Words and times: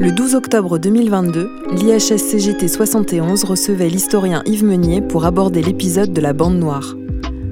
Le 0.00 0.12
12 0.12 0.34
octobre 0.34 0.78
2022, 0.78 1.50
l'IHS 1.72 2.16
CGT 2.16 2.68
71 2.68 3.44
recevait 3.44 3.90
l'historien 3.90 4.42
Yves 4.46 4.64
Meunier 4.64 5.02
pour 5.02 5.26
aborder 5.26 5.60
l'épisode 5.60 6.14
de 6.14 6.22
la 6.22 6.32
Bande 6.32 6.58
Noire. 6.58 6.96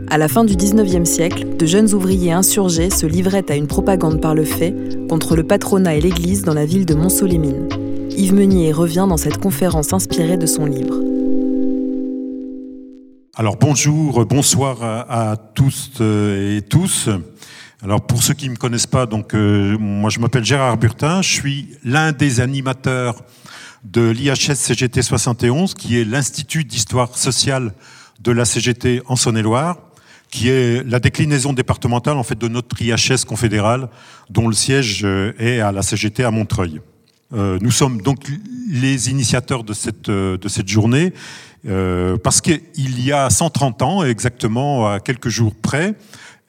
À 0.09 0.17
la 0.17 0.29
fin 0.29 0.47
du 0.47 0.55
19e 0.55 1.05
siècle, 1.05 1.59
de 1.59 1.67
jeunes 1.67 1.93
ouvriers 1.93 2.33
insurgés 2.33 2.89
se 2.89 3.05
livraient 3.05 3.45
à 3.51 3.55
une 3.55 3.67
propagande 3.67 4.23
par 4.23 4.35
le 4.35 4.45
fait 4.45 4.75
contre 5.11 5.37
le 5.37 5.43
patronat 5.43 5.97
et 5.97 6.01
l'Église 6.01 6.43
dans 6.43 6.55
la 6.55 6.65
ville 6.65 6.87
de 6.87 6.95
Mont-Solémine. 6.95 7.69
Yves 8.17 8.33
Meunier 8.33 8.73
revient 8.73 9.05
dans 9.07 9.19
cette 9.19 9.37
conférence 9.37 9.93
inspirée 9.93 10.39
de 10.39 10.47
son 10.47 10.65
livre. 10.65 10.95
Alors 13.37 13.57
bonjour, 13.57 14.25
bonsoir 14.25 14.79
à, 14.83 15.37
tous 15.37 15.91
euh, 16.01 16.57
et 16.57 16.63
tous. 16.63 17.11
Alors 17.81 18.05
pour 18.05 18.25
ceux 18.25 18.35
qui 18.35 18.47
ne 18.47 18.55
me 18.55 18.57
connaissent 18.57 18.89
pas, 18.89 19.07
donc 19.07 19.35
euh, 19.35 19.79
moi 19.79 20.11
je 20.11 20.19
m'appelle 20.19 20.45
Gérard 20.45 20.77
Burtin, 20.79 21.23
je 21.23 21.33
suis 21.33 21.69
l'un 21.85 22.11
des 22.11 22.41
animateurs 22.41 23.23
de 23.85 24.11
l'IHS 24.11 24.57
CGT 24.57 25.01
71, 25.01 25.75
qui 25.75 25.97
est 25.97 26.05
l'Institut 26.05 26.65
d'histoire 26.65 27.17
sociale 27.17 27.73
de 28.21 28.33
la 28.33 28.45
CGT 28.45 29.03
en 29.07 29.15
Saône-et-Loire 29.15 29.77
qui 30.31 30.51
est 30.51 30.85
la 30.87 30.99
déclinaison 31.01 31.55
départementale 31.55 32.19
en 32.19 32.23
fait 32.23 32.37
de 32.37 32.49
notre 32.49 32.83
IHS 32.83 33.25
confédéral, 33.27 33.89
dont 34.29 34.47
le 34.49 34.55
siège 34.55 35.03
euh, 35.05 35.33
est 35.39 35.61
à 35.61 35.73
la 35.73 35.81
CGT 35.81 36.23
à 36.25 36.31
Montreuil. 36.31 36.83
Euh, 37.33 37.59
nous 37.63 37.71
sommes 37.71 38.03
donc 38.03 38.25
les 38.71 39.09
initiateurs 39.09 39.65
de 39.65 39.73
cette, 39.73 40.11
de 40.11 40.49
cette 40.49 40.69
journée, 40.69 41.15
parce 42.23 42.41
qu'il 42.41 43.05
y 43.05 43.13
a 43.13 43.31
130 43.31 43.83
ans, 43.83 44.05
exactement 44.05 44.91
à 44.91 45.01
quelques 45.01 45.29
jours 45.29 45.55
près, 45.55 45.95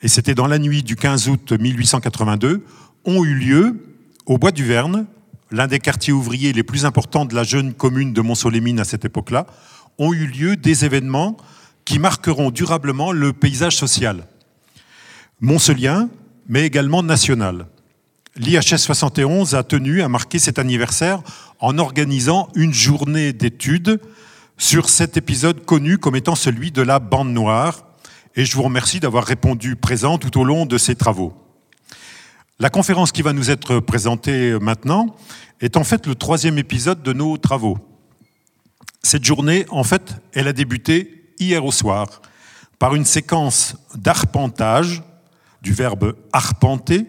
et 0.02 0.08
c'était 0.08 0.36
dans 0.36 0.48
la 0.48 0.60
nuit 0.60 0.84
du 0.84 0.96
15 0.96 1.28
août 1.30 1.52
1882, 1.52 2.64
ont 3.06 3.24
eu 3.24 3.34
lieu 3.34 3.90
au 4.26 4.38
Bois 4.38 4.52
du 4.52 4.64
Verne, 4.64 5.08
l'un 5.52 5.68
des 5.68 5.80
quartiers 5.80 6.14
ouvriers 6.14 6.54
les 6.54 6.64
plus 6.64 6.86
importants 6.86 7.26
de 7.26 7.36
la 7.36 7.44
jeune 7.44 7.74
commune 7.74 8.14
de 8.14 8.22
Mont-Solémine 8.22 8.80
à 8.80 8.84
cette 8.84 9.06
époque-là, 9.06 9.48
ont 9.98 10.14
eu 10.14 10.28
lieu 10.28 10.56
des 10.56 10.86
événements 10.86 11.38
qui 11.86 12.00
marqueront 12.00 12.52
durablement 12.52 13.12
le 13.12 13.34
paysage 13.34 13.76
social. 13.76 14.28
Moncelien, 15.42 16.10
mais 16.48 16.66
également 16.66 17.04
national. 17.04 17.68
L'IHS 18.36 18.78
71 18.78 19.56
a 19.56 19.64
tenu 19.64 20.02
à 20.02 20.08
marquer 20.08 20.40
cet 20.40 20.60
anniversaire 20.60 21.22
en 21.60 21.78
organisant 21.78 22.50
une 22.56 22.74
journée 22.74 23.34
d'études 23.34 24.00
sur 24.58 24.90
cet 24.90 25.18
épisode 25.18 25.66
connu 25.66 25.98
comme 25.98 26.16
étant 26.16 26.36
celui 26.36 26.72
de 26.72 26.82
la 26.82 27.00
bande 27.00 27.34
noire. 27.34 27.89
Et 28.36 28.46
je 28.46 28.56
vous 28.56 28.64
remercie 28.64 29.00
d'avoir 29.00 29.26
répondu 29.26 29.76
présent 29.76 30.18
tout 30.18 30.40
au 30.40 30.44
long 30.44 30.66
de 30.66 30.78
ces 30.78 30.96
travaux. 30.96 31.34
La 32.60 32.70
conférence 32.70 33.12
qui 33.12 33.22
va 33.22 33.34
nous 33.34 33.50
être 33.50 33.80
présentée 33.80 34.58
maintenant 34.60 35.16
est 35.62 35.78
en 35.78 35.84
fait 35.84 36.06
le 36.06 36.16
troisième 36.16 36.58
épisode 36.58 37.02
de 37.02 37.14
nos 37.14 37.38
travaux. 37.38 37.78
Cette 39.02 39.24
journée, 39.24 39.66
en 39.70 39.84
fait, 39.84 40.22
elle 40.34 40.48
a 40.48 40.54
débuté 40.54 41.34
hier 41.40 41.66
au 41.66 41.72
soir 41.72 42.22
par 42.78 42.96
une 42.96 43.06
séquence 43.06 43.76
d'arpentage, 43.96 45.04
du 45.62 45.74
verbe 45.74 46.16
arpenter, 46.32 47.06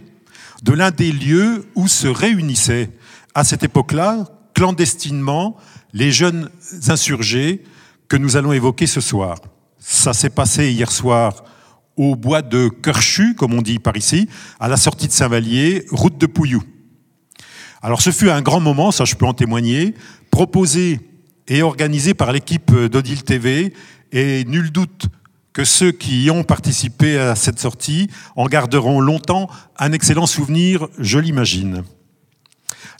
de 0.63 0.73
l'un 0.73 0.91
des 0.91 1.13
lieux 1.13 1.69
où 1.75 1.89
se 1.89 2.07
réunissaient 2.07 2.91
à 3.35 3.45
cette 3.45 3.63
époque-là, 3.63 4.27
clandestinement, 4.55 5.57
les 5.93 6.13
jeunes 6.13 6.51
insurgés 6.89 7.63
que 8.09 8.17
nous 8.17 8.37
allons 8.37 8.53
évoquer 8.53 8.87
ce 8.87 9.01
soir. 9.01 9.39
Ça 9.81 10.13
s'est 10.13 10.31
passé 10.31 10.71
hier 10.71 10.93
soir 10.93 11.43
au 11.97 12.15
bois 12.15 12.43
de 12.43 12.69
Kerchu, 12.69 13.35
comme 13.35 13.55
on 13.55 13.63
dit 13.63 13.79
par 13.79 13.97
ici, 13.97 14.29
à 14.61 14.69
la 14.69 14.77
sortie 14.77 15.07
de 15.07 15.13
Saint-Vallier, 15.13 15.87
route 15.91 16.19
de 16.19 16.27
Pouillou. 16.27 16.63
Alors 17.83 18.03
ce 18.03 18.11
fut 18.11 18.31
un 18.31 18.43
grand 18.43 18.61
moment, 18.61 18.93
ça 18.93 19.07
je 19.07 19.15
peux 19.15 19.25
en 19.25 19.33
témoigner, 19.33 19.95
proposé 20.31 21.01
et 21.49 21.63
organisé 21.63 22.13
par 22.13 22.31
l'équipe 22.31 22.73
d'Odile 22.73 23.25
TV 23.25 23.73
et 24.13 24.45
nul 24.45 24.71
doute 24.71 25.07
que 25.55 25.65
ceux 25.65 25.93
qui 25.93 26.25
y 26.25 26.31
ont 26.31 26.45
participé 26.45 27.19
à 27.19 27.35
cette 27.35 27.59
sortie 27.59 28.09
en 28.37 28.47
garderont 28.47 29.01
longtemps 29.01 29.49
un 29.79 29.93
excellent 29.93 30.27
souvenir, 30.27 30.89
je 30.99 31.19
l'imagine. 31.19 31.85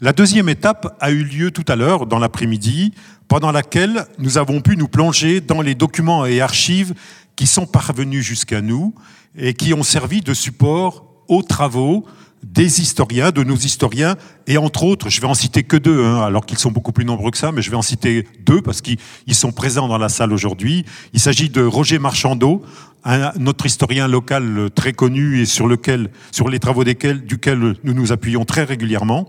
La 0.03 0.15
deuxième 0.15 0.49
étape 0.49 0.97
a 0.99 1.11
eu 1.11 1.25
lieu 1.25 1.51
tout 1.51 1.65
à 1.69 1.77
l'heure, 1.77 2.07
dans 2.07 2.19
l'après-midi, 2.19 2.95
pendant 3.29 3.53
laquelle 3.53 4.07
nous 4.19 4.39
avons 4.39 4.63
pu 4.63 4.79
nous 4.79 4.89
plonger 4.89 5.43
dans 5.43 5.61
les 5.61 5.75
documents 5.75 6.25
et 6.25 6.41
archives 6.41 6.95
qui 7.37 7.47
sont 7.47 7.67
parvenus 7.67 8.25
jusqu'à 8.25 8.63
nous 8.63 8.95
et 9.37 9.53
qui 9.53 9.75
ont 9.75 9.83
servi 9.83 10.23
de 10.23 10.33
support 10.33 11.05
aux 11.29 11.43
travaux 11.43 12.07
des 12.43 12.81
historiens, 12.81 13.31
de 13.31 13.43
nos 13.43 13.57
historiens, 13.57 14.17
et 14.47 14.57
entre 14.57 14.85
autres, 14.85 15.11
je 15.11 15.21
vais 15.21 15.27
en 15.27 15.35
citer 15.35 15.63
que 15.63 15.77
deux, 15.77 16.05
hein, 16.05 16.23
alors 16.23 16.47
qu'ils 16.47 16.59
sont 16.59 16.71
beaucoup 16.71 16.93
plus 16.93 17.05
nombreux 17.05 17.31
que 17.31 17.39
ça, 17.39 17.53
mais 17.53 17.63
je 17.63 17.71
vais 17.71 17.77
en 17.77 17.83
citer 17.83 18.27
deux 18.45 18.63
parce 18.63 18.81
qu'ils 18.81 18.99
sont 19.33 19.53
présents 19.53 19.89
dans 19.89 19.99
la 19.99 20.09
salle 20.09 20.33
aujourd'hui. 20.33 20.85
Il 21.13 21.21
s'agit 21.21 21.51
de 21.51 21.63
Roger 21.63 21.99
Marchandeau, 21.99 22.63
un, 23.05 23.33
notre 23.39 23.67
historien 23.67 24.09
local 24.09 24.71
très 24.75 24.93
connu 24.93 25.41
et 25.41 25.47
sur 25.47 25.67
lequel, 25.67 26.11
sur 26.33 26.49
les 26.49 26.59
travaux 26.59 26.85
desquels, 26.85 27.25
duquel 27.25 27.77
nous 27.85 27.95
nous 27.95 28.13
appuyons 28.13 28.45
très 28.45 28.65
régulièrement, 28.65 29.29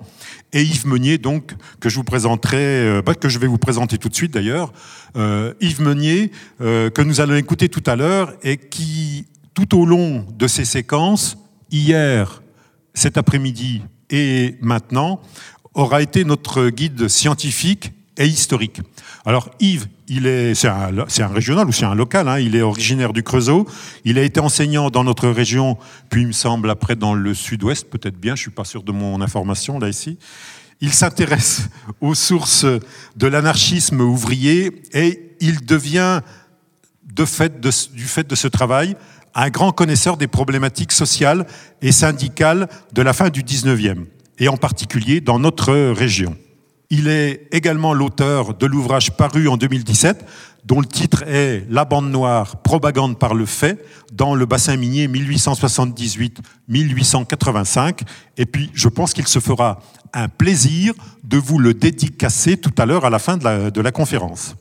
et 0.53 0.63
Yves 0.63 0.87
Meunier, 0.87 1.17
donc, 1.17 1.53
que 1.79 1.89
je 1.89 1.95
vous 1.95 2.03
présenterai, 2.03 2.57
euh, 2.57 3.01
bah, 3.01 3.15
que 3.15 3.29
je 3.29 3.39
vais 3.39 3.47
vous 3.47 3.57
présenter 3.57 3.97
tout 3.97 4.09
de 4.09 4.15
suite 4.15 4.33
d'ailleurs, 4.33 4.73
euh, 5.15 5.53
Yves 5.61 5.81
Meunier, 5.81 6.31
euh, 6.59 6.89
que 6.89 7.01
nous 7.01 7.21
allons 7.21 7.35
écouter 7.35 7.69
tout 7.69 7.83
à 7.85 7.95
l'heure 7.95 8.33
et 8.43 8.57
qui, 8.57 9.25
tout 9.53 9.77
au 9.77 9.85
long 9.85 10.25
de 10.37 10.47
ces 10.47 10.65
séquences, 10.65 11.37
hier, 11.71 12.40
cet 12.93 13.17
après-midi 13.17 13.81
et 14.09 14.55
maintenant 14.61 15.21
aura 15.73 16.01
été 16.01 16.25
notre 16.25 16.69
guide 16.69 17.07
scientifique 17.07 17.91
et 18.17 18.25
historique. 18.25 18.81
Alors 19.25 19.49
Yves, 19.59 19.87
il 20.07 20.27
est, 20.27 20.53
c'est 20.55 20.67
un, 20.67 21.27
régional 21.27 21.67
ou 21.67 21.71
c'est 21.71 21.85
un 21.85 21.95
local, 21.95 22.27
hein, 22.27 22.39
il 22.39 22.55
est 22.55 22.61
originaire 22.61 23.13
du 23.13 23.23
Creusot, 23.23 23.67
il 24.03 24.19
a 24.19 24.23
été 24.23 24.39
enseignant 24.39 24.89
dans 24.89 25.03
notre 25.03 25.29
région, 25.29 25.77
puis 26.09 26.21
il 26.21 26.27
me 26.27 26.33
semble 26.33 26.69
après 26.69 26.95
dans 26.95 27.13
le 27.13 27.33
sud-ouest, 27.33 27.89
peut-être 27.89 28.19
bien, 28.19 28.35
je 28.35 28.41
suis 28.41 28.51
pas 28.51 28.65
sûr 28.65 28.83
de 28.83 28.91
mon 28.91 29.21
information 29.21 29.79
là 29.79 29.87
ici. 29.87 30.17
Il 30.81 30.91
s'intéresse 30.91 31.69
aux 32.01 32.15
sources 32.15 32.65
de 33.15 33.27
l'anarchisme 33.27 34.01
ouvrier 34.01 34.81
et 34.93 35.35
il 35.39 35.65
devient, 35.65 36.21
de 37.05 37.25
fait 37.25 37.59
du 37.59 38.05
fait 38.05 38.27
de 38.27 38.35
ce 38.35 38.47
travail, 38.47 38.95
un 39.35 39.49
grand 39.49 39.71
connaisseur 39.71 40.17
des 40.17 40.27
problématiques 40.27 40.91
sociales 40.91 41.45
et 41.81 41.91
syndicales 41.91 42.67
de 42.93 43.01
la 43.01 43.13
fin 43.13 43.29
du 43.29 43.43
19e, 43.43 44.05
et 44.39 44.47
en 44.47 44.57
particulier 44.57 45.21
dans 45.21 45.39
notre 45.39 45.73
région. 45.91 46.35
Il 46.89 47.07
est 47.07 47.47
également 47.53 47.93
l'auteur 47.93 48.53
de 48.53 48.65
l'ouvrage 48.65 49.15
paru 49.15 49.47
en 49.47 49.55
2017, 49.55 50.25
dont 50.65 50.81
le 50.81 50.85
titre 50.85 51.23
est 51.25 51.65
La 51.69 51.85
bande 51.85 52.11
noire, 52.11 52.57
propagande 52.57 53.17
par 53.17 53.33
le 53.33 53.45
fait, 53.45 53.81
dans 54.11 54.35
le 54.35 54.45
bassin 54.45 54.75
minier 54.75 55.07
1878-1885. 55.07 58.01
Et 58.37 58.45
puis, 58.45 58.69
je 58.73 58.89
pense 58.89 59.13
qu'il 59.13 59.27
se 59.27 59.39
fera 59.39 59.79
un 60.13 60.27
plaisir 60.27 60.93
de 61.23 61.37
vous 61.37 61.59
le 61.59 61.73
dédicacer 61.73 62.57
tout 62.57 62.73
à 62.77 62.85
l'heure 62.85 63.05
à 63.05 63.09
la 63.09 63.19
fin 63.19 63.37
de 63.37 63.45
la, 63.45 63.71
de 63.71 63.81
la 63.81 63.93
conférence. 63.93 64.57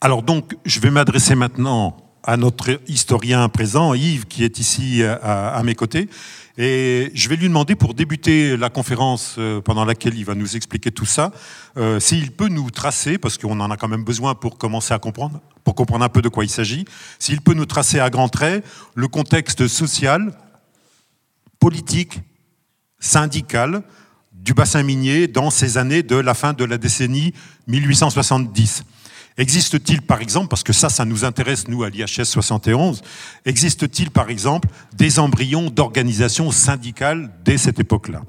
Alors 0.00 0.24
donc, 0.24 0.56
je 0.64 0.80
vais 0.80 0.90
m'adresser 0.90 1.36
maintenant 1.36 2.05
à 2.26 2.36
notre 2.36 2.80
historien 2.88 3.48
présent, 3.48 3.94
Yves, 3.94 4.26
qui 4.26 4.44
est 4.44 4.58
ici 4.58 5.02
à, 5.04 5.62
mes 5.64 5.74
côtés. 5.74 6.08
Et 6.58 7.10
je 7.14 7.28
vais 7.28 7.36
lui 7.36 7.48
demander, 7.48 7.76
pour 7.76 7.94
débuter 7.94 8.56
la 8.56 8.68
conférence 8.70 9.36
euh, 9.38 9.60
pendant 9.60 9.84
laquelle 9.84 10.16
il 10.16 10.24
va 10.24 10.34
nous 10.34 10.56
expliquer 10.56 10.90
tout 10.90 11.04
ça, 11.04 11.30
euh, 11.76 12.00
s'il 12.00 12.32
peut 12.32 12.48
nous 12.48 12.70
tracer, 12.70 13.18
parce 13.18 13.36
qu'on 13.36 13.60
en 13.60 13.70
a 13.70 13.76
quand 13.76 13.88
même 13.88 14.04
besoin 14.04 14.34
pour 14.34 14.56
commencer 14.56 14.94
à 14.94 14.98
comprendre, 14.98 15.40
pour 15.64 15.74
comprendre 15.74 16.04
un 16.04 16.08
peu 16.08 16.22
de 16.22 16.30
quoi 16.30 16.44
il 16.44 16.50
s'agit, 16.50 16.86
s'il 17.18 17.42
peut 17.42 17.52
nous 17.52 17.66
tracer 17.66 18.00
à 18.00 18.08
grands 18.08 18.30
traits 18.30 18.64
le 18.94 19.06
contexte 19.06 19.68
social, 19.68 20.32
politique, 21.60 22.20
syndical 22.98 23.82
du 24.32 24.54
bassin 24.54 24.82
minier 24.82 25.28
dans 25.28 25.50
ces 25.50 25.76
années 25.76 26.02
de 26.02 26.16
la 26.16 26.32
fin 26.32 26.54
de 26.54 26.64
la 26.64 26.78
décennie 26.78 27.34
1870. 27.66 28.84
Existe-t-il, 29.38 30.00
par 30.00 30.22
exemple, 30.22 30.48
parce 30.48 30.62
que 30.62 30.72
ça, 30.72 30.88
ça 30.88 31.04
nous 31.04 31.24
intéresse, 31.24 31.68
nous, 31.68 31.82
à 31.82 31.90
l'IHS 31.90 32.24
71, 32.24 33.02
existe-t-il, 33.44 34.10
par 34.10 34.30
exemple, 34.30 34.68
des 34.96 35.18
embryons 35.18 35.68
d'organisations 35.68 36.50
syndicales 36.50 37.30
dès 37.44 37.58
cette 37.58 37.78
époque-là? 37.78 38.22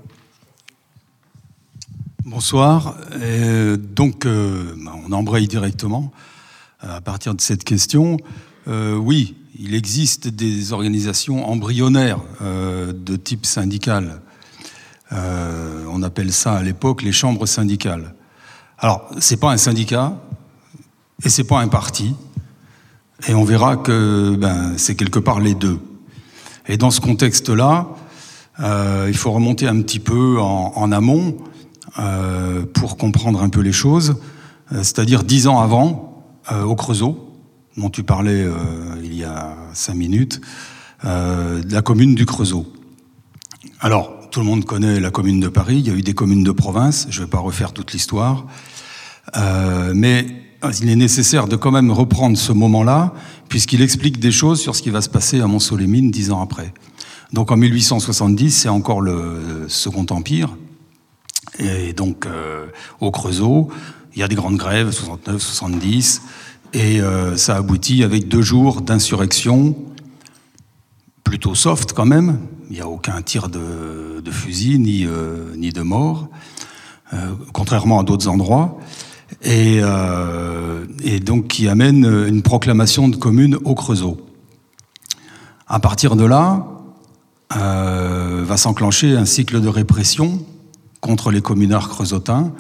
Bonsoir. 2.29 2.97
donc, 3.95 4.25
euh, 4.25 4.75
on 5.07 5.13
embraye 5.13 5.47
directement 5.47 6.11
euh, 6.83 6.97
à 6.97 6.99
partir 6.99 7.33
de 7.33 7.39
cette 7.39 7.63
question. 7.63 8.17
Euh, 8.67 8.97
oui, 8.97 9.37
il 9.57 9.73
existe 9.73 10.27
des 10.27 10.73
organisations 10.73 11.49
embryonnaires 11.49 12.19
de 12.41 13.15
type 13.15 13.45
syndical. 13.45 14.19
on 15.11 16.03
appelle 16.03 16.33
ça 16.33 16.55
à 16.55 16.61
l'époque 16.63 17.01
les 17.01 17.13
chambres 17.13 17.45
syndicales. 17.45 18.13
Alors, 18.77 19.09
c'est 19.19 19.39
pas 19.39 19.51
un 19.51 19.57
syndicat, 19.57 20.21
et 21.23 21.29
c'est 21.29 21.43
pas 21.43 21.59
un 21.59 21.67
parti. 21.67 22.13
Et 23.27 23.33
on 23.33 23.43
verra 23.43 23.77
que 23.77 24.35
ben, 24.35 24.73
c'est 24.77 24.95
quelque 24.95 25.19
part 25.19 25.39
les 25.39 25.55
deux. 25.55 25.79
Et 26.67 26.77
dans 26.77 26.91
ce 26.91 27.01
contexte-là, 27.01 27.87
euh, 28.59 29.05
il 29.07 29.17
faut 29.17 29.31
remonter 29.31 29.67
un 29.67 29.81
petit 29.81 29.99
peu 29.99 30.39
en, 30.39 30.91
amont. 30.91 31.37
pour 32.73 32.97
comprendre 32.97 33.41
un 33.41 33.49
peu 33.49 33.61
les 33.61 33.71
choses, 33.71 34.17
c'est-à-dire 34.71 35.23
dix 35.23 35.47
ans 35.47 35.59
avant, 35.59 36.23
au 36.51 36.75
Creusot, 36.75 37.33
dont 37.75 37.89
tu 37.89 38.03
parlais 38.03 38.45
il 39.03 39.15
y 39.15 39.23
a 39.23 39.55
cinq 39.73 39.95
minutes, 39.95 40.39
la 41.03 41.81
commune 41.81 42.13
du 42.13 42.27
Creusot. 42.27 42.67
Alors, 43.79 44.17
tout 44.31 44.39
le 44.39 44.45
monde 44.45 44.65
connaît 44.65 44.99
la 44.99 45.11
commune 45.11 45.39
de 45.39 45.47
Paris, 45.47 45.77
il 45.77 45.87
y 45.87 45.89
a 45.89 45.93
eu 45.93 46.01
des 46.01 46.13
communes 46.13 46.43
de 46.43 46.51
province, 46.51 47.07
je 47.09 47.19
ne 47.19 47.25
vais 47.25 47.29
pas 47.29 47.39
refaire 47.39 47.73
toute 47.73 47.93
l'histoire, 47.93 48.45
euh, 49.35 49.93
mais 49.95 50.27
il 50.81 50.89
est 50.89 50.95
nécessaire 50.95 51.47
de 51.47 51.55
quand 51.55 51.71
même 51.71 51.91
reprendre 51.91 52.37
ce 52.37 52.51
moment-là, 52.51 53.13
puisqu'il 53.49 53.81
explique 53.81 54.19
des 54.19 54.31
choses 54.31 54.59
sur 54.59 54.75
ce 54.75 54.81
qui 54.81 54.89
va 54.89 55.01
se 55.01 55.09
passer 55.09 55.39
à 55.41 55.47
Mont-Solémine 55.47 56.11
dix 56.11 56.31
ans 56.31 56.41
après. 56.41 56.73
Donc 57.33 57.51
en 57.51 57.57
1870, 57.57 58.51
c'est 58.51 58.69
encore 58.69 59.01
le 59.01 59.65
Second 59.67 60.05
Empire, 60.09 60.55
et 61.59 61.93
donc 61.93 62.25
euh, 62.25 62.67
au 62.99 63.11
Creusot, 63.11 63.69
il 64.13 64.19
y 64.19 64.23
a 64.23 64.27
des 64.27 64.35
grandes 64.35 64.57
grèves, 64.57 64.91
69, 64.91 65.41
70, 65.41 66.21
et 66.73 67.01
euh, 67.01 67.37
ça 67.37 67.57
aboutit 67.57 68.03
avec 68.03 68.27
deux 68.27 68.41
jours 68.41 68.81
d'insurrection, 68.81 69.75
plutôt 71.23 71.55
soft 71.55 71.93
quand 71.93 72.05
même, 72.05 72.39
il 72.69 72.75
n'y 72.75 72.81
a 72.81 72.87
aucun 72.87 73.21
tir 73.21 73.49
de, 73.49 74.23
fusil 74.31 74.79
ni, 74.79 75.05
euh, 75.05 75.55
ni 75.55 75.71
de 75.71 75.81
mort, 75.81 76.29
contrairement 77.53 78.01
à 78.01 78.03
d'autres 78.03 78.27
endroits, 78.27 78.77
et, 79.41 79.79
euh, 79.81 80.85
et, 81.03 81.19
donc 81.19 81.47
qui 81.47 81.67
amène 81.67 82.05
une 82.05 82.41
proclamation 82.41 83.07
de 83.09 83.15
commune 83.15 83.57
au 83.63 83.75
Creusot. 83.75 84.17
À 85.67 85.79
partir 85.79 86.15
de 86.15 86.25
là, 86.25 86.65
va 87.49 88.57
s'enclencher 88.57 89.17
un 89.17 89.25
cycle 89.25 89.61
de 89.61 89.67
répression 89.67 90.39
contre 91.01 91.31
les 91.31 91.41
communards 91.41 91.89
creusotins, 91.89 92.53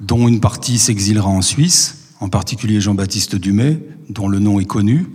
dont 0.00 0.28
une 0.28 0.40
partie 0.40 0.78
s'exilera 0.78 1.28
en 1.28 1.42
Suisse, 1.42 2.14
en 2.20 2.28
particulier 2.28 2.80
Jean-Baptiste 2.80 3.36
Dumay, 3.36 3.80
dont 4.08 4.28
le 4.28 4.38
nom 4.38 4.60
est 4.60 4.66
connu, 4.66 5.08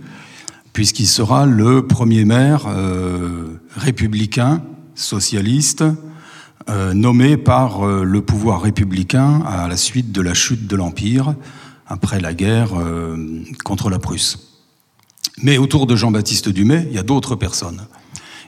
puisqu'il 0.72 1.06
sera 1.06 1.46
le 1.46 1.86
premier 1.86 2.24
maire 2.24 2.66
euh, 2.68 3.60
républicain, 3.76 4.62
socialiste, 4.94 5.84
euh, 6.68 6.94
nommé 6.94 7.36
par 7.36 7.86
euh, 7.86 8.02
le 8.04 8.22
pouvoir 8.22 8.62
républicain 8.62 9.42
à 9.46 9.68
la 9.68 9.76
suite 9.76 10.12
de 10.12 10.20
la 10.20 10.34
chute 10.34 10.66
de 10.66 10.76
l'Empire, 10.76 11.34
après 11.88 12.20
la 12.20 12.34
guerre 12.34 12.70
contre 13.64 13.90
la 13.90 14.00
Prusse. 14.00 14.58
Mais 15.40 15.56
autour 15.56 15.86
de 15.86 15.94
Jean-Baptiste 15.94 16.48
Dumay, 16.48 16.84
il 16.90 16.96
y 16.96 16.98
a 16.98 17.04
d'autres 17.04 17.36
personnes. 17.36 17.86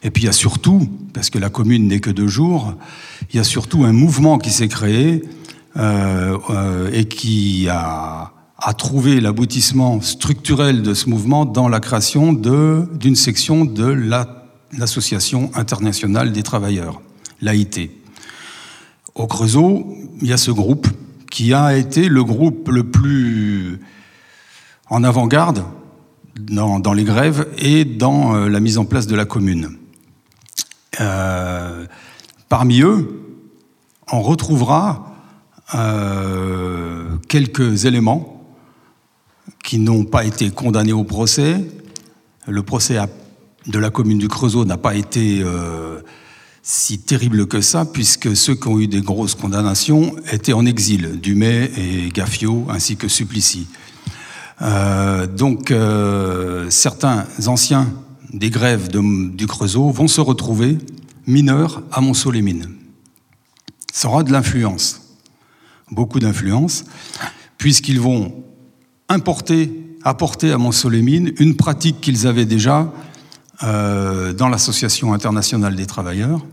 Et 0.03 0.11
puis 0.11 0.25
il 0.25 0.27
y 0.27 0.29
a 0.29 0.33
surtout, 0.33 0.89
parce 1.15 1.31
que 1.31 1.39
la 1.39 1.49
commune 1.49 1.87
n'est 1.87 2.01
que 2.01 2.11
deux 2.11 2.27
jours, 2.27 2.75
il 3.31 3.37
y 3.37 3.39
a 3.39 3.45
surtout 3.45 3.85
un 3.85 3.93
mouvement 3.93 4.39
qui 4.39 4.51
s'est 4.51 4.67
créé 4.67 5.23
et 5.77 7.05
qui 7.05 7.69
a 7.69 8.33
a 8.59 8.75
trouvé 8.75 9.21
l'aboutissement 9.21 10.01
structurel 10.01 10.83
de 10.83 10.93
ce 10.93 11.09
mouvement 11.09 11.45
dans 11.45 11.69
la 11.69 11.79
création 11.79 12.33
d'une 12.33 13.17
section 13.17 13.65
de 13.65 13.87
l'Association 14.77 15.51
internationale 15.55 16.33
des 16.33 16.43
travailleurs, 16.43 17.01
l'AIT. 17.41 17.91
Au 19.19 19.27
Creusot, 19.27 19.85
il 20.23 20.29
y 20.29 20.33
a 20.33 20.37
ce 20.37 20.53
groupe 20.53 20.87
qui 21.29 21.53
a 21.53 21.77
été 21.77 22.09
le 22.09 22.23
groupe 22.23 22.69
le 22.69 22.85
plus 22.85 23.81
en 24.89 25.03
avant-garde 25.03 25.65
dans, 26.39 26.93
les 26.93 27.03
grèves 27.03 27.49
et 27.59 27.85
dans 27.85 28.37
euh, 28.37 28.49
la 28.49 28.61
mise 28.61 28.79
en 28.79 28.85
place 28.85 29.09
de 29.09 29.17
la 29.17 29.25
commune. 29.25 29.77
Euh, 31.01 31.85
parmi 32.49 32.81
eux, 32.81 33.21
on 34.13 34.23
retrouvera 34.23 35.13
euh, 35.75 37.17
quelques 37.29 37.87
éléments 37.87 38.47
qui 39.65 39.81
n'ont 39.81 40.05
pas 40.05 40.25
été 40.25 40.51
condamnés 40.51 40.93
au 40.93 41.03
procès. 41.03 41.67
Le 42.47 42.63
procès 42.63 42.99
de 43.67 43.79
la 43.81 43.91
commune 43.91 44.19
du 44.19 44.29
Creusot 44.29 44.65
n'a 44.65 44.79
pas 44.79 44.95
été 44.95 45.45
si 46.71 46.99
terrible 46.99 47.47
que 47.47 47.63
ça, 47.63 47.87
puisque 47.87 48.37
ceux 48.37 48.55
qui 48.55 48.69
ont 48.69 48.79
eu 48.79 48.89
des 48.89 49.01
grosses 49.01 49.35
condamnations 49.35 50.15
étaient 50.31 50.53
en 50.53 50.67
exil, 50.67 51.19
Dumay 51.19 51.71
et 51.79 52.11
Gaffio, 52.11 52.67
ainsi 52.69 52.97
que 52.97 53.09
Supplicy. 53.09 53.67
Euh, 54.61 55.27
donc 55.27 55.71
euh, 55.71 56.69
certains 56.69 57.25
anciens 57.47 57.91
des 58.35 58.51
grèves 58.51 58.91
du 58.91 59.47
Creusot 59.47 59.89
vont 59.89 60.09
se 60.09 60.21
retrouver 60.21 60.77
mineurs 61.27 61.83
à 61.91 62.03
Monceau-les-Mines. 62.03 62.69
Ça 63.91 64.09
aura 64.09 64.23
de 64.23 64.31
l'influence, 64.31 65.17
beaucoup 65.91 66.21
d'influence, 66.21 66.85
puisqu'ils 67.57 67.99
vont 67.99 68.45
importer, 69.09 69.73
apporter 70.05 70.53
à 70.53 70.59
Montsolémine 70.59 71.33
une 71.39 71.57
pratique 71.57 72.03
qu'ils 72.03 72.27
avaient 72.27 72.45
déjà 72.45 72.93
euh, 73.63 74.35
dans 74.35 74.51
l'Association 74.51 75.15
internationale 75.15 75.75
des 75.75 75.87
travailleurs 75.87 76.45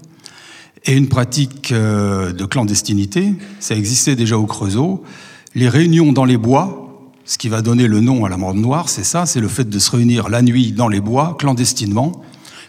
et 0.86 0.94
une 0.94 1.08
pratique 1.08 1.72
euh, 1.72 2.32
de 2.32 2.46
clandestinité. 2.46 3.34
Ça 3.60 3.76
existait 3.76 4.16
déjà 4.16 4.38
au 4.38 4.46
Creusot. 4.46 5.04
Les 5.56 5.70
réunions 5.70 6.12
dans 6.12 6.26
les 6.26 6.38
bois, 6.38 7.12
ce 7.26 7.38
qui 7.38 7.50
va 7.50 7.62
donner 7.62 7.88
le 7.88 8.02
nom 8.02 8.26
à 8.26 8.30
la 8.30 8.38
mort 8.38 8.54
noire, 8.54 8.90
c'est 8.90 9.04
ça, 9.04 9.26
c'est 9.26 9.40
le 9.40 9.48
fait 9.48 9.68
de 9.70 9.80
se 9.80 9.92
réunir 9.92 10.30
la 10.30 10.42
nuit 10.42 10.72
dans 10.72 10.88
les 10.88 11.02
bois, 11.02 11.36
clandestinement, 11.40 12.24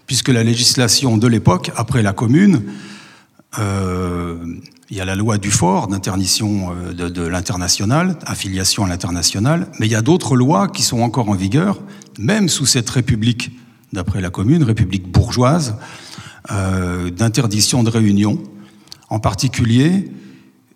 puisque 0.06 0.28
la 0.28 0.44
législation 0.44 1.18
de 1.18 1.26
l'époque, 1.26 1.70
après 1.76 2.02
la 2.02 2.12
commune, 2.12 2.62
euh, 3.58 4.36
il 4.88 4.96
y 4.96 5.00
a 5.00 5.04
la 5.04 5.16
loi 5.16 5.36
du 5.38 5.50
fort 5.50 5.88
d'interdiction 5.88 6.72
euh, 6.72 6.92
de, 6.92 7.22
l'international, 7.22 8.16
affiliation 8.24 8.84
à 8.84 8.88
l'international, 8.88 9.68
mais 9.78 9.86
il 9.86 9.92
y 9.92 9.96
a 9.96 10.02
d'autres 10.02 10.36
lois 10.36 10.68
qui 10.68 10.82
sont 10.82 11.00
encore 11.00 11.28
en 11.28 11.34
vigueur, 11.34 11.80
même 12.18 12.48
sous 12.48 12.66
cette 12.66 12.88
république, 12.88 13.50
d'après 13.92 14.20
la 14.20 14.30
commune, 14.30 14.62
république 14.62 15.10
bourgeoise, 15.10 15.76
euh, 16.50 17.10
d'interdiction 17.10 17.82
de 17.82 17.90
réunion. 17.90 18.38
En 19.08 19.18
particulier, 19.18 20.10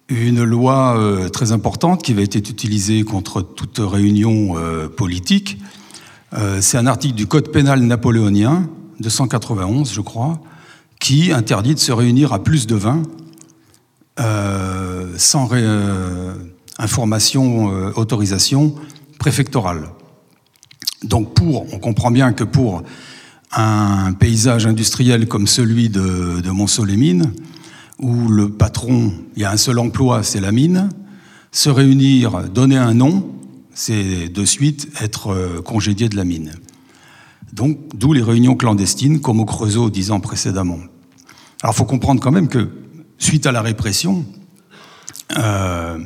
une 0.08 0.42
loi 0.42 0.96
euh, 0.98 1.28
très 1.28 1.52
importante 1.52 2.02
qui 2.02 2.14
va 2.14 2.22
être 2.22 2.36
utilisée 2.36 3.02
contre 3.02 3.42
toute 3.42 3.78
réunion 3.78 4.54
politique. 4.96 5.58
C'est 6.60 6.78
un 6.78 6.86
article 6.86 7.16
du 7.16 7.26
Code 7.26 7.50
pénal 7.50 7.80
napoléonien 7.80 8.68
de 9.00 9.08
191, 9.08 9.92
je 9.92 10.00
crois, 10.00 10.40
qui 11.00 11.32
interdit 11.32 11.74
de 11.74 11.80
se 11.80 11.90
réunir 11.90 12.32
à 12.32 12.44
plus 12.44 12.68
de 12.68 12.76
20 12.76 13.02
euh, 14.20 15.14
sans 15.16 15.48
euh, 15.52 16.34
information, 16.78 17.72
euh, 17.72 17.92
autorisation 17.96 18.74
préfectorale. 19.18 19.88
Donc 21.02 21.32
pour, 21.34 21.72
on 21.72 21.78
comprend 21.78 22.10
bien 22.10 22.32
que 22.32 22.44
pour 22.44 22.82
un 23.52 24.12
paysage 24.12 24.66
industriel 24.66 25.26
comme 25.26 25.46
celui 25.46 25.88
de, 25.88 26.40
de 26.40 26.50
Montceau-les-Mines, 26.50 27.32
où 27.98 28.28
le 28.28 28.50
patron, 28.50 29.12
il 29.36 29.42
y 29.42 29.44
a 29.44 29.50
un 29.50 29.56
seul 29.56 29.78
emploi, 29.78 30.22
c'est 30.22 30.40
la 30.40 30.52
mine, 30.52 30.88
se 31.52 31.68
réunir, 31.68 32.48
donner 32.48 32.76
un 32.76 32.94
nom, 32.94 33.34
c'est 33.74 34.28
de 34.28 34.44
suite 34.44 34.88
être 35.00 35.60
congédié 35.64 36.08
de 36.08 36.16
la 36.16 36.24
mine. 36.24 36.52
Donc, 37.52 37.78
d'où 37.94 38.12
les 38.12 38.22
réunions 38.22 38.54
clandestines, 38.54 39.20
comme 39.20 39.40
au 39.40 39.44
Creusot 39.44 39.90
dix 39.90 40.12
ans 40.12 40.20
précédemment. 40.20 40.78
Alors, 41.62 41.74
il 41.74 41.78
faut 41.78 41.84
comprendre 41.84 42.20
quand 42.20 42.30
même 42.30 42.48
que 42.48 42.70
suite 43.18 43.46
à 43.46 43.52
la 43.52 43.62
répression, 43.62 44.24
euh, 45.36 45.98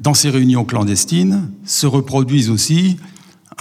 dans 0.00 0.14
ces 0.14 0.30
réunions 0.30 0.64
clandestines 0.64 1.50
se 1.64 1.86
reproduisent 1.86 2.50
aussi 2.50 2.96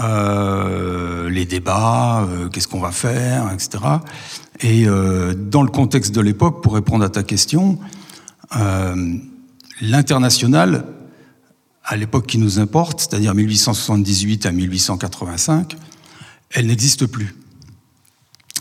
euh, 0.02 1.30
les 1.30 1.46
débats, 1.46 2.24
euh, 2.24 2.50
qu'est-ce 2.50 2.68
qu'on 2.68 2.80
va 2.80 2.92
faire, 2.92 3.52
etc. 3.52 3.78
Et 4.62 4.86
dans 4.86 5.64
le 5.64 5.70
contexte 5.70 6.14
de 6.14 6.20
l'époque, 6.20 6.62
pour 6.62 6.74
répondre 6.74 7.06
à 7.06 7.10
ta 7.10 7.24
question, 7.24 7.80
l'international, 9.80 10.84
à 11.86 11.96
l'époque 11.96 12.28
qui 12.28 12.38
nous 12.38 12.60
importe, 12.60 13.00
c'est-à-dire 13.00 13.34
1878 13.34 14.46
à 14.46 14.52
1885, 14.52 15.78
elle 16.52 16.68
n'existe 16.68 17.06
plus. 17.06 17.36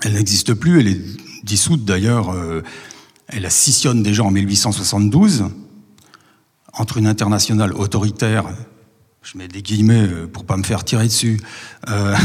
Elle 0.04 0.12
n'existe 0.12 0.54
plus, 0.54 0.78
elle 0.78 0.86
est 0.86 1.00
dissoute 1.42 1.84
d'ailleurs 1.84 2.32
elle 3.28 3.50
scissionne 3.50 4.02
déjà 4.02 4.24
en 4.24 4.30
1872 4.30 5.44
entre 6.72 6.96
une 6.96 7.06
internationale 7.06 7.72
autoritaire, 7.74 8.46
je 9.22 9.38
mets 9.38 9.48
des 9.48 9.62
guillemets 9.62 10.06
euh, 10.06 10.26
pour 10.26 10.44
pas 10.44 10.56
me 10.56 10.62
faire 10.62 10.84
tirer 10.84 11.06
dessus, 11.06 11.40
euh, 11.88 12.16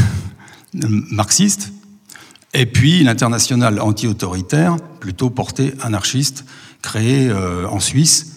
marxiste, 0.72 1.72
et 2.52 2.66
puis 2.66 3.02
l'internationale 3.02 3.80
anti-autoritaire, 3.80 4.76
plutôt 5.00 5.30
portée 5.30 5.74
anarchiste, 5.82 6.44
créée 6.82 7.28
euh, 7.28 7.68
en 7.68 7.80
Suisse 7.80 8.30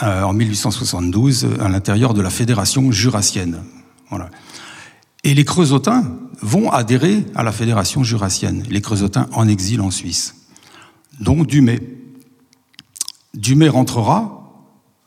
en 0.00 0.32
1872 0.32 1.46
à 1.60 1.68
l'intérieur 1.68 2.14
de 2.14 2.20
la 2.20 2.30
Fédération 2.30 2.90
jurassienne. 2.90 3.62
Et 5.22 5.34
les 5.34 5.44
Creusotins 5.44 6.18
vont 6.42 6.68
adhérer 6.72 7.24
à 7.36 7.44
la 7.44 7.52
Fédération 7.52 8.02
jurassienne, 8.02 8.64
les 8.68 8.80
Creusotins 8.80 9.28
en 9.30 9.46
exil 9.46 9.80
en 9.80 9.92
Suisse 9.92 10.34
donc 11.20 11.46
Dumay. 11.46 11.80
Dumay 13.34 13.68
rentrera 13.68 14.40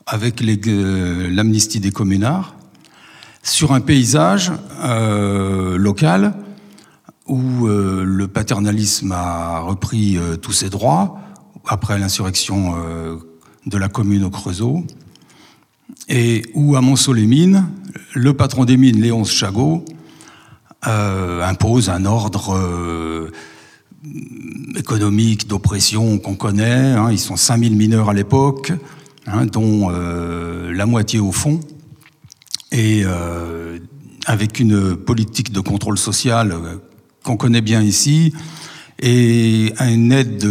avec 0.06 0.42
l'amnistie 0.42 1.80
des 1.80 1.92
communards, 1.92 2.56
sur 3.50 3.74
un 3.74 3.80
paysage 3.80 4.52
local 5.78 6.34
où 7.28 7.68
le 7.68 8.28
paternalisme 8.28 9.12
a 9.12 9.60
repris 9.60 10.18
tous 10.42 10.52
ses 10.52 10.70
droits 10.70 11.20
après 11.66 11.98
l'insurrection 11.98 12.76
de 13.66 13.78
la 13.78 13.90
commune 13.90 14.24
au 14.24 14.30
Creusot, 14.30 14.84
et 16.10 16.44
où 16.54 16.76
à 16.76 16.82
Montceau-les-Mines, 16.82 17.66
le 18.14 18.34
patron 18.34 18.66
des 18.66 18.78
mines, 18.78 19.02
Léonce 19.02 19.32
Chagot, 19.32 19.84
euh, 20.88 21.44
impose 21.44 21.90
un 21.90 22.06
ordre 22.06 22.56
euh, 22.56 23.32
économique 24.76 25.48
d'oppression 25.48 26.18
qu'on 26.20 26.36
connaît. 26.36 26.94
Hein. 26.94 27.12
ils 27.12 27.20
sont 27.20 27.36
5000 27.36 27.76
mineurs 27.76 28.10
à 28.10 28.14
l'époque, 28.14 28.72
hein, 29.26 29.46
dont 29.46 29.90
euh, 29.92 30.72
la 30.72 30.86
moitié 30.86 31.20
au 31.20 31.32
fond, 31.32 31.60
et 32.72 33.04
avec 34.26 34.60
une 34.60 34.96
politique 34.96 35.52
de 35.52 35.60
contrôle 35.60 35.98
social 35.98 36.56
qu'on 37.24 37.38
connaît 37.38 37.62
bien 37.62 37.82
ici, 37.82 38.34
et 39.00 39.74
une 39.80 40.12
aide 40.12 40.48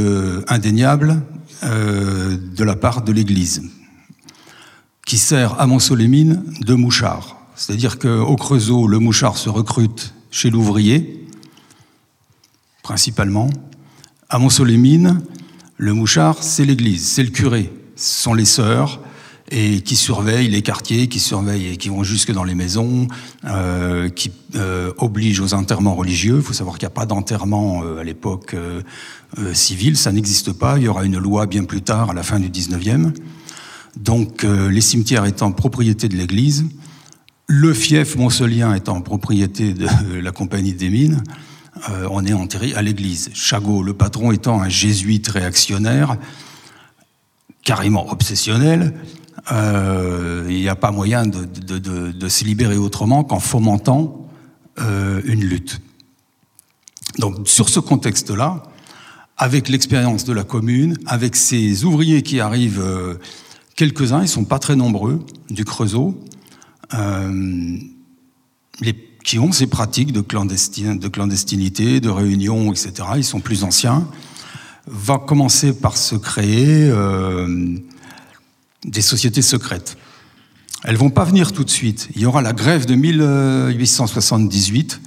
indéniable 0.49 1.23
de 1.63 2.65
la 2.65 2.77
part 2.77 3.03
de 3.03 3.13
l'Église 3.13 3.63
qui 5.07 5.19
sert 5.19 5.61
à 5.61 5.67
Montceau-les-Mines 5.67 6.43
de 6.61 6.75
mouchard. 6.75 7.37
C'est-à-dire 7.55 7.99
qu'au 7.99 8.37
Creusot, 8.37 8.89
le 8.89 8.99
mouchard 8.99 9.37
se 9.37 9.49
recrute 9.49 10.13
chez 10.31 10.51
l'ouvrier, 10.51 11.27
principalement. 12.83 13.49
À 14.29 14.39
Montceau-les-Mines, 14.39 15.23
le 15.77 15.93
mouchard, 15.95 16.43
c'est 16.43 16.65
l'église, 16.65 17.07
c'est 17.07 17.23
le 17.23 17.31
curé, 17.31 17.73
ce 17.95 18.23
sont 18.23 18.35
les 18.35 18.45
sœurs, 18.45 19.01
et 19.51 19.81
qui 19.81 19.97
surveillent 19.97 20.49
les 20.49 20.63
quartiers, 20.63 21.07
qui 21.09 21.21
surveillent 21.21 21.69
et 21.69 21.77
qui 21.77 21.89
vont 21.89 22.03
jusque 22.03 22.33
dans 22.33 22.45
les 22.45 22.55
maisons, 22.55 23.07
euh, 23.45 24.09
qui 24.09 24.33
euh, 24.57 24.93
obligent 24.99 25.41
aux 25.41 25.55
enterrements 25.55 25.95
religieux. 25.95 26.37
Il 26.37 26.43
faut 26.43 26.53
savoir 26.53 26.79
qu'il 26.79 26.87
n'y 26.87 26.93
a 26.93 26.95
pas 26.95 27.07
d'enterrement 27.07 27.83
euh, 27.85 28.01
à 28.01 28.05
l'époque 28.05 28.55
euh, 28.55 28.83
civile, 29.53 29.97
ça 29.97 30.13
n'existe 30.13 30.53
pas. 30.53 30.79
Il 30.79 30.85
y 30.85 30.89
aura 30.89 31.05
une 31.05 31.19
loi 31.19 31.47
bien 31.47 31.65
plus 31.65 31.83
tard, 31.83 32.11
à 32.11 32.15
la 32.15 32.23
fin 32.23 32.41
du 32.41 32.49
19e. 32.49 33.13
Donc 33.97 34.43
les 34.45 34.83
cimetières 34.83 35.25
étant 35.25 35.53
propriété 35.53 36.09
de 36.09 36.17
l'Église, 36.17 36.67
le 37.47 37.73
fief 37.73 38.17
moncelien 38.17 38.75
étant 38.75 39.01
propriété 39.01 39.73
de 39.73 39.87
la 40.21 40.33
Compagnie 40.33 40.75
des 40.75 40.91
Mines, 40.91 41.23
on 42.11 42.25
est 42.27 42.35
enterré 42.35 42.75
à 42.75 42.83
l'église. 42.83 43.31
Chagot, 43.33 43.83
le 43.83 43.95
patron, 43.95 44.33
étant 44.33 44.61
un 44.61 44.69
jésuite 44.69 45.29
réactionnaire, 45.29 46.19
carrément 47.65 48.13
obsessionnel, 48.13 48.95
il 49.51 50.57
n'y 50.57 50.69
a 50.69 50.77
pas 50.77 50.91
moyen 50.91 51.27
de, 51.27 52.29
se 52.29 52.45
libérer 52.45 52.77
autrement 52.77 53.25
qu'en 53.25 53.41
fomentant 53.41 54.27
euh, 54.79 55.21
une 55.25 55.45
lutte. 55.45 55.81
Donc 57.19 57.49
sur 57.49 57.69
ce 57.69 57.81
contexte-là, 57.81 58.63
avec 59.39 59.69
l'expérience 59.69 60.25
de 60.25 60.33
la 60.33 60.45
commune, 60.45 60.97
avec 61.07 61.37
ces 61.37 61.85
ouvriers 61.85 62.23
qui 62.23 62.41
arrivent 62.41 62.83
euh, 62.83 63.15
quelques-uns, 63.75 64.23
ils 64.23 64.29
sont 64.29 64.45
pas 64.45 64.59
très 64.59 64.77
nombreux, 64.77 65.25
du 65.51 65.65
Creusot, 65.65 66.19
euh, 66.95 67.79
qui 69.25 69.39
ont 69.39 69.53
ces 69.53 69.67
pratiques 69.67 70.13
de, 70.13 70.21
de 70.21 71.09
clandestinité, 71.09 72.01
de 72.01 72.09
réunion, 72.09 72.71
etc. 72.73 72.93
Ils 73.17 73.25
sont 73.25 73.41
plus 73.41 73.65
anciens. 73.65 74.07
Va 74.87 75.19
commencer 75.19 75.77
par 75.77 75.97
se 75.97 76.15
créer 76.15 76.89
euh, 76.89 77.77
des 78.87 79.03
sociétés 79.03 79.43
secrètes. 79.43 79.99
Elles 80.85 80.97
vont 80.97 81.11
pas 81.11 81.25
venir 81.25 81.53
tout 81.53 81.65
de 81.65 81.71
suite. 81.71 82.09
Il 82.15 82.23
y 82.23 82.27
aura 82.27 82.43
la 82.43 82.53
grève 82.53 82.87
de 82.87 82.95
1878 82.95 85.01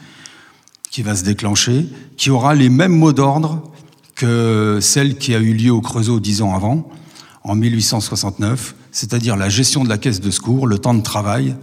qui 0.92 1.04
va 1.04 1.16
se 1.16 1.24
déclencher, 1.24 1.88
qui 2.18 2.30
aura 2.30 2.56
les 2.56 2.70
mêmes 2.70 2.96
mots 2.96 3.14
d'ordre 3.14 3.72
que 4.16 4.80
celle 4.82 5.18
qui 5.18 5.34
a 5.34 5.40
eu 5.40 5.54
lieu 5.54 5.72
au 5.72 5.82
Creusot 5.82 6.20
dix 6.20 6.42
ans 6.42 6.54
avant 6.54 6.90
en 7.44 7.56
1869, 7.56 8.76
c'est-à-dire 8.92 9.38
la 9.38 9.48
gestion 9.48 9.84
de 9.84 9.90
la 9.90 9.98
caisse 9.98 10.20
de 10.20 10.32
secours, 10.32 10.68
le 10.68 10.78
temps 10.78 10.94
de 10.94 11.02
travail 11.02 11.56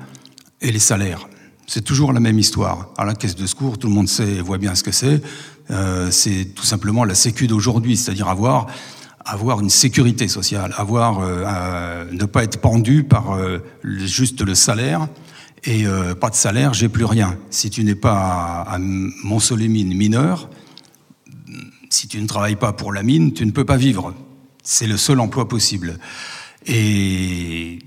et 0.62 0.72
les 0.72 0.78
salaires. 0.78 1.28
C'est 1.66 1.82
toujours 1.82 2.12
la 2.12 2.20
même 2.20 2.38
histoire. 2.38 2.88
À 2.96 3.04
la 3.04 3.14
caisse 3.14 3.34
de 3.34 3.46
secours, 3.46 3.76
tout 3.76 3.88
le 3.88 3.94
monde 3.94 4.08
sait 4.08 4.36
et 4.36 4.40
voit 4.40 4.58
bien 4.58 4.74
ce 4.74 4.82
que 4.82 4.92
c'est. 4.92 5.20
Euh, 5.70 6.10
c'est 6.10 6.54
tout 6.54 6.64
simplement 6.64 7.04
la 7.04 7.14
sécu 7.14 7.48
d'aujourd'hui, 7.48 7.96
c'est-à-dire 7.96 8.28
avoir 8.28 8.68
avoir 9.26 9.60
une 9.60 9.70
sécurité 9.70 10.28
sociale, 10.28 10.72
avoir 10.76 11.18
euh, 11.18 11.44
euh, 11.44 12.04
ne 12.12 12.24
pas 12.24 12.44
être 12.44 12.60
pendu 12.60 13.02
par 13.02 13.32
euh, 13.32 13.58
juste 13.82 14.40
le 14.40 14.54
salaire 14.54 15.08
et 15.64 15.84
pas 16.20 16.30
de 16.30 16.36
salaire, 16.36 16.74
j'ai 16.74 16.88
plus 16.88 17.06
rien. 17.06 17.36
Si 17.50 17.70
tu 17.70 17.82
n'es 17.82 17.96
pas 17.96 18.64
à, 18.68 18.74
à 18.74 18.78
mineur, 18.78 20.48
si 21.90 22.06
tu 22.06 22.22
ne 22.22 22.26
travailles 22.28 22.54
pas 22.54 22.72
pour 22.72 22.92
la 22.92 23.02
mine, 23.02 23.32
tu 23.32 23.44
ne 23.44 23.50
peux 23.50 23.64
pas 23.64 23.76
vivre. 23.76 24.14
C'est 24.62 24.86
le 24.86 24.96
seul 24.96 25.18
emploi 25.18 25.48
possible. 25.48 25.98
Et 26.66 27.80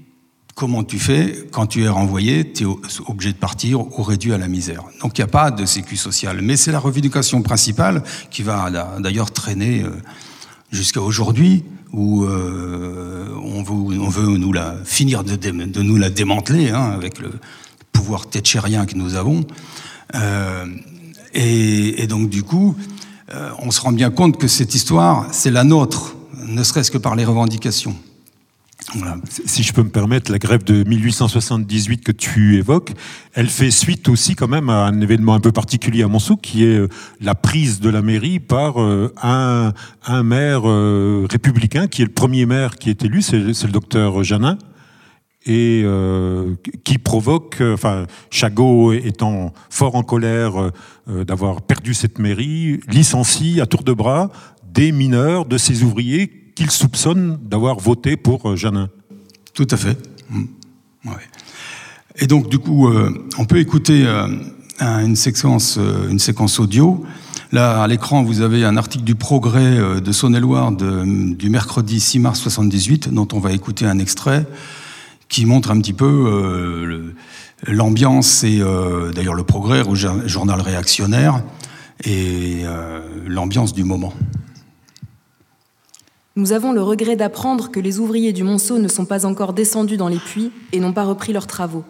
comment 0.56 0.84
tu 0.84 1.00
fais 1.00 1.48
quand 1.54 1.68
tu 1.68 1.86
es 1.86 1.88
renvoyé 1.88 2.52
Tu 2.52 2.66
es 2.66 2.68
obligé 3.08 3.32
de 3.32 3.38
partir 3.38 3.80
ou 3.98 4.04
réduit 4.04 4.34
à 4.34 4.38
la 4.38 4.50
misère. 4.50 4.84
Donc 5.02 5.18
il 5.18 5.22
n'y 5.22 5.26
a 5.26 5.32
pas 5.32 5.50
de 5.50 5.66
sécu 5.66 5.96
sociale. 5.96 6.42
Mais 6.42 6.58
c'est 6.58 6.74
la 6.74 6.80
revendication 6.80 7.42
principale 7.44 8.04
qui 8.30 8.44
va 8.44 8.70
d'ailleurs 9.00 9.32
traîner 9.32 9.86
jusqu'à 10.72 11.02
aujourd'hui, 11.02 11.64
où 11.94 12.24
euh, 12.24 13.28
on, 13.44 13.64
veut, 13.64 14.00
on, 14.00 14.10
veut, 14.10 14.38
nous 14.38 14.54
la, 14.54 14.76
finir 14.86 15.24
de, 15.24 15.36
de 15.36 15.82
nous 15.82 15.98
la 15.98 16.10
démanteler 16.10 16.70
hein, 16.70 16.92
avec 16.94 17.20
le 17.20 17.32
pouvoir 17.92 18.26
tchétchérien 18.26 18.86
que 18.86 18.96
nous 18.96 19.16
avons. 19.16 19.46
Euh, 20.16 20.66
et, 21.34 22.04
et, 22.04 22.08
donc 22.08 22.30
du 22.30 22.44
coup, 22.44 22.76
euh, 23.34 23.52
on 23.60 23.72
se 23.72 23.82
rend 23.82 23.92
bien 23.92 24.10
compte 24.10 24.38
que 24.38 24.48
cette 24.48 24.74
histoire, 24.76 25.28
c'est 25.32 25.52
la 25.52 25.64
nôtre 25.64 26.16
ne 26.48 26.64
serait-ce 26.64 26.92
que 26.92 26.98
par 26.98 27.16
les 27.16 27.26
revendications. 27.26 27.96
Si 29.46 29.64
je 29.64 29.74
peux 29.74 29.84
me 29.84 29.90
permettre, 29.90 30.32
la 30.32 30.40
grève 30.40 30.64
de 30.64 30.84
1878 30.84 32.04
que 32.04 32.12
tu 32.12 32.58
évoques, 32.58 32.94
elle 33.34 33.50
fait 33.50 33.72
suite 33.72 34.10
aussi 34.10 34.36
quand 34.36 34.48
même 34.48 34.70
à 34.70 34.86
un 34.86 35.02
événement 35.02 35.36
un 35.36 35.40
peu 35.40 35.52
particulier 35.52 36.04
à 36.04 36.08
Montsou, 36.08 36.38
qui 36.38 36.64
est 36.64 36.78
euh, 36.78 36.88
la 37.22 37.36
prise 37.36 37.80
de 37.80 37.90
la 37.90 38.02
mairie 38.02 38.40
par 38.40 38.82
euh, 38.82 39.14
un, 39.22 39.74
un 40.06 40.24
maire 40.24 40.62
euh, 40.66 41.28
républicain, 41.30 41.88
qui 41.88 42.02
est 42.02 42.06
le 42.06 42.12
premier 42.12 42.46
maire 42.46 42.78
qui 42.78 42.90
est 42.90 43.04
élu, 43.04 43.22
c'est 43.22 43.38
le 43.38 43.72
docteur 43.72 44.24
Janin, 44.24 44.58
et 45.46 45.86
qui 46.84 46.98
provoque, 46.98 47.58
enfin, 47.62 48.06
Chagot 48.30 48.92
étant 48.92 49.54
fort 49.70 49.96
en 49.96 50.04
colère 50.04 50.72
d'avoir 51.08 51.62
perdu 51.62 51.94
cette 51.94 52.20
mairie, 52.20 52.82
licencie 52.90 53.62
à 53.62 53.66
tour 53.66 53.84
de 53.84 53.94
bras 53.94 54.30
des 54.72 54.92
mineurs, 54.92 55.46
de 55.46 55.58
ces 55.58 55.84
ouvriers 55.84 56.39
qu'il 56.60 56.72
soupçonne 56.72 57.40
d'avoir 57.42 57.80
voté 57.80 58.18
pour 58.18 58.50
euh, 58.50 58.58
Janin. 58.58 58.90
Tout 59.54 59.68
à 59.72 59.78
fait. 59.78 59.98
Ouais. 61.06 61.14
Et 62.18 62.28
donc, 62.28 62.50
du 62.50 62.60
coup, 62.60 62.90
euh, 62.90 63.28
on 63.38 63.46
peut 63.46 63.60
écouter 63.60 64.04
euh, 64.06 64.28
une, 64.82 65.16
séquence, 65.16 65.80
une 66.10 66.20
séquence 66.20 66.60
audio. 66.60 67.06
Là, 67.54 67.82
à 67.82 67.88
l'écran, 67.88 68.24
vous 68.24 68.42
avez 68.42 68.66
un 68.66 68.76
article 68.76 69.06
du 69.06 69.16
Progrès 69.16 70.02
de 70.02 70.12
Saône-et-Loire 70.12 70.74
du 70.74 71.50
mercredi 71.50 72.02
6 72.02 72.20
mars 72.20 72.40
78, 72.42 73.14
dont 73.14 73.28
on 73.32 73.40
va 73.40 73.54
écouter 73.54 73.86
un 73.86 73.98
extrait, 73.98 74.46
qui 75.30 75.46
montre 75.46 75.72
un 75.72 75.80
petit 75.80 75.94
peu 75.94 77.14
l'ambiance 77.66 78.44
et 78.44 78.60
d'ailleurs 79.16 79.34
le 79.34 79.44
Progrès, 79.44 79.84
journal 80.26 80.62
réactionnaire, 80.62 81.42
et 82.04 82.64
l'ambiance 83.26 83.74
du 83.74 83.84
moment. 83.84 84.14
Nous 86.40 86.54
avons 86.54 86.72
le 86.72 86.82
regret 86.82 87.18
d'apprendre 87.18 87.70
que 87.70 87.82
les 87.82 88.00
ouvriers 88.00 88.32
du 88.32 88.44
Monceau 88.44 88.78
ne 88.78 88.88
sont 88.88 89.04
pas 89.04 89.26
encore 89.26 89.52
descendus 89.52 89.98
dans 89.98 90.08
les 90.08 90.20
puits 90.20 90.54
et 90.72 90.80
n'ont 90.80 90.94
pas 90.94 91.04
repris 91.04 91.34
leurs 91.34 91.48
travaux. 91.48 91.84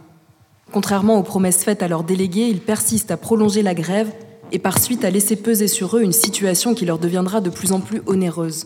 Contrairement 0.71 1.19
aux 1.19 1.23
promesses 1.23 1.63
faites 1.63 1.83
à 1.83 1.87
leurs 1.87 2.03
délégués, 2.03 2.47
ils 2.47 2.59
persistent 2.59 3.11
à 3.11 3.17
prolonger 3.17 3.61
la 3.61 3.75
grève 3.75 4.11
et 4.51 4.57
par 4.57 4.79
suite 4.79 5.05
à 5.05 5.11
laisser 5.11 5.35
peser 5.35 5.67
sur 5.67 5.95
eux 5.95 6.01
une 6.01 6.13
situation 6.13 6.73
qui 6.73 6.87
leur 6.87 6.97
deviendra 6.97 7.41
de 7.41 7.51
plus 7.51 7.73
en 7.73 7.79
plus 7.79 8.01
onéreuse. 8.07 8.65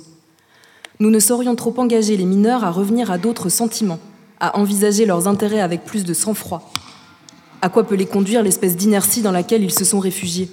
Nous 1.02 1.10
ne 1.10 1.20
saurions 1.20 1.58
trop 1.58 1.74
engager 1.76 2.16
les 2.16 2.24
mineurs 2.24 2.64
à 2.64 2.72
revenir 2.72 3.12
à 3.12 3.18
d'autres 3.18 3.50
sentiments, 3.50 4.00
à 4.40 4.58
envisager 4.58 5.06
leurs 5.06 5.28
intérêts 5.28 5.60
avec 5.60 5.84
plus 5.84 6.06
de 6.06 6.14
sang-froid. 6.14 6.72
À 7.62 7.68
quoi 7.68 7.84
peut 7.84 7.96
les 7.96 8.06
conduire 8.06 8.42
l'espèce 8.42 8.78
d'inertie 8.78 9.22
dans 9.22 9.34
laquelle 9.34 9.66
ils 9.66 9.74
se 9.74 9.84
sont 9.84 10.00
réfugiés? 10.00 10.50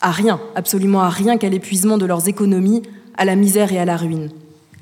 À 0.00 0.12
rien, 0.12 0.38
absolument 0.54 1.00
à 1.00 1.08
rien 1.08 1.38
qu'à 1.38 1.48
l'épuisement 1.48 1.98
de 1.98 2.06
leurs 2.06 2.28
économies, 2.28 2.82
à 3.16 3.24
la 3.24 3.34
misère 3.34 3.72
et 3.72 3.78
à 3.80 3.84
la 3.84 3.96
ruine 3.96 4.30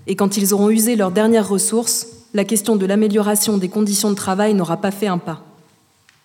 et 0.08 0.16
quand 0.16 0.38
ils 0.38 0.54
auront 0.54 0.70
usé 0.70 0.96
leurs 0.96 1.12
dernières 1.12 1.48
ressources, 1.48 2.08
la 2.32 2.44
question 2.44 2.76
de 2.76 2.86
l'amélioration 2.86 3.58
des 3.58 3.68
conditions 3.68 4.10
de 4.10 4.16
travail 4.16 4.54
n'aura 4.54 4.78
pas 4.78 4.90
fait 4.90 5.06
un 5.06 5.18
pas. 5.18 5.44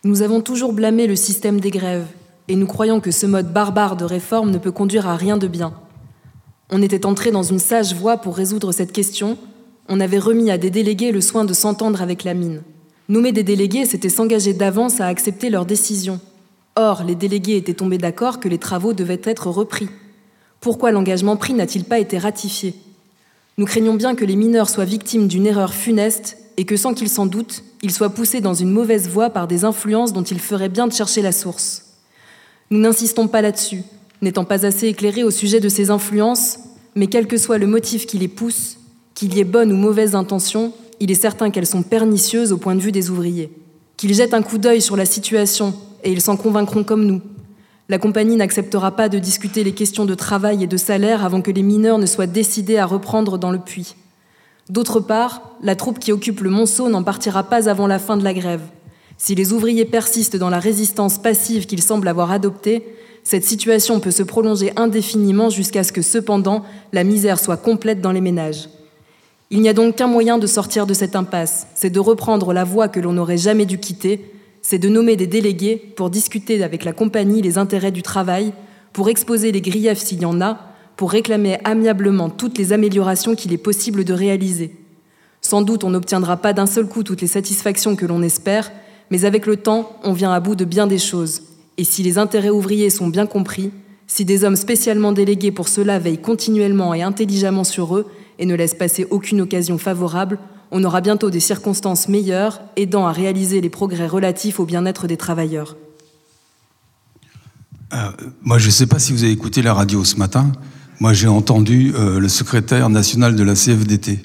Nous 0.06 0.22
avons 0.22 0.40
toujours 0.40 0.72
blâmé 0.72 1.06
le 1.06 1.18
système 1.18 1.60
des 1.60 1.70
grèves, 1.70 2.08
et 2.48 2.56
nous 2.56 2.66
croyons 2.66 3.02
que 3.02 3.12
ce 3.12 3.26
mode 3.26 3.52
barbare 3.52 3.98
de 3.98 4.06
réforme 4.06 4.52
ne 4.52 4.58
peut 4.58 4.72
conduire 4.72 5.08
à 5.08 5.18
rien 5.18 5.38
de 5.38 5.48
bien. 5.48 5.74
On 6.72 6.82
était 6.82 7.06
entré 7.06 7.30
dans 7.30 7.44
une 7.44 7.60
sage 7.60 7.94
voie 7.94 8.18
pour 8.18 8.38
résoudre 8.38 8.72
cette 8.72 8.94
question, 8.94 9.38
on 9.90 10.00
avait 10.00 10.18
remis 10.18 10.50
à 10.50 10.58
des 10.58 10.70
délégués 10.70 11.12
le 11.12 11.20
soin 11.20 11.44
de 11.44 11.54
s'entendre 11.54 12.02
avec 12.02 12.24
la 12.24 12.34
mine. 12.34 12.62
Nommer 13.10 13.34
des 13.34 13.44
délégués, 13.44 13.86
c'était 13.86 14.08
s'engager 14.08 14.54
d'avance 14.54 15.02
à 15.02 15.08
accepter 15.08 15.50
leurs 15.50 15.66
décisions. 15.66 16.22
Or, 16.78 17.04
les 17.04 17.16
délégués 17.16 17.58
étaient 17.58 17.74
tombés 17.74 17.98
d'accord 17.98 18.40
que 18.40 18.48
les 18.48 18.58
travaux 18.58 18.94
devaient 18.94 19.22
être 19.26 19.48
repris. 19.48 19.90
Pourquoi 20.62 20.92
l'engagement 20.92 21.36
pris 21.36 21.54
n'a-t-il 21.54 21.84
pas 21.84 22.00
été 22.00 22.18
ratifié? 22.18 22.76
Nous 23.58 23.66
craignons 23.66 23.94
bien 23.94 24.16
que 24.16 24.26
les 24.26 24.36
mineurs 24.36 24.70
soient 24.70 24.84
victimes 24.84 25.28
d'une 25.28 25.46
erreur 25.46 25.76
funeste 25.76 26.38
et 26.58 26.66
que 26.66 26.76
sans 26.76 26.96
qu'ils 26.96 27.10
s'en 27.10 27.28
doutent, 27.28 27.64
ils 27.84 27.92
soient 27.92 28.10
poussés 28.10 28.42
dans 28.42 28.56
une 28.56 28.72
mauvaise 28.72 29.08
voie 29.08 29.30
par 29.30 29.48
des 29.48 29.64
influences 29.64 30.12
dont 30.12 30.24
il 30.24 30.40
ferait 30.40 30.70
bien 30.70 30.88
de 30.88 30.94
chercher 30.94 31.22
la 31.22 31.32
source. 31.32 31.98
Nous 32.72 32.80
n'insistons 32.80 33.28
pas 33.28 33.44
là-dessus, 33.44 33.84
n'étant 34.24 34.44
pas 34.44 34.66
assez 34.66 34.88
éclairés 34.88 35.24
au 35.24 35.30
sujet 35.30 35.60
de 35.60 35.70
ces 35.70 35.92
influences, 35.92 36.58
mais 36.96 37.06
quel 37.06 37.28
que 37.28 37.38
soit 37.38 37.60
le 37.60 37.68
motif 37.68 38.08
qui 38.08 38.18
les 38.18 38.28
pousse, 38.28 38.78
qu'il 39.14 39.36
y 39.36 39.40
ait 39.40 39.44
bonne 39.44 39.72
ou 39.72 39.76
mauvaise 39.76 40.16
intention, 40.16 40.74
il 41.00 41.12
est 41.12 41.16
certain 41.16 41.52
qu'elles 41.52 41.68
sont 41.68 41.84
pernicieuses 41.84 42.52
au 42.52 42.58
point 42.58 42.76
de 42.76 42.82
vue 42.82 42.92
des 42.92 43.12
ouvriers. 43.12 43.52
Qu'ils 43.98 44.16
jettent 44.16 44.34
un 44.34 44.42
coup 44.42 44.58
d'œil 44.58 44.82
sur 44.82 44.96
la 44.96 45.06
situation 45.06 45.76
et 46.04 46.12
ils 46.12 46.22
s'en 46.22 46.38
convaincront 46.38 46.84
comme 46.84 47.06
nous. 47.06 47.22
La 47.94 48.00
compagnie 48.00 48.38
n'acceptera 48.38 48.96
pas 48.96 49.08
de 49.08 49.20
discuter 49.20 49.64
les 49.64 49.74
questions 49.74 50.06
de 50.06 50.16
travail 50.16 50.64
et 50.64 50.68
de 50.68 50.78
salaire 50.78 51.24
avant 51.24 51.44
que 51.44 51.52
les 51.52 51.62
mineurs 51.62 52.00
ne 52.00 52.08
soient 52.08 52.26
décidés 52.26 52.80
à 52.80 52.88
reprendre 52.88 53.38
dans 53.38 53.52
le 53.52 53.60
puits. 53.60 53.94
D'autre 54.68 55.00
part, 55.00 55.44
la 55.62 55.76
troupe 55.76 56.00
qui 56.00 56.12
occupe 56.12 56.42
le 56.42 56.50
Monceau 56.50 56.90
n'en 56.90 57.04
partira 57.04 57.44
pas 57.44 57.70
avant 57.70 57.86
la 57.86 58.00
fin 58.00 58.18
de 58.18 58.24
la 58.24 58.34
grève. 58.34 58.64
Si 59.20 59.36
les 59.36 59.54
ouvriers 59.54 59.86
persistent 59.86 60.38
dans 60.38 60.50
la 60.50 60.58
résistance 60.58 61.20
passive 61.20 61.68
qu'ils 61.68 61.84
semblent 61.84 62.08
avoir 62.08 62.32
adoptée, 62.32 62.84
cette 63.24 63.46
situation 63.46 64.00
peut 64.00 64.10
se 64.10 64.24
prolonger 64.24 64.74
indéfiniment 64.76 65.52
jusqu'à 65.52 65.84
ce 65.84 65.92
que 65.92 66.02
cependant 66.02 66.64
la 66.94 67.04
misère 67.04 67.40
soit 67.40 67.58
complète 67.58 68.02
dans 68.02 68.12
les 68.12 68.22
ménages. 68.22 68.70
Il 69.52 69.62
n'y 69.62 69.70
a 69.70 69.74
donc 69.74 69.98
qu'un 69.98 70.08
moyen 70.08 70.40
de 70.40 70.48
sortir 70.48 70.88
de 70.88 70.96
cette 70.96 71.16
impasse, 71.16 71.68
c'est 71.76 71.92
de 71.92 72.00
reprendre 72.00 72.54
la 72.54 72.64
voie 72.64 72.88
que 72.88 73.00
l'on 73.00 73.14
n'aurait 73.14 73.38
jamais 73.38 73.68
dû 73.68 73.78
quitter, 73.78 74.33
c'est 74.64 74.80
de 74.80 74.90
nommer 74.90 75.16
des 75.16 75.28
délégués 75.28 75.76
pour 75.76 76.10
discuter 76.10 76.64
avec 76.64 76.86
la 76.86 76.94
compagnie 76.94 77.44
les 77.44 77.60
intérêts 77.60 77.92
du 77.92 78.02
travail, 78.02 78.54
pour 78.94 79.10
exposer 79.10 79.52
les 79.52 79.62
griefs 79.62 80.00
s'il 80.00 80.22
y 80.22 80.26
en 80.26 80.42
a, 80.42 80.60
pour 80.96 81.12
réclamer 81.12 81.58
amiablement 81.66 82.30
toutes 82.30 82.58
les 82.58 82.72
améliorations 82.72 83.36
qu'il 83.36 83.54
est 83.54 83.58
possible 83.58 84.06
de 84.06 84.14
réaliser. 84.14 84.76
Sans 85.42 85.62
doute 85.62 85.84
on 85.84 85.90
n'obtiendra 85.90 86.38
pas 86.38 86.54
d'un 86.54 86.66
seul 86.66 86.88
coup 86.88 87.04
toutes 87.04 87.22
les 87.22 87.28
satisfactions 87.28 87.96
que 87.98 88.06
l'on 88.06 88.24
espère, 88.24 88.72
mais 89.12 89.26
avec 89.26 89.46
le 89.46 89.58
temps, 89.58 90.00
on 90.04 90.14
vient 90.14 90.32
à 90.32 90.40
bout 90.40 90.56
de 90.56 90.66
bien 90.66 90.88
des 90.88 90.98
choses. 90.98 91.42
Et 91.78 91.84
si 91.84 92.02
les 92.02 92.18
intérêts 92.18 92.50
ouvriers 92.50 92.90
sont 92.90 93.10
bien 93.10 93.26
compris, 93.26 93.72
si 94.08 94.24
des 94.24 94.46
hommes 94.46 94.56
spécialement 94.56 95.12
délégués 95.12 95.52
pour 95.52 95.68
cela 95.68 96.00
veillent 96.00 96.22
continuellement 96.22 96.94
et 96.94 97.02
intelligemment 97.02 97.66
sur 97.66 97.98
eux 97.98 98.08
et 98.40 98.46
ne 98.46 98.56
laissent 98.56 98.76
passer 98.76 99.06
aucune 99.10 99.42
occasion 99.42 99.78
favorable, 99.78 100.40
on 100.74 100.84
aura 100.84 101.02
bientôt 101.02 101.30
des 101.30 101.40
circonstances 101.40 102.10
meilleures 102.10 102.60
aidant 102.76 103.06
à 103.06 103.12
réaliser 103.12 103.62
les 103.62 103.70
progrès 103.70 104.08
relatifs 104.08 104.60
au 104.60 104.66
bien-être 104.66 105.08
des 105.08 105.18
travailleurs. 105.18 105.78
Euh, 107.94 108.10
moi, 108.42 108.58
je 108.58 108.66
ne 108.66 108.72
sais 108.72 108.88
pas 108.88 108.98
si 108.98 109.14
vous 109.14 109.24
avez 109.24 109.32
écouté 109.32 109.62
la 109.62 109.74
radio 109.76 110.04
ce 110.04 110.16
matin. 110.16 110.52
Moi, 111.00 111.14
j'ai 111.14 111.28
entendu 111.28 111.94
euh, 111.96 112.20
le 112.20 112.28
secrétaire 112.28 112.90
national 112.90 113.36
de 113.36 113.44
la 113.44 113.54
CFDT. 113.54 114.24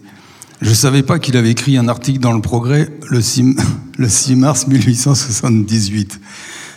Je 0.62 0.70
ne 0.70 0.74
savais 0.74 1.02
pas 1.02 1.18
qu'il 1.18 1.36
avait 1.36 1.50
écrit 1.50 1.76
un 1.76 1.86
article 1.86 2.18
dans 2.18 2.32
le 2.32 2.40
Progrès 2.40 2.88
le 3.10 3.20
6, 3.20 3.54
le 3.98 4.08
6 4.08 4.36
mars 4.36 4.66
1878. 4.66 6.18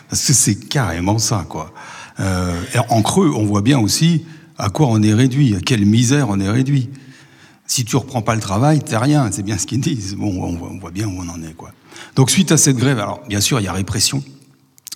Parce 0.09 0.25
que 0.25 0.33
c'est 0.33 0.55
carrément 0.55 1.17
ça, 1.17 1.45
quoi. 1.47 1.73
Euh, 2.19 2.61
en 2.89 3.01
creux, 3.01 3.31
on 3.33 3.45
voit 3.45 3.61
bien 3.61 3.79
aussi 3.79 4.25
à 4.57 4.69
quoi 4.69 4.87
on 4.87 5.01
est 5.01 5.13
réduit, 5.13 5.55
à 5.55 5.61
quelle 5.61 5.85
misère 5.85 6.27
on 6.29 6.41
est 6.41 6.49
réduit. 6.49 6.89
Si 7.71 7.85
tu 7.85 7.95
reprends 7.95 8.21
pas 8.21 8.35
le 8.35 8.41
travail, 8.41 8.81
t'es 8.81 8.97
rien. 8.97 9.31
C'est 9.31 9.43
bien 9.43 9.57
ce 9.57 9.65
qu'ils 9.65 9.79
disent. 9.79 10.17
On 10.19 10.77
voit, 10.77 10.91
bien 10.91 11.07
où 11.07 11.21
on 11.21 11.29
en 11.29 11.41
est, 11.41 11.53
quoi. 11.53 11.71
Donc, 12.17 12.29
suite 12.29 12.51
à 12.51 12.57
cette 12.57 12.75
grève, 12.75 12.99
alors, 12.99 13.21
bien 13.29 13.39
sûr, 13.39 13.61
il 13.61 13.63
y 13.63 13.69
a 13.69 13.71
répression. 13.71 14.21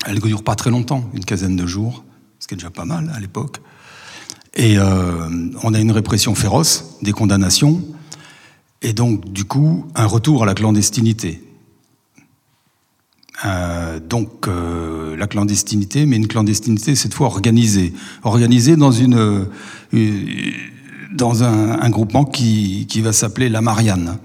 Elle 0.06 0.16
ne 0.16 0.20
dure 0.20 0.44
pas 0.44 0.56
très 0.56 0.72
longtemps, 0.72 1.10
une 1.14 1.24
quinzaine 1.24 1.56
de 1.56 1.66
jours, 1.66 2.04
ce 2.38 2.48
qui 2.48 2.54
est 2.54 2.58
déjà 2.58 2.72
pas 2.72 2.84
mal 2.84 3.10
à 3.16 3.22
l'époque. 3.22 3.62
Et 4.56 4.78
euh, 4.78 5.30
on 5.64 5.74
a 5.74 5.80
une 5.80 5.94
répression 5.94 6.36
féroce, 6.36 6.98
des 7.02 7.14
condamnations, 7.14 7.82
et 8.82 8.92
donc 8.92 9.32
du 9.32 9.46
coup 9.46 9.86
un 9.96 10.06
retour 10.06 10.44
à 10.44 10.46
la 10.46 10.54
clandestinité. 10.54 11.42
Euh, 13.46 14.02
donc 14.02 14.50
euh, 14.50 15.16
la 15.16 15.28
clandestinité, 15.28 16.06
mais 16.06 16.18
une 16.18 16.28
clandestinité 16.28 16.96
cette 16.96 17.14
fois 17.14 17.28
organisée, 17.28 17.94
organisée 18.24 18.76
dans 18.76 18.92
une, 18.92 19.48
dans 21.16 21.44
un, 21.44 21.90
groupement 21.90 22.26
qui, 22.26 22.86
qui 22.88 23.02
va 23.02 23.14
s'appeler 23.14 23.50
la 23.50 23.62
Marianne. 23.62 24.18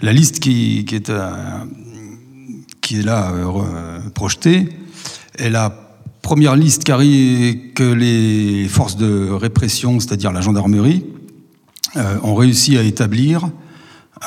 La 0.00 0.12
liste 0.12 0.40
qui, 0.40 0.80
est, 0.80 1.12
qui 2.80 2.98
est 2.98 3.02
là 3.02 3.32
projetée 4.14 4.68
est 5.38 5.50
la 5.50 5.84
première 6.24 6.56
liste 6.56 6.84
que 6.84 7.92
les 7.92 8.66
forces 8.68 8.96
de 8.96 9.30
répression, 9.30 10.00
c'est-à-dire 10.00 10.32
la 10.32 10.40
gendarmerie, 10.40 11.04
euh, 11.96 12.16
ont 12.22 12.34
réussi 12.34 12.76
à 12.76 12.82
établir 12.82 13.50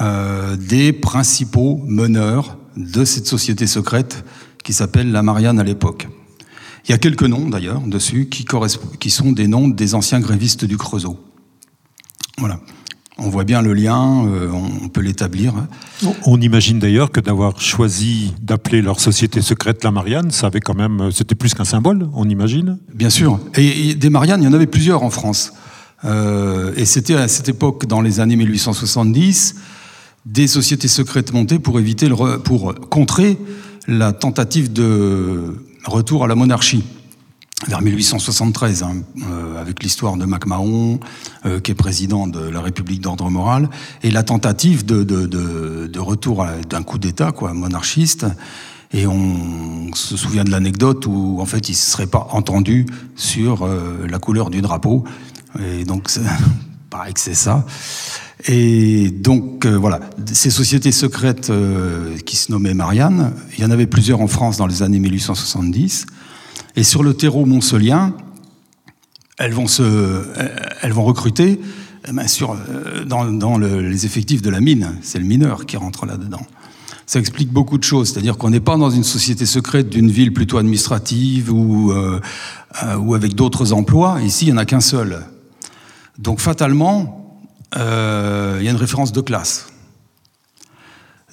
euh, 0.02 0.56
des 0.56 0.94
principaux 0.94 1.82
meneurs 1.86 2.58
de 2.78 3.04
cette 3.04 3.28
société 3.28 3.68
secrète 3.68 4.24
qui 4.64 4.74
s'appelle 4.74 5.12
la 5.12 5.24
Marianne 5.24 5.60
à 5.60 5.64
l'époque. 5.64 6.08
Il 6.86 6.92
y 6.92 6.94
a 6.94 6.98
quelques 6.98 7.24
noms 7.24 7.50
d'ailleurs 7.50 7.82
dessus 7.82 8.30
qui, 8.30 8.46
qui 9.00 9.10
sont 9.10 9.32
des 9.32 9.48
noms 9.48 9.68
des 9.68 9.96
anciens 9.96 10.20
grévistes 10.20 10.64
du 10.64 10.78
Creusot. 10.78 11.20
Voilà. 12.40 12.60
On 13.20 13.30
voit 13.30 13.46
bien 13.46 13.64
le 13.64 13.74
lien, 13.74 14.28
euh, 14.28 14.52
on 14.52 14.90
peut 14.90 15.02
l'établir. 15.02 15.56
On 16.26 16.40
imagine 16.40 16.78
d'ailleurs 16.78 17.12
que 17.12 17.20
d'avoir 17.20 17.60
choisi 17.60 18.36
d'appeler 18.40 18.84
leur 18.84 19.00
société 19.00 19.42
secrète 19.42 19.84
la 19.84 19.90
Marianne, 19.90 20.30
ça 20.30 20.48
avait 20.48 20.60
quand 20.60 20.76
même, 20.76 21.10
c'était 21.12 21.34
plus 21.34 21.56
qu'un 21.56 21.66
symbole, 21.66 22.08
on 22.14 22.30
imagine. 22.30 22.78
Bien 22.94 23.10
sûr. 23.10 23.40
Et, 23.56 23.96
des 23.96 24.12
Mariannes, 24.12 24.44
il 24.44 24.46
y 24.46 24.48
en 24.48 24.54
avait 24.54 24.68
plusieurs 24.68 25.02
en 25.02 25.10
France. 25.10 25.54
Euh, 26.06 26.74
et 26.78 26.86
c'était 26.86 27.16
à 27.16 27.28
cette 27.28 27.50
époque, 27.50 27.88
dans 27.88 28.02
les 28.02 28.20
années 28.20 28.36
1870, 28.36 29.56
des 30.28 30.46
sociétés 30.46 30.88
secrètes 30.88 31.34
montées 31.34 31.58
pour 31.58 31.80
éviter, 31.80 32.08
le 32.08 32.38
pour 32.38 32.76
contrer 32.90 33.40
la 33.88 34.14
tentative 34.14 34.72
de 34.72 35.56
retour 35.86 36.24
à 36.24 36.28
la 36.28 36.36
monarchie 36.36 36.84
vers 37.66 37.82
1873, 37.82 38.84
hein, 38.84 38.98
euh, 39.24 39.60
avec 39.60 39.82
l'histoire 39.82 40.16
de 40.16 40.26
MacMahon, 40.26 41.00
euh, 41.46 41.60
qui 41.60 41.72
est 41.72 41.76
président 41.76 42.28
de 42.28 42.40
la 42.40 42.62
République 42.62 43.02
d'ordre 43.02 43.30
moral, 43.32 43.70
et 44.04 44.12
la 44.12 44.22
tentative 44.22 44.86
de, 44.86 46.00
retour 46.00 46.46
d'un 46.70 46.84
coup 46.84 47.00
d'État, 47.00 47.32
quoi, 47.32 47.54
monarchiste. 47.54 48.28
Et 48.94 49.06
on 49.08 49.94
se 49.94 50.16
souvient 50.16 50.44
de 50.44 50.52
l'anecdote 50.52 51.08
où, 51.08 51.40
en 51.42 51.46
fait, 51.46 51.68
il 51.68 51.74
ne 51.74 51.78
se 51.78 51.92
serait 51.92 52.08
pas 52.08 52.28
entendu 52.32 52.86
sur 53.16 53.64
euh, 53.64 54.06
la 54.08 54.20
couleur 54.20 54.50
du 54.50 54.62
drapeau. 54.62 55.04
Et 55.60 55.84
donc, 55.84 56.10
pareil 56.90 57.14
que 57.14 57.20
c'est 57.20 57.34
ça. 57.34 57.66
Et 58.48 59.10
donc, 59.10 59.66
voilà, 59.66 60.00
ces 60.32 60.52
sociétés 60.52 60.92
secrètes 60.92 61.52
qui 62.24 62.36
se 62.36 62.52
nommaient 62.52 62.76
Marianne, 62.76 63.34
il 63.58 63.64
y 63.64 63.66
en 63.66 63.72
avait 63.72 63.88
plusieurs 63.88 64.22
en 64.22 64.28
France 64.28 64.58
dans 64.58 64.68
les 64.68 64.84
années 64.84 65.00
1870. 65.00 66.06
Et 66.78 66.84
sur 66.84 67.02
le 67.02 67.16
terreau 67.16 67.46
moncelien, 67.46 68.14
elles 69.40 69.52
vont, 69.52 69.66
se, 69.68 70.24
elles 70.84 70.94
vont 70.94 71.04
recruter 71.04 71.60
eh 72.08 72.12
ben, 72.12 72.26
euh, 72.42 73.04
dans, 73.04 73.58
les 73.58 74.06
effectifs 74.06 74.44
de 74.44 74.52
la 74.52 74.62
mine. 74.62 74.96
C'est 75.02 75.18
le 75.18 75.26
mineur 75.26 75.66
qui 75.66 75.76
rentre 75.76 76.06
là-dedans. 76.06 76.46
Ça 77.08 77.20
explique 77.20 77.52
beaucoup 77.52 77.80
de 77.80 77.84
choses. 77.84 78.12
C'est-à-dire 78.12 78.38
qu'on 78.38 78.52
n'est 78.52 78.60
pas 78.60 78.78
dans 78.78 78.92
une 78.92 79.04
société 79.04 79.48
secrète 79.48 79.90
d'une 79.90 80.12
ville 80.12 80.32
plutôt 80.32 80.60
administrative 80.60 81.52
ou, 81.52 81.92
euh, 81.92 82.22
euh, 82.84 82.96
ou 82.98 83.16
avec 83.16 83.34
d'autres 83.34 83.74
emplois. 83.74 84.22
Ici, 84.22 84.46
il 84.46 84.50
n'y 84.50 84.54
en 84.54 84.58
a 84.58 84.66
qu'un 84.66 84.80
seul. 84.80 85.26
Donc 86.20 86.40
fatalement, 86.40 87.40
il 87.76 87.80
y 87.80 88.68
a 88.68 88.70
une 88.70 88.76
référence 88.76 89.12
de 89.12 89.22
classe. 89.22 89.68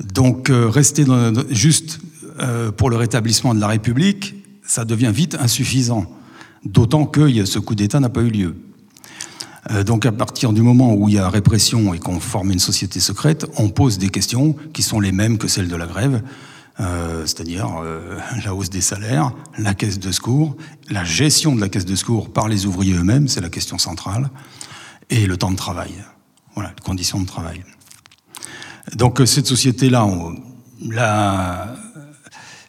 Donc 0.03 0.51
rester 0.51 1.05
juste 1.51 2.01
pour 2.77 2.91
le 2.91 2.97
rétablissement 2.97 3.55
de 3.55 3.61
la 3.61 3.69
République, 3.69 4.44
ça 4.67 4.85
devient 4.85 5.13
vite 5.15 5.37
insuffisant, 5.39 6.07
d'autant 6.65 7.07
que 7.07 7.45
ce 7.45 7.59
coup 7.59 7.75
d'État 7.75 8.01
n'a 8.01 8.09
pas 8.09 8.23
eu 8.23 8.31
lieu. 8.31 8.57
Euh, 9.71 9.83
donc 9.83 10.05
à 10.07 10.13
partir 10.13 10.53
du 10.53 10.63
moment 10.63 10.95
où 10.95 11.09
il 11.09 11.15
y 11.15 11.19
a 11.19 11.29
répression 11.29 11.95
et 11.95 11.99
qu'on 11.99 12.21
forme 12.21 12.51
une 12.51 12.59
société 12.59 13.01
secrète, 13.01 13.47
on 13.57 13.71
pose 13.71 13.99
des 13.99 14.11
questions 14.11 14.55
qui 14.73 14.83
sont 14.83 15.01
les 15.01 15.13
mêmes 15.13 15.39
que 15.39 15.49
celles 15.49 15.69
de 15.69 15.77
la 15.77 15.87
grève, 15.87 16.23
euh, 16.81 17.23
c'est-à-dire 17.25 17.69
euh, 17.83 18.19
la 18.45 18.55
hausse 18.55 18.71
des 18.71 18.81
salaires, 18.81 19.33
la 19.59 19.75
caisse 19.75 19.99
de 19.99 20.13
secours, 20.13 20.57
la 20.91 21.05
gestion 21.05 21.55
de 21.55 21.61
la 21.61 21.69
caisse 21.69 21.87
de 21.87 21.95
secours 21.95 22.33
par 22.33 22.49
les 22.49 22.67
ouvriers 22.67 22.95
eux-mêmes, 22.95 23.29
c'est 23.29 23.41
la 23.41 23.49
question 23.49 23.79
centrale, 23.79 24.31
et 25.09 25.27
le 25.27 25.37
temps 25.37 25.51
de 25.51 25.57
travail, 25.57 25.93
voilà, 26.55 26.71
les 26.71 26.83
conditions 26.83 27.21
de 27.21 27.27
travail. 27.27 27.63
Donc 28.97 29.23
cette 29.25 29.47
société-là, 29.47 30.07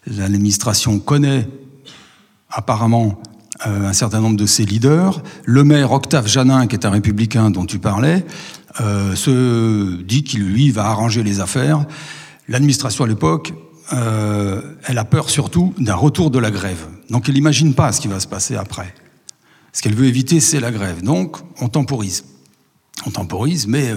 l'administration 0.07 0.99
connaît 0.99 1.47
apparemment 2.55 3.21
euh, 3.67 3.87
un 3.87 3.93
certain 3.93 4.21
nombre 4.21 4.37
de 4.37 4.45
ses 4.45 4.65
leaders. 4.65 5.21
Le 5.43 5.63
maire 5.63 5.91
Octave 5.91 6.27
Janin, 6.27 6.67
qui 6.67 6.75
est 6.75 6.85
un 6.85 6.89
républicain 6.89 7.51
dont 7.51 7.65
tu 7.65 7.79
parlais, 7.79 8.25
se 8.77 10.01
dit 10.01 10.25
qu'il 10.25 10.43
lui 10.43 10.69
va 10.69 10.87
arranger 10.87 11.23
les 11.23 11.39
affaires. 11.39 11.85
L'administration 12.49 13.05
à 13.05 13.07
l'époque, 13.07 13.53
elle 13.89 14.97
a 14.97 15.05
peur 15.05 15.29
surtout 15.29 15.73
d'un 15.77 15.95
retour 15.95 16.29
de 16.29 16.39
la 16.39 16.51
grève. 16.51 16.85
Donc 17.09 17.29
elle 17.29 17.35
n'imagine 17.35 17.73
pas 17.73 17.93
ce 17.93 18.01
qui 18.01 18.09
va 18.09 18.19
se 18.19 18.27
passer 18.27 18.57
après. 18.57 18.93
Ce 19.71 19.81
qu'elle 19.81 19.95
veut 19.95 20.07
éviter, 20.07 20.41
c'est 20.41 20.59
la 20.59 20.71
grève. 20.71 21.03
Donc 21.03 21.37
on 21.61 21.69
temporise. 21.69 22.25
On 23.05 23.11
temporise, 23.11 23.65
mais 23.65 23.93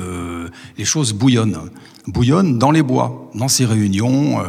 les 0.76 0.84
choses 0.84 1.12
bouillonnent. 1.12 1.58
Bouillonnent 2.06 2.56
dans 2.56 2.70
les 2.70 2.84
bois, 2.84 3.32
dans 3.34 3.48
ces 3.48 3.64
réunions. 3.64 4.40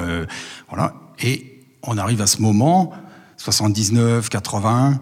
voilà. 0.70 0.94
Et 1.24 1.66
on 1.82 1.98
arrive 1.98 2.22
à 2.22 2.28
ce 2.28 2.40
moment, 2.40 2.94
79, 3.40 4.28
80, 4.28 5.00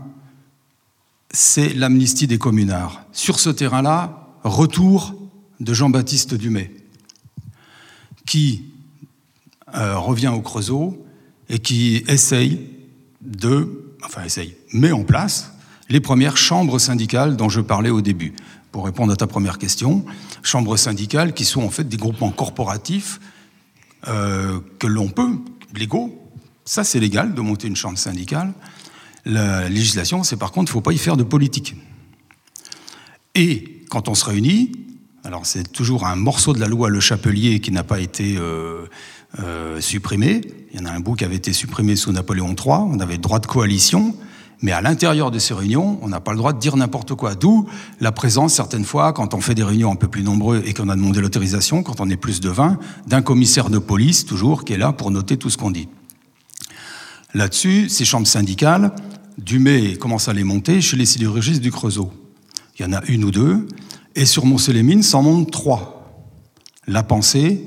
c'est 1.31 1.73
l'amnistie 1.73 2.27
des 2.27 2.37
communards. 2.37 3.03
Sur 3.11 3.39
ce 3.39 3.49
terrain-là, 3.49 4.27
retour 4.43 5.15
de 5.59 5.73
Jean-Baptiste 5.73 6.35
Dumay, 6.35 6.71
qui 8.27 8.65
euh, 9.75 9.97
revient 9.97 10.27
au 10.27 10.41
Creusot 10.41 11.03
et 11.49 11.57
qui 11.57 12.03
essaye 12.07 12.69
de, 13.21 13.95
enfin 14.05 14.23
essaye, 14.23 14.55
met 14.71 14.91
en 14.91 15.03
place 15.03 15.51
les 15.89 15.99
premières 15.99 16.37
chambres 16.37 16.77
syndicales 16.77 17.37
dont 17.37 17.49
je 17.49 17.59
parlais 17.59 17.89
au 17.89 18.01
début. 18.01 18.33
Pour 18.71 18.85
répondre 18.85 19.11
à 19.11 19.15
ta 19.15 19.25
première 19.25 19.57
question, 19.57 20.05
chambres 20.43 20.77
syndicales 20.77 21.33
qui 21.33 21.43
sont 21.43 21.63
en 21.63 21.71
fait 21.71 21.85
des 21.85 21.97
groupements 21.97 22.31
corporatifs 22.31 23.19
euh, 24.07 24.59
que 24.77 24.85
l'on 24.85 25.07
peut, 25.07 25.39
légaux, 25.73 26.26
ça 26.67 26.83
c'est 26.83 26.99
légal 26.99 27.33
de 27.33 27.41
monter 27.41 27.67
une 27.67 27.75
chambre 27.75 27.97
syndicale, 27.97 28.53
la 29.25 29.67
législation, 29.69 30.23
c'est 30.23 30.37
par 30.37 30.51
contre, 30.51 30.69
il 30.69 30.73
ne 30.73 30.73
faut 30.73 30.81
pas 30.81 30.93
y 30.93 30.97
faire 30.97 31.17
de 31.17 31.23
politique. 31.23 31.75
Et 33.35 33.83
quand 33.89 34.09
on 34.09 34.15
se 34.15 34.25
réunit, 34.25 34.71
alors 35.23 35.45
c'est 35.45 35.71
toujours 35.71 36.05
un 36.05 36.15
morceau 36.15 36.53
de 36.53 36.59
la 36.59 36.67
loi 36.67 36.89
Le 36.89 36.99
Chapelier 36.99 37.59
qui 37.59 37.71
n'a 37.71 37.83
pas 37.83 37.99
été 37.99 38.35
euh, 38.37 38.85
euh, 39.39 39.81
supprimé. 39.81 40.41
Il 40.73 40.79
y 40.79 40.83
en 40.83 40.85
a 40.85 40.91
un 40.91 40.99
bout 40.99 41.15
qui 41.15 41.25
avait 41.25 41.35
été 41.35 41.53
supprimé 41.53 41.95
sous 41.95 42.11
Napoléon 42.11 42.55
III. 42.55 42.77
On 42.89 42.99
avait 42.99 43.15
le 43.15 43.21
droit 43.21 43.39
de 43.39 43.47
coalition, 43.47 44.15
mais 44.61 44.71
à 44.71 44.81
l'intérieur 44.81 45.31
de 45.31 45.39
ces 45.39 45.53
réunions, 45.53 45.99
on 46.01 46.09
n'a 46.09 46.19
pas 46.19 46.31
le 46.31 46.37
droit 46.37 46.53
de 46.53 46.59
dire 46.59 46.75
n'importe 46.75 47.15
quoi. 47.15 47.35
D'où 47.35 47.67
la 47.99 48.11
présence, 48.11 48.53
certaines 48.53 48.85
fois, 48.85 49.13
quand 49.13 49.33
on 49.33 49.41
fait 49.41 49.55
des 49.55 49.63
réunions 49.63 49.91
un 49.91 49.95
peu 49.95 50.07
plus 50.07 50.23
nombreux 50.23 50.63
et 50.65 50.73
qu'on 50.73 50.89
a 50.89 50.95
demandé 50.95 51.21
l'autorisation, 51.21 51.83
quand 51.83 52.01
on 52.01 52.09
est 52.09 52.17
plus 52.17 52.39
de 52.39 52.49
20, 52.49 52.77
d'un 53.07 53.21
commissaire 53.21 53.69
de 53.69 53.79
police, 53.79 54.25
toujours, 54.25 54.65
qui 54.65 54.73
est 54.73 54.77
là 54.77 54.93
pour 54.93 55.11
noter 55.11 55.37
tout 55.37 55.49
ce 55.49 55.57
qu'on 55.57 55.71
dit. 55.71 55.87
Là-dessus, 57.37 57.87
ces 57.87 58.03
chambres 58.03 58.25
syndicales, 58.25 58.91
Dumay 59.37 59.97
commence 59.97 60.27
à 60.27 60.33
les 60.33 60.43
monter 60.43 60.81
chez 60.81 60.97
les 60.97 61.05
sidérurgistes 61.05 61.61
du 61.61 61.71
Creusot. 61.71 62.11
Il 62.77 62.81
y 62.81 62.85
en 62.89 62.93
a 62.93 63.01
une 63.07 63.23
ou 63.23 63.29
deux, 63.29 63.67
et 64.15 64.25
sur 64.25 64.47
Mont-Sélémine, 64.47 65.03
s'en 65.03 65.21
montent 65.21 65.51
trois. 65.51 66.25
La 66.87 67.03
Pensée, 67.03 67.63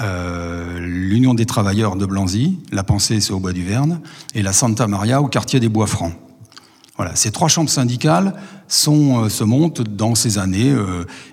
euh, 0.00 0.80
l'Union 0.80 1.32
des 1.32 1.46
travailleurs 1.46 1.94
de 1.94 2.06
Blanzy, 2.06 2.58
La 2.72 2.82
Pensée 2.82 3.20
c'est 3.20 3.32
au 3.32 3.38
Bois 3.38 3.52
du 3.52 3.62
Verne, 3.62 4.00
et 4.34 4.42
la 4.42 4.52
Santa 4.52 4.88
Maria 4.88 5.22
au 5.22 5.28
quartier 5.28 5.60
des 5.60 5.68
Bois-Francs. 5.68 6.14
Voilà, 6.96 7.14
ces 7.14 7.30
trois 7.30 7.46
chambres 7.46 7.70
syndicales 7.70 8.34
euh, 8.34 9.28
se 9.28 9.44
montent 9.44 9.82
dans 9.82 10.16
ces 10.16 10.38
années 10.38 10.74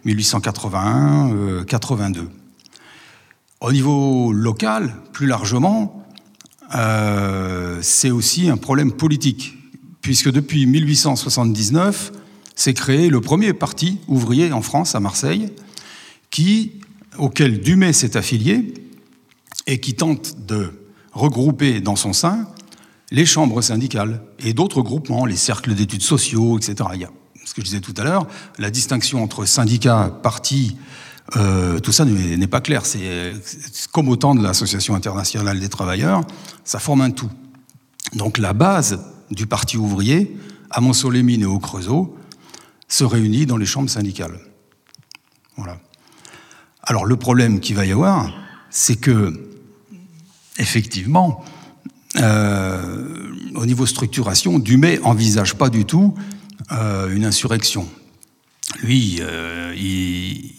1881-82. 0.05 2.17
Euh, 2.19 2.27
au 3.59 3.71
niveau 3.71 4.31
local, 4.31 4.93
plus 5.13 5.25
largement, 5.25 6.02
euh, 6.75 7.79
c'est 7.81 8.11
aussi 8.11 8.49
un 8.49 8.57
problème 8.57 8.91
politique, 8.91 9.57
puisque 10.01 10.31
depuis 10.31 10.65
1879, 10.65 12.11
s'est 12.55 12.73
créé 12.73 13.09
le 13.09 13.21
premier 13.21 13.53
parti 13.53 13.99
ouvrier 14.07 14.51
en 14.51 14.61
France, 14.61 14.95
à 14.95 14.99
Marseille, 14.99 15.49
auquel 17.17 17.61
Dumay 17.61 17.93
s'est 17.93 18.17
affilié 18.17 18.73
et 19.67 19.79
qui 19.79 19.93
tente 19.93 20.45
de 20.47 20.71
regrouper 21.11 21.79
dans 21.79 21.95
son 21.95 22.13
sein 22.13 22.47
les 23.11 23.25
chambres 23.25 23.61
syndicales 23.61 24.21
et 24.39 24.53
d'autres 24.53 24.81
groupements, 24.81 25.25
les 25.25 25.35
cercles 25.35 25.75
d'études 25.75 26.01
sociaux, 26.01 26.57
etc. 26.57 26.89
Il 26.95 27.01
y 27.01 27.05
a, 27.05 27.11
ce 27.45 27.53
que 27.53 27.61
je 27.61 27.65
disais 27.65 27.81
tout 27.81 27.93
à 27.97 28.03
l'heure, 28.03 28.27
la 28.57 28.71
distinction 28.71 29.21
entre 29.21 29.45
syndicats, 29.45 30.19
partis, 30.23 30.75
euh, 31.35 31.79
tout 31.79 31.91
ça 31.91 32.05
n'est 32.05 32.47
pas 32.47 32.61
clair. 32.61 32.85
C'est 32.85 33.33
comme 33.91 34.09
au 34.09 34.15
temps 34.15 34.35
de 34.35 34.43
l'Association 34.43 34.95
internationale 34.95 35.59
des 35.59 35.69
travailleurs, 35.69 36.21
ça 36.63 36.79
forme 36.79 37.01
un 37.01 37.11
tout. 37.11 37.31
Donc 38.13 38.37
la 38.37 38.53
base 38.53 38.99
du 39.31 39.47
Parti 39.47 39.77
ouvrier, 39.77 40.37
à 40.69 40.81
Montsolémine 40.81 41.41
et 41.41 41.45
au 41.45 41.59
Creusot, 41.59 42.15
se 42.87 43.03
réunit 43.03 43.45
dans 43.45 43.57
les 43.57 43.65
chambres 43.65 43.89
syndicales. 43.89 44.37
Voilà. 45.55 45.79
Alors 46.83 47.05
le 47.05 47.15
problème 47.15 47.59
qu'il 47.59 47.75
va 47.75 47.85
y 47.85 47.91
avoir, 47.91 48.31
c'est 48.69 48.97
que, 48.97 49.49
effectivement, 50.57 51.43
euh, 52.19 53.31
au 53.55 53.65
niveau 53.65 53.85
structuration, 53.85 54.59
Dumay 54.59 54.99
envisage 55.03 55.55
pas 55.55 55.69
du 55.69 55.85
tout 55.85 56.13
euh, 56.71 57.15
une 57.15 57.25
insurrection. 57.25 57.87
Lui, 58.81 59.21
il, 59.77 60.51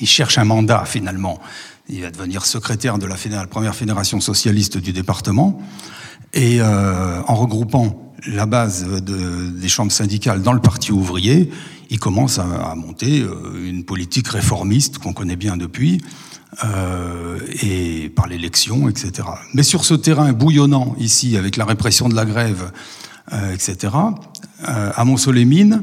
il, 0.00 0.06
cherche 0.06 0.38
un 0.38 0.44
mandat 0.44 0.84
finalement. 0.84 1.40
Il 1.88 2.02
va 2.02 2.10
devenir 2.10 2.44
secrétaire 2.44 2.98
de 2.98 3.06
la, 3.06 3.16
première 3.46 3.74
fédération 3.74 4.20
socialiste 4.20 4.78
du 4.78 4.92
département. 4.92 5.60
Et 6.34 6.60
euh, 6.60 7.22
en 7.26 7.34
regroupant 7.34 8.14
la 8.26 8.46
base 8.46 8.84
des 9.02 9.68
chambres 9.68 9.92
syndicales 9.92 10.42
dans 10.42 10.52
le 10.52 10.60
Parti 10.60 10.92
ouvrier, 10.92 11.50
il 11.88 11.98
commence 11.98 12.38
à, 12.38 12.74
monter 12.74 13.22
euh, 13.22 13.64
une 13.64 13.84
politique 13.84 14.28
réformiste 14.28 14.98
qu'on 14.98 15.14
connaît 15.14 15.36
bien 15.36 15.56
depuis, 15.56 16.02
euh, 16.64 17.38
et 17.62 18.10
par 18.10 18.26
l'élection, 18.26 18.88
etc. 18.88 19.26
Mais 19.54 19.62
sur 19.62 19.84
ce 19.84 19.94
terrain 19.94 20.32
bouillonnant 20.32 20.94
ici, 20.98 21.36
avec 21.38 21.56
la 21.56 21.64
répression 21.64 22.08
de 22.08 22.14
la 22.14 22.26
grève, 22.26 22.72
etc., 23.52 23.94
à 24.64 25.04
Montsolémine, 25.04 25.82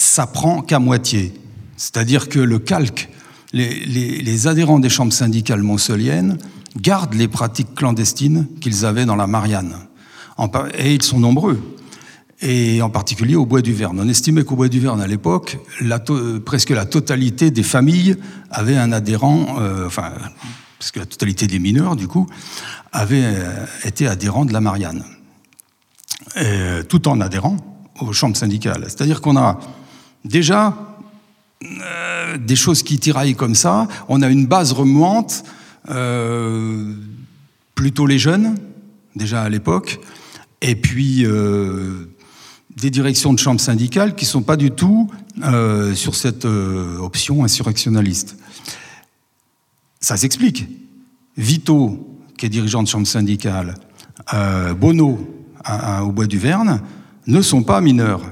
ça 0.00 0.26
prend 0.26 0.62
qu'à 0.62 0.78
moitié. 0.78 1.34
C'est-à-dire 1.80 2.28
que 2.28 2.38
le 2.38 2.58
calque, 2.58 3.08
les, 3.54 4.46
adhérents 4.46 4.80
des 4.80 4.90
chambres 4.90 5.14
syndicales 5.14 5.62
montceliennes 5.62 6.36
gardent 6.76 7.14
les 7.14 7.26
pratiques 7.26 7.74
clandestines 7.74 8.46
qu'ils 8.60 8.84
avaient 8.84 9.06
dans 9.06 9.16
la 9.16 9.26
Marianne. 9.26 9.74
Et 10.76 10.94
ils 10.94 11.02
sont 11.02 11.18
nombreux. 11.18 11.58
Et 12.42 12.82
en 12.82 12.90
particulier 12.90 13.34
au 13.34 13.46
Bois 13.46 13.62
du 13.62 13.72
Verne. 13.72 13.98
On 13.98 14.08
estimait 14.10 14.44
qu'au 14.44 14.56
Bois 14.56 14.68
du 14.68 14.78
Verne, 14.78 15.00
à 15.00 15.06
l'époque, 15.06 15.58
presque 16.44 16.68
la 16.68 16.84
totalité 16.84 17.50
des 17.50 17.62
familles 17.62 18.16
avaient 18.50 18.76
un 18.76 18.92
adhérent, 18.92 19.56
euh, 19.58 19.86
enfin, 19.86 20.12
parce 20.78 20.90
que 20.90 20.98
la 20.98 21.06
totalité 21.06 21.46
des 21.46 21.58
mineurs, 21.58 21.96
du 21.96 22.08
coup, 22.08 22.26
avaient 22.92 23.24
euh, 23.24 23.64
été 23.84 24.06
adhérents 24.06 24.44
de 24.44 24.52
la 24.52 24.60
Marianne. 24.60 25.02
tout 26.90 27.08
en 27.08 27.22
adhérant 27.22 27.56
aux 28.02 28.12
chambres 28.12 28.36
syndicales. 28.36 28.84
C'est-à-dire 28.84 29.22
qu'on 29.22 29.38
a 29.38 29.58
déjà 30.26 30.89
euh, 31.62 32.38
des 32.38 32.56
choses 32.56 32.82
qui 32.82 32.98
tiraillent 32.98 33.34
comme 33.34 33.54
ça. 33.54 33.86
On 34.08 34.22
a 34.22 34.30
une 34.30 34.46
base 34.46 34.72
remuante, 34.72 35.44
euh, 35.90 36.94
plutôt 37.74 38.06
les 38.06 38.18
jeunes, 38.18 38.56
déjà 39.14 39.42
à 39.42 39.48
l'époque, 39.50 40.00
et 40.62 40.74
puis 40.74 41.26
euh, 41.26 42.06
des 42.78 42.88
directions 42.88 43.34
de 43.34 43.38
chambres 43.38 43.60
syndicales 43.60 44.14
qui 44.14 44.24
ne 44.24 44.30
sont 44.30 44.42
pas 44.42 44.56
du 44.56 44.70
tout 44.70 45.10
sur 45.94 46.14
cette 46.14 46.44
option 46.44 47.44
insurrectionnaliste. 47.44 48.36
Ça 50.00 50.16
s'explique. 50.16 50.66
Vito, 51.36 52.18
qui 52.36 52.46
est 52.46 52.50
dirigeant 52.50 52.82
de 52.82 52.88
chambre 52.88 53.06
syndicale, 53.06 53.74
Bono, 54.78 55.18
au 56.02 56.12
Bois 56.12 56.26
du 56.26 56.38
Verne, 56.38 56.82
ne 57.26 57.42
sont 57.42 57.62
pas 57.62 57.80
mineurs. 57.80 58.22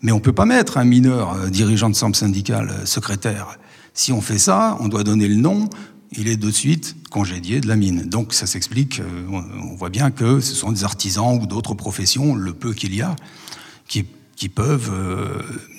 Mais 0.00 0.12
on 0.12 0.16
ne 0.16 0.20
peut 0.20 0.32
pas 0.32 0.46
mettre 0.46 0.78
un 0.78 0.84
mineur 0.84 1.34
euh, 1.34 1.48
dirigeant 1.48 1.90
de 1.90 1.94
centre 1.94 2.16
syndical 2.16 2.70
euh, 2.70 2.86
secrétaire. 2.86 3.58
Si 3.94 4.12
on 4.12 4.20
fait 4.20 4.38
ça, 4.38 4.76
on 4.80 4.88
doit 4.88 5.02
donner 5.02 5.26
le 5.26 5.34
nom, 5.34 5.68
il 6.12 6.28
est 6.28 6.36
de 6.36 6.50
suite 6.50 6.96
congédié 7.10 7.60
de 7.60 7.66
la 7.66 7.76
mine. 7.76 8.08
Donc 8.08 8.32
ça 8.32 8.46
s'explique, 8.46 9.00
euh, 9.00 9.26
on 9.28 9.74
voit 9.74 9.90
bien 9.90 10.10
que 10.10 10.40
ce 10.40 10.54
sont 10.54 10.70
des 10.70 10.84
artisans 10.84 11.38
ou 11.40 11.46
d'autres 11.46 11.74
professions, 11.74 12.34
le 12.34 12.52
peu 12.52 12.74
qu'il 12.74 12.94
y 12.94 13.02
a, 13.02 13.16
qui, 13.88 14.06
qui 14.36 14.48
peuvent 14.48 14.92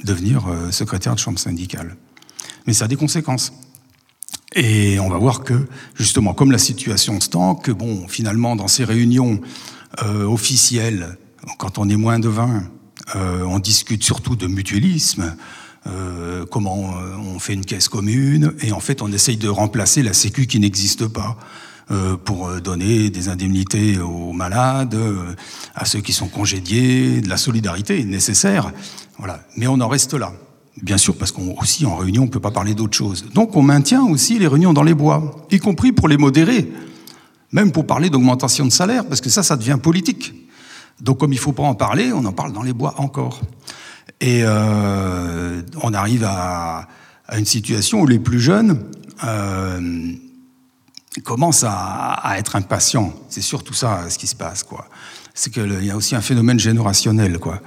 devenir 0.04 0.48
secrétaire 0.72 1.16
de 1.16 1.20
chambre 1.20 1.40
syndicale. 1.40 1.96
Mais 2.68 2.74
ça 2.74 2.86
a 2.86 2.88
des 2.90 2.98
conséquences. 2.98 3.54
Et 4.56 5.00
on 5.00 5.10
va 5.10 5.18
voir 5.18 5.44
que, 5.44 5.68
justement, 5.96 6.34
comme 6.34 6.52
la 6.52 6.58
situation 6.58 7.22
se 7.22 7.30
tend, 7.30 7.56
que 7.56 7.72
bon, 7.72 8.08
finalement, 8.08 8.56
dans 8.56 8.68
ces 8.68 8.84
réunions 8.84 9.40
officielles, 10.02 11.18
quand 11.58 11.78
on 11.78 11.88
est 11.88 11.96
moins 11.96 12.20
de 12.20 12.28
20, 12.28 12.64
euh, 13.16 13.44
on 13.44 13.60
discute 13.60 14.04
surtout 14.04 14.36
de 14.36 14.48
mutualisme, 14.48 15.36
euh, 15.88 16.46
comment 16.46 16.98
euh, 16.98 17.16
on 17.18 17.40
fait 17.40 17.54
une 17.54 17.66
caisse 17.66 17.90
commune, 17.90 18.54
et 18.62 18.72
en 18.72 18.80
fait 18.80 19.02
on 19.02 19.12
essaye 19.12 19.38
de 19.38 19.48
remplacer 19.48 20.04
la 20.04 20.14
Sécu 20.14 20.46
qui 20.48 20.60
n'existe 20.60 21.08
pas. 21.08 21.38
pour 22.24 22.62
donner 22.62 23.10
des 23.10 23.30
indemnités 23.30 23.98
aux 23.98 24.32
malades, 24.32 24.96
à 25.74 25.86
ceux 25.86 26.02
qui 26.02 26.14
sont 26.14 26.28
congédiés, 26.28 27.20
de 27.20 27.28
la 27.28 27.38
solidarité 27.38 28.04
nécessaire. 28.04 28.72
Voilà. 29.18 29.40
Mais 29.58 29.66
on 29.66 29.82
en 29.82 29.88
reste 29.88 30.14
là. 30.14 30.32
Bien 30.84 31.00
sûr, 31.00 31.18
parce 31.18 31.32
qu'aussi 31.32 31.88
en 31.88 31.96
réunion, 31.96 32.22
on 32.22 32.26
ne 32.26 32.30
peut 32.30 32.40
pas 32.40 32.52
parler 32.52 32.76
d'autre 32.76 32.96
chose. 32.96 33.26
Donc 33.34 33.56
on 33.56 33.64
maintient 33.64 34.04
aussi 34.04 34.38
les 34.38 34.46
réunions 34.46 34.72
dans 34.72 34.84
les 34.84 34.94
bois, 34.94 35.48
y 35.50 35.58
compris 35.58 35.92
pour 35.92 36.08
les 36.08 36.18
modérer, 36.18 36.72
même 37.52 37.72
pour 37.72 37.88
parler 37.88 38.12
d'augmentation 38.12 38.66
de 38.66 38.72
salaire, 38.72 39.08
parce 39.08 39.20
que 39.20 39.32
ça, 39.32 39.42
ça 39.42 39.58
devient 39.58 39.80
politique. 39.82 40.36
Donc 41.02 41.20
comme 41.20 41.32
il 41.32 41.38
ne 41.38 41.42
faut 41.42 41.54
pas 41.54 41.64
en 41.64 41.76
parler, 41.76 42.12
on 42.14 42.26
en 42.26 42.34
parle 42.34 42.54
dans 42.54 42.64
les 42.64 42.74
bois 42.74 42.96
encore. 42.98 43.42
Et 44.22 44.42
euh, 44.44 45.62
on 45.82 45.94
arrive 45.94 46.26
à, 46.26 46.88
une 47.38 47.46
situation 47.46 48.02
où 48.02 48.08
les 48.08 48.20
plus 48.20 48.40
jeunes 48.40 48.84
euh, 49.24 50.12
commencent 51.24 51.66
à, 51.68 52.36
être 52.38 52.56
impatients. 52.56 53.14
C'est 53.30 53.42
surtout 53.42 53.74
ça 53.74 54.10
ce 54.10 54.18
qui 54.18 54.28
se 54.28 54.36
passe, 54.36 54.64
quoi. 54.64 54.88
C'est 55.34 55.52
qu'il 55.54 55.86
y 55.86 55.92
a 55.92 55.96
aussi 55.96 56.16
un 56.16 56.22
phénomène 56.22 56.60
générationnel, 56.60 57.38
quoi. 57.38 57.62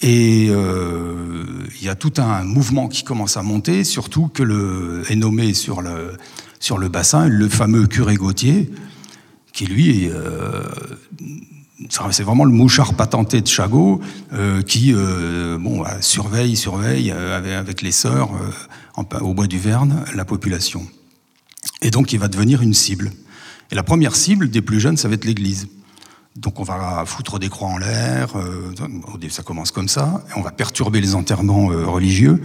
Et 0.00 0.48
euh, 0.50 1.44
il 1.78 1.84
y 1.84 1.88
a 1.88 1.94
tout 1.94 2.12
un 2.18 2.44
mouvement 2.44 2.88
qui 2.88 3.04
commence 3.04 3.36
à 3.36 3.42
monter, 3.42 3.84
surtout 3.84 4.28
que 4.28 4.42
le, 4.42 5.02
est 5.10 5.16
nommé 5.16 5.54
sur 5.54 5.82
le, 5.82 6.16
sur 6.60 6.78
le 6.78 6.88
bassin 6.88 7.26
le 7.26 7.48
fameux 7.48 7.86
curé 7.86 8.14
Gauthier, 8.14 8.70
qui 9.52 9.66
lui, 9.66 10.08
c'est 11.90 12.22
vraiment 12.22 12.44
le 12.44 12.52
mouchard 12.52 12.94
patenté 12.94 13.40
de 13.40 13.46
Chagot, 13.46 14.00
euh, 14.32 14.62
qui 14.62 14.92
bon, 14.92 15.80
bah, 15.80 16.00
surveille, 16.00 16.56
surveille 16.56 17.10
avec 17.10 17.82
les 17.82 17.92
sœurs 17.92 18.30
au 19.20 19.34
bois 19.34 19.46
du 19.46 19.58
Verne 19.58 20.04
la 20.14 20.24
population. 20.24 20.86
Et 21.82 21.90
donc 21.90 22.12
il 22.12 22.18
va 22.18 22.28
devenir 22.28 22.62
une 22.62 22.74
cible. 22.74 23.12
Et 23.70 23.74
la 23.74 23.82
première 23.82 24.14
cible 24.14 24.50
des 24.50 24.62
plus 24.62 24.80
jeunes, 24.80 24.96
ça 24.96 25.08
va 25.08 25.14
être 25.14 25.24
l'Église. 25.24 25.68
Donc 26.36 26.58
on 26.58 26.64
va 26.64 27.04
foutre 27.06 27.38
des 27.38 27.48
croix 27.48 27.68
en 27.68 27.78
l'air, 27.78 28.36
euh, 28.36 28.74
ça 29.30 29.44
commence 29.44 29.70
comme 29.70 29.86
ça, 29.86 30.24
et 30.28 30.36
on 30.36 30.42
va 30.42 30.50
perturber 30.50 31.00
les 31.00 31.14
enterrements 31.14 31.70
euh, 31.70 31.86
religieux. 31.86 32.42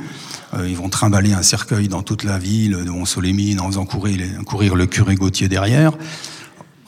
Euh, 0.54 0.70
ils 0.70 0.78
vont 0.78 0.90
trimballer 0.90 1.34
un 1.34 1.42
cercueil 1.42 1.88
dans 1.88 2.04
toute 2.04 2.24
la 2.24 2.38
ville 2.38 2.78
de 2.86 2.90
Mont-Solémine 2.92 3.60
en 3.60 3.66
faisant 3.66 3.86
courir, 3.86 4.20
courir, 4.46 4.76
le 4.76 4.86
curé 4.86 5.16
Gauthier 5.16 5.48
derrière. 5.48 5.94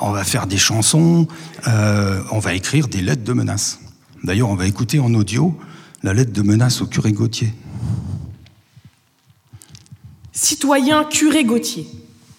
On 0.04 0.12
va 0.12 0.24
faire 0.24 0.48
des 0.48 0.58
chansons, 0.58 1.28
on 1.68 2.40
va 2.40 2.54
écrire 2.56 2.88
des 2.88 3.02
lettres 3.02 3.24
de 3.24 3.34
menace. 3.34 3.80
D'ailleurs, 4.24 4.50
on 4.50 4.56
va 4.56 4.66
écouter 4.66 5.00
en 5.00 5.14
audio 5.14 5.56
la 6.02 6.14
lettre 6.14 6.34
de 6.34 6.42
menace 6.42 6.82
au 6.82 6.88
curé 6.88 7.12
Gauthier. 7.12 7.54
Citoyen 10.32 11.04
curé 11.04 11.44
Gauthier, 11.44 11.88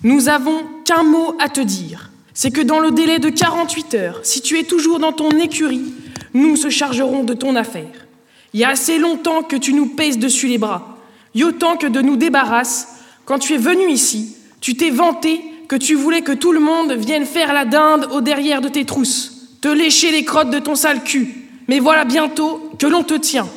nous 0.02 0.28
avons 0.28 0.64
qu'un 0.84 1.04
mot 1.04 1.36
à 1.40 1.48
te 1.48 1.60
dire 1.60 2.10
c'est 2.34 2.50
que 2.50 2.62
dans 2.62 2.80
le 2.80 2.90
délai 2.90 3.18
de 3.18 3.28
48 3.28 3.94
heures, 3.94 4.20
si 4.22 4.40
tu 4.40 4.58
es 4.58 4.64
toujours 4.64 4.98
dans 4.98 5.12
ton 5.12 5.30
écurie, 5.30 5.92
nous 6.34 6.56
se 6.56 6.70
chargerons 6.70 7.24
de 7.24 7.34
ton 7.34 7.54
affaire. 7.56 8.06
Il 8.54 8.60
y 8.60 8.64
a 8.64 8.70
assez 8.70 8.98
longtemps 8.98 9.42
que 9.42 9.56
tu 9.56 9.74
nous 9.74 9.86
pèses 9.86 10.18
dessus 10.18 10.48
les 10.48 10.58
bras, 10.58 10.98
y 11.34 11.44
autant 11.44 11.76
que 11.76 11.86
de 11.86 12.00
nous 12.00 12.16
débarrasses. 12.16 12.88
Quand 13.24 13.38
tu 13.38 13.52
es 13.52 13.58
venu 13.58 13.90
ici, 13.90 14.34
tu 14.60 14.76
t'es 14.76 14.90
vanté 14.90 15.42
que 15.72 15.78
tu 15.78 15.94
voulais 15.94 16.20
que 16.20 16.32
tout 16.32 16.52
le 16.52 16.60
monde 16.60 16.92
vienne 16.92 17.24
faire 17.24 17.54
la 17.54 17.64
dinde 17.64 18.06
au 18.12 18.20
derrière 18.20 18.60
de 18.60 18.68
tes 18.68 18.84
trousses, 18.84 19.56
te 19.62 19.68
lécher 19.68 20.10
les 20.10 20.22
crottes 20.22 20.50
de 20.50 20.58
ton 20.58 20.74
sale 20.74 21.02
cul. 21.02 21.48
Mais 21.66 21.78
voilà 21.78 22.04
bientôt 22.04 22.70
que 22.78 22.86
l'on 22.86 23.02
te 23.02 23.14
tient. 23.14 23.48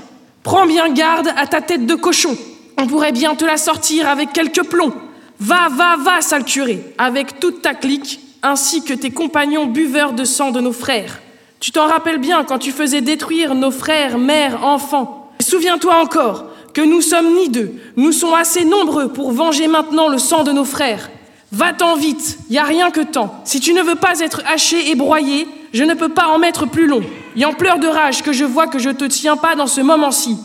Prends 0.42 0.66
bien 0.66 0.88
garde 0.94 1.28
à 1.36 1.46
ta 1.46 1.60
tête 1.60 1.86
de 1.86 1.94
cochon. 1.94 2.38
On 2.78 2.88
pourrait 2.88 3.12
bien 3.12 3.36
te 3.36 3.44
la 3.44 3.58
sortir 3.58 4.08
avec 4.08 4.32
quelques 4.32 4.64
plombs. 4.64 4.94
Va, 5.42 5.68
va, 5.70 5.98
va, 5.98 6.22
sale 6.22 6.46
curé, 6.46 6.86
avec 6.98 7.42
toute 7.42 7.62
ta 7.62 7.74
clique, 7.74 8.22
ainsi 8.42 8.82
que 8.82 8.94
tes 8.94 9.12
compagnons 9.12 9.66
buveurs 9.66 10.14
de 10.14 10.24
sang 10.24 10.52
de 10.52 10.62
nos 10.62 10.72
frères. 10.72 11.20
Tu 11.60 11.72
t'en 11.72 11.86
rappelles 11.86 12.20
bien 12.20 12.46
quand 12.46 12.60
tu 12.60 12.72
faisais 12.72 13.02
détruire 13.02 13.56
nos 13.56 13.72
frères, 13.72 14.18
mères, 14.18 14.64
enfants. 14.64 15.34
Souviens-toi 15.42 15.98
encore 16.02 16.46
que 16.74 16.82
nous 16.82 17.02
sommes 17.02 17.36
ni 17.36 17.50
deux, 17.50 17.74
nous 17.98 18.14
sommes 18.14 18.36
assez 18.36 18.64
nombreux 18.64 19.10
pour 19.12 19.34
venger 19.34 19.68
maintenant 19.68 20.08
le 20.08 20.18
sang 20.18 20.46
de 20.46 20.54
nos 20.54 20.64
frères. 20.64 21.10
Va-t'en 21.56 21.96
vite, 21.96 22.38
y 22.50 22.58
a 22.58 22.66
rien 22.66 22.92
que 22.92 23.00
temps. 23.00 23.42
Si 23.46 23.62
tu 23.62 23.74
ne 23.74 23.82
veux 23.82 23.96
pas 23.96 24.20
être 24.20 24.44
haché 24.46 24.90
et 24.92 24.96
broyé, 24.96 25.48
je 25.74 25.84
ne 25.84 25.94
peux 25.94 26.10
pas 26.10 26.28
en 26.28 26.38
mettre 26.38 26.66
plus 26.66 26.86
long. 26.86 27.00
Y 27.38 27.46
en 27.46 27.54
pleure 27.54 27.80
de 27.80 27.88
rage 27.88 28.24
que 28.24 28.34
je 28.34 28.44
vois 28.44 28.68
que 28.68 28.78
je 28.78 28.90
te 28.90 29.06
tiens 29.06 29.38
pas 29.38 29.56
dans 29.56 29.66
ce 29.66 29.80
moment-ci. 29.80 30.38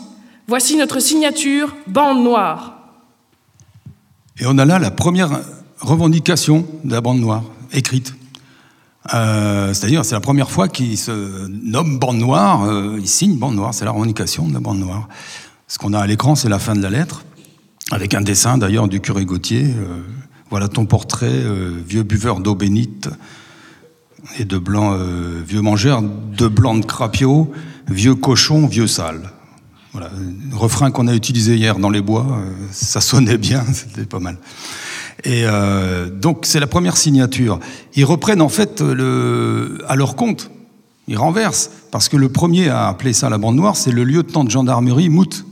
Voici 0.47 0.77
notre 0.77 1.01
signature, 1.01 1.75
bande 1.85 2.23
noire. 2.23 2.77
Et 4.39 4.45
on 4.47 4.57
a 4.57 4.63
là 4.63 4.79
la 4.79 4.89
première 4.89 5.41
revendication 5.81 6.65
de 6.85 6.93
la 6.93 7.01
bande 7.01 7.19
noire 7.19 7.43
écrite. 7.73 8.13
Euh, 9.13 9.73
c'est-à-dire, 9.73 10.05
c'est 10.05 10.15
la 10.15 10.21
première 10.21 10.49
fois 10.49 10.69
qu'il 10.69 10.97
se 10.97 11.45
nomme 11.49 11.99
bande 11.99 12.19
noire, 12.19 12.63
euh, 12.63 12.97
il 12.97 13.07
signe 13.09 13.35
bande 13.35 13.55
noire, 13.55 13.73
c'est 13.73 13.83
la 13.83 13.91
revendication 13.91 14.47
de 14.47 14.53
la 14.53 14.61
bande 14.61 14.79
noire. 14.79 15.09
Ce 15.67 15.77
qu'on 15.77 15.91
a 15.91 15.99
à 15.99 16.07
l'écran, 16.07 16.35
c'est 16.35 16.47
la 16.47 16.59
fin 16.59 16.73
de 16.73 16.81
la 16.81 16.89
lettre, 16.89 17.25
avec 17.91 18.13
un 18.13 18.21
dessin 18.21 18.57
d'ailleurs 18.57 18.87
du 18.87 19.01
curé 19.01 19.25
Gauthier. 19.25 19.65
Euh, 19.65 19.99
voilà 20.51 20.67
ton 20.67 20.85
portrait, 20.85 21.41
vieux 21.87 22.03
buveur 22.03 22.39
d'eau 22.39 22.53
bénite 22.53 23.09
et 24.37 24.45
de 24.45 24.57
blanc, 24.57 24.95
vieux 25.47 25.61
mangeur 25.61 26.03
de 26.03 26.47
blanc 26.47 26.75
de 26.75 26.85
crapio, 26.85 27.51
vieux 27.87 28.15
cochon, 28.15 28.67
vieux 28.67 28.87
sale. 28.87 29.31
Voilà, 29.93 30.11
refrain 30.51 30.91
qu'on 30.91 31.07
a 31.07 31.15
utilisé 31.15 31.55
hier 31.55 31.79
dans 31.79 31.89
les 31.89 32.01
bois, 32.01 32.25
ça 32.71 33.01
sonnait 33.01 33.37
bien, 33.37 33.63
c'était 33.73 34.05
pas 34.05 34.19
mal. 34.19 34.37
Et 35.23 35.43
euh, 35.45 36.09
donc 36.09 36.39
c'est 36.43 36.59
la 36.59 36.67
première 36.67 36.97
signature. 36.97 37.59
Ils 37.95 38.05
reprennent 38.05 38.41
en 38.41 38.49
fait 38.49 38.83
à 39.87 39.95
leur 39.95 40.15
compte. 40.15 40.51
Ils 41.07 41.17
renversent. 41.17 41.71
Parce 41.91 42.09
que 42.09 42.17
le 42.17 42.29
premier 42.29 42.69
à 42.69 42.87
appeler 42.87 43.13
ça 43.13 43.29
la 43.29 43.37
bande 43.37 43.55
noire, 43.55 43.75
c'est 43.75 43.91
le 43.91 44.03
lieutenant 44.03 44.43
de 44.43 44.51
gendarmerie 44.51 45.09
Mout. 45.09 45.45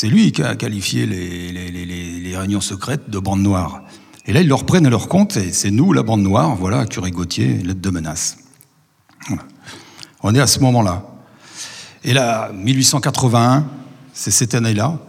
C'est 0.00 0.06
lui 0.06 0.30
qui 0.30 0.44
a 0.44 0.54
qualifié 0.54 1.06
les, 1.06 2.36
réunions 2.36 2.60
secrètes 2.60 3.10
de 3.10 3.18
bande 3.18 3.42
noire. 3.42 3.82
Et 4.26 4.32
là, 4.32 4.42
ils 4.42 4.46
le 4.46 4.54
reprennent 4.54 4.86
à 4.86 4.90
leur 4.90 5.08
compte, 5.08 5.36
et 5.36 5.52
c'est 5.52 5.72
nous, 5.72 5.92
la 5.92 6.04
bande 6.04 6.22
noire, 6.22 6.54
voilà, 6.54 6.86
Curé 6.86 7.10
Gauthier, 7.10 7.54
lettre 7.64 7.80
de 7.80 7.90
menace. 7.90 8.38
On 10.22 10.36
est 10.36 10.40
à 10.40 10.46
ce 10.46 10.60
moment-là. 10.60 11.04
Et 12.04 12.12
là, 12.12 12.52
1881, 12.54 13.66
c'est 14.12 14.30
cette 14.30 14.54
année-là, 14.54 15.00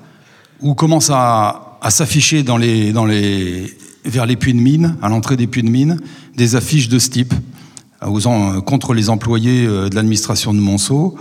où 0.60 0.74
commence 0.74 1.12
à, 1.14 1.78
s'afficher 1.90 2.42
vers 2.42 2.58
les 4.26 4.36
puits 4.40 4.56
de 4.56 4.60
mine, 4.60 4.98
à 5.04 5.10
l'entrée 5.10 5.38
des 5.38 5.46
puits 5.46 5.62
de 5.62 5.70
mine, 5.70 6.02
des 6.36 6.56
affiches 6.56 6.90
de 6.90 6.98
ce 6.98 7.10
type, 7.12 7.36
euh, 8.02 8.62
contre 8.62 8.96
les 8.96 9.12
employés 9.12 9.68
euh, 9.68 9.88
de 9.88 9.94
l'administration 9.94 10.52
de 10.52 10.60
Monceau. 10.60 11.16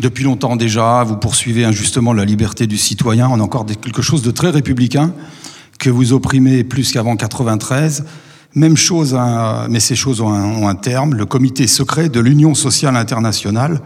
Depuis 0.00 0.24
longtemps 0.24 0.56
déjà, 0.56 1.04
vous 1.04 1.16
poursuivez 1.16 1.64
injustement 1.64 2.12
la 2.12 2.24
liberté 2.24 2.66
du 2.66 2.76
citoyen. 2.76 3.28
On 3.30 3.40
a 3.40 3.42
encore 3.42 3.64
quelque 3.64 4.02
chose 4.02 4.22
de 4.22 4.30
très 4.30 4.50
républicain 4.50 5.14
que 5.78 5.88
vous 5.88 6.12
opprimez 6.12 6.64
plus 6.64 6.92
qu'avant 6.92 7.16
93. 7.16 8.04
Même 8.54 8.76
chose, 8.76 9.14
hein, 9.14 9.66
mais 9.70 9.80
ces 9.80 9.96
choses 9.96 10.20
ont 10.20 10.68
un, 10.68 10.74
terme. 10.74 11.14
Le 11.14 11.26
comité 11.26 11.66
secret 11.66 12.08
de 12.08 12.20
l'Union 12.20 12.54
sociale 12.54 12.96
internationale 12.96 13.80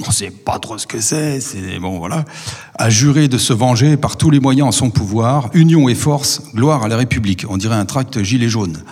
on 0.00 0.08
ne 0.08 0.12
sait 0.12 0.32
pas 0.32 0.58
trop 0.58 0.76
ce 0.76 0.88
que 0.88 1.00
c'est, 1.00 1.40
c'est 1.40 1.78
bon 1.78 2.00
voilà, 2.00 2.24
a 2.74 2.90
juré 2.90 3.28
de 3.28 3.38
se 3.38 3.52
venger 3.52 3.96
par 3.96 4.16
tous 4.16 4.28
les 4.28 4.40
moyens 4.40 4.66
en 4.66 4.72
son 4.72 4.90
pouvoir, 4.90 5.50
union 5.54 5.88
et 5.88 5.94
force, 5.94 6.42
gloire 6.52 6.82
à 6.82 6.88
la 6.88 6.96
République. 6.96 7.46
On 7.48 7.56
dirait 7.56 7.76
un 7.76 7.84
tract 7.84 8.20
gilet 8.24 8.48
jaune. 8.48 8.82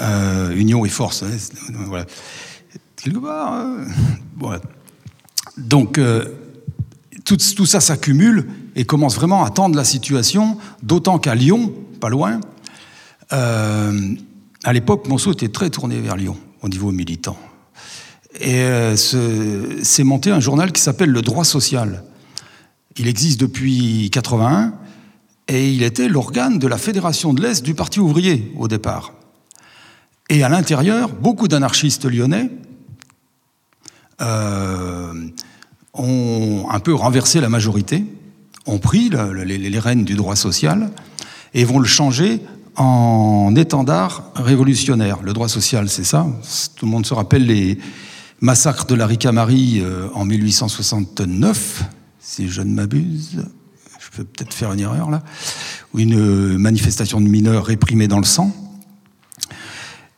Euh, 0.00 0.52
union 0.56 0.84
et 0.84 0.88
force, 0.88 1.22
hein, 1.22 1.28
voilà. 1.86 2.04
Quelque 2.96 3.18
part, 3.18 3.52
hein. 3.52 3.76
Donc, 5.56 5.98
euh, 5.98 6.24
tout, 7.24 7.66
ça 7.66 7.80
s'accumule 7.80 8.48
et 8.76 8.84
commence 8.84 9.16
vraiment 9.16 9.44
à 9.44 9.50
tendre 9.50 9.76
la 9.76 9.84
situation, 9.84 10.58
d'autant 10.82 11.18
qu'à 11.18 11.34
Lyon, 11.34 11.72
pas 12.00 12.10
loin, 12.10 12.40
euh, 13.32 14.14
à 14.64 14.72
l'époque, 14.72 15.08
Monceau 15.08 15.32
était 15.32 15.48
très 15.48 15.70
tourné 15.70 16.00
vers 16.00 16.16
Lyon, 16.16 16.36
au 16.62 16.68
niveau 16.68 16.90
militant. 16.90 17.36
Et 18.40 18.62
euh, 18.62 18.96
c'est 18.96 20.04
monté 20.04 20.30
un 20.30 20.40
journal 20.40 20.72
qui 20.72 20.82
s'appelle 20.82 21.10
Le 21.10 21.22
Droit 21.22 21.44
Social. 21.44 22.02
Il 22.96 23.08
existe 23.08 23.40
depuis 23.40 24.10
81 24.10 24.74
et 25.48 25.72
il 25.72 25.82
était 25.82 26.08
l'organe 26.08 26.58
de 26.58 26.66
la 26.66 26.78
Fédération 26.78 27.32
de 27.32 27.42
l'Est 27.42 27.62
du 27.62 27.74
Parti 27.74 28.00
ouvrier 28.00 28.52
au 28.56 28.66
départ. 28.68 29.12
Et 30.30 30.42
à 30.42 30.48
l'intérieur, 30.48 31.10
beaucoup 31.12 31.48
d'anarchistes 31.48 32.06
lyonnais 32.06 32.50
ont 35.94 36.66
un 36.70 36.80
peu 36.80 36.94
renversé 36.94 37.40
la 37.40 37.48
majorité, 37.48 38.04
ont 38.66 38.78
pris 38.78 39.10
les, 39.10 39.78
rênes 39.78 40.04
du 40.04 40.14
droit 40.14 40.36
social 40.36 40.90
et 41.54 41.64
vont 41.64 41.78
le 41.78 41.86
changer 41.86 42.40
en 42.76 43.54
étendard 43.56 44.32
révolutionnaire. 44.34 45.22
Le 45.22 45.32
droit 45.32 45.48
social, 45.48 45.88
c'est 45.88 46.04
ça. 46.04 46.26
Tout 46.76 46.86
le 46.86 46.90
monde 46.90 47.06
se 47.06 47.14
rappelle 47.14 47.46
les, 47.46 47.78
Massacre 48.44 48.84
de 48.84 48.94
la 48.94 49.06
Ricamarie 49.06 49.80
euh, 49.80 50.08
en 50.12 50.26
1869, 50.26 51.84
si 52.20 52.48
je 52.48 52.60
ne 52.60 52.74
m'abuse. 52.74 53.42
Je 53.98 54.16
peux 54.16 54.24
peut-être 54.24 54.52
faire 54.52 54.70
une 54.74 54.80
erreur 54.80 55.10
là. 55.10 55.22
Ou 55.94 56.00
une 56.00 56.18
euh, 56.18 56.58
manifestation 56.58 57.22
de 57.22 57.26
mineurs 57.26 57.64
réprimée 57.64 58.06
dans 58.06 58.18
le 58.18 58.26
sang. 58.26 58.54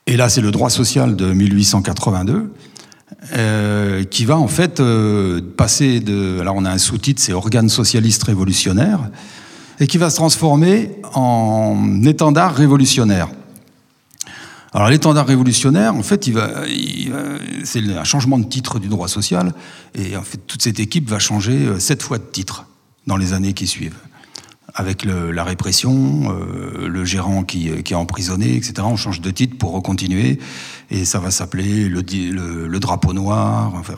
Et 0.07 0.17
là, 0.17 0.29
c'est 0.29 0.41
le 0.41 0.51
droit 0.51 0.71
social 0.71 1.15
de 1.15 1.33
1882. 1.33 2.53
Qui 4.11 4.25
va 4.25 4.39
en 4.39 4.49
fait 4.49 4.83
passer 5.57 6.01
de... 6.01 6.39
Alors 6.41 6.57
on 6.57 6.65
a 6.65 6.71
un 6.71 6.79
sous-titre, 6.79 7.21
c'est 7.23 7.33
Organe 7.33 7.69
socialiste 7.69 8.23
révolutionnaire, 8.25 9.11
et 9.81 9.87
qui 9.87 9.99
va 9.99 10.11
se 10.11 10.17
transformer 10.17 10.93
en 11.15 12.03
étendard 12.05 12.55
révolutionnaire. 12.55 13.29
Alors 14.73 14.91
l'étendard 14.91 15.27
révolutionnaire, 15.27 15.95
en 15.95 16.03
fait, 16.03 16.27
il 16.27 16.35
va, 16.35 16.51
c'est 17.65 17.81
un 17.97 18.05
changement 18.05 18.39
de 18.39 18.45
titre 18.45 18.79
du 18.79 18.89
droit 18.89 19.09
social, 19.09 19.55
et 19.95 20.17
en 20.17 20.23
fait 20.23 20.39
toute 20.47 20.61
cette 20.61 20.81
équipe 20.81 21.09
va 21.09 21.19
changer 21.19 21.67
euh, 21.67 21.79
sept 21.79 22.03
fois 22.03 22.19
de 22.19 22.25
titre 22.25 22.67
dans 23.07 23.17
les 23.17 23.33
années 23.33 23.55
qui 23.55 23.67
suivent. 23.67 23.97
Avec 24.79 25.07
la 25.07 25.43
répression, 25.43 26.31
euh, 26.31 26.87
le 26.87 27.05
gérant 27.07 27.45
qui, 27.45 27.69
est 27.69 27.95
emprisonné, 27.95 28.57
etc. 28.57 28.75
On 28.83 28.97
change 28.97 29.23
de 29.23 29.31
titre 29.31 29.57
pour 29.57 29.73
recontinuer, 29.73 30.39
et 30.91 31.07
ça 31.07 31.19
va 31.19 31.31
s'appeler 31.31 31.89
le, 31.89 32.79
drapeau 32.79 33.15
noir. 33.15 33.73
Enfin, 33.75 33.95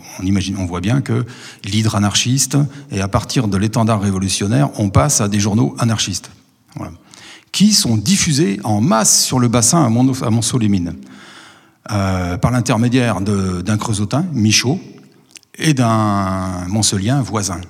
on 0.56 0.66
voit 0.66 0.80
bien 0.80 1.00
que 1.00 1.26
l'hydre 1.64 1.96
anarchiste, 1.96 2.56
et 2.92 3.00
à 3.00 3.08
partir 3.08 3.48
de 3.48 3.56
l'étendard 3.56 4.00
révolutionnaire, 4.00 4.70
on 4.78 4.88
passe 4.88 5.20
à 5.20 5.26
des 5.26 5.40
journaux 5.40 5.74
anarchistes. 5.80 6.30
Qui 7.50 7.72
sont 7.74 7.96
diffusés 7.96 8.60
en 8.62 8.80
masse 8.80 9.24
sur 9.24 9.40
le 9.40 9.48
bassin 9.48 9.84
à 9.84 9.88
Mont-Solémine, 9.88 10.94
euh, 11.90 12.38
par 12.38 12.52
l'intermédiaire 12.52 13.20
d'un 13.20 13.76
creusotin, 13.78 14.26
Michaud, 14.32 14.78
et 15.58 15.74
d'un 15.74 16.66
Montselien 16.68 17.20
voisin, 17.20 17.60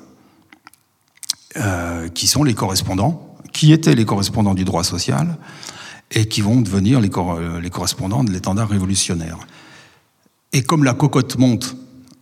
euh, 1.57 2.09
qui 2.09 2.27
sont 2.27 2.45
les 2.45 2.55
correspondants, 2.55 3.37
qui 3.53 3.73
étaient 3.73 3.95
les 3.95 4.05
correspondants 4.05 4.55
du 4.55 4.65
droit 4.65 4.85
social, 4.85 5.39
et 6.11 6.27
qui 6.27 6.41
vont 6.41 6.61
devenir 6.61 7.01
les, 7.01 7.11
les 7.61 7.71
correspondants 7.71 8.25
de 8.25 8.31
l'étendard 8.31 8.69
révolutionnaire. 8.69 9.39
Et 10.53 10.63
comme 10.63 10.85
la 10.85 10.95
cocotte 10.95 11.37
monte, 11.39 11.77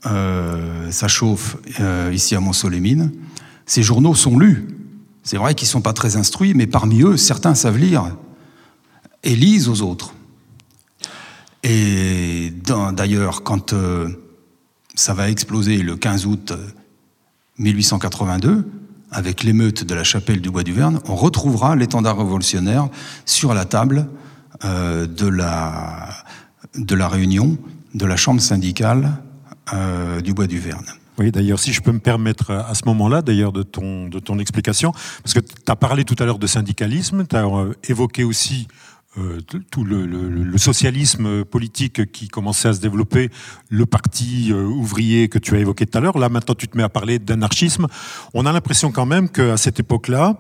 euh, 0.07 0.91
ça 0.91 1.09
chauffe 1.09 1.57
ici 2.13 2.35
à 2.35 2.41
Mont-Solémine, 2.41 3.13
ces 3.65 3.83
journaux 3.83 4.15
sont 4.15 4.39
lus 4.39 4.67
c'est 5.27 5.39
vrai 5.39 5.57
qu'ils 5.57 5.67
ne 5.67 5.71
sont 5.71 5.81
pas 5.81 5.93
très 5.93 6.17
instruits, 6.17 6.55
mais 6.55 6.69
parmi 6.69 7.03
eux, 7.03 7.17
certains 7.17 7.57
savent 7.57 7.79
lire 7.79 8.17
et 9.25 9.35
lisent 9.35 9.69
aux 9.69 9.83
autres. 9.83 10.15
Et 11.65 12.53
d'ailleurs, 12.93 13.43
quand 13.43 13.73
euh, 13.73 14.09
ça 14.95 15.15
va 15.15 15.29
exploser 15.29 15.79
le 15.79 15.97
15 15.97 16.27
août 16.27 16.53
1882, 17.59 18.51
euh, 18.51 18.63
avec 19.11 19.43
l'émeute 19.43 19.85
de 19.85 19.95
la 19.95 20.05
chapelle 20.05 20.41
du 20.41 20.51
Bois 20.51 20.63
du 20.63 20.73
Verne, 20.73 21.01
on 21.07 21.15
retrouvera 21.15 21.77
l'étendard 21.77 22.19
révolutionnaire 22.19 22.89
sur 23.25 23.55
la 23.55 23.65
table 23.65 24.09
euh, 24.65 25.07
de, 25.07 25.27
la, 25.27 26.09
de 26.77 26.95
la 26.95 27.09
réunion 27.09 27.59
de 27.95 28.07
la 28.07 28.17
chambre 28.17 28.41
syndicale 28.41 29.13
du 30.23 30.33
Bois 30.33 30.47
du 30.47 30.61
Verne. 30.61 30.85
Oui, 31.19 31.33
d'ailleurs, 31.33 31.59
si 31.59 31.73
je 31.73 31.81
peux 31.81 31.93
me 31.93 31.99
permettre 31.99 32.51
à 32.51 32.75
ce 32.75 32.83
moment-là, 32.87 33.23
d'ailleurs, 33.23 33.53
de 33.53 33.63
ton, 33.63 34.09
de 34.09 34.19
ton 34.19 34.39
explication, 34.39 34.93
parce 35.23 35.33
que 35.33 35.41
tu 35.41 35.55
as 35.67 35.77
parlé 35.77 36.05
tout 36.05 36.17
à 36.19 36.27
l'heure 36.27 36.39
de 36.39 36.47
syndicalisme, 36.47 37.27
tu 37.27 37.37
as 37.37 37.47
euh, 37.47 37.73
évoqué 37.89 38.23
aussi 38.23 38.69
euh, 39.19 39.41
tout 39.71 39.85
le, 39.85 40.59
socialisme 40.59 41.45
politique 41.45 42.11
qui 42.13 42.29
commençait 42.29 42.69
à 42.69 42.73
se 42.73 42.81
développer, 42.81 43.31
le 43.69 43.87
parti 43.87 44.49
euh, 44.51 44.65
ouvrier 44.65 45.29
que 45.29 45.39
tu 45.39 45.55
as 45.55 45.59
évoqué 45.59 45.87
tout 45.87 45.99
à 45.99 46.01
l'heure. 46.01 46.19
Là, 46.19 46.29
maintenant, 46.29 46.55
tu 46.55 46.69
te 46.69 46.77
mets 46.77 46.83
à 46.83 46.89
parler 46.89 47.19
d'anarchisme. 47.19 47.87
On 48.35 48.47
a 48.47 48.53
l'impression 48.53 48.93
quand 48.93 49.07
même 49.07 49.29
qu'à 49.29 49.57
cette 49.57 49.81
époque-là, 49.81 50.39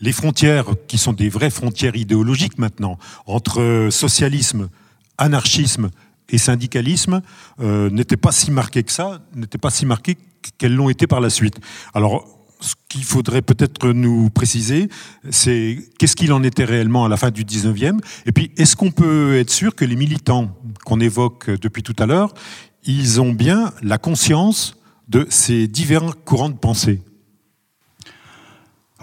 les 0.00 0.12
frontières, 0.12 0.66
qui 0.86 0.98
sont 0.98 1.12
des 1.12 1.28
vraies 1.28 1.50
frontières 1.50 1.96
idéologiques 1.96 2.58
maintenant, 2.58 2.98
entre 3.26 3.88
socialisme, 3.90 4.68
anarchisme 5.18 5.90
et 6.28 6.38
syndicalisme 6.38 7.22
euh, 7.60 7.90
n'étaient 7.90 8.16
pas 8.16 8.32
si 8.32 8.50
marqués 8.50 8.82
que 8.82 8.92
ça, 8.92 9.20
n'étaient 9.34 9.58
pas 9.58 9.70
si 9.70 9.86
marqués 9.86 10.16
qu'elles 10.58 10.74
l'ont 10.74 10.88
été 10.88 11.06
par 11.06 11.20
la 11.20 11.30
suite. 11.30 11.58
Alors, 11.94 12.37
ce 12.60 12.74
qu'il 12.88 13.04
faudrait 13.04 13.42
peut-être 13.42 13.92
nous 13.92 14.30
préciser, 14.30 14.88
c'est 15.30 15.78
qu'est-ce 15.98 16.16
qu'il 16.16 16.32
en 16.32 16.42
était 16.42 16.64
réellement 16.64 17.04
à 17.04 17.08
la 17.08 17.16
fin 17.16 17.30
du 17.30 17.44
19e 17.44 17.98
Et 18.26 18.32
puis, 18.32 18.50
est-ce 18.56 18.76
qu'on 18.76 18.90
peut 18.90 19.38
être 19.38 19.50
sûr 19.50 19.74
que 19.74 19.84
les 19.84 19.96
militants 19.96 20.56
qu'on 20.84 21.00
évoque 21.00 21.50
depuis 21.50 21.82
tout 21.82 21.96
à 21.98 22.06
l'heure, 22.06 22.34
ils 22.84 23.20
ont 23.20 23.32
bien 23.32 23.72
la 23.82 23.98
conscience 23.98 24.76
de 25.08 25.26
ces 25.30 25.68
différents 25.68 26.12
courants 26.24 26.50
de 26.50 26.56
pensée? 26.56 27.00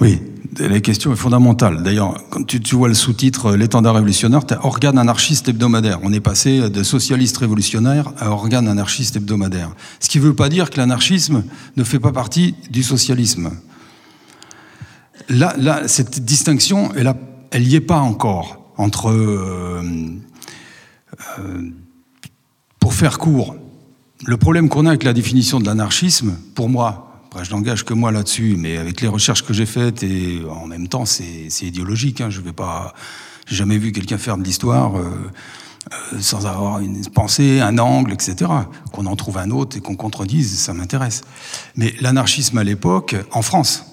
Oui, 0.02 0.22
la 0.60 0.80
question 0.82 1.14
est 1.14 1.16
fondamentale. 1.16 1.82
D'ailleurs, 1.84 2.18
quand 2.30 2.46
tu, 2.46 2.76
vois 2.76 2.90
le 2.90 2.94
sous-titre 2.94 3.48
euh, 3.48 3.58
L'étendard 3.58 3.96
révolutionnaire, 3.96 4.46
tu 4.46 4.54
as 4.54 4.66
organe 4.66 4.98
anarchiste 4.98 5.48
hebdomadaire. 5.48 6.00
On 6.04 6.12
est 6.12 6.20
passé 6.20 6.70
de 6.70 6.84
socialiste 6.84 7.38
révolutionnaire 7.38 8.12
à 8.18 8.30
organe 8.30 8.68
anarchiste 8.68 9.16
hebdomadaire. 9.16 9.72
Ce 10.00 10.10
qui 10.10 10.20
ne 10.20 10.24
veut 10.24 10.36
pas 10.36 10.50
dire 10.50 10.70
que 10.70 10.78
l'anarchisme 10.78 11.44
ne 11.78 11.84
fait 11.84 12.00
pas 12.00 12.12
partie 12.12 12.56
du 12.70 12.84
socialisme. 12.84 13.52
Là, 15.30 15.54
là 15.58 15.88
cette 15.88 16.24
distinction, 16.24 16.92
elle 17.52 17.64
n'y 17.64 17.76
est 17.76 17.82
pas 17.82 18.00
encore 18.00 18.74
entre. 18.78 19.10
Euh, 19.10 19.82
euh, 21.40 21.72
pour 22.80 22.94
faire 22.94 23.18
court, 23.18 23.56
le 24.26 24.38
problème 24.38 24.70
qu'on 24.70 24.86
a 24.86 24.90
avec 24.90 25.04
la 25.04 25.14
définition 25.14 25.60
de 25.60 25.66
l'anarchisme, 25.66 26.38
pour 26.54 26.70
moi, 26.70 27.05
je 27.44 27.52
n'engage 27.52 27.84
que 27.84 27.94
moi 27.94 28.12
là-dessus, 28.12 28.56
mais 28.58 28.78
avec 28.78 29.02
les 29.02 29.08
recherches 29.08 29.44
que 29.44 29.54
j'ai 29.54 29.66
faites 29.66 30.04
et 30.04 30.42
en 30.50 30.68
même 30.68 30.88
temps, 30.88 31.06
c'est 31.06 31.50
idéologique. 31.62 32.22
Hein, 32.22 32.30
je 32.30 32.42
vais 32.42 32.54
pas, 32.54 32.94
jamais 33.48 33.78
vu 33.78 33.92
quelqu'un 33.92 34.18
faire 34.18 34.38
de 34.38 34.44
l'histoire 34.44 34.98
euh, 34.98 35.32
euh, 36.14 36.20
sans 36.20 36.46
avoir 36.46 36.80
une 36.80 37.06
pensée, 37.08 37.62
un 37.62 37.78
angle, 37.78 38.14
etc. 38.14 38.52
Qu'on 38.92 39.06
en 39.06 39.16
trouve 39.16 39.38
un 39.38 39.52
autre 39.52 39.78
et 39.78 39.82
qu'on 39.82 39.96
contredise, 39.96 40.58
ça 40.60 40.74
m'intéresse. 40.74 41.22
Mais 41.76 41.94
l'anarchisme 42.02 42.58
à 42.58 42.64
l'époque, 42.64 43.16
en 43.32 43.42
France, 43.42 43.86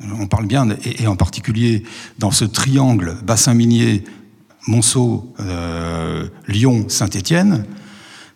on 0.00 0.26
parle 0.26 0.46
bien, 0.46 0.68
et, 0.84 1.06
en 1.06 1.16
particulier 1.16 1.84
dans 2.18 2.32
ce 2.32 2.44
triangle 2.44 3.16
bassin 3.22 3.54
minier, 3.54 4.04
Monceau, 4.68 5.32
euh, 5.40 6.28
Lyon, 6.46 6.86
Saint-Étienne, 6.88 7.64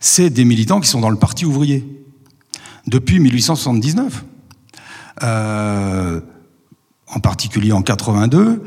c'est 0.00 0.30
des 0.30 0.44
militants 0.44 0.80
qui 0.80 0.88
sont 0.88 1.00
dans 1.00 1.10
le 1.10 1.18
Parti 1.18 1.44
ouvrier 1.44 1.84
depuis 2.86 3.20
1879. 3.20 4.24
Euh, 5.22 6.20
en 7.08 7.20
particulier 7.20 7.70
en 7.70 7.82
82, 7.82 8.64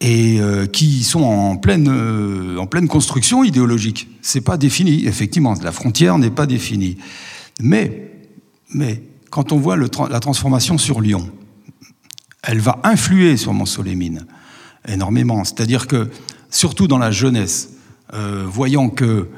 et 0.00 0.40
euh, 0.40 0.66
qui 0.66 1.04
sont 1.04 1.22
en 1.22 1.56
pleine, 1.56 1.88
euh, 1.90 2.56
en 2.56 2.66
pleine 2.66 2.88
construction 2.88 3.44
idéologique. 3.44 4.08
C'est 4.22 4.40
pas 4.40 4.56
défini, 4.56 5.06
effectivement, 5.06 5.54
la 5.62 5.72
frontière 5.72 6.16
n'est 6.16 6.30
pas 6.30 6.46
définie. 6.46 6.96
Mais, 7.60 8.10
quand 9.30 9.52
on 9.52 9.58
voit 9.58 9.76
la 9.76 10.20
transformation 10.20 10.78
sur 10.78 11.02
Lyon, 11.02 11.30
elle 12.42 12.60
va 12.60 12.80
influer 12.82 13.36
sur 13.36 13.52
Montsolémine 13.52 14.26
énormément. 14.88 15.44
C'est-à-dire 15.44 15.86
que, 15.86 16.08
surtout 16.50 16.88
dans 16.88 16.98
la 16.98 17.10
jeunesse, 17.10 17.74
voyant 18.46 18.88
que 18.88 19.28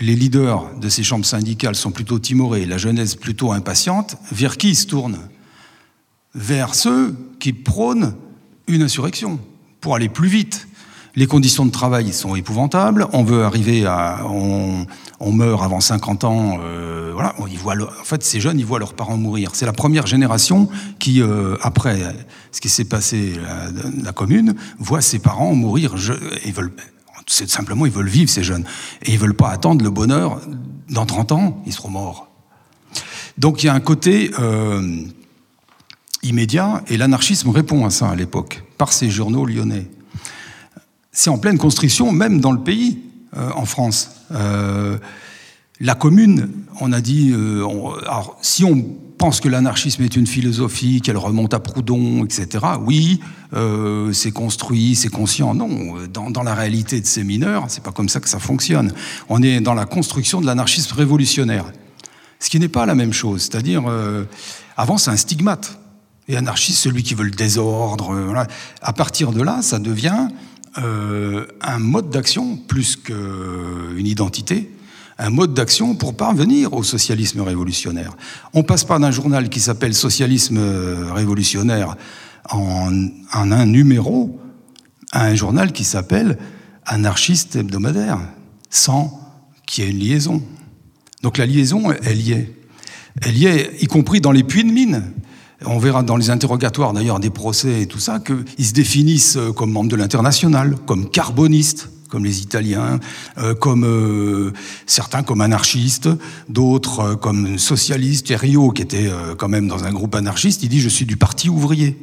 les 0.00 0.16
leaders 0.16 0.76
de 0.80 0.88
ces 0.88 1.04
chambres 1.04 1.26
syndicales 1.26 1.76
sont 1.76 1.92
plutôt 1.92 2.18
timorés, 2.18 2.66
la 2.66 2.78
jeunesse 2.78 3.14
plutôt 3.14 3.52
impatiente, 3.52 4.16
vers 4.32 4.56
qui 4.56 4.70
ils 4.70 4.76
se 4.76 4.86
tournent? 4.86 5.18
Vers 6.34 6.74
ceux 6.74 7.14
qui 7.38 7.52
prônent 7.52 8.14
une 8.66 8.82
insurrection 8.82 9.40
pour 9.80 9.94
aller 9.94 10.08
plus 10.08 10.28
vite. 10.28 10.68
Les 11.16 11.26
conditions 11.26 11.66
de 11.66 11.70
travail 11.70 12.12
sont 12.12 12.36
épouvantables. 12.36 13.06
On 13.12 13.24
veut 13.24 13.42
arriver 13.42 13.86
à, 13.86 14.24
on, 14.26 15.32
meurt 15.32 15.64
avant 15.64 15.80
50 15.80 16.24
ans. 16.24 16.58
Euh, 16.62 17.10
voilà, 17.12 17.34
voient 17.56 17.74
en 17.74 18.04
fait, 18.04 18.22
ces 18.22 18.40
jeunes, 18.40 18.60
ils 18.60 18.66
voient 18.66 18.78
leurs 18.78 18.94
parents 18.94 19.16
mourir. 19.16 19.50
C'est 19.54 19.66
la 19.66 19.72
première 19.72 20.06
génération 20.06 20.68
qui, 21.00 21.20
euh, 21.20 21.56
après 21.62 21.98
ce 22.52 22.60
qui 22.60 22.68
s'est 22.68 22.84
passé 22.84 23.32
la, 23.42 24.04
la, 24.04 24.12
commune, 24.12 24.54
voit 24.78 25.00
ses 25.00 25.18
parents 25.18 25.54
mourir. 25.54 25.94
Ils 26.44 26.52
veulent, 26.52 26.72
simplement, 27.26 27.84
ils 27.86 27.92
veulent 27.92 28.08
vivre 28.08 28.30
ces 28.30 28.44
jeunes 28.44 28.64
et 29.02 29.12
ils 29.12 29.18
veulent 29.18 29.34
pas 29.34 29.50
attendre 29.50 29.84
le 29.84 29.90
bonheur. 29.90 30.40
Dans 30.88 31.06
30 31.06 31.32
ans, 31.32 31.62
ils 31.66 31.72
seront 31.72 31.90
morts. 31.90 32.28
Donc 33.38 33.62
il 33.62 33.66
y 33.66 33.68
a 33.68 33.74
un 33.74 33.80
côté 33.80 34.30
euh, 34.38 35.02
immédiat, 36.22 36.82
et 36.88 36.96
l'anarchisme 36.96 37.50
répond 37.50 37.84
à 37.86 37.90
ça 37.90 38.08
à 38.08 38.16
l'époque, 38.16 38.64
par 38.76 38.92
ces 38.92 39.10
journaux 39.10 39.46
lyonnais. 39.46 39.86
C'est 41.12 41.30
en 41.30 41.38
pleine 41.38 41.58
construction, 41.58 42.12
même 42.12 42.40
dans 42.40 42.52
le 42.52 42.60
pays, 42.60 42.98
euh, 43.36 43.50
en 43.54 43.66
France. 43.66 44.10
Euh, 44.32 44.98
la 45.80 45.94
commune, 45.94 46.50
on 46.80 46.92
a 46.92 47.00
dit, 47.00 47.30
euh, 47.32 47.66
alors, 48.02 48.38
si 48.40 48.64
on 48.64 48.82
pense 49.18 49.40
que 49.40 49.48
l'anarchisme 49.48 50.02
est 50.02 50.16
une 50.16 50.26
philosophie, 50.26 51.00
qu'elle 51.00 51.16
remonte 51.16 51.54
à 51.54 51.60
Proudhon, 51.60 52.24
etc., 52.24 52.64
oui, 52.80 53.20
c'est 54.12 54.30
construit, 54.30 54.94
c'est 54.94 55.08
conscient. 55.08 55.54
Non, 55.54 55.96
dans, 56.12 56.30
dans, 56.30 56.44
la 56.44 56.54
réalité 56.54 57.00
de 57.00 57.06
ces 57.06 57.24
mineurs, 57.24 57.64
c'est 57.66 57.82
pas 57.82 57.90
comme 57.90 58.08
ça 58.08 58.20
que 58.20 58.28
ça 58.28 58.38
fonctionne. 58.38 58.92
On 59.28 59.42
est 59.42 59.60
dans 59.60 59.74
la 59.74 59.86
construction 59.86 60.40
de 60.40 60.46
l'anarchisme 60.46 60.94
révolutionnaire. 60.94 61.64
Ce 62.38 62.48
qui 62.48 62.60
n'est 62.60 62.68
pas 62.68 62.86
la 62.86 62.94
même 62.94 63.12
chose. 63.12 63.42
C'est-à-dire, 63.42 63.82
avant, 64.76 64.98
c'est 64.98 65.10
un 65.10 65.16
stigmate. 65.16 65.80
Et 66.28 66.36
anarchiste, 66.36 66.78
celui 66.78 67.02
qui 67.02 67.14
veut 67.14 67.24
le 67.24 67.30
désordre. 67.30 68.14
Euh. 68.14 68.44
À 68.82 68.92
partir 68.92 69.32
de 69.32 69.42
là, 69.42 69.62
ça 69.62 69.78
devient 69.78 70.28
euh, 70.78 71.46
un 71.60 71.78
mode 71.78 72.10
d'action 72.10 72.56
plus 72.56 72.96
qu'une 72.96 74.06
identité, 74.06 74.70
un 75.18 75.30
mode 75.30 75.54
d'action 75.54 75.94
pour 75.94 76.16
parvenir 76.16 76.74
au 76.74 76.82
socialisme 76.82 77.40
révolutionnaire. 77.40 78.16
On 78.52 78.62
passe 78.62 78.84
pas 78.84 78.98
d'un 78.98 79.10
journal 79.10 79.48
qui 79.48 79.60
s'appelle 79.60 79.94
Socialisme 79.94 80.60
révolutionnaire 81.12 81.96
en, 82.50 82.90
en, 83.32 83.50
un 83.50 83.66
numéro 83.66 84.38
à 85.12 85.24
un 85.24 85.34
journal 85.34 85.72
qui 85.72 85.84
s'appelle 85.84 86.38
Anarchiste 86.84 87.56
hebdomadaire, 87.56 88.20
sans 88.70 89.20
qu'il 89.66 89.84
y 89.84 89.86
ait 89.86 89.90
une 89.90 89.98
liaison. 89.98 90.42
Donc 91.22 91.38
la 91.38 91.46
liaison, 91.46 91.92
elle 92.02 92.20
y 92.20 92.32
est. 92.32 92.54
Elle 93.22 93.36
y 93.36 93.46
est, 93.46 93.82
y 93.82 93.86
compris 93.86 94.20
dans 94.20 94.32
les 94.32 94.44
puits 94.44 94.64
de 94.64 94.70
mine. 94.70 95.12
On 95.64 95.78
verra 95.78 96.02
dans 96.02 96.16
les 96.16 96.30
interrogatoires 96.30 96.92
d'ailleurs 96.92 97.18
des 97.18 97.30
procès 97.30 97.82
et 97.82 97.86
tout 97.86 97.98
ça 97.98 98.20
qu'ils 98.20 98.66
se 98.66 98.72
définissent 98.72 99.38
comme 99.56 99.72
membres 99.72 99.90
de 99.90 99.96
l'international, 99.96 100.76
comme 100.86 101.10
carbonistes, 101.10 101.90
comme 102.08 102.24
les 102.24 102.40
Italiens, 102.40 102.98
euh, 103.38 103.54
comme 103.54 103.84
euh, 103.84 104.52
certains 104.86 105.22
comme 105.22 105.40
anarchistes, 105.40 106.08
d'autres 106.48 107.00
euh, 107.00 107.16
comme 107.16 107.58
socialistes. 107.58 108.28
Rio, 108.30 108.70
qui 108.70 108.82
était 108.82 109.08
euh, 109.08 109.34
quand 109.34 109.48
même 109.48 109.68
dans 109.68 109.84
un 109.84 109.92
groupe 109.92 110.14
anarchiste, 110.14 110.62
il 110.62 110.68
dit 110.68 110.80
je 110.80 110.88
suis 110.88 111.06
du 111.06 111.16
parti 111.16 111.48
ouvrier, 111.48 111.98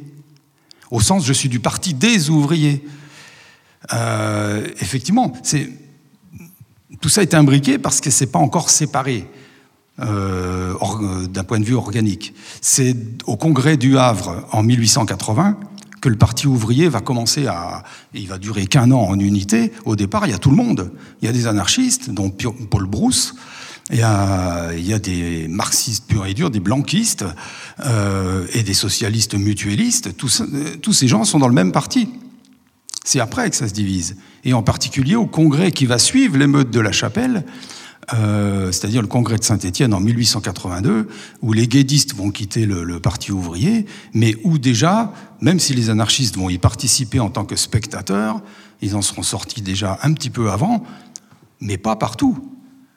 au 0.90 1.00
sens 1.00 1.26
je 1.26 1.32
suis 1.32 1.48
du 1.48 1.60
parti 1.60 1.92
des 1.92 2.30
ouvriers. 2.30 2.84
Euh, 3.92 4.66
effectivement, 4.80 5.32
tout 7.00 7.08
ça 7.08 7.22
est 7.22 7.34
imbriqué 7.34 7.78
parce 7.78 8.00
que 8.00 8.10
c'est 8.10 8.26
pas 8.26 8.38
encore 8.38 8.70
séparé. 8.70 9.28
Euh, 9.98 10.74
d'un 11.26 11.42
point 11.42 11.58
de 11.58 11.64
vue 11.64 11.74
organique. 11.74 12.34
C'est 12.60 12.94
au 13.24 13.36
congrès 13.36 13.78
du 13.78 13.96
Havre 13.96 14.46
en 14.52 14.62
1880 14.62 15.58
que 16.02 16.10
le 16.10 16.16
Parti 16.16 16.46
ouvrier 16.46 16.88
va 16.88 17.00
commencer 17.00 17.46
à. 17.46 17.82
Il 18.12 18.28
va 18.28 18.36
durer 18.36 18.66
qu'un 18.66 18.90
an 18.90 19.00
en 19.00 19.18
unité. 19.18 19.72
Au 19.86 19.96
départ, 19.96 20.26
il 20.26 20.32
y 20.32 20.34
a 20.34 20.38
tout 20.38 20.50
le 20.50 20.56
monde. 20.56 20.92
Il 21.22 21.26
y 21.26 21.28
a 21.28 21.32
des 21.32 21.46
anarchistes, 21.46 22.10
dont 22.10 22.28
Paul 22.28 22.86
Brousse. 22.86 23.34
Il 23.90 23.98
y, 23.98 24.02
a, 24.02 24.72
il 24.74 24.86
y 24.86 24.92
a 24.92 24.98
des 24.98 25.48
marxistes 25.48 26.06
purs 26.06 26.26
et 26.26 26.34
durs, 26.34 26.50
des 26.50 26.60
blanquistes 26.60 27.24
euh, 27.86 28.46
et 28.52 28.62
des 28.62 28.74
socialistes 28.74 29.34
mutuellistes. 29.34 30.14
Tous, 30.16 30.42
tous 30.82 30.92
ces 30.92 31.08
gens 31.08 31.24
sont 31.24 31.38
dans 31.38 31.48
le 31.48 31.54
même 31.54 31.72
parti. 31.72 32.10
C'est 33.04 33.20
après 33.20 33.48
que 33.48 33.56
ça 33.56 33.68
se 33.68 33.72
divise. 33.72 34.16
Et 34.44 34.52
en 34.52 34.62
particulier 34.62 35.14
au 35.14 35.26
congrès 35.26 35.70
qui 35.70 35.86
va 35.86 35.98
suivre 35.98 36.36
l'émeute 36.36 36.70
de 36.70 36.80
la 36.80 36.92
chapelle, 36.92 37.44
euh, 38.14 38.70
c'est-à-dire 38.70 39.02
le 39.02 39.08
congrès 39.08 39.36
de 39.36 39.44
Saint-Étienne 39.44 39.92
en 39.92 40.00
1882, 40.00 41.08
où 41.42 41.52
les 41.52 41.66
guédistes 41.66 42.14
vont 42.14 42.30
quitter 42.30 42.66
le, 42.66 42.84
le, 42.84 43.00
parti 43.00 43.32
ouvrier, 43.32 43.86
mais 44.14 44.36
où 44.44 44.58
déjà, 44.58 45.12
même 45.40 45.58
si 45.58 45.74
les 45.74 45.90
anarchistes 45.90 46.36
vont 46.36 46.48
y 46.48 46.58
participer 46.58 47.18
en 47.18 47.30
tant 47.30 47.44
que 47.44 47.56
spectateurs, 47.56 48.40
ils 48.80 48.94
en 48.94 49.02
seront 49.02 49.22
sortis 49.22 49.62
déjà 49.62 49.98
un 50.02 50.12
petit 50.12 50.30
peu 50.30 50.50
avant, 50.50 50.84
mais 51.60 51.78
pas 51.78 51.96
partout. 51.96 52.38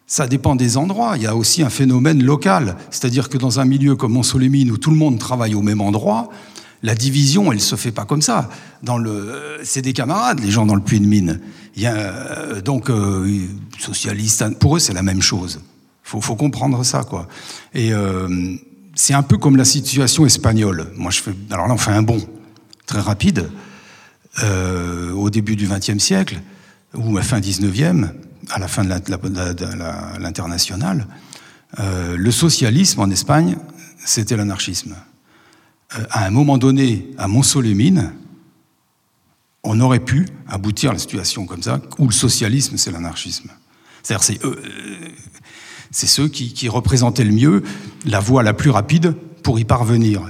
Ça 0.06 0.28
dépend 0.28 0.56
des 0.56 0.78
endroits. 0.78 1.14
Il 1.18 1.24
y 1.24 1.28
a 1.28 1.36
aussi 1.36 1.64
un 1.64 1.70
phénomène 1.70 2.24
local, 2.24 2.78
c'est-à-dire 2.90 3.30
que 3.30 3.38
dans 3.38 3.60
un 3.60 3.66
milieu 3.66 3.96
comme 3.96 4.14
Montsolémine, 4.14 4.72
où 4.72 4.78
tout 4.78 4.92
le 4.92 4.98
monde 4.98 5.20
travaille 5.20 5.56
au 5.56 5.62
même 5.62 5.82
endroit, 5.82 6.30
la 6.84 6.96
division, 6.96 7.52
elle 7.52 7.60
se 7.60 7.76
fait 7.76 7.92
pas 7.92 8.06
comme 8.06 8.22
ça. 8.22 8.50
C'est 9.64 9.82
des 9.82 9.94
camarades, 9.94 10.40
les 10.40 10.52
gens 10.52 10.66
dans 10.66 10.76
le 10.76 10.82
puits 10.82 11.00
de 11.00 11.06
mine. 11.06 11.40
Il 11.76 11.82
y 11.82 11.88
a 11.88 11.96
euh, 11.96 12.62
donc 12.62 12.90
euh, 12.90 13.48
socialistes. 13.78 14.58
Pour 14.60 14.78
eux, 14.78 14.80
c'est 14.80 14.94
la 14.94 15.04
même 15.04 15.22
chose. 15.22 15.62
Faut, 16.04 16.22
faut 16.22 16.36
comprendre 16.36 16.84
ça, 16.84 17.04
quoi. 17.04 17.28
Et 17.74 17.94
euh, 17.94 18.56
c'est 18.96 19.14
un 19.14 19.24
peu 19.24 19.38
comme 19.38 19.58
la 19.58 19.66
situation 19.66 20.26
espagnole. 20.26 20.88
Moi, 20.96 21.12
je 21.12 21.22
fais. 21.22 21.32
Alors 21.52 21.68
là, 21.68 21.74
on 21.74 21.78
fait 21.78 21.92
un 21.92 22.02
bond 22.02 22.22
très 22.86 23.02
rapide. 23.02 23.50
Au 25.16 25.30
début 25.30 25.58
du 25.58 25.68
XXe 25.68 25.98
siècle 25.98 26.40
ou 26.94 27.18
à 27.18 27.22
fin 27.22 27.42
XIXe, 27.42 28.08
à 28.50 28.60
la 28.60 28.68
fin 28.70 28.86
de 28.86 30.20
l'international, 30.20 31.08
euh, 31.80 32.16
le 32.18 32.32
socialisme 32.32 33.02
en 33.02 33.10
Espagne, 33.10 33.58
c'était 34.04 34.36
l'anarchisme 34.36 34.96
à 35.90 36.26
un 36.26 36.30
moment 36.30 36.58
donné, 36.58 37.10
à 37.18 37.28
Montceau-les-Mines, 37.28 38.14
on 39.64 39.80
aurait 39.80 40.00
pu 40.00 40.28
aboutir 40.48 40.92
à 40.92 40.94
la 40.94 41.00
situation 41.00 41.46
comme 41.46 41.64
ça, 41.64 41.82
où 41.98 42.08
le 42.08 42.14
socialisme, 42.14 42.78
c'est 42.78 42.92
l'anarchisme. 42.92 43.50
C'est-à-dire, 44.04 44.24
c'est 44.24 44.40
c'est 45.92 46.08
ceux 46.08 46.28
qui, 46.28 46.54
qui, 46.54 46.70
représentaient 46.70 47.24
le 47.24 47.34
mieux 47.34 47.64
la 48.06 48.20
voie 48.20 48.44
la 48.44 48.54
plus 48.54 48.70
rapide 48.70 49.16
pour 49.42 49.60
y 49.60 49.66
parvenir. 49.66 50.22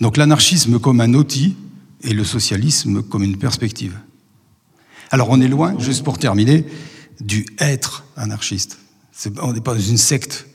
Donc 0.00 0.16
l'anarchisme 0.16 0.78
comme 0.78 1.00
un 1.00 1.14
outil 1.14 1.56
et 2.02 2.14
le 2.14 2.24
socialisme 2.24 3.02
comme 3.02 3.24
une 3.24 3.36
perspective. 3.36 3.98
Alors 5.10 5.30
on 5.30 5.40
est 5.40 5.48
loin, 5.48 5.78
juste 5.78 6.04
pour 6.04 6.18
terminer, 6.18 6.64
du 7.20 7.44
être 7.58 8.04
anarchiste. 8.16 8.78
on 9.42 9.52
n'est 9.52 9.60
pas 9.60 9.74
dans 9.74 9.80
une 9.80 9.98
secte 9.98 10.46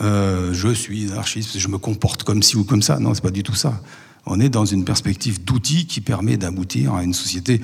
euh, 0.00 0.52
je 0.52 0.68
suis 0.68 1.10
anarchiste, 1.10 1.58
je 1.58 1.68
me 1.68 1.78
comporte 1.78 2.22
comme 2.22 2.42
ci 2.42 2.56
ou 2.56 2.64
comme 2.64 2.82
ça. 2.82 2.98
Non, 2.98 3.14
c'est 3.14 3.22
pas 3.22 3.30
du 3.30 3.42
tout 3.42 3.54
ça. 3.54 3.80
On 4.26 4.40
est 4.40 4.50
dans 4.50 4.66
une 4.66 4.84
perspective 4.84 5.42
d'outils 5.42 5.86
qui 5.86 6.00
permet 6.00 6.36
d'aboutir 6.36 6.94
à 6.94 7.02
une 7.02 7.14
société. 7.14 7.60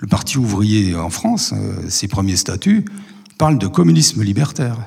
Le 0.00 0.08
Parti 0.08 0.38
ouvrier 0.38 0.96
en 0.96 1.10
France, 1.10 1.52
euh, 1.54 1.88
ses 1.88 2.08
premiers 2.08 2.36
statuts, 2.36 2.84
parlent 3.38 3.58
de 3.58 3.66
communisme 3.66 4.22
libertaire. 4.22 4.78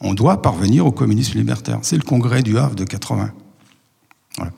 On 0.00 0.14
doit 0.14 0.42
parvenir 0.42 0.86
au 0.86 0.92
communisme 0.92 1.38
libertaire. 1.38 1.78
C'est 1.82 1.96
le 1.96 2.02
congrès 2.02 2.42
du 2.42 2.58
Havre 2.58 2.74
de 2.74 2.84
80. 2.84 3.32
Voilà. 4.36 4.52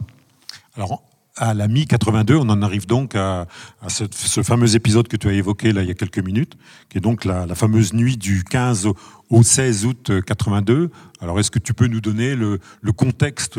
Alors, 0.77 1.03
à 1.39 1.55
la 1.55 1.69
mi-82, 1.69 2.37
on 2.37 2.49
en 2.49 2.63
arrive 2.63 2.87
donc 2.87 3.15
à, 3.15 3.47
ce, 3.89 4.43
fameux 4.43 4.75
épisode 4.75 5.09
que 5.09 5.17
tu 5.17 5.29
as 5.29 5.33
évoqué 5.33 5.73
là 5.73 5.83
il 5.83 5.89
y 5.89 5.91
a 5.91 5.95
quelques 5.95 6.19
minutes, 6.19 6.55
qui 6.89 6.99
est 6.99 7.01
donc 7.01 7.25
la, 7.25 7.47
fameuse 7.55 7.93
nuit 7.95 8.17
du 8.17 8.45
15 8.45 8.87
au, 8.87 8.97
au 9.31 9.43
16 9.43 9.87
août 9.87 10.11
82. 10.27 10.91
Alors, 11.21 11.41
est-ce 11.41 11.51
que 11.51 11.59
tu 11.59 11.75
peux 11.75 11.87
nous 11.87 12.01
donner 12.01 12.35
le, 12.35 12.59
le 12.81 12.93
contexte, 12.93 13.59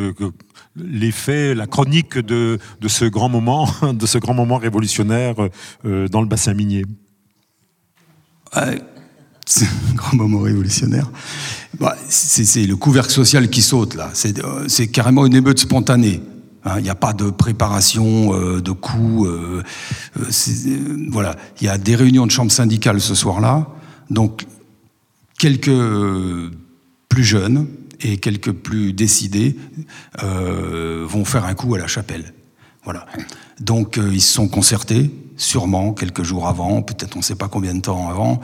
les 0.76 1.12
faits, 1.12 1.58
la 1.58 1.68
chronique 1.68 2.18
de, 2.18 2.60
ce 2.88 3.06
grand 3.06 3.30
moment, 3.30 3.68
de 3.94 4.06
ce 4.06 4.18
grand 4.18 4.34
moment 4.34 4.58
révolutionnaire 4.58 5.36
euh, 5.86 6.08
dans 6.08 6.22
le 6.22 6.28
bassin 6.28 6.54
minier? 6.54 6.86
C'est 9.46 9.66
un 9.66 9.94
grand 9.96 10.18
moment 10.18 10.42
révolutionnaire. 10.42 11.10
Bah, 11.80 11.96
c'est 12.08 12.66
le 12.66 12.76
couvercle 12.76 13.12
social 13.12 13.50
qui 13.50 13.62
saute 13.62 13.96
là. 13.96 14.12
C'est 14.14 14.88
carrément 14.88 15.26
une 15.26 15.36
émeute 15.36 15.60
spontanée. 15.60 16.22
Il 16.70 16.78
hein, 16.78 16.82
n'y 16.82 16.90
a 16.90 16.96
pas 16.96 17.14
de 17.14 17.30
préparation 17.30 18.34
euh, 18.34 18.62
de 18.62 18.72
coups. 18.72 19.28
Euh, 19.28 19.64
euh, 20.20 21.08
voilà, 21.10 21.36
il 21.60 21.66
y 21.66 21.70
a 21.70 21.78
des 21.78 21.96
réunions 21.96 22.26
de 22.26 22.32
chambre 22.32 22.52
syndicale 22.52 23.02
ce 23.02 23.16
soir-là. 23.16 23.68
Donc, 24.10 24.46
quelques 25.38 25.72
plus 27.08 27.24
jeunes 27.24 27.68
et 28.02 28.18
quelques 28.18 28.52
plus 28.52 28.94
décidés 28.94 29.58
euh, 30.24 31.06
vont 31.08 31.26
faire 31.26 31.46
un 31.46 31.54
coup 31.56 31.74
à 31.76 31.80
la 31.80 31.88
chapelle. 31.88 32.34
Voilà. 32.84 33.06
Donc, 33.60 33.98
ils 33.98 34.22
se 34.22 34.34
sont 34.34 34.48
concertés, 34.48 35.12
sûrement 35.38 35.94
quelques 35.94 36.24
jours 36.24 36.48
avant, 36.48 36.82
peut-être 36.82 37.16
on 37.16 37.20
ne 37.20 37.24
sait 37.24 37.36
pas 37.36 37.48
combien 37.48 37.74
de 37.74 37.82
temps 37.82 38.10
avant, 38.10 38.40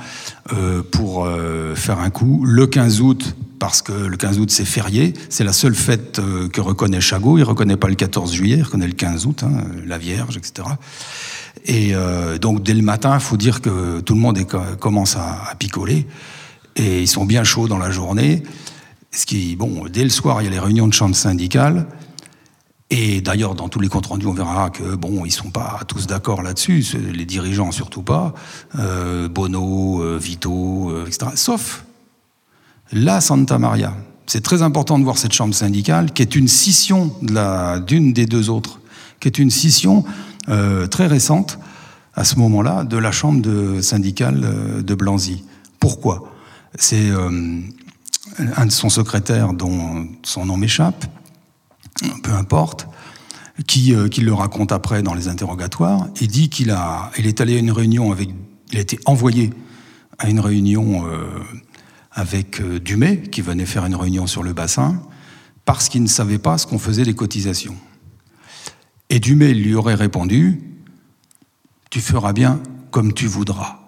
pour 0.91 1.27
faire 1.75 1.99
un 1.99 2.09
coup. 2.09 2.43
Le 2.45 2.67
15 2.67 3.01
août, 3.01 3.35
parce 3.65 3.81
que 3.81 3.93
le 3.93 4.15
15 4.15 4.37
août 4.37 4.51
c'est 4.51 4.63
férié, 4.63 5.15
c'est 5.27 5.43
la 5.43 5.51
seule 5.51 5.73
fête 5.73 6.19
euh, 6.19 6.47
que 6.49 6.61
reconnaît 6.61 7.01
Chagot, 7.01 7.39
il 7.39 7.43
reconnaît 7.43 7.77
pas 7.77 7.87
le 7.87 7.95
14 7.95 8.31
juillet, 8.31 8.57
il 8.57 8.61
reconnaît 8.61 8.85
le 8.85 8.93
15 8.93 9.25
août, 9.25 9.41
hein, 9.43 9.63
la 9.87 9.97
Vierge, 9.97 10.37
etc. 10.37 10.67
Et 11.65 11.95
euh, 11.95 12.37
donc 12.37 12.61
dès 12.61 12.75
le 12.75 12.83
matin, 12.83 13.15
il 13.15 13.21
faut 13.21 13.37
dire 13.37 13.61
que 13.61 14.01
tout 14.01 14.13
le 14.13 14.19
monde 14.19 14.39
commence 14.79 15.15
à, 15.15 15.55
picoler, 15.57 16.05
et 16.75 17.01
ils 17.01 17.07
sont 17.07 17.25
bien 17.25 17.43
chauds 17.43 17.67
dans 17.67 17.79
la 17.79 17.89
journée. 17.89 18.43
Ce 19.09 19.25
qui, 19.25 19.55
bon, 19.55 19.85
dès 19.91 20.03
le 20.03 20.11
soir, 20.11 20.43
il 20.43 20.45
y 20.45 20.47
a 20.47 20.51
les 20.51 20.59
réunions 20.59 20.87
de 20.87 20.93
chambre 20.93 21.15
syndicale, 21.15 21.87
et 22.91 23.21
d'ailleurs, 23.21 23.55
dans 23.55 23.67
tous 23.67 23.79
les 23.79 23.87
comptes 23.87 24.05
rendus, 24.05 24.27
on 24.27 24.33
verra 24.33 24.69
que 24.69 24.93
bon, 24.93 25.25
ils 25.25 25.31
sont 25.31 25.49
pas 25.49 25.79
tous 25.87 26.05
d'accord 26.05 26.43
là-dessus, 26.43 26.85
les 27.11 27.25
dirigeants 27.25 27.71
surtout 27.71 28.03
pas, 28.03 28.35
euh, 28.77 29.27
Bono, 29.27 30.19
Vito, 30.19 30.93
etc. 31.07 31.31
Sauf 31.33 31.84
la 32.91 33.21
Santa 33.21 33.59
Maria. 33.59 33.93
C'est 34.27 34.41
très 34.41 34.61
important 34.61 34.97
de 34.97 35.03
voir 35.03 35.17
cette 35.17 35.33
chambre 35.33 35.53
syndicale, 35.53 36.11
qui 36.11 36.21
est 36.21 36.35
une 36.35 36.47
scission 36.47 37.13
d'une 37.21 38.13
des 38.13 38.25
deux 38.25 38.49
autres, 38.49 38.79
qui 39.19 39.27
est 39.27 39.37
une 39.37 39.51
scission 39.51 40.03
euh, 40.49 40.87
très 40.87 41.07
récente, 41.07 41.59
à 42.15 42.23
ce 42.23 42.39
moment-là, 42.39 42.83
de 42.83 42.97
la 42.97 43.11
chambre 43.11 43.81
syndicale 43.81 44.41
euh, 44.43 44.81
de 44.81 44.95
Blanzy. 44.95 45.43
Pourquoi? 45.79 46.31
C'est 46.77 47.09
euh, 47.09 47.59
un 48.55 48.65
de 48.65 48.71
son 48.71 48.89
secrétaire, 48.89 49.53
dont 49.53 50.07
son 50.23 50.45
nom 50.45 50.57
m'échappe, 50.57 51.05
peu 52.23 52.31
importe, 52.31 52.87
qui, 53.67 53.93
le 53.93 54.33
raconte 54.33 54.71
après 54.71 55.01
dans 55.01 55.13
les 55.13 55.27
interrogatoires, 55.27 56.07
il 56.19 56.27
dit 56.27 56.49
qu'il 56.49 56.69
est 56.69 57.41
allé 57.41 57.55
à 57.55 57.59
une 57.59 57.71
réunion 57.71 58.11
avec, 58.11 58.29
il 58.71 58.77
a 58.77 58.81
été 58.81 58.99
envoyé 59.05 59.51
à 60.19 60.29
une 60.29 60.41
réunion 60.41 61.05
avec 62.15 62.61
euh, 62.61 62.79
Dumay, 62.79 63.21
qui 63.21 63.41
venait 63.41 63.65
faire 63.65 63.85
une 63.85 63.95
réunion 63.95 64.25
sur 64.25 64.41
le 64.41 64.53
bassin, 64.53 65.01
parce 65.65 65.89
qu'il 65.89 66.01
ne 66.01 66.07
savait 66.07 66.39
pas 66.39 66.57
ce 66.57 66.65
qu'on 66.65 66.79
faisait 66.79 67.03
des 67.03 67.13
cotisations. 67.13 67.75
Et 69.09 69.19
Dumay 69.19 69.53
lui 69.53 69.75
aurait 69.75 69.95
répondu 69.95 70.61
Tu 71.91 72.01
feras 72.01 72.33
bien 72.33 72.59
comme 72.89 73.13
tu 73.13 73.27
voudras. 73.27 73.81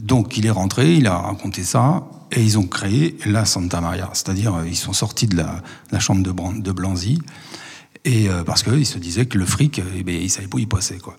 Donc 0.00 0.38
il 0.38 0.46
est 0.46 0.50
rentré, 0.50 0.94
il 0.94 1.06
a 1.06 1.18
raconté 1.18 1.62
ça, 1.62 2.08
et 2.32 2.42
ils 2.42 2.58
ont 2.58 2.66
créé 2.66 3.18
la 3.26 3.44
Santa 3.44 3.80
Maria, 3.80 4.08
c'est-à-dire 4.14 4.64
ils 4.66 4.76
sont 4.76 4.94
sortis 4.94 5.26
de 5.26 5.36
la, 5.36 6.00
chambre 6.00 6.22
de, 6.22 6.60
de 6.60 6.72
Blanzy, 6.72 7.20
et 8.04 8.28
euh, 8.28 8.42
parce 8.42 8.62
qu'ils 8.62 8.86
se 8.86 8.98
disaient 8.98 9.26
que 9.26 9.38
le 9.38 9.46
fric, 9.46 9.80
eh 9.96 10.02
bien, 10.02 10.16
ils 10.16 10.30
savaient 10.30 10.48
pas 10.48 10.56
où 10.56 10.60
il 10.60 10.68
passait. 10.68 10.98
Quoi. 10.98 11.16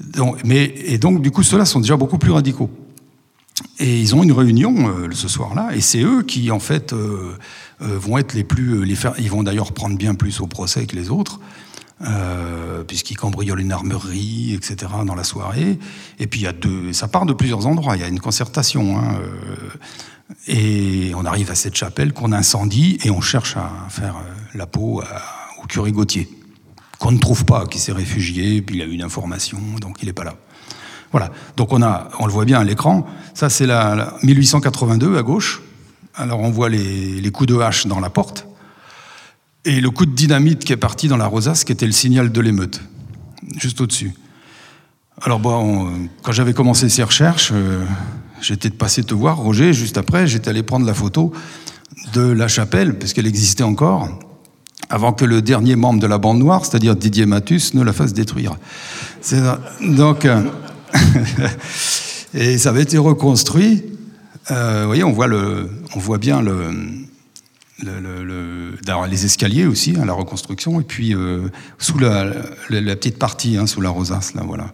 Donc, 0.00 0.42
mais, 0.44 0.72
et 0.86 0.98
donc, 0.98 1.20
du 1.20 1.30
coup, 1.30 1.42
ceux-là 1.42 1.64
sont 1.64 1.80
déjà 1.80 1.96
beaucoup 1.96 2.18
plus 2.18 2.30
radicaux. 2.30 2.70
Et 3.78 4.00
ils 4.00 4.14
ont 4.14 4.22
une 4.22 4.32
réunion 4.32 4.88
euh, 4.88 5.08
ce 5.12 5.28
soir-là, 5.28 5.70
et 5.74 5.80
c'est 5.80 6.02
eux 6.02 6.22
qui, 6.22 6.50
en 6.50 6.60
fait, 6.60 6.92
euh, 6.92 7.36
vont 7.80 8.18
être 8.18 8.34
les 8.34 8.44
plus. 8.44 8.84
Les 8.84 8.96
ils 9.18 9.30
vont 9.30 9.42
d'ailleurs 9.42 9.72
prendre 9.72 9.96
bien 9.96 10.14
plus 10.14 10.40
au 10.40 10.46
procès 10.46 10.86
que 10.86 10.96
les 10.96 11.10
autres, 11.10 11.40
puisqu'ils 12.86 13.16
cambriolent 13.16 13.60
une 13.60 13.72
armerie, 13.72 14.54
etc., 14.54 14.92
dans 15.06 15.14
la 15.14 15.24
soirée. 15.24 15.78
Et 16.18 16.26
puis, 16.26 16.40
y 16.40 16.46
a 16.46 16.52
deux, 16.52 16.92
ça 16.92 17.08
part 17.08 17.26
de 17.26 17.32
plusieurs 17.32 17.66
endroits, 17.66 17.96
il 17.96 18.00
y 18.00 18.04
a 18.04 18.08
une 18.08 18.20
concertation. 18.20 18.98
Hein, 18.98 19.18
et 20.46 21.12
on 21.14 21.24
arrive 21.24 21.50
à 21.50 21.54
cette 21.54 21.76
chapelle 21.76 22.12
qu'on 22.12 22.32
incendie, 22.32 22.98
et 23.04 23.10
on 23.10 23.20
cherche 23.20 23.56
à 23.56 23.70
faire 23.88 24.16
la 24.54 24.66
peau 24.66 25.02
au 25.62 25.66
curé 25.66 25.92
Gauthier, 25.92 26.28
qu'on 26.98 27.12
ne 27.12 27.18
trouve 27.18 27.44
pas, 27.44 27.66
qui 27.66 27.78
s'est 27.78 27.92
réfugié, 27.92 28.62
puis 28.62 28.76
il 28.76 28.82
a 28.82 28.84
eu 28.84 28.92
une 28.92 29.02
information, 29.02 29.58
donc 29.80 30.02
il 30.02 30.06
n'est 30.06 30.12
pas 30.12 30.24
là. 30.24 30.36
Voilà. 31.12 31.30
Donc 31.56 31.72
on, 31.72 31.82
a, 31.82 32.08
on 32.18 32.26
le 32.26 32.32
voit 32.32 32.44
bien 32.44 32.58
à 32.58 32.64
l'écran. 32.64 33.06
Ça, 33.34 33.48
c'est 33.48 33.66
la, 33.66 34.14
1882 34.22 35.16
à 35.16 35.22
gauche. 35.22 35.62
Alors 36.14 36.40
on 36.40 36.50
voit 36.50 36.68
les, 36.68 37.30
coups 37.30 37.48
de 37.48 37.58
hache 37.58 37.86
dans 37.86 38.00
la 38.00 38.10
porte. 38.10 38.46
Et 39.64 39.80
le 39.80 39.90
coup 39.90 40.06
de 40.06 40.14
dynamite 40.14 40.64
qui 40.64 40.72
est 40.72 40.76
parti 40.78 41.08
dans 41.08 41.16
la 41.16 41.26
rosace, 41.26 41.64
qui 41.64 41.72
était 41.72 41.86
le 41.86 41.92
signal 41.92 42.32
de 42.32 42.40
l'émeute, 42.40 42.80
juste 43.58 43.80
au-dessus. 43.80 44.12
Alors 45.22 45.38
bon, 45.38 46.08
quand 46.22 46.32
j'avais 46.32 46.52
commencé 46.52 46.88
ces 46.88 47.04
recherches, 47.04 47.50
euh, 47.54 47.84
j'étais 48.40 48.70
de 48.70 48.74
passer 48.74 49.04
te 49.04 49.14
voir, 49.14 49.36
Roger, 49.36 49.72
juste 49.72 49.98
après, 49.98 50.26
j'étais 50.26 50.50
allé 50.50 50.64
prendre 50.64 50.84
la 50.84 50.94
photo 50.94 51.32
de 52.12 52.22
la 52.22 52.48
chapelle, 52.48 52.98
parce 52.98 53.12
qu'elle 53.12 53.28
existait 53.28 53.62
encore 53.62 54.08
avant 54.88 55.12
que 55.12 55.24
le 55.24 55.40
dernier 55.40 55.76
membre 55.76 56.00
de 56.00 56.06
la 56.06 56.18
bande 56.18 56.38
noire, 56.38 56.66
c'est-à-dire 56.66 56.96
Didier 56.96 57.24
Mathus, 57.24 57.70
ne 57.74 57.82
la 57.82 57.92
fasse 57.92 58.12
détruire. 58.12 58.56
Donc, 59.80 60.24
euh, 60.24 60.42
et 62.34 62.58
ça 62.58 62.70
avait 62.70 62.82
été 62.82 62.98
reconstruit. 62.98 63.84
Euh, 64.50 64.80
vous 64.82 64.86
voyez, 64.86 65.04
on 65.04 65.12
voit, 65.12 65.26
le, 65.26 65.70
on 65.94 65.98
voit 65.98 66.18
bien 66.18 66.42
le, 66.42 66.70
le, 67.82 68.76
les 69.08 69.24
escaliers 69.24 69.66
aussi, 69.66 69.94
hein, 69.98 70.04
la 70.04 70.12
reconstruction, 70.12 70.80
et 70.80 70.84
puis 70.84 71.14
euh, 71.14 71.48
sous 71.78 71.98
la, 71.98 72.32
la, 72.70 72.96
petite 72.96 73.18
partie, 73.18 73.56
hein, 73.56 73.66
sous 73.66 73.80
la 73.80 73.90
rosace, 73.90 74.34
là, 74.34 74.42
voilà. 74.44 74.72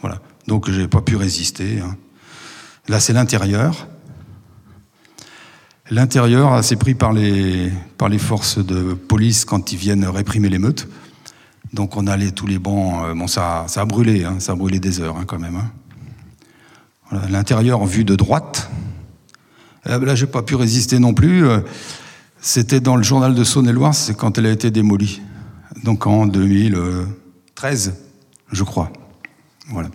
voilà. 0.00 0.20
Donc, 0.46 0.70
j'ai 0.70 0.88
pas 0.88 1.00
pu 1.00 1.16
résister. 1.16 1.80
Hein. 1.80 1.96
Là, 2.88 3.00
c'est 3.00 3.12
l'intérieur. 3.12 3.88
L'intérieur, 5.90 6.52
assez 6.52 6.76
pris 6.76 6.94
par 6.94 7.12
les, 7.12 7.70
par 7.98 8.08
les 8.08 8.18
forces 8.18 8.58
de 8.58 8.94
police 8.94 9.44
quand 9.44 9.72
ils 9.72 9.78
viennent 9.78 10.04
réprimer 10.04 10.48
l'émeute. 10.48 10.88
Donc 11.76 11.94
on 11.98 12.06
allait 12.06 12.30
tous 12.30 12.46
les 12.46 12.58
bancs. 12.58 13.04
Euh, 13.04 13.14
bon, 13.14 13.26
ça, 13.28 13.66
ça 13.68 13.82
a 13.82 13.84
brûlé, 13.84 14.24
hein, 14.24 14.36
ça 14.40 14.52
a 14.52 14.54
brûlé 14.54 14.80
des 14.80 15.00
heures 15.00 15.18
hein, 15.18 15.24
quand 15.26 15.38
même. 15.38 15.56
Hein. 15.56 17.20
L'intérieur 17.28 17.84
vue 17.84 18.04
de 18.04 18.16
droite. 18.16 18.70
Euh, 19.86 20.04
là, 20.04 20.14
j'ai 20.14 20.26
pas 20.26 20.42
pu 20.42 20.54
résister 20.54 20.98
non 20.98 21.12
plus. 21.12 21.46
Euh, 21.46 21.60
c'était 22.40 22.80
dans 22.80 22.96
le 22.96 23.02
journal 23.02 23.34
de 23.34 23.44
Saône-et-Loire, 23.44 23.94
c'est 23.94 24.16
quand 24.16 24.38
elle 24.38 24.46
a 24.46 24.50
été 24.50 24.70
démolie. 24.70 25.20
Donc 25.84 26.06
en 26.06 26.26
2013, 26.26 27.94
je 28.52 28.64
crois. 28.64 28.90
Voilà. 29.68 29.90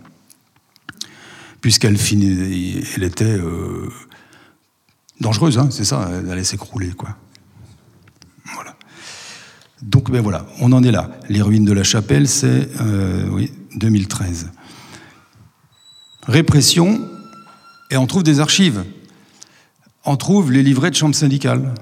Puisqu'elle 1.62 1.98
finit, 1.98 2.84
elle 2.96 3.04
était 3.04 3.40
dangereuse, 5.20 5.60
c'est 5.70 5.86
ça, 5.86 6.10
elle 6.12 6.30
allait 6.30 6.44
s'écrouler, 6.44 6.92
quoi. 6.92 7.16
Donc, 9.82 10.12
ben 10.12 10.22
voilà, 10.22 10.46
on 10.60 10.72
en 10.74 10.84
est 10.84 10.92
là. 10.92 11.10
Les 11.30 11.42
ruines 11.42 11.66
de 11.66 11.74
la 11.74 11.84
chapelle, 11.84 12.28
c'est, 12.28 12.70
euh, 12.82 13.28
oui, 13.32 13.52
2013. 13.76 14.52
Répression, 16.28 17.02
et 17.90 17.98
on 17.98 18.06
trouve 18.06 18.24
des 18.24 18.40
archives. 18.40 18.84
On 20.06 20.18
trouve 20.18 20.52
les 20.52 20.64
livrets 20.64 20.92
de 20.92 20.96
chambre 20.96 21.16
syndicale. 21.16 21.74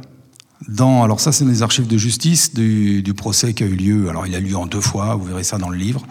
Dans, 0.67 1.03
alors 1.03 1.19
ça, 1.19 1.31
c'est 1.31 1.45
les 1.45 1.61
archives 1.61 1.87
de 1.87 1.97
justice 1.97 2.53
du, 2.53 3.13
procès 3.15 3.53
qui 3.53 3.63
a 3.63 3.67
eu 3.67 3.75
lieu. 3.75 4.09
Alors 4.09 4.27
il 4.27 4.35
a 4.35 4.39
lieu 4.39 4.55
en 4.55 4.65
deux 4.65 4.81
fois, 4.81 5.15
vous 5.15 5.25
verrez 5.25 5.43
ça 5.43 5.57
dans 5.57 5.69
le 5.69 5.77
livre. 5.77 6.05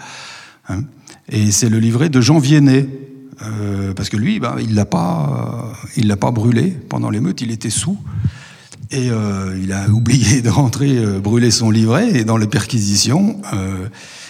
Hein. 0.69 0.85
Et 1.29 1.51
c'est 1.51 1.69
le 1.69 1.79
livret 1.79 2.09
de 2.09 2.21
Jean 2.21 2.39
Viennet, 2.39 2.87
euh, 3.43 3.95
parce 3.95 4.09
que 4.09 4.17
lui, 4.17 4.41
ben, 4.41 4.57
il 4.61 4.75
l'a 4.75 4.87
pas, 4.87 5.73
il 5.97 6.07
l'a 6.07 6.17
pas 6.17 6.31
brûlé 6.31 6.71
pendant 6.71 7.11
l'émeute. 7.11 7.41
Il 7.41 7.51
était 7.51 7.71
sous 7.71 7.99
et 8.91 9.11
euh, 9.11 9.59
il 9.61 9.73
a 9.73 9.89
oublié 9.89 10.43
de 10.43 10.51
rentrer 10.51 10.97
euh, 10.97 11.19
brûler 11.19 11.51
son 11.51 11.71
livret. 11.71 12.11
Et 12.11 12.25
dans 12.25 12.37
les 12.37 12.47
perquisitions, 12.47 13.41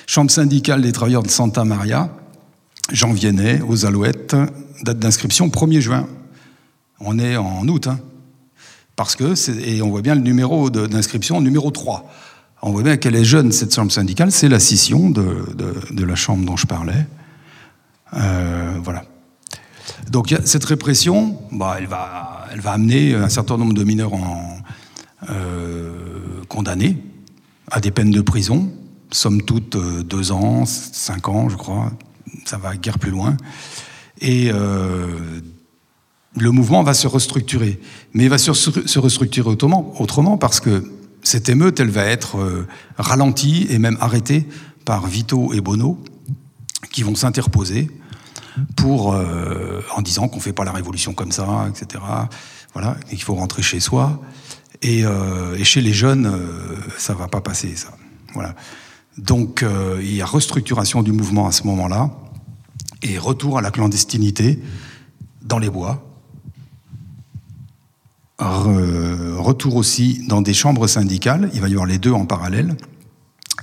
chambre 0.07 0.31
syndicale 0.31 0.83
des 0.83 0.93
travailleurs 0.93 1.23
de 1.23 1.31
Santa 1.31 1.65
Maria, 1.65 2.11
Jean 2.93 3.13
Viennet, 3.13 3.61
aux 3.67 3.87
Alouettes, 3.87 4.37
date 4.83 4.99
d'inscription 4.99 5.49
1er 5.49 5.81
juin. 5.81 6.07
On 7.01 7.19
est 7.19 7.37
en 7.37 7.67
août, 7.69 7.87
hein. 7.87 8.01
parce 8.97 9.15
que 9.15 9.35
et 9.65 9.83
on 9.83 9.91
voit 9.91 10.03
bien 10.03 10.15
le 10.15 10.23
numéro 10.23 10.71
d'inscription, 10.71 11.41
numéro 11.41 11.71
3. 11.71 12.11
On 12.63 12.73
voit 12.73 12.83
bien 12.83 12.97
qu'elle 12.97 13.15
est 13.15 13.25
jeune 13.25 13.53
cette 13.53 13.73
chambre 13.73 13.93
syndicale, 13.93 14.33
c'est 14.33 14.49
la 14.49 14.59
scission 14.59 15.11
de, 15.11 15.47
de 15.91 16.05
la 16.05 16.17
chambre 16.17 16.45
dont 16.45 16.57
je 16.57 16.67
parlais. 16.67 17.07
Euh, 18.15 18.79
voilà. 18.83 19.05
Donc 20.11 20.35
cette 20.45 20.65
répression, 20.65 21.39
bah, 21.53 21.77
elle, 21.79 21.87
va, 21.87 22.38
elle 22.53 22.61
va 22.61 22.73
amener 22.73 23.15
un 23.15 23.29
certain 23.29 23.57
nombre 23.57 23.75
de 23.75 23.85
mineurs 23.85 24.13
euh, 25.31 25.93
condamnés 26.49 26.97
à 27.71 27.81
des 27.81 27.91
peines 27.91 28.11
de 28.11 28.21
prison, 28.21 28.73
somme 29.11 29.43
toute 29.43 29.77
euh, 29.77 30.03
deux 30.03 30.33
ans, 30.33 30.65
cinq 30.67 31.29
ans, 31.29 31.49
je 31.49 31.57
crois. 31.57 31.93
Ça 32.45 32.59
va 32.59 32.77
guère 32.77 32.99
plus 32.99 33.11
loin. 33.11 33.37
Et 34.21 34.51
le 34.51 36.51
mouvement 36.51 36.83
va 36.83 36.93
se 36.93 37.07
restructurer. 37.07 37.81
Mais 38.13 38.25
il 38.25 38.31
va 38.31 38.39
se, 38.39 38.99
restructurer 38.99 39.49
autrement 39.49 40.39
parce 40.39 40.61
que 40.61 40.91
cette 41.23 41.49
émeute, 41.49 41.81
elle 41.81 41.91
va 41.91 42.05
être 42.05 42.67
ralentie 42.97 43.67
et 43.71 43.79
même 43.79 43.97
arrêtée 44.01 44.47
par 44.85 45.07
Vito 45.07 45.53
et 45.53 45.61
Bono, 45.61 46.03
qui 46.91 47.03
vont 47.03 47.15
s'interposer 47.15 47.91
pour, 48.77 49.15
euh, 49.15 49.83
en 49.97 50.03
disant 50.03 50.29
qu'on 50.29 50.37
ne 50.37 50.43
fait 50.43 50.53
pas 50.53 50.65
la 50.65 50.73
révolution 50.73 51.13
comme 51.13 51.33
ça, 51.33 51.67
etc. 51.69 52.03
Voilà, 52.73 52.97
qu'il 53.09 53.23
faut 53.23 53.35
rentrer 53.35 53.63
chez 53.63 53.81
soi. 53.81 54.21
Et, 54.83 55.05
euh, 55.05 55.63
chez 55.65 55.81
les 55.81 55.93
jeunes, 55.93 56.27
euh, 56.27 56.77
ça 56.97 57.15
ne 57.15 57.19
va 57.19 57.29
pas 57.29 57.41
passer, 57.41 57.75
ça. 57.77 57.89
Voilà. 58.35 58.55
Donc, 59.17 59.65
il 60.01 60.15
y 60.15 60.23
a 60.23 60.27
restructuration 60.27 61.03
du 61.03 61.11
mouvement 61.11 61.49
à 61.49 61.53
ce 61.53 61.65
moment-là, 61.65 62.11
et 63.03 63.19
retour 63.19 63.59
à 63.59 63.63
la 63.63 63.73
clandestinité 63.73 64.61
dans 65.43 65.59
les 65.59 65.71
bois. 65.71 66.05
retour 68.39 69.75
aussi 69.75 70.25
dans 70.29 70.41
des 70.41 70.55
chambres 70.55 70.87
syndicales, 70.87 71.51
il 71.53 71.61
va 71.61 71.69
y 71.69 71.73
avoir 71.73 71.87
les 71.87 71.99
deux 71.99 72.13
en 72.13 72.27
parallèle. 72.27 72.77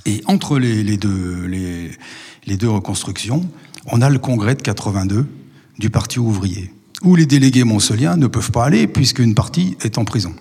Et 0.04 0.22
entre 0.26 0.58
les, 0.58 0.96
deux, 0.98 1.46
les 1.46 2.56
deux 2.58 2.68
reconstructions, 2.68 3.48
on 3.86 4.00
a 4.00 4.10
le 4.10 4.18
congrès 4.18 4.54
de 4.54 4.62
82 4.62 5.26
du 5.78 5.90
Parti 5.90 6.18
ouvrier, 6.18 6.72
où 7.02 7.14
les 7.14 7.26
délégués 7.26 7.64
montceliens 7.64 8.16
ne 8.16 8.26
peuvent 8.26 8.50
pas 8.50 8.64
aller 8.64 8.86
puisqu'une 8.86 9.34
partie 9.34 9.76
est 9.82 9.98
en 9.98 10.04
prison. 10.04 10.34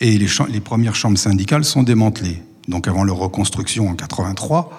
Et 0.00 0.16
les, 0.16 0.60
premières 0.60 0.94
chambres 0.94 1.18
syndicales 1.18 1.64
sont 1.64 1.82
démantelées. 1.82 2.42
Donc 2.68 2.88
avant 2.88 3.04
leur 3.04 3.16
reconstruction 3.16 3.88
en 3.88 3.94
83, 3.94 4.70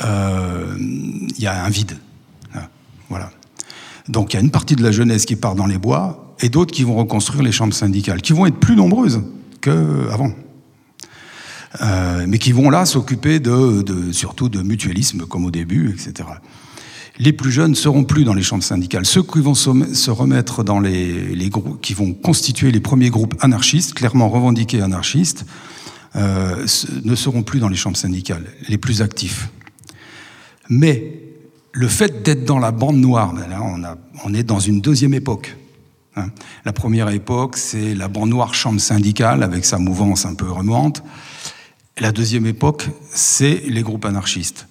euh, 0.00 0.74
il 0.78 1.40
y 1.40 1.46
a 1.46 1.64
un 1.64 1.68
vide. 1.68 1.96
Ah, 2.54 2.68
voilà. 3.08 3.30
Donc 4.08 4.32
il 4.32 4.36
y 4.36 4.38
a 4.38 4.42
une 4.42 4.50
partie 4.50 4.74
de 4.74 4.82
la 4.82 4.90
jeunesse 4.90 5.26
qui 5.26 5.36
part 5.36 5.54
dans 5.54 5.66
les 5.66 5.78
bois 5.78 6.34
et 6.40 6.48
d'autres 6.48 6.72
qui 6.72 6.82
vont 6.82 6.96
reconstruire 6.96 7.42
les 7.42 7.52
chambres 7.52 7.74
syndicales, 7.74 8.20
qui 8.20 8.32
vont 8.32 8.46
être 8.46 8.58
plus 8.58 8.74
nombreuses 8.74 9.22
qu'avant. 9.60 10.32
Euh, 11.80 12.26
mais 12.28 12.38
qui 12.38 12.52
vont 12.52 12.68
là 12.68 12.84
s'occuper 12.84 13.38
de, 13.40 14.12
surtout 14.12 14.48
de 14.48 14.60
mutualisme 14.60 15.26
comme 15.26 15.44
au 15.44 15.50
début, 15.50 15.90
etc 15.90 16.28
les 17.22 17.32
plus 17.32 17.52
jeunes 17.52 17.70
ne 17.70 17.76
seront 17.76 18.02
plus 18.02 18.24
dans 18.24 18.34
les 18.34 18.42
chambres 18.42 18.64
syndicales. 18.64 19.06
Ceux 19.06 19.22
qui 19.22 19.38
vont 19.38 19.54
se 19.54 20.10
remettre 20.10 20.64
dans 20.64 20.80
les, 20.80 21.48
groupes, 21.50 21.80
qui 21.80 21.94
vont 21.94 22.14
constituer 22.14 22.72
les 22.72 22.80
premiers 22.80 23.10
groupes 23.10 23.34
anarchistes, 23.40 23.94
clairement 23.94 24.28
revendiqués 24.28 24.82
anarchistes, 24.82 25.46
euh, 26.16 26.66
ne 27.04 27.14
seront 27.14 27.44
plus 27.44 27.60
dans 27.60 27.68
les 27.68 27.76
chambres 27.76 27.96
syndicales, 27.96 28.44
les 28.68 28.76
plus 28.76 29.02
actifs. 29.02 29.50
Mais 30.68 31.20
le 31.70 31.86
fait 31.86 32.22
d'être 32.24 32.44
dans 32.44 32.58
la 32.58 32.72
bande 32.72 32.96
noire, 32.96 33.32
ben 33.32 33.96
on, 34.24 34.34
est 34.34 34.42
dans 34.42 34.58
une 34.58 34.80
deuxième 34.80 35.14
époque. 35.14 35.56
Hein. 36.16 36.26
La 36.64 36.72
première 36.72 37.08
époque, 37.08 37.56
c'est 37.56 37.94
la 37.94 38.08
bande 38.08 38.30
noire 38.30 38.52
chambre 38.52 38.80
syndicale 38.80 39.44
avec 39.44 39.64
sa 39.64 39.78
mouvance 39.78 40.26
un 40.26 40.34
peu 40.34 40.50
remonte. 40.50 41.04
La 41.98 42.10
deuxième 42.10 42.46
époque, 42.46 42.88
c'est 43.12 43.62
les 43.68 43.82
groupes 43.82 44.06
anarchistes. 44.06 44.66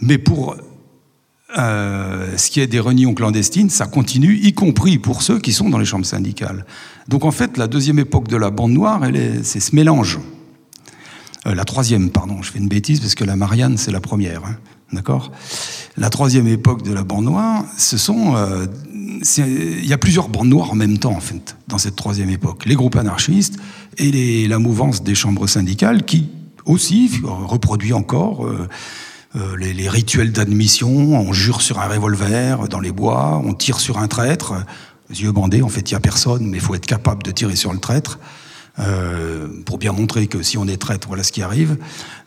Mais 0.00 0.16
pour 0.16 0.56
euh, 1.58 2.36
ce 2.36 2.50
qui 2.50 2.60
est 2.60 2.66
des 2.66 2.80
réunions 2.80 3.14
clandestines, 3.14 3.70
ça 3.70 3.86
continue, 3.86 4.38
y 4.42 4.52
compris 4.52 4.98
pour 4.98 5.22
ceux 5.22 5.38
qui 5.38 5.52
sont 5.52 5.68
dans 5.68 5.78
les 5.78 5.84
chambres 5.84 6.06
syndicales. 6.06 6.64
Donc 7.08 7.24
en 7.24 7.30
fait, 7.30 7.58
la 7.58 7.66
deuxième 7.66 7.98
époque 7.98 8.28
de 8.28 8.36
la 8.36 8.50
bande 8.50 8.72
noire, 8.72 9.02
c'est 9.42 9.60
ce 9.60 9.74
mélange. 9.74 10.18
Euh, 11.46 11.54
la 11.54 11.64
troisième, 11.64 12.10
pardon, 12.10 12.40
je 12.42 12.52
fais 12.52 12.58
une 12.58 12.68
bêtise 12.68 13.00
parce 13.00 13.14
que 13.14 13.24
la 13.24 13.36
Marianne, 13.36 13.76
c'est 13.76 13.90
la 13.90 14.00
première. 14.00 14.44
Hein, 14.44 14.56
D'accord? 14.92 15.32
La 15.96 16.10
troisième 16.10 16.46
époque 16.46 16.82
de 16.82 16.92
la 16.92 17.02
bande 17.02 17.24
noire, 17.24 17.64
ce 17.76 17.98
sont. 17.98 18.34
Euh, 18.36 18.66
il 19.38 19.86
y 19.86 19.92
a 19.92 19.98
plusieurs 19.98 20.28
bandes 20.28 20.48
noires 20.48 20.72
en 20.72 20.74
même 20.74 20.98
temps, 20.98 21.12
en 21.12 21.20
fait, 21.20 21.56
dans 21.68 21.78
cette 21.78 21.96
troisième 21.96 22.30
époque. 22.30 22.64
Les 22.66 22.74
groupes 22.74 22.96
anarchistes 22.96 23.56
et 23.98 24.48
la 24.48 24.58
mouvance 24.58 25.02
des 25.02 25.14
chambres 25.14 25.46
syndicales 25.46 26.04
qui 26.04 26.28
aussi 26.64 27.10
reproduit 27.24 27.92
encore. 27.92 28.46
Euh, 29.34 29.56
les, 29.56 29.88
rituels 29.88 30.30
d'admission, 30.30 30.90
on 30.90 31.32
jure 31.32 31.62
sur 31.62 31.80
un 31.80 31.88
revolver 31.88 32.68
dans 32.68 32.80
les 32.80 32.92
bois, 32.92 33.40
on 33.44 33.54
tire 33.54 33.80
sur 33.80 33.98
un 33.98 34.06
traître, 34.06 34.52
yeux 35.10 35.32
bandés, 35.32 35.62
en 35.62 35.68
fait 35.68 35.90
il 35.90 35.94
n'y 35.94 35.96
a 35.96 36.00
personne, 36.00 36.46
mais 36.46 36.58
il 36.58 36.60
faut 36.60 36.74
être 36.74 36.86
capable 36.86 37.22
de 37.22 37.30
tirer 37.30 37.56
sur 37.56 37.72
le 37.72 37.78
traître. 37.78 38.18
Euh, 38.78 39.48
pour 39.66 39.76
bien 39.76 39.92
montrer 39.92 40.26
que 40.28 40.42
si 40.42 40.56
on 40.56 40.66
est 40.66 40.78
traître, 40.78 41.06
voilà 41.06 41.22
ce 41.22 41.32
qui 41.32 41.42
arrive. 41.42 41.76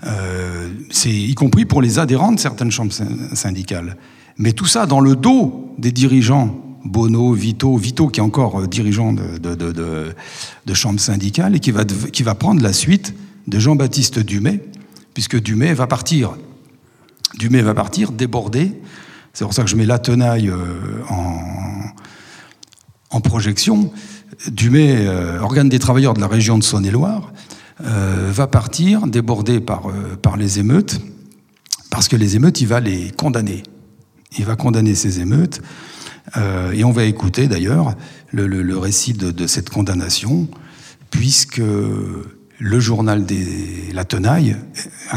Euh, 0.05 0.69
c'est 0.91 1.11
y 1.11 1.33
compris 1.33 1.65
pour 1.65 1.81
les 1.81 1.97
adhérents 1.97 2.31
de 2.31 2.39
certaines 2.39 2.71
chambres 2.71 2.93
syndicales. 3.33 3.97
Mais 4.37 4.51
tout 4.51 4.67
ça 4.67 4.85
dans 4.85 4.99
le 4.99 5.15
dos 5.15 5.73
des 5.79 5.91
dirigeants, 5.91 6.55
Bono, 6.85 7.33
Vito, 7.33 7.75
Vito 7.77 8.09
qui 8.09 8.19
est 8.19 8.23
encore 8.23 8.67
dirigeant 8.67 9.11
de, 9.13 9.39
de, 9.39 10.13
de, 10.65 10.73
syndicales 10.97 11.55
et 11.55 11.59
qui 11.59 11.71
va, 11.71 11.83
qui 11.83 12.21
va 12.21 12.35
prendre 12.35 12.61
la 12.61 12.73
suite 12.73 13.15
de 13.47 13.57
Jean-Baptiste 13.57 14.19
Dumay, 14.19 14.63
puisque 15.15 15.41
Dumay 15.41 15.73
va 15.73 15.87
partir 15.87 16.35
Dumay 17.37 17.61
va 17.61 17.73
partir, 17.73 18.11
débordé. 18.11 18.73
C'est 19.33 19.43
pour 19.43 19.53
ça 19.53 19.63
que 19.63 19.69
je 19.69 19.75
mets 19.75 19.85
la 19.85 19.99
tenaille 19.99 20.49
euh, 20.49 21.03
en, 23.09 23.21
projection. 23.21 23.91
Dumay, 24.47 25.07
euh, 25.07 25.39
organe 25.41 25.69
des 25.69 25.79
travailleurs 25.79 26.13
de 26.13 26.21
la 26.21 26.27
région 26.27 26.57
de 26.57 26.63
Saône-et-Loire, 26.63 27.33
euh, 27.85 28.29
va 28.31 28.47
partir, 28.47 29.07
débordé 29.07 29.59
par, 29.59 29.89
les 30.37 30.59
émeutes, 30.59 31.01
parce 31.89 32.07
que 32.07 32.15
les 32.15 32.35
émeutes, 32.35 32.61
il 32.61 32.67
va 32.67 32.79
les 32.79 33.11
condamner. 33.11 33.63
Il 34.37 34.45
va 34.45 34.55
condamner 34.55 34.95
ces 34.95 35.19
émeutes. 35.19 35.61
et 36.73 36.83
on 36.83 36.91
va 36.91 37.03
écouter 37.03 37.47
d'ailleurs 37.47 37.95
le, 38.31 38.77
récit 38.77 39.13
de, 39.13 39.47
cette 39.47 39.69
condamnation, 39.69 40.47
puisque 41.09 41.61
le 42.59 42.79
journal 42.79 43.25
des 43.25 43.91
La 43.93 44.05
Tenaille, 44.05 44.55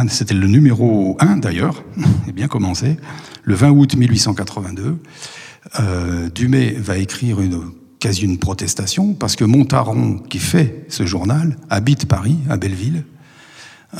c'était 0.09 0.34
le 0.34 0.47
numéro 0.47 1.16
1 1.20 1.39
d'ailleurs, 1.39 1.84
est 2.28 2.32
bien 2.32 2.49
commencé, 2.49 2.97
le 3.45 3.55
20 3.55 3.70
août 3.70 3.97
1882. 3.97 4.99
Euh, 5.80 6.30
Dumay 6.30 6.72
va 6.72 6.97
écrire 6.97 7.39
quasi 8.01 8.22
une 8.22 8.39
protestation 8.39 9.14
parce 9.14 9.36
que 9.36 9.45
Montaron, 9.45 10.18
qui 10.18 10.39
fait 10.39 10.84
ce 10.89 11.07
journal, 11.07 11.57
habite 11.70 12.07
Paris, 12.07 12.39
à 12.49 12.57
Belleville, 12.57 13.05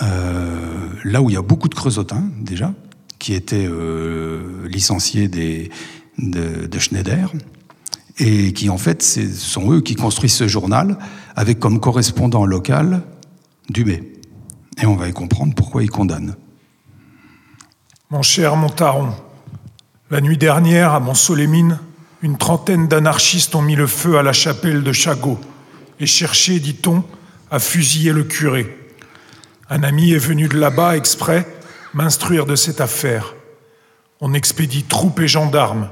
euh, 0.03 0.89
là 1.05 1.23
où 1.23 1.31
il 1.31 1.35
y 1.35 1.37
a 1.37 1.43
beaucoup 1.43 1.69
de 1.69 1.75
creusotins 1.75 2.25
déjà, 2.41 2.75
qui 3.19 3.35
étaient 3.35 3.67
euh, 3.69 4.69
licenciés 4.69 5.29
de, 5.29 6.67
de 6.67 6.79
Schneider 6.79 7.33
et 8.19 8.53
qui 8.53 8.69
en 8.69 8.79
fait 8.79 9.03
ce 9.03 9.29
sont 9.29 9.73
eux 9.73 9.81
qui 9.81 9.95
construisent 9.95 10.35
ce 10.35 10.49
journal 10.49 10.99
avec 11.37 11.59
comme 11.61 11.81
correspondant 11.81 12.45
local 12.45 13.03
Dumay. 13.69 14.03
Et 14.81 14.87
on 14.87 14.97
va 14.97 15.09
y 15.09 15.13
comprendre 15.13 15.55
pourquoi 15.55 15.83
il 15.83 15.91
condamne. 15.91 16.37
Mon 18.11 18.23
cher 18.23 18.57
Montaron, 18.57 19.13
la 20.11 20.23
nuit 20.23 20.39
dernière, 20.39 20.95
à 20.95 21.01
Montsolémine, 21.01 21.79
une 22.23 22.39
trentaine 22.39 22.89
d'anarchistes 22.89 23.55
ont 23.55 23.63
mis 23.63 23.77
le 23.77 23.87
feu 23.87 24.17
à 24.17 24.23
la 24.23 24.33
chapelle 24.33 24.83
de 24.83 24.93
Chagot 24.93 25.39
et 26.01 26.07
cherché, 26.07 26.61
dit-on, 26.61 27.05
à 27.51 27.59
fusiller 27.59 28.13
le 28.13 28.25
curé. 28.25 28.75
Un 29.69 29.83
ami 29.83 30.13
est 30.13 30.19
venu 30.19 30.49
de 30.49 30.59
là-bas 30.59 30.97
exprès 30.97 31.47
m'instruire 31.93 32.47
de 32.47 32.57
cette 32.57 32.81
affaire. 32.81 33.35
On 34.21 34.33
expédie 34.33 34.85
troupes 34.85 35.21
et 35.21 35.29
gendarmes. 35.29 35.91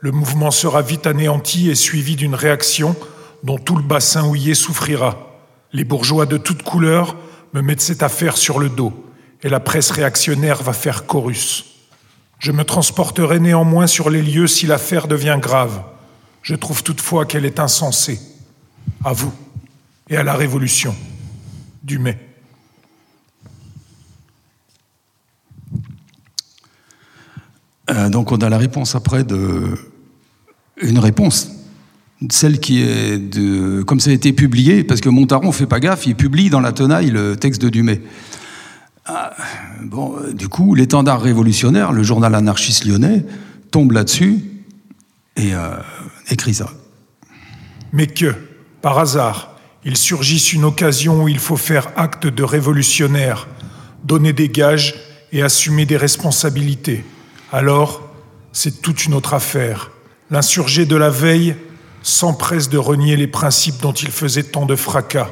Le 0.00 0.12
mouvement 0.12 0.50
sera 0.50 0.80
vite 0.80 1.06
anéanti 1.06 1.68
et 1.68 1.74
suivi 1.74 2.16
d'une 2.16 2.34
réaction 2.34 2.96
dont 3.42 3.58
tout 3.58 3.76
le 3.76 3.82
bassin 3.82 4.24
houillé 4.24 4.54
souffrira. 4.54 5.27
Les 5.72 5.84
bourgeois 5.84 6.26
de 6.26 6.36
toutes 6.36 6.62
couleurs 6.62 7.16
me 7.52 7.60
mettent 7.60 7.80
cette 7.80 8.02
affaire 8.02 8.36
sur 8.36 8.58
le 8.58 8.68
dos, 8.68 8.92
et 9.42 9.48
la 9.48 9.60
presse 9.60 9.90
réactionnaire 9.90 10.62
va 10.62 10.72
faire 10.72 11.06
chorus. 11.06 11.64
Je 12.38 12.52
me 12.52 12.64
transporterai 12.64 13.40
néanmoins 13.40 13.86
sur 13.86 14.10
les 14.10 14.22
lieux 14.22 14.46
si 14.46 14.66
l'affaire 14.66 15.08
devient 15.08 15.38
grave. 15.40 15.82
Je 16.42 16.54
trouve 16.54 16.82
toutefois 16.82 17.26
qu'elle 17.26 17.44
est 17.44 17.58
insensée. 17.58 18.20
À 19.04 19.12
vous 19.12 19.32
et 20.08 20.16
à 20.16 20.22
la 20.22 20.34
Révolution. 20.34 20.94
Du 21.82 21.98
mai. 21.98 22.18
Euh, 27.90 28.08
donc 28.08 28.32
on 28.32 28.36
a 28.38 28.48
la 28.48 28.58
réponse 28.58 28.94
après 28.94 29.24
de 29.24 29.78
une 30.80 30.98
réponse 30.98 31.50
celle 32.30 32.58
qui 32.58 32.82
est 32.82 33.18
de, 33.18 33.82
comme 33.82 34.00
ça 34.00 34.10
a 34.10 34.12
été 34.12 34.32
publié, 34.32 34.84
parce 34.84 35.00
que 35.00 35.08
Montaron 35.08 35.52
fait 35.52 35.66
pas 35.66 35.80
gaffe, 35.80 36.06
il 36.06 36.16
publie 36.16 36.50
dans 36.50 36.60
la 36.60 36.72
tenaille 36.72 37.10
le 37.10 37.36
texte 37.36 37.62
de 37.62 37.68
Dumay. 37.68 38.00
Ah, 39.06 39.34
bon, 39.82 40.16
du 40.34 40.48
coup, 40.48 40.74
l'étendard 40.74 41.22
révolutionnaire, 41.22 41.92
le 41.92 42.02
journal 42.02 42.34
anarchiste 42.34 42.84
lyonnais, 42.84 43.24
tombe 43.70 43.92
là-dessus 43.92 44.40
et 45.36 45.54
euh, 45.54 45.76
écrit 46.30 46.54
ça. 46.54 46.70
Mais 47.92 48.06
que, 48.06 48.34
par 48.82 48.98
hasard, 48.98 49.56
il 49.84 49.96
surgisse 49.96 50.52
une 50.52 50.64
occasion 50.64 51.22
où 51.22 51.28
il 51.28 51.38
faut 51.38 51.56
faire 51.56 51.88
acte 51.96 52.26
de 52.26 52.42
révolutionnaire, 52.42 53.48
donner 54.04 54.32
des 54.32 54.48
gages 54.48 54.94
et 55.32 55.42
assumer 55.42 55.86
des 55.86 55.96
responsabilités. 55.96 57.04
Alors, 57.52 58.10
c'est 58.52 58.82
toute 58.82 59.06
une 59.06 59.14
autre 59.14 59.34
affaire. 59.34 59.90
L'insurgé 60.30 60.84
de 60.84 60.96
la 60.96 61.08
veille 61.08 61.56
s'empresse 62.08 62.68
de 62.68 62.78
renier 62.78 63.16
les 63.16 63.26
principes 63.26 63.80
dont 63.80 63.92
il 63.92 64.10
faisait 64.10 64.44
tant 64.44 64.66
de 64.66 64.76
fracas, 64.76 65.30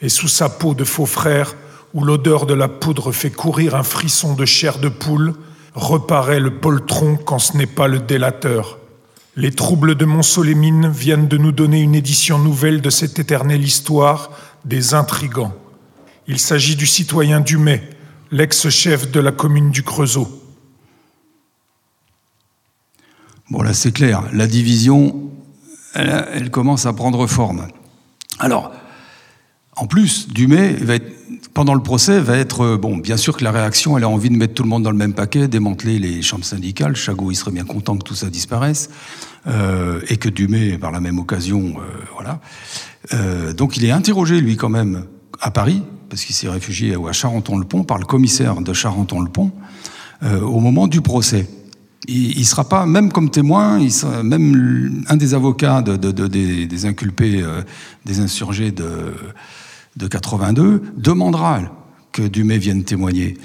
et 0.00 0.08
sous 0.08 0.28
sa 0.28 0.48
peau 0.48 0.74
de 0.74 0.84
faux 0.84 1.06
frère, 1.06 1.54
où 1.92 2.04
l'odeur 2.04 2.46
de 2.46 2.54
la 2.54 2.68
poudre 2.68 3.12
fait 3.12 3.30
courir 3.30 3.74
un 3.74 3.82
frisson 3.82 4.34
de 4.34 4.44
chair 4.44 4.78
de 4.78 4.88
poule, 4.88 5.34
reparaît 5.74 6.40
le 6.40 6.58
poltron 6.58 7.16
quand 7.16 7.38
ce 7.38 7.56
n'est 7.56 7.66
pas 7.66 7.88
le 7.88 8.00
délateur. 8.00 8.78
Les 9.36 9.50
troubles 9.50 9.96
de 9.96 10.04
Montsolémine 10.04 10.88
viennent 10.88 11.28
de 11.28 11.36
nous 11.36 11.52
donner 11.52 11.80
une 11.80 11.94
édition 11.94 12.38
nouvelle 12.38 12.80
de 12.80 12.90
cette 12.90 13.18
éternelle 13.18 13.64
histoire 13.64 14.30
des 14.64 14.94
intrigants. 14.94 15.54
Il 16.28 16.38
s'agit 16.38 16.76
du 16.76 16.86
citoyen 16.86 17.40
Dumay, 17.40 17.82
l'ex-chef 18.30 19.10
de 19.10 19.20
la 19.20 19.32
commune 19.32 19.70
du 19.70 19.82
Creusot. 19.82 20.28
Bon 23.50 23.62
là 23.62 23.74
c'est 23.74 23.92
clair, 23.92 24.22
la 24.32 24.46
division 24.46 25.30
elle, 25.94 26.50
commence 26.50 26.86
à 26.86 26.92
prendre 26.92 27.26
forme. 27.26 27.68
Alors, 28.38 28.72
en 29.76 29.86
plus, 29.86 30.28
Dumay 30.28 30.72
va 30.72 30.96
être, 30.96 31.50
pendant 31.52 31.74
le 31.74 31.82
procès 31.82 32.20
va 32.20 32.36
être 32.36 32.62
euh, 32.62 32.76
bon. 32.76 32.96
Bien 32.96 33.16
sûr 33.16 33.36
que 33.36 33.44
la 33.44 33.52
réaction, 33.52 33.96
elle 33.96 34.04
a 34.04 34.08
envie 34.08 34.30
de 34.30 34.36
mettre 34.36 34.54
tout 34.54 34.62
le 34.62 34.68
monde 34.68 34.82
dans 34.82 34.90
le 34.90 34.96
même 34.96 35.14
paquet, 35.14 35.48
démanteler 35.48 35.98
les 35.98 36.22
chambres 36.22 36.44
syndicales. 36.44 36.96
Chagot, 36.96 37.30
il 37.30 37.36
serait 37.36 37.50
bien 37.50 37.64
content 37.64 37.96
que 37.96 38.04
tout 38.04 38.14
ça 38.14 38.30
disparaisse 38.30 38.90
euh, 39.46 40.00
et 40.08 40.16
que 40.16 40.28
Dumay, 40.28 40.78
par 40.78 40.90
la 40.90 41.00
même 41.00 41.18
occasion, 41.18 41.74
euh, 41.78 41.82
voilà. 42.14 42.40
Donc, 43.52 43.76
il 43.76 43.84
est 43.84 43.90
interrogé 43.90 44.40
lui 44.40 44.56
quand 44.56 44.70
même 44.70 45.04
à 45.38 45.50
Paris 45.50 45.82
parce 46.08 46.24
qu'il 46.24 46.34
s'est 46.34 46.48
réfugié 46.48 46.94
à 46.94 47.12
Charenton-le-Pont 47.12 47.84
par 47.84 47.98
le 47.98 48.06
commissaire 48.06 48.62
de 48.62 48.72
Charenton-le-Pont 48.72 49.52
au 50.22 50.60
moment 50.60 50.86
du 50.86 51.02
procès 51.02 51.46
il 52.08 52.38
ne 52.38 52.44
sera 52.44 52.68
pas, 52.68 52.86
même 52.86 53.10
comme 53.10 53.30
témoin, 53.30 53.80
même 54.22 55.04
un 55.08 55.16
des 55.16 55.34
avocats 55.34 55.82
de, 55.82 55.96
de, 55.96 56.10
de, 56.12 56.26
des, 56.26 56.86
inculpés, 56.86 57.42
euh, 57.42 57.62
des 58.04 58.20
insurgés 58.20 58.72
de, 58.72 59.14
de 59.96 60.06
82, 60.06 60.82
demandera 60.96 61.62
que 62.12 62.22
Dumay 62.22 62.58
vienne 62.58 62.84
témoigner. 62.84 63.38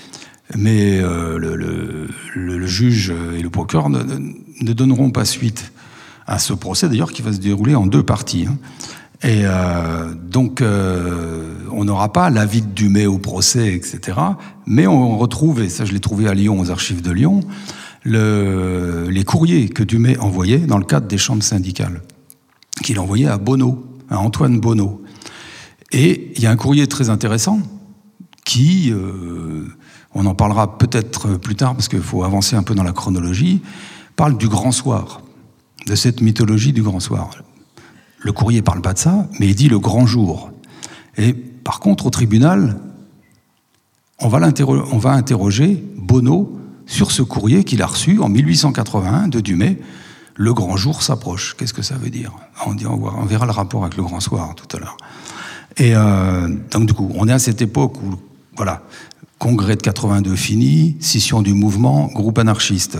Mais 0.57 0.99
euh, 0.99 1.37
le, 1.37 2.67
juge 2.67 3.13
et 3.37 3.41
le 3.41 3.49
procureur 3.49 3.89
ne, 3.89 4.03
ne, 4.03 4.73
donneront 4.73 5.11
pas 5.11 5.25
suite 5.25 5.71
à 6.27 6.39
ce 6.39 6.53
procès, 6.53 6.89
d'ailleurs, 6.89 7.11
qui 7.11 7.21
va 7.21 7.31
se 7.31 7.39
dérouler 7.39 7.75
en 7.75 7.85
deux 7.85 8.03
parties. 8.03 8.47
Hein. 8.47 8.57
Et 9.21 9.41
euh, 9.43 10.13
donc, 10.13 10.63
on 11.71 11.83
n'aura 11.85 12.11
pas 12.11 12.29
l'avis 12.29 12.61
de 12.61 12.67
Dumay 12.67 13.05
au 13.05 13.19
procès, 13.19 13.73
etc. 13.73 14.17
Mais 14.65 14.87
on 14.87 15.17
retrouve, 15.17 15.61
et 15.61 15.69
ça 15.69 15.85
je 15.85 15.91
l'ai 15.93 15.99
trouvé 15.99 16.27
à 16.27 16.33
Lyon, 16.33 16.59
aux 16.59 16.71
archives 16.71 17.01
de 17.01 17.11
Lyon, 17.11 17.41
le, 18.03 19.07
les 19.09 19.23
courriers 19.23 19.69
que 19.69 19.83
Dumay 19.83 20.17
envoyait 20.17 20.59
dans 20.59 20.77
le 20.77 20.85
cadre 20.85 21.07
des 21.07 21.17
chambres 21.17 21.43
syndicales, 21.43 22.01
qu'il 22.83 22.99
envoyait 22.99 23.27
à 23.27 23.37
Bono, 23.37 23.85
à 24.09 24.19
Antoine 24.19 24.59
Bono. 24.59 25.03
Et 25.91 26.31
il 26.35 26.41
y 26.41 26.47
a 26.47 26.51
un 26.51 26.55
courrier 26.55 26.87
très 26.87 27.09
intéressant 27.09 27.59
qui, 28.45 28.91
euh, 28.91 29.67
on 30.13 30.25
en 30.25 30.35
parlera 30.35 30.77
peut-être 30.77 31.37
plus 31.37 31.55
tard 31.55 31.73
parce 31.75 31.87
qu'il 31.87 32.01
faut 32.01 32.23
avancer 32.23 32.55
un 32.55 32.63
peu 32.63 32.73
dans 32.75 32.83
la 32.83 32.93
chronologie, 32.93 33.61
parle 34.15 34.37
du 34.37 34.47
grand 34.47 34.71
soir, 34.71 35.21
de 35.87 35.95
cette 35.95 36.21
mythologie 36.21 36.73
du 36.73 36.81
grand 36.81 36.99
soir. 36.99 37.31
Le 38.19 38.31
courrier 38.31 38.61
parle 38.61 38.81
pas 38.81 38.93
de 38.93 38.99
ça, 38.99 39.27
mais 39.39 39.47
il 39.47 39.55
dit 39.55 39.69
le 39.69 39.79
grand 39.79 40.05
jour. 40.05 40.51
Et 41.17 41.33
par 41.33 41.79
contre, 41.79 42.05
au 42.05 42.09
tribunal, 42.09 42.79
on 44.19 44.27
va, 44.27 44.39
on 44.91 44.97
va 44.97 45.11
interroger 45.11 45.83
Bono 45.97 46.58
sur 46.89 47.11
ce 47.11 47.21
courrier 47.21 47.63
qu'il 47.63 47.81
a 47.81 47.85
reçu 47.85 48.19
en 48.19 48.27
1881 48.27 49.27
de 49.29 49.39
Dumay. 49.39 49.79
Le 50.35 50.53
grand 50.53 50.75
jour 50.75 51.03
s'approche. 51.03 51.55
Qu'est-ce 51.55 51.73
que 51.73 51.83
ça 51.83 51.95
veut 51.95 52.09
dire? 52.09 52.33
On, 52.65 52.75
on, 52.85 53.25
verra 53.25 53.45
le 53.45 53.51
rapport 53.51 53.83
avec 53.83 53.95
le 53.95 54.03
grand 54.03 54.19
soir 54.19 54.55
tout 54.55 54.75
à 54.75 54.79
l'heure. 54.79 54.97
Et 55.77 55.95
euh, 55.95 56.49
donc 56.71 56.87
du 56.87 56.93
coup, 56.93 57.11
on 57.15 57.27
est 57.27 57.31
à 57.31 57.39
cette 57.39 57.61
époque 57.61 58.01
où, 58.01 58.15
voilà, 58.57 58.81
congrès 59.37 59.75
de 59.75 59.81
82 59.81 60.35
fini, 60.35 60.97
scission 60.99 61.41
du 61.41 61.53
mouvement, 61.53 62.07
groupe 62.07 62.39
anarchiste. 62.39 62.97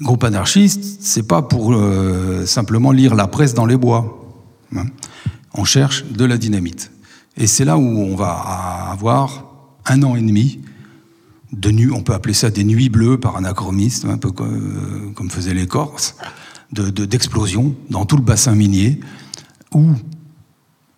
Groupe 0.00 0.22
anarchiste, 0.22 0.98
c'est 1.00 1.26
pas 1.26 1.42
pour 1.42 1.74
euh, 1.74 2.46
simplement 2.46 2.92
lire 2.92 3.16
la 3.16 3.26
presse 3.26 3.54
dans 3.54 3.66
les 3.66 3.76
bois. 3.76 4.24
Hein. 4.76 4.84
On 5.52 5.64
cherche 5.64 6.04
de 6.04 6.24
la 6.24 6.38
dynamite. 6.38 6.92
Et 7.36 7.48
c'est 7.48 7.64
là 7.64 7.76
où 7.76 7.82
on 7.82 8.14
va 8.14 8.30
avoir 8.92 9.46
un 9.86 10.02
an 10.04 10.14
et 10.14 10.20
demi 10.20 10.60
on 11.52 12.02
peut 12.02 12.14
appeler 12.14 12.34
ça 12.34 12.50
des 12.50 12.64
nuits 12.64 12.88
bleues 12.88 13.18
par 13.18 13.36
anachronisme, 13.36 14.10
un 14.10 14.18
peu 14.18 14.30
comme, 14.30 15.12
comme 15.14 15.30
faisaient 15.30 15.54
les 15.54 15.66
Corses, 15.66 16.16
d'explosions 16.72 17.68
de, 17.68 17.92
dans 17.92 18.04
tout 18.04 18.16
le 18.16 18.22
bassin 18.22 18.54
minier, 18.54 19.00
où 19.74 19.86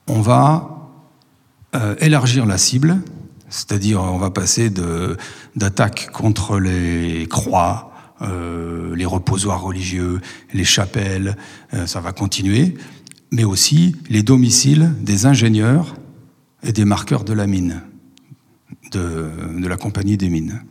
on 0.06 0.20
va 0.20 0.90
euh, 1.76 1.94
élargir 2.00 2.46
la 2.46 2.58
cible, 2.58 3.00
c'est-à-dire 3.48 4.02
on 4.02 4.18
va 4.18 4.30
passer 4.30 4.70
d'attaques 5.54 6.10
contre 6.12 6.58
les 6.58 7.26
croix, 7.28 7.92
euh, 8.22 8.94
les 8.96 9.06
reposoirs 9.06 9.62
religieux, 9.62 10.20
les 10.52 10.64
chapelles, 10.64 11.36
euh, 11.74 11.86
ça 11.86 12.00
va 12.00 12.12
continuer, 12.12 12.76
mais 13.30 13.44
aussi 13.44 13.96
les 14.08 14.22
domiciles 14.22 14.92
des 15.00 15.26
ingénieurs 15.26 15.94
et 16.62 16.72
des 16.72 16.84
marqueurs 16.84 17.24
de 17.24 17.32
la 17.32 17.46
mine, 17.46 17.82
de, 18.90 19.30
la 19.66 19.76
compagnie 19.76 20.16
des 20.16 20.28
mines. 20.28 20.62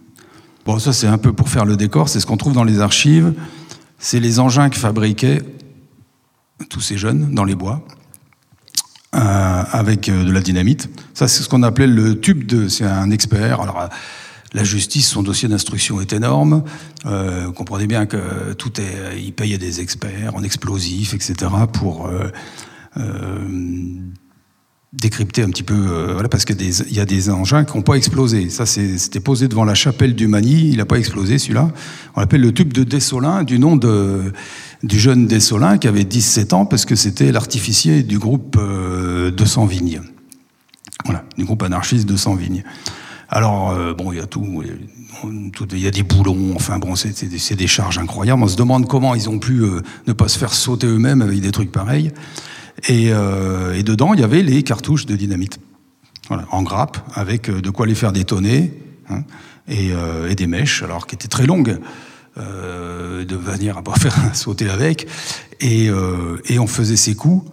Bon, 0.65 0.79
ça 0.79 0.93
c'est 0.93 1.07
un 1.07 1.17
peu 1.17 1.33
pour 1.33 1.49
faire 1.49 1.65
le 1.65 1.77
décor, 1.77 2.09
c'est 2.09 2.19
ce 2.19 2.25
qu'on 2.25 2.37
trouve 2.37 2.53
dans 2.53 2.63
les 2.63 2.79
archives, 2.79 3.33
c'est 3.97 4.19
les 4.19 4.39
engins 4.39 4.69
que 4.69 4.77
fabriquaient 4.77 5.41
tous 6.69 6.81
ces 6.81 6.97
jeunes 6.97 7.33
dans 7.33 7.45
les 7.45 7.55
bois. 7.55 7.85
Euh, 9.15 9.63
avec 9.71 10.07
euh, 10.07 10.23
de 10.23 10.31
la 10.31 10.39
dynamite. 10.39 10.87
Ça, 11.15 11.27
c'est 11.27 11.41
ce 11.41 11.49
qu'on 11.49 11.63
appelait 11.63 11.87
le 11.87 12.19
tube 12.19 12.45
de. 12.45 12.67
C'est 12.67 12.85
un 12.85 13.09
expert. 13.09 13.59
Alors, 13.59 13.81
euh, 13.81 13.87
la 14.53 14.63
justice, 14.63 15.07
son 15.07 15.23
dossier 15.23 15.49
d'instruction 15.49 15.99
est 15.99 16.13
énorme. 16.13 16.63
Euh, 17.07 17.51
comprenez 17.51 17.87
bien 17.87 18.05
que 18.05 18.53
tout 18.53 18.79
est, 18.79 19.19
il 19.19 19.33
payait 19.33 19.57
des 19.57 19.81
experts 19.81 20.35
en 20.35 20.43
explosifs, 20.43 21.15
etc. 21.15 21.33
pour 21.73 22.07
décrypter 24.91 25.43
un 25.43 25.49
petit 25.49 25.63
peu, 25.63 25.75
euh, 25.75 26.13
voilà, 26.13 26.29
parce 26.29 26.45
qu'il 26.45 26.57
y 26.91 26.99
a 26.99 27.05
des 27.05 27.29
engins 27.29 27.63
qui 27.63 27.77
n'ont 27.77 27.83
pas 27.83 27.95
explosé. 27.95 28.49
Ça, 28.49 28.65
c'était 28.65 29.19
posé 29.19 29.47
devant 29.47 29.65
la 29.65 29.75
chapelle 29.75 30.15
du 30.15 30.27
Mani, 30.27 30.69
il 30.69 30.77
n'a 30.77 30.85
pas 30.85 30.97
explosé 30.97 31.37
celui-là. 31.37 31.71
On 32.15 32.19
l'appelle 32.19 32.41
le 32.41 32.53
tube 32.53 32.73
de 32.73 32.83
Dessolin, 32.83 33.43
du 33.43 33.59
nom 33.59 33.75
de, 33.75 34.33
du 34.83 34.99
jeune 34.99 35.27
Dessolin 35.27 35.77
qui 35.77 35.87
avait 35.87 36.05
17 36.05 36.53
ans, 36.53 36.65
parce 36.65 36.85
que 36.85 36.95
c'était 36.95 37.31
l'artificier 37.31 38.01
du 38.03 38.17
groupe 38.17 38.57
euh, 38.59 39.31
200 39.31 39.65
Vignes. 39.65 40.01
Voilà, 41.05 41.23
du 41.37 41.45
groupe 41.45 41.63
anarchiste 41.63 42.07
200 42.07 42.35
Vignes. 42.35 42.63
Alors, 43.29 43.69
euh, 43.69 43.93
bon, 43.93 44.11
il 44.11 44.17
y 44.17 44.21
a 44.21 44.25
tout, 44.25 44.63
il 45.71 45.79
y 45.79 45.87
a 45.87 45.91
des 45.91 46.01
boulons, 46.01 46.53
enfin 46.55 46.79
bon, 46.79 46.95
c'est 46.95 47.55
des 47.55 47.67
charges 47.67 47.99
incroyables. 47.99 48.41
On 48.41 48.47
se 48.47 48.57
demande 48.57 48.87
comment 48.87 49.13
ils 49.13 49.29
ont 49.29 49.37
pu 49.37 49.61
euh, 49.61 49.81
ne 50.07 50.13
pas 50.13 50.27
se 50.27 50.39
faire 50.39 50.53
sauter 50.53 50.87
eux-mêmes 50.87 51.21
avec 51.21 51.39
des 51.39 51.51
trucs 51.51 51.71
pareils. 51.71 52.11
Et, 52.87 53.11
euh, 53.11 53.77
et, 53.77 53.83
dedans, 53.83 54.13
il 54.13 54.19
y 54.19 54.23
avait 54.23 54.43
les 54.43 54.63
cartouches 54.63 55.05
de 55.05 55.15
dynamite. 55.15 55.59
En 56.51 56.61
grappe, 56.61 56.99
avec 57.15 57.49
euh, 57.49 57.59
de 57.59 57.69
quoi 57.71 57.87
les 57.87 57.95
faire 57.95 58.11
détonner, 58.11 58.71
hein, 59.09 59.23
et, 59.67 59.91
euh, 59.91 60.29
et, 60.29 60.35
des 60.35 60.45
mèches, 60.45 60.83
alors 60.83 61.07
qui 61.07 61.15
étaient 61.15 61.27
très 61.27 61.45
longues, 61.45 61.79
de 62.37 63.35
manière 63.35 63.77
à 63.77 63.81
pas 63.81 63.95
faire 63.99 64.15
sauter 64.33 64.69
avec. 64.69 65.07
Et, 65.59 65.89
et 66.45 66.59
on 66.59 66.67
faisait 66.67 66.95
ces 66.95 67.15
coups 67.15 67.51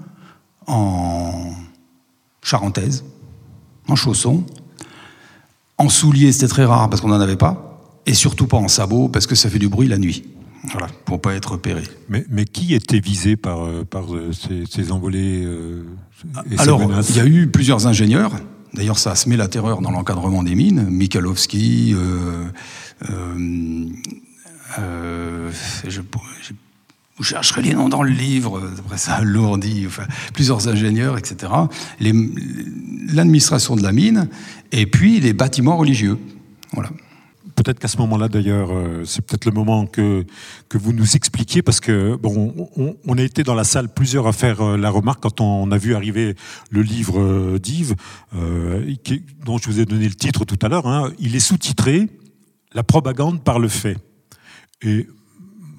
en 0.68 1.53
charentaise, 2.43 3.05
en 3.89 3.97
chaussons, 3.97 4.45
en 5.79 5.89
souliers, 5.89 6.33
c'était 6.33 6.49
très 6.49 6.64
rare 6.64 6.89
parce 6.89 7.03
qu'on 7.03 7.09
n'en 7.09 7.20
avait 7.20 7.37
pas, 7.37 7.83
et 8.07 8.14
surtout 8.14 8.47
pas 8.47 8.57
en 8.57 8.68
sabots 8.68 9.09
parce 9.09 9.27
que 9.27 9.35
ça 9.35 9.51
fait 9.51 9.59
du 9.59 9.68
bruit 9.68 9.89
la 9.89 9.99
nuit. 9.99 10.24
Voilà, 10.64 10.88
pour 11.04 11.20
pas 11.20 11.34
être 11.34 11.52
repéré. 11.52 11.82
Mais, 12.09 12.24
mais 12.28 12.44
qui 12.44 12.74
était 12.74 13.00
visé 13.00 13.36
par, 13.36 13.64
euh, 13.64 13.84
par 13.84 14.14
euh, 14.14 14.32
ces, 14.32 14.64
ces 14.68 14.90
envolées 14.90 15.44
euh, 15.44 15.84
et 16.50 16.59
Alors, 16.59 16.82
ces 17.04 17.12
il 17.12 17.16
y 17.16 17.20
a 17.20 17.26
eu 17.26 17.46
plusieurs 17.46 17.86
ingénieurs. 17.86 18.32
D'ailleurs, 18.74 18.98
ça 18.98 19.12
a 19.12 19.14
semé 19.14 19.36
la 19.36 19.48
terreur 19.48 19.80
dans 19.80 19.90
l'encadrement 19.90 20.42
des 20.42 20.54
mines. 20.54 20.86
Mikalowski, 20.90 21.94
euh, 21.94 22.44
euh, 24.78 25.50
je, 25.84 25.90
je, 25.90 26.00
je, 27.18 27.22
chercherai 27.22 27.62
les 27.62 27.74
noms 27.74 27.88
dans 27.88 28.02
le 28.02 28.11
livre, 28.11 28.70
après 28.78 28.98
ça 28.98 29.20
enfin, 29.86 30.04
plusieurs 30.34 30.68
ingénieurs, 30.68 31.16
etc. 31.16 31.52
L'administration 32.00 33.76
de 33.76 33.82
la 33.82 33.92
mine, 33.92 34.28
et 34.72 34.86
puis 34.86 35.20
les 35.20 35.32
bâtiments 35.32 35.76
religieux. 35.76 36.18
Voilà. 36.72 36.90
Peut-être 37.57 37.78
qu'à 37.78 37.88
ce 37.88 37.96
moment-là, 37.98 38.28
d'ailleurs, 38.28 38.70
euh, 38.70 39.04
c'est 39.07 39.24
peut-être 39.24 39.46
le 39.46 39.50
moment 39.50 39.86
que, 39.86 40.24
que 40.68 40.76
vous 40.76 40.92
nous 40.92 41.16
expliquiez, 41.16 41.62
parce 41.62 41.80
que 41.80 42.14
bon, 42.14 42.68
on, 42.76 43.18
a 43.18 43.22
été 43.22 43.42
dans 43.44 43.54
la 43.54 43.64
salle 43.64 43.88
plusieurs 43.88 44.26
à 44.26 44.32
faire 44.32 44.61
euh, 44.61 44.76
la 44.76 44.90
remarque 44.90 45.22
quand 45.22 45.40
on 45.40 45.70
a 45.72 45.78
vu 45.78 45.94
arriver 45.94 46.34
le 46.70 46.82
livre 46.82 47.18
euh, 47.18 47.59
d'Yves, 47.59 47.94
dont 49.44 49.57
je 49.57 49.66
vous 49.66 49.80
ai 49.80 49.86
donné 49.86 50.07
le 50.07 50.14
titre 50.14 50.44
tout 50.44 50.59
à 50.61 50.68
l'heure. 50.68 50.86
Hein, 50.86 51.11
il 51.18 51.34
est 51.34 51.40
sous-titré 51.40 52.09
La 52.74 52.82
propagande 52.82 53.42
par 53.42 53.59
le 53.59 53.68
fait. 53.68 53.96
Et 54.82 55.09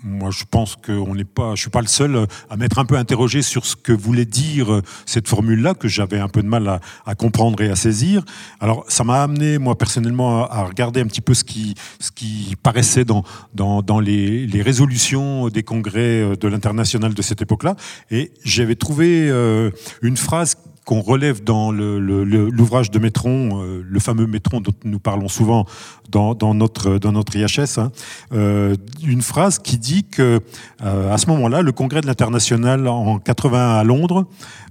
moi, 0.07 0.31
je 0.31 0.43
pense 0.49 0.75
qu'on 0.75 1.15
n'est 1.15 1.25
pas, 1.25 1.55
je 1.55 1.61
suis 1.61 1.69
pas 1.69 1.81
le 1.81 1.87
seul 1.87 2.27
à 2.49 2.57
m'être 2.57 2.79
un 2.79 2.85
peu 2.85 2.95
interrogé 2.97 3.41
sur 3.41 3.65
ce 3.65 3.75
que 3.75 3.91
voulait 3.91 4.25
dire 4.25 4.81
cette 5.05 5.27
formule-là, 5.27 5.73
que 5.73 5.87
j'avais 5.87 6.19
un 6.19 6.29
peu 6.29 6.41
de 6.41 6.47
mal 6.47 6.79
à, 7.05 7.15
comprendre 7.15 7.61
et 7.61 7.69
à 7.69 7.75
saisir. 7.75 8.23
Alors, 8.59 8.85
ça 8.87 9.03
m'a 9.03 9.23
amené, 9.23 9.57
moi, 9.57 9.77
personnellement, 9.77 10.47
à 10.49 10.63
regarder 10.63 11.01
un 11.01 11.05
petit 11.05 11.21
peu 11.21 11.33
ce 11.33 11.43
qui, 11.43 11.75
ce 11.99 12.11
qui 12.11 12.55
paraissait 12.61 13.05
dans, 13.05 13.23
dans, 13.53 13.81
dans 13.81 13.99
les, 13.99 14.61
résolutions 14.61 15.49
des 15.49 15.63
congrès 15.63 16.35
de 16.35 16.47
l'international 16.47 17.13
de 17.13 17.21
cette 17.21 17.41
époque-là. 17.41 17.75
Et 18.09 18.31
j'avais 18.43 18.75
trouvé 18.75 19.29
euh, 19.29 19.71
une 20.01 20.17
phrase 20.17 20.57
qu'on 20.87 21.01
relève 21.01 21.43
dans 21.43 21.69
l'ouvrage 21.73 22.91
de 22.91 22.97
Métron, 22.97 23.61
euh, 23.61 23.83
le 23.85 23.99
fameux 23.99 24.25
Métron 24.25 24.61
dont 24.61 24.71
nous 24.85 24.99
parlons 24.99 25.27
souvent 25.27 25.65
dans, 26.09 26.53
notre, 26.53 27.35
IHS, 27.35 27.77
hein, 27.77 27.91
euh, 28.31 28.73
une 29.05 29.21
phrase 29.21 29.59
qui 29.59 29.77
dit 29.77 30.05
que 30.05 30.39
euh, 30.81 31.13
à 31.13 31.17
ce 31.17 31.27
moment-là, 31.27 31.61
le 31.61 31.73
Congrès 31.73 31.99
de 31.99 32.07
l'International 32.07 32.87
en 32.87 33.19
81 33.19 33.75
à 33.75 33.83
Londres 33.83 34.27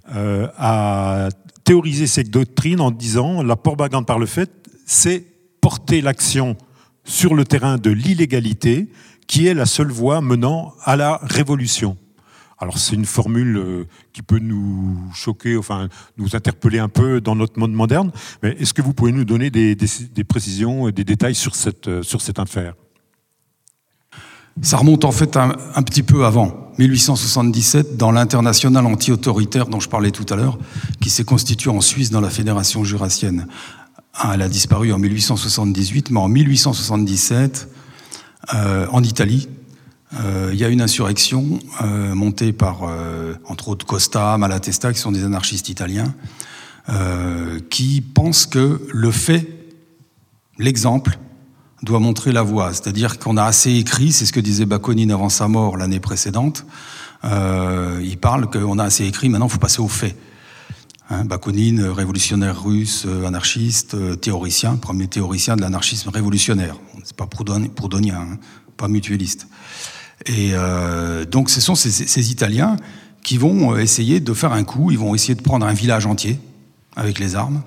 a 0.08 1.28
théorisé 1.64 2.06
cette 2.06 2.30
doctrine 2.30 2.80
en 2.80 2.90
disant 2.90 3.42
la 3.42 3.56
propagande 3.56 4.06
par 4.06 4.18
le 4.18 4.24
fait, 4.26 4.50
c'est 4.86 5.22
porter 5.60 6.00
l'action 6.00 6.56
sur 7.04 7.34
le 7.34 7.44
terrain 7.44 7.76
de 7.76 7.90
l'illégalité 7.90 8.88
qui 9.26 9.48
est 9.48 9.54
la 9.54 9.66
seule 9.66 9.90
voie 9.90 10.22
menant 10.22 10.72
à 10.82 10.96
la 10.96 11.20
révolution. 11.22 11.98
Alors 12.58 12.78
c'est 12.78 12.94
une 12.94 13.04
formule 13.04 13.58
euh, 13.58 13.84
qui 14.12 14.22
peut 14.22 14.38
nous 14.38 14.98
choquer, 15.12 15.56
enfin 15.56 15.88
nous 16.16 16.34
interpeller 16.34 16.78
un 16.78 16.88
peu 16.88 17.20
dans 17.20 17.36
notre 17.36 17.58
monde 17.58 17.72
moderne, 17.72 18.12
mais 18.42 18.56
est-ce 18.58 18.72
que 18.72 18.80
vous 18.80 18.94
pouvez 18.94 19.12
nous 19.12 19.24
donner 19.24 19.50
des, 19.50 19.76
précisions, 20.26 20.88
des 20.88 21.04
détails 21.04 21.34
sur 21.34 21.54
cette, 21.54 21.88
euh, 21.88 22.02
affaire 22.38 22.74
Ça 24.62 24.78
remonte 24.78 25.04
en 25.04 25.12
fait 25.12 25.36
un, 25.36 25.82
petit 25.82 26.02
peu 26.02 26.24
avant, 26.24 26.72
1877, 26.78 27.98
dans 27.98 28.10
l'international 28.10 28.86
anti-autoritaire 28.86 29.66
dont 29.66 29.80
je 29.80 29.90
parlais 29.90 30.10
tout 30.10 30.26
à 30.32 30.36
l'heure, 30.36 30.58
qui 31.02 31.10
s'est 31.10 31.24
constitué 31.24 31.70
en 31.70 31.82
Suisse 31.82 32.10
dans 32.10 32.22
la 32.22 32.30
Fédération 32.30 32.84
jurassienne. 32.84 33.48
Elle 34.32 34.40
a 34.40 34.48
disparu 34.48 34.94
en 34.94 34.98
1878, 34.98 36.10
mais 36.10 36.20
en 36.20 36.28
1877, 36.28 37.68
euh, 38.54 38.86
en 38.90 39.02
Italie, 39.02 39.48
euh, 39.48 39.55
il 40.12 40.58
y 40.58 40.64
a 40.64 40.68
une 40.68 40.80
insurrection 40.80 41.58
euh, 41.82 42.14
montée 42.14 42.52
par, 42.52 42.84
euh, 42.84 43.34
entre 43.46 43.68
autres, 43.68 43.84
Costa, 43.86 44.38
Malatesta, 44.38 44.92
qui 44.92 45.00
sont 45.00 45.12
des 45.12 45.24
anarchistes 45.24 45.68
italiens, 45.68 46.14
euh, 46.88 47.58
qui 47.68 48.00
pensent 48.00 48.46
que 48.46 48.80
le 48.92 49.10
fait, 49.10 49.46
l'exemple, 50.58 51.18
doit 51.82 51.98
montrer 51.98 52.32
la 52.32 52.42
voie. 52.42 52.72
C'est-à-dire 52.72 53.18
qu'on 53.18 53.36
a 53.36 53.44
assez 53.44 53.74
écrit, 53.74 54.12
c'est 54.12 54.26
ce 54.26 54.32
que 54.32 54.40
disait 54.40 54.66
Bakounine 54.66 55.10
avant 55.10 55.28
sa 55.28 55.48
mort 55.48 55.76
l'année 55.76 56.00
précédente, 56.00 56.64
euh, 57.24 58.00
il 58.02 58.18
parle 58.18 58.48
qu'on 58.48 58.78
a 58.78 58.84
assez 58.84 59.04
écrit, 59.04 59.28
maintenant 59.28 59.46
il 59.46 59.52
faut 59.52 59.58
passer 59.58 59.80
aux 59.80 59.88
faits. 59.88 60.16
Hein, 61.10 61.24
Bakounine, 61.24 61.82
révolutionnaire 61.82 62.62
russe, 62.62 63.06
anarchiste, 63.26 64.20
théoricien, 64.20 64.76
premier 64.76 65.06
théoricien 65.08 65.56
de 65.56 65.60
l'anarchisme 65.60 66.08
révolutionnaire. 66.10 66.76
C'est 67.04 67.16
pas 67.16 67.26
proudhonien, 67.26 68.16
hein, 68.16 68.38
pas 68.76 68.88
mutualiste. 68.88 69.46
Et 70.24 70.52
donc 71.30 71.50
ce 71.50 71.60
sont 71.60 71.74
ces, 71.74 72.30
Italiens 72.30 72.76
qui 73.22 73.36
vont 73.36 73.76
essayer 73.76 74.20
de 74.20 74.32
faire 74.32 74.52
un 74.52 74.64
coup, 74.64 74.90
ils 74.90 74.98
vont 74.98 75.14
essayer 75.14 75.34
de 75.34 75.42
prendre 75.42 75.66
un 75.66 75.74
village 75.74 76.06
entier 76.06 76.38
avec 76.96 77.18
les 77.18 77.36
armes 77.36 77.62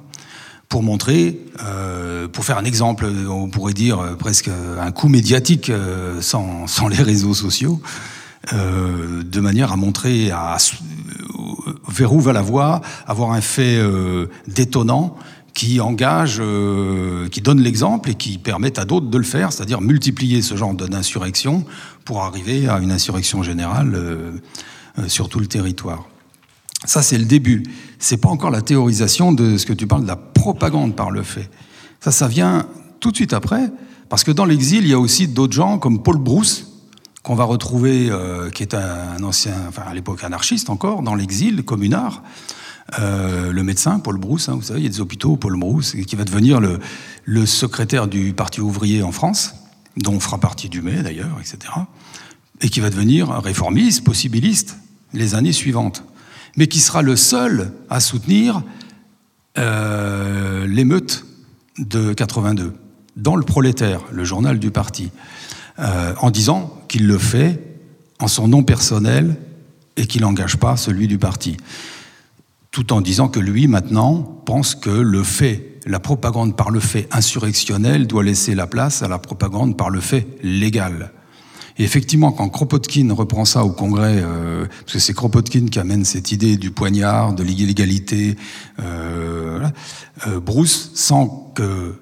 pour 0.69 0.83
montrer, 0.83 1.39
euh, 1.63 2.27
pour 2.27 2.45
faire 2.45 2.59
un 2.59 2.63
exemple, 2.63 3.07
on 3.27 3.49
pourrait 3.49 3.73
dire 3.73 4.15
presque 4.19 4.49
un 4.79 4.91
coup 4.91 5.07
médiatique 5.07 5.71
euh, 5.71 6.21
sans, 6.21 6.87
les 6.89 7.01
réseaux 7.01 7.33
sociaux, 7.33 7.81
euh, 8.53 9.23
de 9.23 9.39
manière 9.39 9.71
à 9.71 9.77
montrer 9.77 10.29
à, 10.29 10.57
vers 11.87 12.13
où 12.13 12.21
va 12.21 12.33
la 12.33 12.43
voie, 12.43 12.81
avoir 13.07 13.31
un 13.31 13.41
fait 13.41 13.81
détonnant 14.47 15.17
qui 15.55 15.81
engage, 15.81 16.41
qui 17.31 17.41
donne 17.41 17.59
l'exemple 17.59 18.11
et 18.11 18.15
qui 18.15 18.37
permet 18.37 18.79
à 18.79 18.85
d'autres 18.85 19.07
de 19.07 19.17
le 19.17 19.23
faire, 19.23 19.51
c'est-à-dire 19.51 19.81
multiplier 19.81 20.43
ce 20.43 20.55
genre 20.55 20.75
d'insurrection 20.75 21.65
pour 22.09 22.23
arriver 22.23 22.67
à 22.67 22.79
une 22.79 22.91
insurrection 22.91 23.43
générale 23.43 23.95
sur 25.07 25.29
tout 25.29 25.39
le 25.39 25.45
territoire. 25.45 26.07
Ça, 26.83 27.03
c'est 27.03 27.19
le 27.19 27.25
début. 27.25 27.61
C'est 27.99 28.17
pas 28.17 28.29
encore 28.29 28.49
la 28.49 28.63
théorisation 28.63 29.31
de 29.31 29.57
ce 29.57 29.67
que 29.67 29.73
tu 29.73 29.85
parles 29.85 30.01
de 30.01 30.07
la 30.07 30.15
propagande 30.15 30.95
par 30.95 31.11
le 31.11 31.21
fait. 31.21 31.51
Ça, 31.99 32.09
ça 32.09 32.27
vient 32.27 32.65
tout 32.99 33.11
de 33.11 33.15
suite 33.15 33.33
après, 33.33 33.71
parce 34.09 34.23
que 34.23 34.31
dans 34.31 34.45
l'exil, 34.45 34.85
il 34.85 34.89
y 34.89 34.93
a 34.93 34.99
aussi 34.99 35.27
d'autres 35.27 35.53
gens 35.53 35.77
comme 35.77 36.01
Paul 36.01 36.17
Brousse, 36.17 36.65
qu'on 37.21 37.35
va 37.35 37.43
retrouver, 37.43 38.09
euh, 38.09 38.49
qui 38.49 38.63
est 38.63 38.73
un 38.73 39.21
ancien, 39.21 39.53
enfin 39.67 39.83
à 39.85 39.93
l'époque 39.93 40.23
anarchiste 40.23 40.71
encore, 40.71 41.03
dans 41.03 41.13
l'exil, 41.13 41.63
communard. 41.63 42.23
Euh, 42.97 43.51
le 43.51 43.61
médecin, 43.61 43.99
Paul 43.99 44.17
Brousse, 44.17 44.49
hein, 44.49 44.55
vous 44.55 44.63
savez, 44.63 44.79
il 44.79 44.83
y 44.83 44.87
a 44.87 44.89
des 44.89 44.99
hôpitaux, 44.99 45.37
Paul 45.37 45.59
Brousse, 45.59 45.95
qui 46.07 46.15
va 46.15 46.23
devenir 46.23 46.59
le 46.59 47.45
secrétaire 47.45 48.07
du 48.07 48.33
Parti 48.33 48.61
ouvrier 48.61 49.03
en 49.03 49.11
France, 49.11 49.53
dont 49.97 50.19
fera 50.19 50.39
partie 50.39 50.69
Dumay 50.69 51.03
d'ailleurs, 51.03 51.37
etc. 51.39 51.73
Et 52.61 52.69
qui 52.69 52.79
va 52.79 52.89
devenir 52.89 53.29
réformiste, 53.29 54.03
possibiliste, 54.03 54.77
les 55.13 55.35
années 55.35 55.53
suivantes 55.53 56.03
mais 56.55 56.67
qui 56.67 56.79
sera 56.79 57.01
le 57.01 57.15
seul 57.15 57.71
à 57.89 57.99
soutenir 57.99 58.63
euh, 59.57 60.67
l'émeute 60.67 61.25
de 61.77 62.13
82 62.13 62.73
dans 63.15 63.35
le 63.35 63.43
Prolétaire, 63.43 64.01
le 64.11 64.23
journal 64.23 64.59
du 64.59 64.71
parti, 64.71 65.11
euh, 65.79 66.13
en 66.19 66.31
disant 66.31 66.77
qu'il 66.87 67.07
le 67.07 67.17
fait 67.17 67.77
en 68.19 68.27
son 68.27 68.47
nom 68.47 68.63
personnel 68.63 69.37
et 69.97 70.05
qu'il 70.05 70.21
n'engage 70.21 70.57
pas 70.57 70.77
celui 70.77 71.07
du 71.07 71.17
parti. 71.17 71.57
Tout 72.71 72.93
en 72.93 73.01
disant 73.01 73.27
que 73.27 73.39
lui, 73.39 73.67
maintenant, 73.67 74.21
pense 74.45 74.75
que 74.75 74.89
le 74.89 75.23
fait, 75.23 75.68
la 75.89 75.99
propagande 75.99 76.55
par 76.55 76.69
le 76.69 76.79
fait 76.79 77.07
insurrectionnel 77.11 78.05
doit 78.05 78.23
laisser 78.23 78.53
la 78.53 78.67
place 78.67 79.01
à 79.01 79.07
la 79.07 79.17
propagande 79.17 79.75
par 79.75 79.89
le 79.89 79.99
fait 79.99 80.27
légal. 80.43 81.11
Et 81.79 81.83
effectivement, 81.83 82.31
quand 82.31 82.47
Kropotkin 82.49 83.11
reprend 83.11 83.43
ça 83.43 83.63
au 83.65 83.71
Congrès, 83.71 84.17
euh, 84.17 84.65
parce 84.81 84.93
que 84.93 84.99
c'est 84.99 85.13
Kropotkin 85.13 85.65
qui 85.65 85.79
amène 85.79 86.05
cette 86.05 86.31
idée 86.31 86.57
du 86.57 86.69
poignard, 86.69 87.33
de 87.33 87.41
l'illégalité, 87.41 88.35
euh, 88.79 89.67
euh, 90.27 90.39
Bruce 90.39 90.91
sent 90.93 91.27
que 91.55 91.95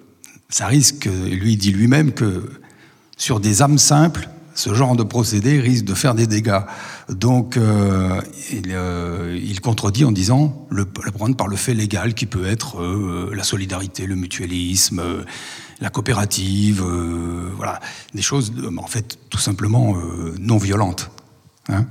ça 0.50 0.68
risque, 0.68 1.08
lui 1.32 1.56
dit 1.56 1.72
lui-même 1.72 2.12
que 2.12 2.50
sur 3.16 3.40
des 3.40 3.62
âmes 3.62 3.78
simples, 3.78 4.28
ce 4.58 4.74
genre 4.74 4.96
de 4.96 5.04
procédé 5.04 5.60
risque 5.60 5.86
de 5.86 5.94
faire 5.94 6.16
des 6.16 6.26
dégâts. 6.26 6.62
Donc, 7.10 7.58
euh, 7.58 8.20
il, 8.52 8.72
euh, 8.72 9.40
il, 9.40 9.62
contredit 9.62 10.04
en 10.04 10.12
disant 10.12 10.66
le, 10.72 10.86
prendre 10.86 11.36
par 11.36 11.48
le 11.48 11.56
fait 11.56 11.76
légal 11.76 12.16
qui 12.16 12.26
peut 12.26 12.48
être 12.48 12.82
euh, 12.82 13.32
la 13.36 13.44
solidarité, 13.44 14.08
le 14.08 14.16
mutualisme, 14.16 15.24
la 15.80 15.92
coopérative, 15.92 16.84
voilà, 17.56 17.80
des 18.16 18.24
choses, 18.24 18.52
en 18.76 18.88
fait, 18.88 19.20
tout 19.30 19.38
simplement 19.38 19.96
non 20.40 20.58
violentes. 20.58 21.12
Hein. 21.70 21.86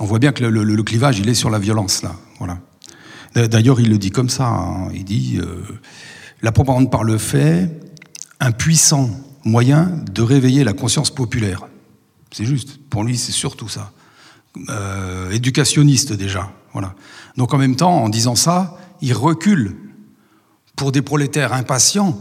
On 0.00 0.04
voit 0.04 0.18
bien 0.18 0.32
que 0.32 0.42
le, 0.42 0.64
le, 0.64 0.82
clivage, 0.82 1.20
il 1.20 1.28
est 1.28 1.34
sur 1.34 1.50
la 1.50 1.60
violence. 1.60 2.02
D'ailleurs, 3.36 3.78
il 3.78 3.88
le 3.90 3.98
dit 3.98 4.10
comme 4.10 4.28
ça. 4.28 4.48
Hein. 4.48 4.88
il 4.92 5.04
dit 5.04 5.38
la 6.42 6.50
propagande 6.50 6.90
par 6.90 7.04
le 7.04 7.16
fait, 7.16 7.70
un 8.40 8.50
puissant 8.50 9.08
moyen 9.44 10.02
de 10.12 10.22
réveiller 10.22 10.64
la 10.64 10.72
conscience 10.72 11.10
populaire. 11.10 11.68
C'est 12.32 12.44
juste. 12.44 12.78
Pour 12.88 13.04
lui, 13.04 13.16
c'est 13.16 13.32
surtout 13.32 13.68
ça. 13.68 13.92
Euh, 14.68 15.30
éducationniste 15.30 16.12
déjà. 16.12 16.52
Voilà. 16.72 16.94
Donc 17.36 17.54
en 17.54 17.58
même 17.58 17.76
temps, 17.76 18.02
en 18.02 18.08
disant 18.08 18.34
ça, 18.34 18.78
il 19.00 19.12
recule. 19.12 19.76
Pour 20.76 20.90
des 20.90 21.02
prolétaires 21.02 21.52
impatients, 21.52 22.18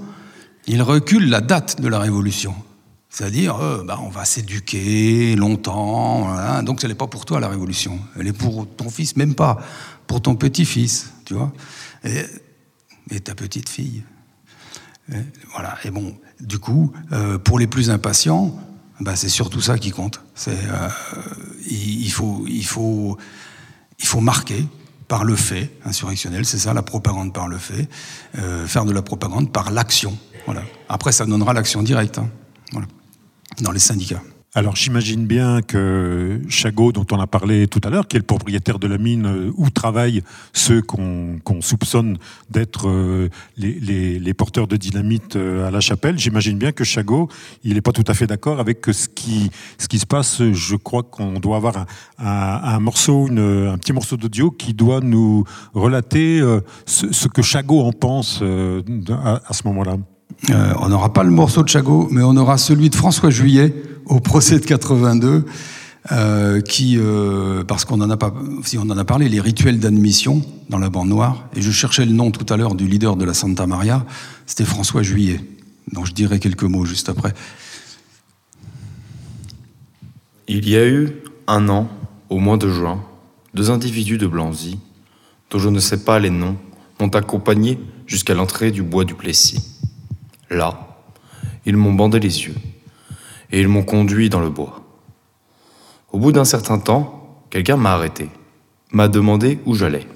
il 0.67 0.81
recule 0.81 1.29
la 1.29 1.41
date 1.41 1.81
de 1.81 1.87
la 1.87 1.99
révolution. 1.99 2.53
C'est-à-dire, 3.09 3.57
euh, 3.57 3.83
bah, 3.83 3.99
on 4.01 4.09
va 4.09 4.23
s'éduquer 4.23 5.35
longtemps. 5.35 6.61
Donc, 6.63 6.81
ce 6.81 6.87
n'est 6.87 6.95
pas 6.95 7.07
pour 7.07 7.25
toi 7.25 7.39
la 7.39 7.49
révolution. 7.49 7.99
Elle 8.17 8.27
est 8.27 8.33
pour 8.33 8.67
ton 8.75 8.89
fils, 8.89 9.17
même 9.17 9.35
pas 9.35 9.59
pour 10.07 10.21
ton 10.21 10.35
petit-fils, 10.35 11.11
tu 11.25 11.33
vois. 11.33 11.51
Et, 12.03 13.19
ta 13.19 13.35
petite 13.35 13.67
fille. 13.67 14.03
voilà. 15.53 15.77
Et 15.83 15.91
bon, 15.91 16.15
du 16.39 16.59
coup, 16.59 16.93
euh, 17.11 17.37
pour 17.37 17.59
les 17.59 17.67
plus 17.67 17.89
impatients, 17.89 18.57
bah, 19.01 19.15
c'est 19.15 19.29
surtout 19.29 19.61
ça 19.61 19.77
qui 19.77 19.91
compte. 19.91 20.21
Euh, 20.47 20.89
il, 21.67 22.11
faut, 22.11 23.17
marquer 24.21 24.65
par 25.07 25.23
le 25.23 25.35
fait 25.35 25.71
insurrectionnel, 25.85 26.45
c'est 26.45 26.59
ça 26.59 26.73
la 26.73 26.83
propagande 26.83 27.33
par 27.33 27.47
le 27.47 27.57
fait, 27.57 27.89
euh, 28.37 28.67
faire 28.67 28.85
de 28.85 28.91
la 28.91 29.01
propagande 29.01 29.51
par 29.51 29.71
l'action. 29.71 30.17
Après, 30.89 31.11
ça 31.11 31.25
donnera 31.25 31.53
l'action 31.53 31.81
directe 31.81 32.19
hein. 32.19 32.29
dans 33.61 33.71
les 33.71 33.79
syndicats. 33.79 34.21
Alors 34.53 34.75
j'imagine 34.75 35.27
bien 35.27 35.61
que 35.61 36.41
Chagot, 36.49 36.91
dont 36.91 37.05
on 37.13 37.21
a 37.21 37.27
parlé 37.27 37.67
tout 37.67 37.79
à 37.85 37.89
l'heure, 37.89 38.05
qui 38.05 38.17
est 38.17 38.19
le 38.19 38.25
propriétaire 38.25 38.79
de 38.79 38.87
la 38.87 38.97
mine 38.97 39.25
euh, 39.25 39.53
où 39.55 39.69
travaillent 39.69 40.23
ceux 40.51 40.81
qu'on 40.81 41.39
soupçonne 41.61 42.17
d'être 42.49 42.89
euh, 42.89 43.29
les, 43.55 44.33
porteurs 44.33 44.67
de 44.67 44.75
dynamite 44.75 45.37
euh, 45.37 45.65
à 45.65 45.71
la 45.71 45.79
chapelle, 45.79 46.19
j'imagine 46.19 46.57
bien 46.57 46.73
que 46.73 46.83
Chagot, 46.83 47.29
il 47.63 47.75
n'est 47.75 47.81
pas 47.81 47.93
tout 47.93 48.03
à 48.07 48.13
fait 48.13 48.27
d'accord 48.27 48.59
avec 48.59 48.87
ce 48.91 49.07
qui, 49.07 49.51
ce 49.77 49.87
qui 49.87 49.99
se 49.99 50.05
passe. 50.05 50.43
Je 50.43 50.75
crois 50.75 51.03
qu'on 51.03 51.39
doit 51.39 51.55
avoir 51.55 51.85
un, 52.19 52.79
morceau, 52.81 53.27
un 53.29 53.77
petit 53.77 53.93
morceau 53.93 54.17
d'audio 54.17 54.51
qui 54.51 54.73
doit 54.73 54.99
nous 54.99 55.45
relater 55.73 56.41
ce, 56.85 57.27
que 57.29 57.41
Chagot 57.41 57.79
en 57.79 57.93
pense 57.93 58.41
à, 58.41 59.53
ce 59.53 59.67
moment-là. 59.67 59.95
on 60.49 60.89
n'aura 60.89 61.13
pas 61.13 61.23
le 61.23 61.31
morceau 61.31 61.63
de 61.63 61.69
Chagot, 61.69 62.09
mais 62.11 62.21
on 62.21 62.35
aura 62.35 62.57
celui 62.57 62.89
de 62.89 62.95
François 62.95 63.29
Juillet 63.29 63.73
au 64.11 64.19
procès 64.19 64.59
de 64.59 64.65
82, 64.65 65.45
euh, 66.11 66.61
qui, 66.61 66.97
euh, 66.97 67.63
parce 67.63 67.85
qu'on 67.85 68.01
en 68.01 68.09
a 68.09 68.17
si 68.63 68.77
on 68.77 68.81
en 68.81 68.97
a 68.97 69.05
parlé, 69.05 69.29
les 69.29 69.39
rituels 69.39 69.79
d'admission 69.79 70.43
dans 70.69 70.79
la 70.79 70.89
bande 70.89 71.07
noire. 71.07 71.47
Et 71.55 71.61
je 71.61 71.71
cherchais 71.71 72.05
le 72.05 72.11
nom 72.11 72.29
tout 72.29 72.51
à 72.53 72.57
l'heure 72.57 72.75
du 72.75 72.87
leader 72.87 73.15
de 73.15 73.23
la 73.23 73.33
Santa 73.33 73.65
Maria, 73.67 74.05
c'était 74.45 74.65
François 74.65 75.01
Juillet. 75.01 75.39
Donc 75.93 76.07
je 76.07 76.11
dirai 76.11 76.39
quelques 76.39 76.63
mots 76.63 76.83
juste 76.83 77.07
après. 77.07 77.33
Il 80.49 80.67
y 80.67 80.75
a 80.75 80.85
eu 80.85 81.13
un 81.47 81.69
an, 81.69 81.87
au 82.29 82.39
mois 82.39 82.57
de 82.57 82.69
juin, 82.69 83.01
deux 83.53 83.71
individus 83.71 84.17
de 84.17 84.27
Blanzy, 84.27 84.77
dont 85.49 85.59
je 85.59 85.69
ne 85.69 85.79
sais 85.79 86.03
pas 86.03 86.19
les 86.19 86.29
noms, 86.29 86.57
m'ont 86.99 87.09
accompagné 87.09 87.79
jusqu'à 88.07 88.33
l'entrée 88.33 88.71
du 88.71 88.83
bois 88.83 89.05
du 89.05 89.15
Plessis. 89.15 89.63
Là, 90.49 90.97
ils 91.65 91.77
m'ont 91.77 91.93
bandé 91.93 92.19
les 92.19 92.43
yeux 92.43 92.55
et 93.51 93.59
ils 93.59 93.67
m'ont 93.67 93.83
conduit 93.83 94.29
dans 94.29 94.39
le 94.39 94.49
bois. 94.49 94.81
Au 96.11 96.19
bout 96.19 96.31
d'un 96.31 96.45
certain 96.45 96.79
temps, 96.79 97.45
quelqu'un 97.49 97.77
m'a 97.77 97.93
arrêté, 97.93 98.29
m'a 98.91 99.07
demandé 99.07 99.59
où 99.65 99.75
j'allais. 99.75 100.07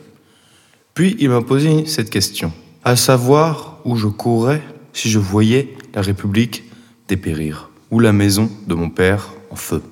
Puis 0.94 1.16
il 1.20 1.30
m'a 1.30 1.42
posé 1.42 1.86
cette 1.86 2.10
question, 2.10 2.54
à 2.84 2.96
savoir 2.96 3.80
où 3.86 3.96
je 3.98 4.08
courrais 4.08 4.62
si 4.94 5.10
je 5.10 5.20
voyais 5.20 5.76
la 5.94 6.02
République 6.02 6.64
dépérir, 7.08 7.70
ou 7.92 8.00
la 8.00 8.14
maison 8.14 8.50
de 8.68 8.74
mon 8.74 8.90
père 8.90 9.34
en 9.52 9.56
feu. 9.56 9.84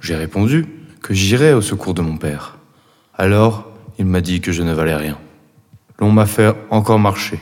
J'ai 0.00 0.14
répondu 0.14 0.66
que 1.00 1.14
j'irais 1.14 1.52
au 1.52 1.60
secours 1.60 1.94
de 1.94 2.02
mon 2.02 2.16
père. 2.16 2.58
Alors, 3.14 3.70
il 3.98 4.06
m'a 4.06 4.20
dit 4.20 4.40
que 4.40 4.52
je 4.52 4.62
ne 4.62 4.72
valais 4.72 4.94
rien. 4.94 5.18
L'on 5.98 6.10
m'a 6.10 6.26
fait 6.26 6.54
encore 6.70 6.98
marcher, 6.98 7.38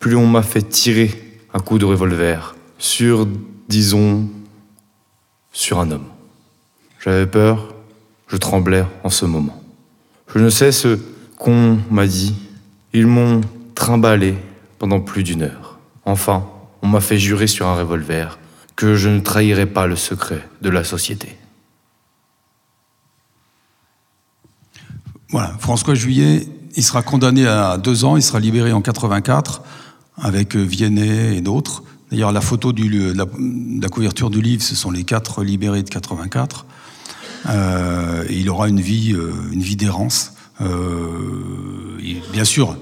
puis 0.00 0.14
on 0.14 0.26
m'a 0.26 0.42
fait 0.42 0.62
tirer 0.62 1.10
un 1.54 1.60
coup 1.60 1.78
de 1.78 1.84
revolver 1.84 2.54
sur, 2.78 3.26
disons, 3.68 4.28
sur 5.52 5.78
un 5.80 5.90
homme. 5.90 6.06
J'avais 7.00 7.26
peur, 7.26 7.74
je 8.28 8.36
tremblais 8.36 8.84
en 9.04 9.10
ce 9.10 9.24
moment. 9.24 9.62
Je 10.34 10.38
ne 10.38 10.48
sais 10.48 10.72
ce 10.72 10.98
qu'on 11.36 11.78
m'a 11.90 12.06
dit. 12.06 12.34
Ils 12.92 13.06
m'ont 13.06 13.42
trimballé 13.74 14.36
pendant 14.78 15.00
plus 15.00 15.22
d'une 15.22 15.42
heure. 15.42 15.78
Enfin, 16.04 16.46
on 16.82 16.88
m'a 16.88 17.00
fait 17.00 17.18
jurer 17.18 17.46
sur 17.46 17.66
un 17.66 17.76
revolver 17.76 18.38
que 18.76 18.94
je 18.94 19.08
ne 19.08 19.20
trahirais 19.20 19.66
pas 19.66 19.86
le 19.86 19.96
secret 19.96 20.46
de 20.62 20.70
la 20.70 20.84
société. 20.84 21.36
Voilà, 25.30 25.54
François 25.58 25.94
Juillet, 25.94 26.46
il 26.74 26.82
sera 26.82 27.02
condamné 27.02 27.46
à 27.46 27.78
deux 27.78 28.04
ans, 28.04 28.16
il 28.16 28.22
sera 28.22 28.40
libéré 28.40 28.72
en 28.72 28.82
84 28.82 29.62
avec 30.20 30.56
Viennet 30.56 31.36
et 31.36 31.40
d'autres 31.40 31.82
D'ailleurs, 32.12 32.30
la 32.30 32.42
photo 32.42 32.74
de 32.74 33.14
la, 33.16 33.88
couverture 33.88 34.28
du 34.28 34.42
livre, 34.42 34.62
ce 34.62 34.76
sont 34.76 34.90
les 34.90 35.02
quatre 35.02 35.42
libérés 35.42 35.82
de 35.82 35.88
84. 35.88 36.66
Euh, 37.48 38.26
il 38.28 38.50
aura 38.50 38.68
une 38.68 38.82
vie, 38.82 39.14
euh, 39.14 39.32
une 39.50 39.62
vie 39.62 39.76
d'errance. 39.76 40.34
bien 40.60 42.44
sûr, 42.44 42.76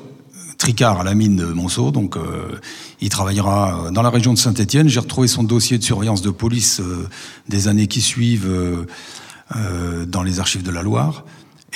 tricard 0.58 0.98
à 1.00 1.04
la 1.04 1.14
mine 1.14 1.36
de 1.36 1.44
Monceau, 1.44 1.92
donc 1.92 2.16
il 3.00 3.08
travaillera 3.08 3.90
dans 3.92 4.02
la 4.02 4.10
région 4.10 4.34
de 4.34 4.38
Saint-Étienne. 4.38 4.88
J'ai 4.88 4.98
retrouvé 4.98 5.28
son 5.28 5.44
dossier 5.44 5.78
de 5.78 5.84
surveillance 5.84 6.22
de 6.22 6.30
police 6.30 6.82
des 7.48 7.68
années 7.68 7.86
qui 7.86 8.00
suivent 8.00 8.50
dans 9.54 10.22
les 10.24 10.40
archives 10.40 10.64
de 10.64 10.72
la 10.72 10.82
Loire, 10.82 11.24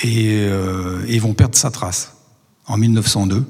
et 0.03 0.45
ils 1.07 1.21
vont 1.21 1.33
perdre 1.33 1.55
sa 1.55 1.71
trace 1.71 2.17
en 2.67 2.77
1902 2.77 3.45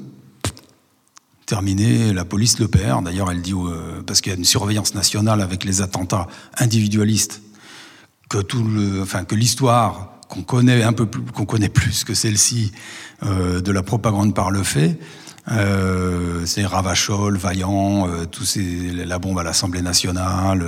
terminé, 1.46 2.12
la 2.12 2.24
police 2.24 2.58
le 2.58 2.68
perd. 2.68 3.04
D'ailleurs, 3.04 3.30
elle 3.30 3.40
dit, 3.40 3.54
euh, 3.54 4.02
parce 4.04 4.20
qu'il 4.20 4.32
y 4.32 4.34
a 4.34 4.38
une 4.38 4.44
surveillance 4.44 4.94
nationale 4.94 5.40
avec 5.40 5.64
les 5.64 5.80
attentats 5.80 6.26
individualistes, 6.58 7.40
que 8.28 9.34
l'histoire 9.34 10.10
qu'on 10.28 10.42
connaît 10.42 10.82
un 10.82 10.92
peu 10.92 11.06
plus, 11.06 11.22
qu'on 11.22 11.46
connaît 11.46 11.68
plus 11.68 12.02
que 12.02 12.12
celle-ci 12.12 12.72
euh, 13.22 13.60
de 13.60 13.72
la 13.72 13.84
propagande 13.84 14.34
par 14.34 14.50
le 14.50 14.64
fait, 14.64 14.98
euh, 15.52 16.44
c'est 16.44 16.66
Ravachol, 16.66 17.36
Vaillant, 17.36 18.08
tous 18.32 18.44
ces, 18.44 18.90
la 18.90 19.20
bombe 19.20 19.38
à 19.38 19.44
l'Assemblée 19.44 19.82
nationale, 19.82 20.66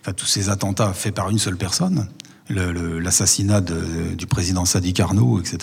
enfin, 0.00 0.12
tous 0.12 0.26
ces 0.26 0.48
attentats 0.48 0.92
faits 0.92 1.14
par 1.14 1.30
une 1.30 1.40
seule 1.40 1.56
personne 1.56 2.08
l'assassinat 2.50 3.60
du 3.60 4.26
président 4.26 4.64
Sadi 4.64 4.92
Carnot, 4.92 5.40
etc. 5.40 5.58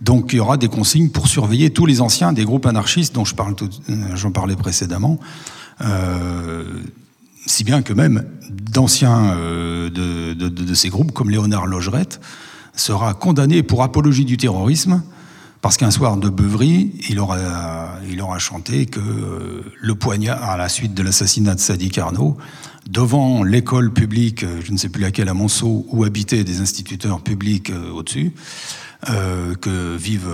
Donc 0.00 0.32
il 0.32 0.36
y 0.36 0.40
aura 0.40 0.56
des 0.56 0.68
consignes 0.68 1.10
pour 1.10 1.28
surveiller 1.28 1.70
tous 1.70 1.86
les 1.86 2.00
anciens 2.00 2.32
des 2.32 2.44
groupes 2.44 2.66
anarchistes 2.66 3.14
dont 3.14 3.24
euh, 3.24 4.16
j'en 4.16 4.30
parlais 4.30 4.56
précédemment, 4.56 5.18
euh, 5.82 6.64
si 7.46 7.64
bien 7.64 7.82
que 7.82 7.92
même 7.92 8.24
d'anciens 8.50 9.34
euh, 9.34 9.90
de, 9.90 10.34
de, 10.34 10.48
de, 10.48 10.74
ces 10.74 10.88
groupes, 10.88 11.12
comme 11.12 11.30
Léonard 11.30 11.66
Logerette, 11.66 12.20
sera 12.74 13.14
condamné 13.14 13.62
pour 13.62 13.82
apologie 13.82 14.24
du 14.24 14.36
terrorisme 14.36 15.02
parce 15.62 15.76
qu'un 15.76 15.90
soir 15.90 16.16
de 16.16 16.28
beuverie, 16.28 16.92
il 17.08 17.18
aura, 17.18 17.98
il 18.08 18.20
aura 18.20 18.38
chanté 18.38 18.86
que 18.86 19.00
euh, 19.00 19.62
le 19.78 19.94
poignard, 19.94 20.42
à 20.48 20.56
la 20.56 20.68
suite 20.68 20.94
de 20.94 21.02
l'assassinat 21.02 21.54
de 21.54 21.60
Sadi 21.60 21.90
Carnot, 21.90 22.38
devant 22.88 23.42
l'école 23.42 23.92
publique, 23.92 24.42
euh, 24.42 24.60
je 24.64 24.72
ne 24.72 24.78
sais 24.78 24.88
plus 24.88 25.02
laquelle 25.02 25.28
à 25.28 25.34
Monceau, 25.34 25.84
où 25.88 26.04
habitaient 26.04 26.44
des 26.44 26.60
instituteurs 26.60 27.20
publics 27.20 27.70
euh, 27.70 27.90
au-dessus, 27.90 28.32
que 29.62 29.96
vive, 29.96 30.28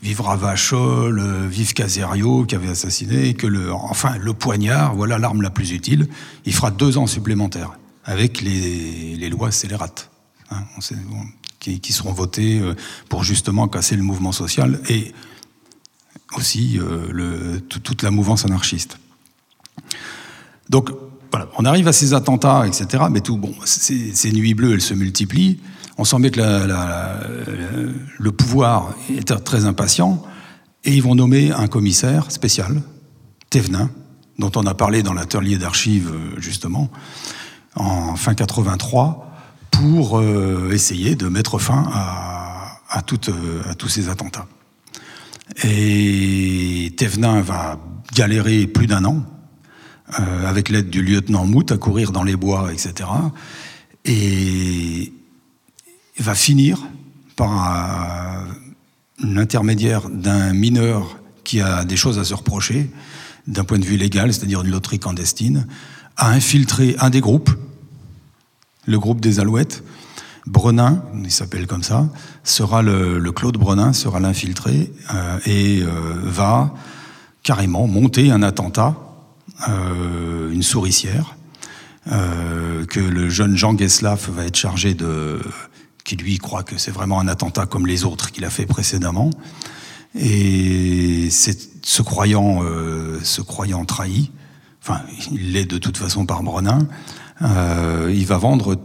vive 0.00 0.20
Ravachol, 0.20 1.48
vive 1.48 1.72
Caserio 1.72 2.44
qui 2.44 2.54
avait 2.54 2.68
assassiné, 2.68 3.34
que 3.34 3.48
le, 3.48 3.72
enfin 3.72 4.16
le 4.16 4.32
poignard, 4.32 4.94
voilà 4.94 5.18
l'arme 5.18 5.42
la 5.42 5.50
plus 5.50 5.72
utile. 5.72 6.06
Il 6.44 6.54
fera 6.54 6.70
deux 6.70 6.98
ans 6.98 7.08
supplémentaires 7.08 7.72
avec 8.04 8.42
les, 8.42 9.28
lois 9.28 9.50
scélérates, 9.50 10.08
hein, 10.52 10.62
on 10.76 10.80
qui, 11.60 11.92
seront 11.92 12.12
votées 12.12 12.60
pour 13.08 13.22
justement 13.22 13.68
casser 13.68 13.94
le 13.94 14.02
mouvement 14.02 14.32
social 14.32 14.80
et 14.88 15.12
aussi 16.36 16.80
le, 16.80 17.60
toute 17.60 18.02
la 18.02 18.10
mouvance 18.10 18.44
anarchiste. 18.44 18.98
Donc 20.68 20.90
voilà, 21.30 21.48
on 21.58 21.64
arrive 21.64 21.88
à 21.88 21.92
ces 21.92 22.14
attentats, 22.14 22.66
etc. 22.66 23.04
Mais 23.10 23.20
tout, 23.20 23.36
bon, 23.36 23.54
ces, 23.64 24.32
nuits 24.32 24.54
bleues, 24.54 24.72
elles 24.74 24.80
se 24.80 24.94
multiplient. 24.94 25.60
On 25.98 26.04
sent 26.04 26.18
bien 26.18 26.30
que 26.30 26.40
le 28.18 28.32
pouvoir 28.32 28.94
est 29.10 29.44
très 29.44 29.64
impatient. 29.64 30.22
Et 30.84 30.94
ils 30.94 31.02
vont 31.02 31.14
nommer 31.14 31.52
un 31.52 31.66
commissaire 31.66 32.30
spécial, 32.30 32.82
Thévenin, 33.50 33.90
dont 34.38 34.50
on 34.56 34.66
a 34.66 34.72
parlé 34.72 35.02
dans 35.02 35.12
l'atelier 35.12 35.58
d'archives, 35.58 36.10
justement, 36.38 36.88
en 37.74 38.16
fin 38.16 38.34
83, 38.34 39.29
pour 39.80 40.18
euh, 40.18 40.70
essayer 40.72 41.14
de 41.14 41.26
mettre 41.28 41.58
fin 41.58 41.88
à, 41.92 42.80
à, 42.90 42.98
à 42.98 43.02
tous 43.02 43.88
ces 43.88 44.08
attentats. 44.10 44.46
Et 45.64 46.92
Thévenin 46.98 47.40
va 47.40 47.78
galérer 48.14 48.66
plus 48.66 48.86
d'un 48.86 49.04
an, 49.06 49.24
euh, 50.18 50.46
avec 50.46 50.68
l'aide 50.68 50.90
du 50.90 51.02
lieutenant 51.02 51.46
Mout, 51.46 51.72
à 51.72 51.78
courir 51.78 52.12
dans 52.12 52.22
les 52.22 52.36
bois, 52.36 52.72
etc. 52.72 53.08
Et 54.04 55.12
va 56.18 56.34
finir 56.34 56.78
par 57.36 58.44
l'intermédiaire 59.22 60.10
d'un 60.10 60.52
mineur 60.52 61.18
qui 61.42 61.62
a 61.62 61.84
des 61.84 61.96
choses 61.96 62.18
à 62.18 62.24
se 62.24 62.34
reprocher, 62.34 62.90
d'un 63.46 63.64
point 63.64 63.78
de 63.78 63.86
vue 63.86 63.96
légal, 63.96 64.34
c'est-à-dire 64.34 64.60
une 64.60 64.70
loterie 64.70 64.98
clandestine, 64.98 65.66
à 66.18 66.30
infiltrer 66.32 66.96
un 66.98 67.08
des 67.08 67.20
groupes, 67.20 67.50
le 68.90 68.98
groupe 68.98 69.20
des 69.20 69.40
Alouettes. 69.40 69.82
Brenin, 70.46 71.02
il 71.22 71.30
s'appelle 71.30 71.66
comme 71.66 71.82
ça, 71.82 72.08
sera 72.44 72.82
le, 72.82 73.30
Claude 73.30 73.56
Brenin 73.56 73.92
sera 73.92 74.20
l'infiltré 74.20 74.92
euh, 75.14 75.38
et 75.46 75.82
euh, 75.82 75.88
va 76.24 76.74
carrément 77.42 77.86
monter 77.86 78.30
un 78.30 78.42
attentat 78.42 78.96
euh, 79.68 80.50
une 80.50 80.62
souricière, 80.62 81.36
que 82.06 82.98
le 82.98 83.28
jeune 83.28 83.56
Jean 83.56 83.76
Geslav 83.76 84.30
va 84.34 84.44
être 84.46 84.56
chargé 84.56 84.94
de, 84.94 85.38
qui 86.02 86.16
lui 86.16 86.38
croit 86.38 86.64
que 86.64 86.76
c'est 86.76 86.90
vraiment 86.90 87.20
un 87.20 87.28
attentat 87.28 87.66
comme 87.66 87.86
les 87.86 88.04
autres 88.04 88.32
qu'il 88.32 88.44
a 88.44 88.50
fait 88.50 88.66
précédemment. 88.66 89.30
Et 90.18 91.28
c'est 91.30 91.56
ce 91.84 92.02
croyant, 92.02 92.64
croyant 93.46 93.84
trahi, 93.84 94.32
enfin, 94.82 95.02
il 95.30 95.52
l'est 95.52 95.66
de 95.66 95.78
toute 95.78 95.98
façon 95.98 96.26
par 96.26 96.42
Brenin, 96.42 96.88
euh, 97.42 98.12
il 98.14 98.26
va 98.26 98.38
vendre, 98.38 98.76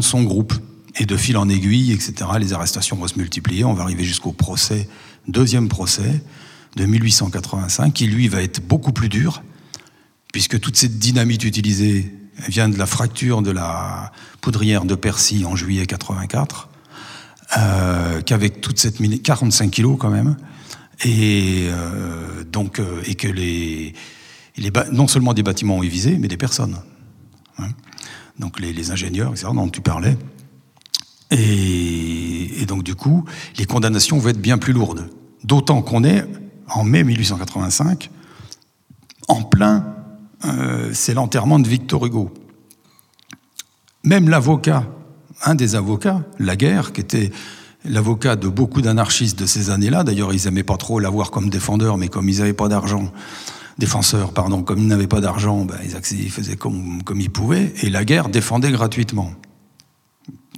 son 0.00 0.22
groupe. 0.22 0.54
Et 1.00 1.06
de 1.06 1.16
fil 1.16 1.36
en 1.36 1.48
aiguille, 1.48 1.92
etc., 1.92 2.14
les 2.40 2.52
arrestations 2.52 2.96
vont 2.96 3.06
se 3.06 3.18
multiplier. 3.18 3.64
On 3.64 3.72
va 3.72 3.84
arriver 3.84 4.02
jusqu'au 4.02 4.32
procès, 4.32 4.88
deuxième 5.28 5.68
procès, 5.68 6.22
de 6.74 6.86
1885, 6.86 7.92
qui 7.92 8.06
lui 8.08 8.26
va 8.26 8.42
être 8.42 8.66
beaucoup 8.66 8.92
plus 8.92 9.08
dur, 9.08 9.42
puisque 10.32 10.58
toute 10.58 10.76
cette 10.76 10.98
dynamite 10.98 11.44
utilisée 11.44 12.12
vient 12.48 12.68
de 12.68 12.76
la 12.76 12.86
fracture 12.86 13.42
de 13.42 13.52
la 13.52 14.10
poudrière 14.40 14.84
de 14.84 14.96
Percy 14.96 15.44
en 15.44 15.54
juillet 15.54 15.86
84, 15.86 16.68
euh, 17.56 18.20
qu'avec 18.22 18.60
toute 18.60 18.80
cette 18.80 18.98
mine, 18.98 19.20
45 19.20 19.70
kilos 19.70 19.96
quand 20.00 20.10
même, 20.10 20.36
et 21.04 21.68
euh, 21.68 22.42
donc 22.42 22.82
et 23.06 23.14
que 23.14 23.28
les 23.28 23.94
non 24.90 25.06
seulement 25.06 25.34
des 25.34 25.44
bâtiments 25.44 25.76
ont 25.76 25.82
été 25.82 25.92
visés, 25.92 26.16
mais 26.18 26.26
des 26.26 26.36
personnes. 26.36 26.76
Donc 28.38 28.60
les, 28.60 28.90
ingénieurs, 28.90 29.32
etc., 29.32 29.48
dont 29.54 29.68
tu 29.68 29.80
parlais. 29.80 30.16
Et, 31.30 32.62
et 32.62 32.66
donc 32.66 32.82
du 32.82 32.94
coup, 32.94 33.24
les 33.58 33.66
condamnations 33.66 34.18
vont 34.18 34.28
être 34.30 34.40
bien 34.40 34.58
plus 34.58 34.72
lourdes. 34.72 35.10
D'autant 35.44 35.82
qu'on 35.82 36.04
est 36.04 36.24
en 36.68 36.84
mai 36.84 37.04
1885, 37.04 38.10
en 39.28 39.42
plein, 39.42 39.94
euh, 40.44 40.90
c'est 40.92 41.14
l'enterrement 41.14 41.58
de 41.58 41.68
Victor 41.68 42.06
Hugo. 42.06 42.32
Même 44.04 44.28
l'avocat, 44.28 44.84
un 45.44 45.54
des 45.54 45.74
avocats, 45.74 46.22
Laguerre, 46.38 46.92
qui 46.92 47.00
était 47.00 47.30
l'avocat 47.84 48.36
de 48.36 48.48
beaucoup 48.48 48.82
d'anarchistes 48.82 49.38
de 49.38 49.46
ces 49.46 49.70
années-là, 49.70 50.04
d'ailleurs 50.04 50.32
ils 50.32 50.44
n'aimaient 50.44 50.62
pas 50.62 50.76
trop 50.76 50.98
l'avoir 50.98 51.30
comme 51.30 51.50
défendeur, 51.50 51.96
mais 51.98 52.08
comme 52.08 52.28
ils 52.28 52.38
n'avaient 52.38 52.52
pas 52.52 52.68
d'argent, 52.68 53.12
défenseur, 53.78 54.32
pardon, 54.32 54.62
comme 54.62 54.78
ils 54.78 54.86
n'avaient 54.86 55.06
pas 55.06 55.20
d'argent, 55.20 55.64
ben, 55.64 55.76
ils 56.10 56.30
faisaient 56.30 56.56
comme, 56.56 57.02
comme 57.04 57.20
ils 57.20 57.30
pouvaient, 57.30 57.72
et 57.82 57.90
Laguerre 57.90 58.28
défendait 58.28 58.72
gratuitement 58.72 59.32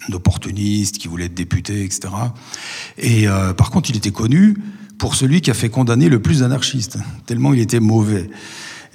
d'opportunistes 0.08 0.98
qui 0.98 1.08
voulaient 1.08 1.26
être 1.26 1.34
députés, 1.34 1.84
etc. 1.84 2.08
Et 2.96 3.28
euh, 3.28 3.52
par 3.52 3.70
contre, 3.70 3.90
il 3.90 3.96
était 3.96 4.10
connu 4.10 4.56
pour 4.98 5.14
celui 5.14 5.42
qui 5.42 5.50
a 5.50 5.54
fait 5.54 5.68
condamner 5.68 6.08
le 6.08 6.20
plus 6.20 6.40
d'anarchistes, 6.40 6.98
tellement 7.26 7.52
il 7.52 7.60
était 7.60 7.80
mauvais. 7.80 8.30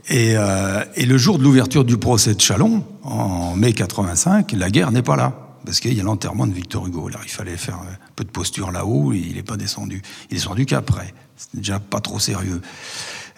Et, 0.10 0.34
euh, 0.36 0.84
et 0.96 1.06
le 1.06 1.18
jour 1.18 1.38
de 1.38 1.44
l'ouverture 1.44 1.84
du 1.84 1.98
procès 1.98 2.34
de 2.34 2.42
Chalon, 2.42 2.84
en 3.04 3.56
mai 3.56 3.74
85, 3.74 4.52
la 4.54 4.70
guerre 4.70 4.92
n'est 4.92 5.02
pas 5.02 5.16
là, 5.16 5.46
parce 5.66 5.80
qu'il 5.80 5.94
y 5.94 6.00
a 6.00 6.04
l'enterrement 6.04 6.48
de 6.48 6.54
Victor 6.54 6.88
Hugo. 6.88 7.10
Il 7.24 7.32
fallait 7.32 7.58
faire 7.58 7.76
un 7.76 7.98
peu 8.16 8.24
de 8.24 8.30
posture 8.30 8.72
là-haut, 8.72 9.14
il 9.14 9.36
n'est 9.36 9.44
pas 9.44 9.58
descendu. 9.58 10.02
Il 10.30 10.36
est 10.36 10.38
descendu 10.38 10.66
qu'après. 10.66 11.14
C'était 11.38 11.58
déjà 11.58 11.80
pas 11.80 12.00
trop 12.00 12.20
sérieux. 12.20 12.62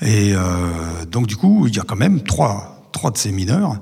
Et 0.02 0.34
euh, 0.34 1.06
donc 1.10 1.28
du 1.28 1.36
coup, 1.36 1.68
il 1.68 1.76
y 1.76 1.80
a 1.80 1.84
quand 1.84 1.96
même 1.96 2.22
trois, 2.22 2.88
trois 2.92 3.12
de 3.12 3.18
ces 3.18 3.32
mineurs 3.32 3.80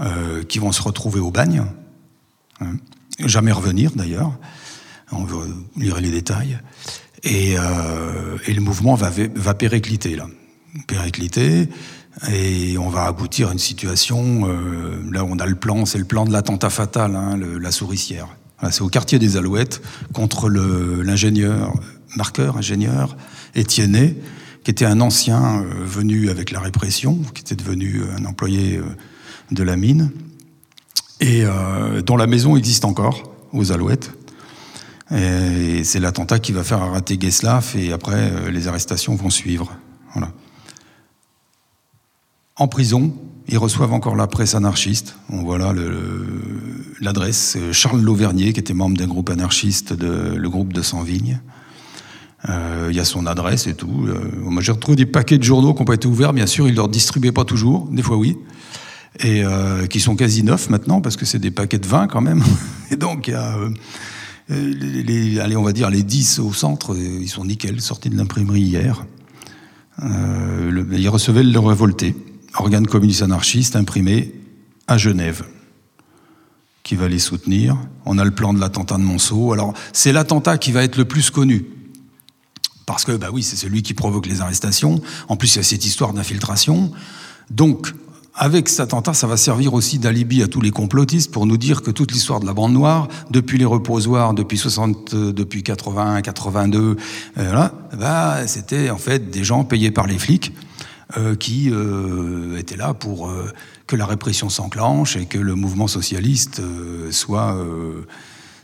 euh, 0.00 0.42
qui 0.44 0.58
vont 0.58 0.72
se 0.72 0.82
retrouver 0.82 1.20
au 1.20 1.30
bagne, 1.30 1.64
hein. 2.60 2.66
jamais 3.20 3.52
revenir 3.52 3.92
d'ailleurs. 3.94 4.32
On 5.12 5.26
lire 5.76 6.00
les 6.00 6.10
détails. 6.10 6.58
Et, 7.22 7.54
euh, 7.58 8.36
le 8.46 8.60
mouvement 8.60 8.94
va, 8.94 9.10
va 9.34 9.54
péricliter, 9.54 10.16
là. 10.16 10.26
Péricliter, 10.88 11.68
et 12.32 12.76
on 12.78 12.88
va 12.88 13.04
aboutir 13.04 13.50
à 13.50 13.52
une 13.52 13.60
situation, 13.60 14.48
là 15.12 15.24
on 15.24 15.38
a 15.38 15.46
le 15.46 15.54
plan, 15.54 15.86
c'est 15.86 15.98
le 15.98 16.04
plan 16.04 16.24
de 16.24 16.32
l'attentat 16.32 16.68
fatal, 16.68 17.14
hein, 17.14 17.38
la 17.38 17.70
souricière. 17.70 18.26
c'est 18.72 18.82
au 18.82 18.88
quartier 18.88 19.20
des 19.20 19.36
Alouettes, 19.36 19.80
contre 20.12 20.48
l'ingénieur, 20.48 21.72
marqueur, 22.16 22.56
ingénieur, 22.56 23.16
Étienne, 23.54 24.16
qui 24.64 24.70
était 24.70 24.86
un 24.86 25.00
ancien 25.00 25.62
venu 25.84 26.30
avec 26.30 26.50
la 26.50 26.58
répression, 26.58 27.18
qui 27.34 27.42
était 27.42 27.54
devenu 27.54 28.02
un 28.18 28.24
employé 28.24 28.80
de 29.50 29.62
la 29.62 29.76
mine, 29.76 30.10
et 31.20 31.44
dont 32.04 32.16
la 32.16 32.26
maison 32.26 32.56
existe 32.56 32.84
encore, 32.84 33.30
aux 33.52 33.72
Alouettes. 33.72 34.10
Et 35.14 35.84
c'est 35.84 36.00
l'attentat 36.00 36.38
qui 36.38 36.52
va 36.52 36.64
faire 36.64 36.82
arrêter 36.82 37.18
Geslav, 37.20 37.74
et 37.76 37.92
après, 37.92 38.50
les 38.50 38.66
arrestations 38.66 39.14
vont 39.14 39.30
suivre. 39.30 39.76
En 42.56 42.68
prison, 42.68 43.12
ils 43.48 43.58
reçoivent 43.58 43.92
encore 43.92 44.16
la 44.16 44.28
presse 44.28 44.54
anarchiste. 44.54 45.16
On 45.28 45.42
voit 45.42 45.58
là 45.58 45.74
l'adresse. 47.00 47.58
Charles 47.72 48.00
Lauvernier, 48.00 48.52
qui 48.52 48.60
était 48.60 48.74
membre 48.74 48.96
d'un 48.96 49.08
groupe 49.08 49.28
anarchiste, 49.28 49.92
le 50.00 50.48
groupe 50.48 50.72
de 50.72 50.80
Sans-Vignes. 50.80 51.40
Euh, 51.42 51.63
il 52.46 52.94
y 52.94 53.00
a 53.00 53.04
son 53.04 53.26
adresse 53.26 53.66
et 53.66 53.74
tout. 53.74 54.06
Euh, 54.06 54.18
moi, 54.42 54.62
j'ai 54.62 54.72
retrouvé 54.72 54.96
des 54.96 55.06
paquets 55.06 55.38
de 55.38 55.42
journaux 55.42 55.72
qui 55.72 55.80
n'ont 55.80 55.86
pas 55.86 55.94
été 55.94 56.06
ouverts. 56.06 56.32
Bien 56.32 56.46
sûr, 56.46 56.66
ils 56.66 56.72
ne 56.72 56.76
leur 56.76 56.88
distribuaient 56.88 57.32
pas 57.32 57.44
toujours. 57.44 57.88
Des 57.90 58.02
fois, 58.02 58.16
oui. 58.16 58.36
Et 59.20 59.44
euh, 59.44 59.86
qui 59.86 60.00
sont 60.00 60.16
quasi 60.16 60.42
neufs 60.42 60.68
maintenant, 60.68 61.00
parce 61.00 61.16
que 61.16 61.24
c'est 61.24 61.38
des 61.38 61.50
paquets 61.50 61.78
de 61.78 61.86
vin 61.86 62.06
quand 62.06 62.20
même. 62.20 62.42
Et 62.90 62.96
donc, 62.96 63.28
il 63.28 63.32
y 63.32 63.34
a. 63.34 63.56
Allez, 64.50 65.56
on 65.56 65.62
va 65.62 65.72
dire 65.72 65.88
les 65.88 66.02
10 66.02 66.40
au 66.40 66.52
centre, 66.52 66.94
ils 66.98 67.28
sont 67.30 67.46
nickel, 67.46 67.80
sortis 67.80 68.10
de 68.10 68.16
l'imprimerie 68.16 68.60
hier. 68.60 69.06
Ils 70.02 71.08
recevaient 71.08 71.42
le 71.42 71.58
révolté 71.58 72.14
organe 72.58 72.86
communiste 72.86 73.22
anarchiste 73.22 73.76
imprimé 73.76 74.34
à 74.86 74.98
Genève, 74.98 75.44
qui 76.82 76.94
va 76.94 77.08
les 77.08 77.18
soutenir. 77.18 77.76
On 78.04 78.18
a 78.18 78.24
le 78.24 78.30
plan 78.30 78.52
de 78.52 78.60
l'attentat 78.60 78.96
de 78.96 79.02
Monceau. 79.02 79.52
Alors, 79.52 79.74
c'est 79.92 80.12
l'attentat 80.12 80.58
qui 80.58 80.72
va 80.72 80.84
être 80.84 80.96
le 80.96 81.04
plus 81.04 81.30
connu. 81.30 81.64
Parce 82.86 83.04
que, 83.04 83.12
bah 83.12 83.28
oui, 83.32 83.42
c'est 83.42 83.56
celui 83.56 83.82
qui 83.82 83.94
provoque 83.94 84.26
les 84.26 84.40
arrestations. 84.40 85.00
En 85.28 85.36
plus, 85.36 85.54
il 85.54 85.58
y 85.58 85.60
a 85.60 85.64
cette 85.64 85.84
histoire 85.84 86.12
d'infiltration. 86.12 86.92
Donc, 87.50 87.94
avec 88.34 88.68
cet 88.68 88.80
attentat, 88.80 89.14
ça 89.14 89.26
va 89.26 89.36
servir 89.36 89.74
aussi 89.74 89.98
d'alibi 89.98 90.42
à 90.42 90.48
tous 90.48 90.60
les 90.60 90.72
complotistes 90.72 91.30
pour 91.30 91.46
nous 91.46 91.56
dire 91.56 91.82
que 91.82 91.90
toute 91.90 92.12
l'histoire 92.12 92.40
de 92.40 92.46
la 92.46 92.52
bande 92.52 92.72
noire, 92.72 93.08
depuis 93.30 93.58
les 93.58 93.64
reposoirs, 93.64 94.34
depuis 94.34 94.58
60, 94.58 95.14
depuis 95.14 95.62
81, 95.62 96.20
82, 96.20 96.96
euh, 97.38 97.68
bah, 97.96 98.46
c'était 98.46 98.90
en 98.90 98.98
fait 98.98 99.30
des 99.30 99.44
gens 99.44 99.64
payés 99.64 99.92
par 99.92 100.06
les 100.06 100.18
flics 100.18 100.52
euh, 101.18 101.36
qui 101.36 101.68
euh, 101.70 102.56
était 102.58 102.76
là 102.76 102.92
pour 102.92 103.28
euh, 103.28 103.52
que 103.86 103.94
la 103.94 104.06
répression 104.06 104.48
s'enclenche 104.48 105.16
et 105.16 105.26
que 105.26 105.38
le 105.38 105.54
mouvement 105.54 105.86
socialiste 105.86 106.62
soit, 107.10 107.56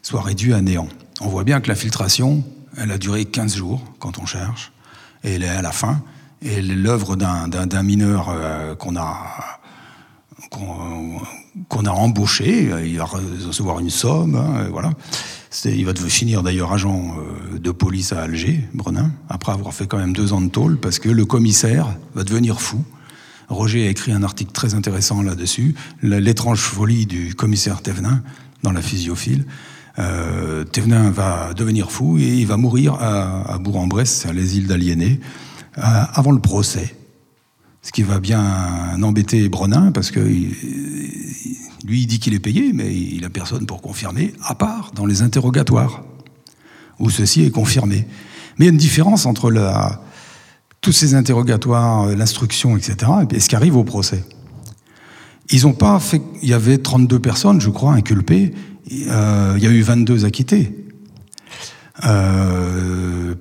soit 0.02 0.22
réduit 0.22 0.54
à 0.54 0.62
néant. 0.62 0.88
On 1.20 1.28
voit 1.28 1.44
bien 1.44 1.60
que 1.60 1.68
l'infiltration, 1.68 2.42
elle 2.76 2.90
a 2.92 2.98
duré 2.98 3.24
15 3.24 3.56
jours 3.56 3.82
quand 3.98 4.18
on 4.18 4.26
cherche, 4.26 4.72
et 5.24 5.34
elle 5.34 5.42
est 5.42 5.48
à 5.48 5.62
la 5.62 5.72
fin. 5.72 6.02
Et 6.42 6.62
l'œuvre 6.62 7.16
d'un 7.16 7.82
mineur 7.82 8.34
qu'on 8.78 8.96
a, 8.96 9.60
qu'on 10.48 11.84
a 11.84 11.90
embauché, 11.90 12.70
il 12.82 12.96
va 12.96 13.04
recevoir 13.04 13.78
une 13.80 13.90
somme, 13.90 14.36
hein, 14.36 14.68
voilà. 14.70 14.92
Il 15.64 15.84
va 15.84 15.94
finir 15.94 16.42
d'ailleurs 16.42 16.72
agent 16.72 17.16
euh, 17.18 17.58
de 17.58 17.70
police 17.72 18.12
à 18.12 18.22
Alger, 18.22 18.68
Brenin, 18.72 19.10
après 19.28 19.50
avoir 19.50 19.74
fait 19.74 19.88
quand 19.88 19.98
même 19.98 20.12
deux 20.12 20.32
ans 20.32 20.40
de 20.40 20.48
tôle, 20.48 20.78
parce 20.78 21.00
que 21.00 21.08
le 21.08 21.24
commissaire 21.24 21.88
va 22.14 22.22
devenir 22.22 22.60
fou. 22.60 22.84
Roger 23.48 23.88
a 23.88 23.90
écrit 23.90 24.12
un 24.12 24.22
article 24.22 24.52
très 24.52 24.74
intéressant 24.74 25.22
là-dessus, 25.22 25.74
l'étrange 26.02 26.60
folie 26.60 27.06
du 27.06 27.34
commissaire 27.34 27.82
Thévenin 27.82 28.22
dans 28.62 28.70
la 28.70 28.80
physiophile. 28.80 29.44
Euh, 29.98 30.64
Thévenin 30.64 31.10
va 31.10 31.52
devenir 31.54 31.90
fou 31.90 32.18
et 32.18 32.38
il 32.38 32.46
va 32.46 32.56
mourir 32.56 32.94
à, 32.94 33.58
Bourg-en-Bresse, 33.58 34.26
à 34.26 34.32
les 34.32 34.56
îles 34.56 34.66
d'Aliénés, 34.66 35.20
euh, 35.78 35.82
avant 35.82 36.32
le 36.32 36.40
procès. 36.40 36.94
Ce 37.82 37.92
qui 37.92 38.02
va 38.02 38.20
bien 38.20 39.02
embêter 39.02 39.48
Brenin, 39.48 39.90
parce 39.90 40.10
que 40.10 40.20
lui, 40.20 42.02
il 42.02 42.06
dit 42.06 42.18
qu'il 42.18 42.34
est 42.34 42.40
payé, 42.40 42.72
mais 42.74 42.94
il 42.94 43.22
n'a 43.22 43.30
personne 43.30 43.64
pour 43.66 43.80
confirmer, 43.80 44.34
à 44.44 44.54
part 44.54 44.92
dans 44.94 45.06
les 45.06 45.22
interrogatoires, 45.22 46.02
où 46.98 47.08
ceci 47.08 47.42
est 47.42 47.50
confirmé. 47.50 48.06
Mais 48.58 48.66
il 48.66 48.68
y 48.68 48.68
a 48.68 48.72
une 48.72 48.78
différence 48.78 49.24
entre 49.24 49.50
tous 50.82 50.92
ces 50.92 51.14
interrogatoires, 51.14 52.06
l'instruction, 52.08 52.76
etc., 52.76 53.10
et 53.30 53.40
ce 53.40 53.48
qui 53.48 53.56
arrive 53.56 53.76
au 53.76 53.84
procès. 53.84 54.24
Ils 55.52 55.62
n'ont 55.62 55.72
pas 55.72 55.98
fait. 55.98 56.22
Il 56.42 56.48
y 56.48 56.54
avait 56.54 56.78
32 56.78 57.18
personnes, 57.18 57.60
je 57.60 57.70
crois, 57.70 57.92
inculpées. 57.94 58.52
Euh, 58.92 59.54
il 59.56 59.62
y 59.62 59.66
a 59.66 59.70
eu 59.70 59.82
22 59.82 60.24
acquittés. 60.24 60.74
Euh, 62.04 63.34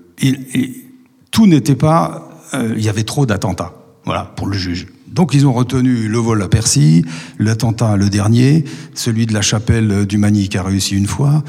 tout 1.31 1.47
n'était 1.47 1.75
pas. 1.75 2.29
Euh, 2.53 2.73
il 2.77 2.83
y 2.83 2.89
avait 2.89 3.03
trop 3.03 3.25
d'attentats, 3.25 3.73
voilà, 4.05 4.25
pour 4.35 4.47
le 4.47 4.57
juge. 4.57 4.87
Donc 5.07 5.33
ils 5.33 5.47
ont 5.47 5.53
retenu 5.53 6.07
le 6.07 6.17
vol 6.19 6.41
à 6.43 6.47
Percy, 6.47 7.03
l'attentat 7.39 7.97
le 7.97 8.09
dernier, 8.09 8.63
celui 8.93 9.25
de 9.25 9.33
la 9.33 9.41
chapelle 9.41 10.05
du 10.05 10.17
Mani 10.17 10.49
qui 10.49 10.57
a 10.57 10.63
réussi 10.63 10.95
une 10.95 11.07
fois, 11.07 11.43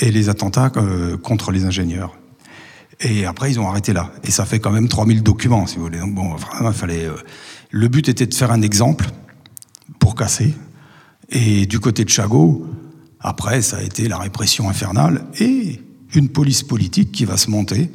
et 0.00 0.10
les 0.10 0.28
attentats 0.28 0.70
contre 1.22 1.50
les 1.50 1.64
ingénieurs. 1.64 2.12
Et 3.00 3.24
après 3.24 3.50
ils 3.50 3.58
ont 3.58 3.66
arrêté 3.66 3.94
là. 3.94 4.12
Et 4.22 4.30
ça 4.30 4.44
fait 4.44 4.60
quand 4.60 4.70
même 4.70 4.86
3000 4.86 5.22
documents, 5.22 5.66
si 5.66 5.76
vous 5.76 5.84
voulez. 5.84 5.98
Bon, 6.06 6.34
vraiment, 6.34 6.72
fallait. 6.72 7.08
Le 7.70 7.88
but 7.88 8.06
était 8.10 8.26
de 8.26 8.34
faire 8.34 8.52
un 8.52 8.60
exemple 8.60 9.06
pour 9.98 10.14
casser. 10.14 10.54
Et 11.30 11.66
du 11.66 11.80
côté 11.80 12.04
de 12.04 12.08
Chagot, 12.08 12.66
après, 13.20 13.62
ça 13.62 13.78
a 13.78 13.82
été 13.82 14.08
la 14.08 14.18
répression 14.18 14.68
infernale 14.68 15.24
et 15.40 15.80
une 16.14 16.28
police 16.28 16.62
politique 16.62 17.12
qui 17.12 17.24
va 17.24 17.36
se 17.36 17.50
monter 17.50 17.90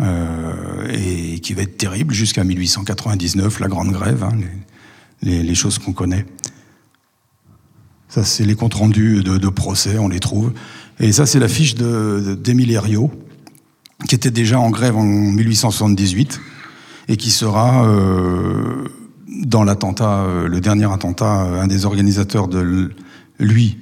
euh, 0.00 0.88
et 0.90 1.40
qui 1.40 1.54
va 1.54 1.62
être 1.62 1.76
terrible 1.76 2.12
jusqu'à 2.12 2.44
1899, 2.44 3.60
la 3.60 3.68
Grande 3.68 3.92
Grève, 3.92 4.24
hein, 4.24 4.36
les, 5.22 5.54
choses 5.54 5.78
qu'on 5.78 5.92
connaît. 5.92 6.26
Ça, 8.08 8.24
c'est 8.24 8.44
les 8.44 8.54
comptes 8.54 8.74
rendus 8.74 9.22
de, 9.22 9.48
procès, 9.48 9.98
on 9.98 10.08
les 10.08 10.20
trouve. 10.20 10.52
Et 11.00 11.12
ça, 11.12 11.26
c'est 11.26 11.38
la 11.38 11.48
fiche 11.48 11.74
d'Émile 11.74 12.72
Herriot, 12.72 13.10
qui 14.08 14.14
était 14.14 14.30
déjà 14.30 14.58
en 14.58 14.70
grève 14.70 14.96
en 14.96 15.04
1878 15.04 16.40
et 17.08 17.16
qui 17.16 17.30
sera, 17.30 17.86
euh, 17.86 18.88
dans 19.42 19.64
l'attentat, 19.64 20.24
euh, 20.24 20.48
le 20.48 20.60
dernier 20.60 20.90
attentat, 20.92 21.30
un 21.30 21.66
des 21.66 21.84
organisateurs 21.84 22.48
de 22.48 22.90
lui, 23.38 23.78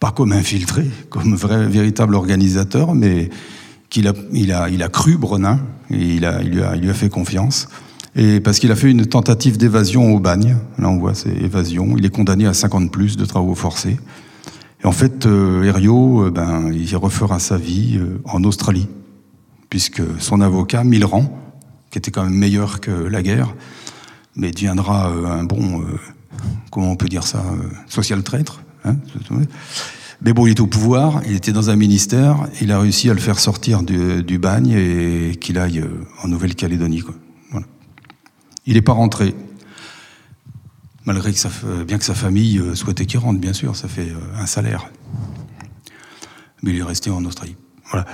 pas 0.00 0.10
comme 0.10 0.32
infiltré, 0.32 0.86
comme 1.10 1.34
vrai, 1.34 1.66
véritable 1.66 2.14
organisateur, 2.14 2.94
mais 2.94 3.30
qu'il 3.90 4.08
a, 4.08 4.12
il 4.32 4.52
a, 4.52 4.68
il 4.68 4.82
a 4.82 4.88
cru 4.88 5.16
Brenin, 5.16 5.60
et 5.90 6.16
il, 6.16 6.24
a, 6.24 6.42
il, 6.42 6.50
lui 6.80 6.90
a, 6.90 6.94
fait 6.94 7.08
confiance. 7.08 7.68
Et 8.16 8.40
parce 8.40 8.58
qu'il 8.58 8.70
a 8.70 8.76
fait 8.76 8.90
une 8.90 9.06
tentative 9.06 9.56
d'évasion 9.56 10.14
au 10.14 10.20
bagne, 10.20 10.56
là 10.78 10.88
on 10.88 10.98
voit 10.98 11.14
c'est 11.14 11.34
évasion, 11.34 11.96
il 11.96 12.04
est 12.04 12.10
condamné 12.10 12.46
à 12.46 12.54
50 12.54 12.90
plus 12.90 13.16
de 13.16 13.24
travaux 13.24 13.54
forcés. 13.54 13.96
Et 14.82 14.86
en 14.86 14.92
fait, 14.92 15.26
euh, 15.26 15.64
Herriot, 15.64 16.26
euh, 16.26 16.30
ben, 16.30 16.70
il 16.72 16.94
refera 16.96 17.38
sa 17.38 17.56
vie 17.56 17.96
euh, 17.96 18.20
en 18.26 18.44
Australie, 18.44 18.86
puisque 19.70 20.02
son 20.18 20.42
avocat, 20.42 20.84
Milran, 20.84 21.24
qui 21.90 21.98
était 21.98 22.10
quand 22.10 22.24
même 22.24 22.34
meilleur 22.34 22.80
que 22.80 22.90
la 22.90 23.22
guerre, 23.22 23.54
mais 24.36 24.50
deviendra 24.50 25.06
un 25.06 25.44
bon, 25.44 25.84
comment 26.70 26.90
on 26.90 26.96
peut 26.96 27.08
dire 27.08 27.24
ça, 27.24 27.44
social 27.88 28.22
traître. 28.22 28.60
Mais 30.24 30.32
bon, 30.32 30.46
il 30.46 30.52
était 30.52 30.62
au 30.62 30.66
pouvoir, 30.66 31.20
il 31.26 31.34
était 31.34 31.52
dans 31.52 31.68
un 31.68 31.76
ministère, 31.76 32.48
il 32.62 32.72
a 32.72 32.78
réussi 32.78 33.10
à 33.10 33.14
le 33.14 33.20
faire 33.20 33.38
sortir 33.38 33.82
du, 33.82 34.38
bagne 34.38 34.70
et 34.70 35.36
qu'il 35.36 35.58
aille 35.58 35.80
euh, 35.80 36.06
en 36.22 36.28
Nouvelle-Calédonie. 36.28 37.02
Il 38.66 38.74
n'est 38.74 38.82
pas 38.82 38.92
rentré. 38.92 39.34
Malgré 41.04 41.34
que 41.34 41.82
bien 41.82 41.98
que 41.98 42.04
sa 42.04 42.14
famille 42.14 42.58
euh, 42.58 42.74
souhaitait 42.74 43.04
qu'il 43.04 43.18
rentre, 43.18 43.38
bien 43.38 43.52
sûr, 43.52 43.76
ça 43.76 43.88
fait 43.88 44.08
euh, 44.08 44.40
un 44.40 44.46
salaire. 44.46 44.90
Mais 46.62 46.70
il 46.70 46.78
est 46.78 46.82
resté 46.82 47.10
en 47.10 47.22
Australie. 47.26 47.56
Voilà. 47.90 48.06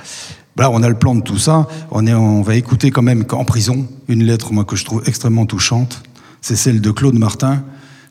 Là, 0.56 0.70
on 0.70 0.82
a 0.82 0.88
le 0.88 0.98
plan 0.98 1.14
de 1.14 1.22
tout 1.22 1.38
ça. 1.38 1.68
On, 1.92 2.06
est, 2.06 2.12
on 2.12 2.42
va 2.42 2.56
écouter 2.56 2.90
quand 2.90 3.02
même 3.02 3.24
en 3.30 3.44
prison 3.44 3.88
une 4.08 4.24
lettre, 4.24 4.52
moi, 4.52 4.64
que 4.64 4.74
je 4.74 4.84
trouve 4.84 5.04
extrêmement 5.06 5.46
touchante. 5.46 6.02
C'est 6.40 6.56
celle 6.56 6.80
de 6.80 6.90
Claude 6.90 7.18
Martin. 7.18 7.62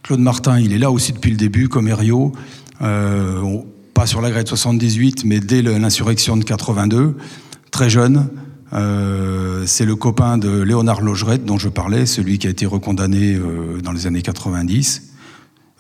Claude 0.04 0.20
Martin, 0.20 0.60
il 0.60 0.74
est 0.74 0.78
là 0.78 0.92
aussi 0.92 1.14
depuis 1.14 1.32
le 1.32 1.38
début, 1.38 1.68
comme 1.68 1.88
Herriot. 1.88 2.32
Euh, 2.82 3.58
pas 3.94 4.06
sur 4.06 4.22
la 4.22 4.30
grève 4.30 4.44
de 4.44 4.50
78, 4.50 5.26
mais 5.26 5.40
dès 5.40 5.62
l'insurrection 5.62 6.38
de 6.38 6.44
82, 6.44 7.16
très 7.72 7.90
jeune. 7.90 8.30
Euh, 8.72 9.64
c'est 9.66 9.86
le 9.86 9.96
copain 9.96 10.38
de 10.38 10.62
Léonard 10.62 11.02
Logerette 11.02 11.44
dont 11.44 11.58
je 11.58 11.70
parlais, 11.70 12.06
celui 12.06 12.38
qui 12.38 12.48
a 12.48 12.50
été 12.52 12.66
recondamné 12.66 13.34
euh, 13.36 13.82
dans 13.82 13.92
les 13.92 14.06
années 14.06 14.22
90. 14.22 15.04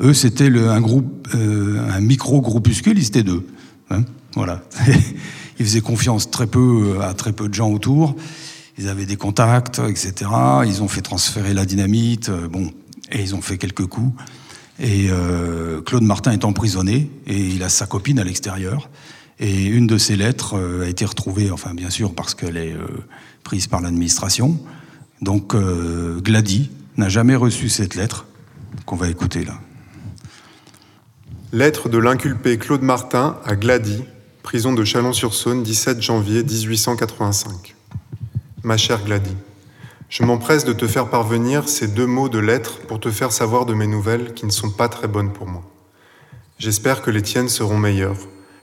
Eux, 0.01 0.13
c'était 0.13 0.47
un 0.47 0.81
groupe, 0.81 1.27
un 1.33 1.99
micro-groupuscule, 1.99 2.97
ils 2.97 3.07
étaient 3.07 3.23
deux. 3.23 3.45
Hein, 3.91 4.03
voilà. 4.33 4.63
ils 5.59 5.65
faisaient 5.65 5.81
confiance 5.81 6.31
très 6.31 6.47
peu 6.47 6.97
à 7.01 7.13
très 7.13 7.33
peu 7.33 7.49
de 7.49 7.53
gens 7.53 7.69
autour. 7.69 8.15
Ils 8.79 8.87
avaient 8.87 9.05
des 9.05 9.17
contacts, 9.17 9.79
etc. 9.79 10.31
Ils 10.65 10.81
ont 10.81 10.87
fait 10.87 11.01
transférer 11.01 11.53
la 11.53 11.65
dynamite, 11.65 12.31
bon, 12.31 12.71
et 13.11 13.21
ils 13.21 13.35
ont 13.35 13.41
fait 13.41 13.57
quelques 13.57 13.85
coups. 13.85 14.19
Et 14.79 15.09
euh, 15.09 15.81
Claude 15.81 16.03
Martin 16.03 16.31
est 16.31 16.45
emprisonné 16.45 17.11
et 17.27 17.37
il 17.37 17.61
a 17.61 17.69
sa 17.69 17.85
copine 17.85 18.19
à 18.19 18.23
l'extérieur. 18.23 18.89
Et 19.39 19.65
une 19.65 19.85
de 19.85 19.97
ces 19.97 20.15
lettres 20.15 20.57
a 20.83 20.87
été 20.87 21.05
retrouvée, 21.05 21.51
enfin 21.51 21.73
bien 21.73 21.89
sûr 21.89 22.15
parce 22.15 22.35
qu'elle 22.35 22.57
est 22.57 22.75
prise 23.43 23.67
par 23.67 23.81
l'administration. 23.81 24.57
Donc 25.21 25.55
Gladys 26.23 26.71
n'a 26.97 27.09
jamais 27.09 27.35
reçu 27.35 27.69
cette 27.69 27.95
lettre 27.95 28.25
qu'on 28.85 28.95
va 28.95 29.09
écouter 29.09 29.45
là. 29.45 29.59
Lettre 31.51 31.89
de 31.89 31.97
l'inculpé 31.97 32.57
Claude 32.57 32.83
Martin 32.83 33.37
à 33.43 33.55
Gladys, 33.55 34.03
prison 34.43 34.73
de 34.73 34.83
Chalon-sur-Saône, 34.83 35.63
17 35.63 36.01
janvier 36.01 36.43
1885. 36.43 37.75
Ma 38.63 38.75
chère 38.75 39.05
Gladys, 39.05 39.37
je 40.09 40.23
m'empresse 40.23 40.65
de 40.65 40.73
te 40.73 40.85
faire 40.85 41.07
parvenir 41.07 41.69
ces 41.69 41.87
deux 41.87 42.05
mots 42.05 42.27
de 42.27 42.39
lettre 42.39 42.79
pour 42.87 42.99
te 42.99 43.09
faire 43.09 43.31
savoir 43.31 43.65
de 43.65 43.73
mes 43.73 43.87
nouvelles 43.87 44.33
qui 44.33 44.45
ne 44.45 44.51
sont 44.51 44.69
pas 44.69 44.89
très 44.89 45.07
bonnes 45.07 45.31
pour 45.31 45.47
moi. 45.47 45.63
J'espère 46.57 47.01
que 47.01 47.09
les 47.09 47.21
tiennes 47.21 47.47
seront 47.47 47.77
meilleures, 47.77 48.17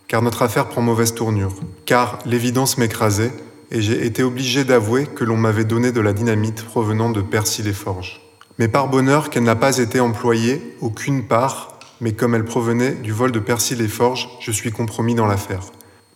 car 0.06 0.20
notre 0.20 0.42
affaire 0.42 0.68
prend 0.68 0.82
mauvaise 0.82 1.14
tournure, 1.14 1.54
car 1.86 2.18
l'évidence 2.26 2.76
m'écrasait 2.76 3.32
et 3.70 3.80
j'ai 3.80 4.04
été 4.04 4.22
obligé 4.22 4.64
d'avouer 4.64 5.06
que 5.06 5.24
l'on 5.24 5.38
m'avait 5.38 5.64
donné 5.64 5.92
de 5.92 6.00
la 6.00 6.12
dynamite 6.12 6.62
provenant 6.62 7.08
de 7.08 7.22
Percy-les-Forges. 7.22 8.20
Mais 8.58 8.68
par 8.68 8.88
bonheur 8.88 9.30
qu'elle 9.30 9.44
n'a 9.44 9.56
pas 9.56 9.78
été 9.78 9.98
employée 9.98 10.76
aucune 10.82 11.24
part, 11.24 11.78
mais 12.02 12.12
comme 12.12 12.34
elle 12.34 12.44
provenait 12.44 12.92
du 12.92 13.12
vol 13.12 13.32
de 13.32 13.38
Percy-les-Forges, 13.38 14.28
je 14.40 14.52
suis 14.52 14.72
compromis 14.72 15.14
dans 15.14 15.26
l'affaire. 15.26 15.62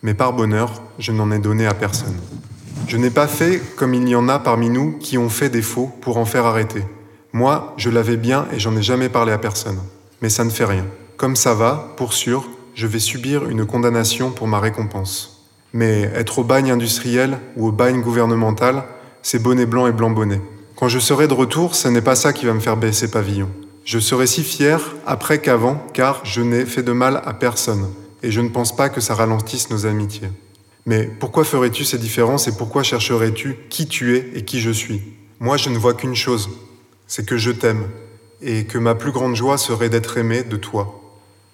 Mais 0.02 0.12
par 0.12 0.34
bonheur, 0.34 0.82
je 0.98 1.12
n'en 1.12 1.30
ai 1.30 1.38
donné 1.38 1.66
à 1.66 1.74
personne. 1.74 2.16
Je 2.86 2.96
n'ai 2.96 3.10
pas 3.10 3.28
fait 3.28 3.62
comme 3.76 3.94
il 3.94 4.08
y 4.08 4.16
en 4.16 4.28
a 4.28 4.38
parmi 4.38 4.68
nous 4.68 4.98
qui 4.98 5.18
ont 5.18 5.28
fait 5.28 5.48
des 5.48 5.62
pour 6.00 6.16
en 6.16 6.24
faire 6.24 6.46
arrêter. 6.46 6.84
Moi, 7.32 7.74
je 7.76 7.90
l'avais 7.90 8.16
bien 8.16 8.46
et 8.52 8.58
j'en 8.58 8.76
ai 8.76 8.82
jamais 8.82 9.08
parlé 9.08 9.32
à 9.32 9.38
personne. 9.38 9.78
Mais 10.20 10.28
ça 10.28 10.44
ne 10.44 10.50
fait 10.50 10.64
rien. 10.64 10.86
Comme 11.16 11.36
ça 11.36 11.54
va, 11.54 11.92
pour 11.96 12.12
sûr, 12.12 12.48
je 12.74 12.86
vais 12.86 12.98
subir 12.98 13.48
une 13.48 13.66
condamnation 13.66 14.30
pour 14.30 14.48
ma 14.48 14.58
récompense. 14.58 15.46
Mais 15.72 16.10
être 16.14 16.40
au 16.40 16.44
bagne 16.44 16.70
industriel 16.70 17.38
ou 17.56 17.68
au 17.68 17.72
bagne 17.72 18.00
gouvernemental, 18.00 18.84
c'est 19.22 19.42
bonnet 19.42 19.66
blanc 19.66 19.86
et 19.86 19.92
blanc 19.92 20.10
bonnet. 20.10 20.40
Quand 20.76 20.88
je 20.88 20.98
serai 20.98 21.28
de 21.28 21.34
retour, 21.34 21.74
ce 21.74 21.88
n'est 21.88 22.00
pas 22.00 22.16
ça 22.16 22.32
qui 22.32 22.46
va 22.46 22.54
me 22.54 22.60
faire 22.60 22.76
baisser 22.76 23.10
pavillon. 23.10 23.50
Je 23.84 23.98
serai 23.98 24.26
si 24.26 24.42
fier 24.42 24.80
après 25.06 25.40
qu'avant, 25.40 25.82
car 25.92 26.20
je 26.24 26.40
n'ai 26.40 26.64
fait 26.64 26.82
de 26.82 26.92
mal 26.92 27.22
à 27.24 27.34
personne, 27.34 27.88
et 28.22 28.30
je 28.30 28.40
ne 28.40 28.48
pense 28.48 28.74
pas 28.74 28.88
que 28.88 29.00
ça 29.00 29.14
ralentisse 29.14 29.70
nos 29.70 29.86
amitiés. 29.86 30.28
Mais 30.90 31.06
pourquoi 31.06 31.44
ferais-tu 31.44 31.84
ces 31.84 31.98
différences 31.98 32.48
et 32.48 32.56
pourquoi 32.56 32.82
chercherais-tu 32.82 33.54
qui 33.68 33.86
tu 33.86 34.16
es 34.16 34.28
et 34.34 34.44
qui 34.44 34.58
je 34.58 34.72
suis? 34.72 35.00
Moi, 35.38 35.56
je 35.56 35.70
ne 35.70 35.78
vois 35.78 35.94
qu'une 35.94 36.16
chose, 36.16 36.50
c'est 37.06 37.24
que 37.24 37.36
je 37.36 37.52
t'aime, 37.52 37.86
et 38.42 38.64
que 38.64 38.76
ma 38.76 38.96
plus 38.96 39.12
grande 39.12 39.36
joie 39.36 39.56
serait 39.56 39.88
d'être 39.88 40.18
aimé 40.18 40.42
de 40.42 40.56
toi. 40.56 41.00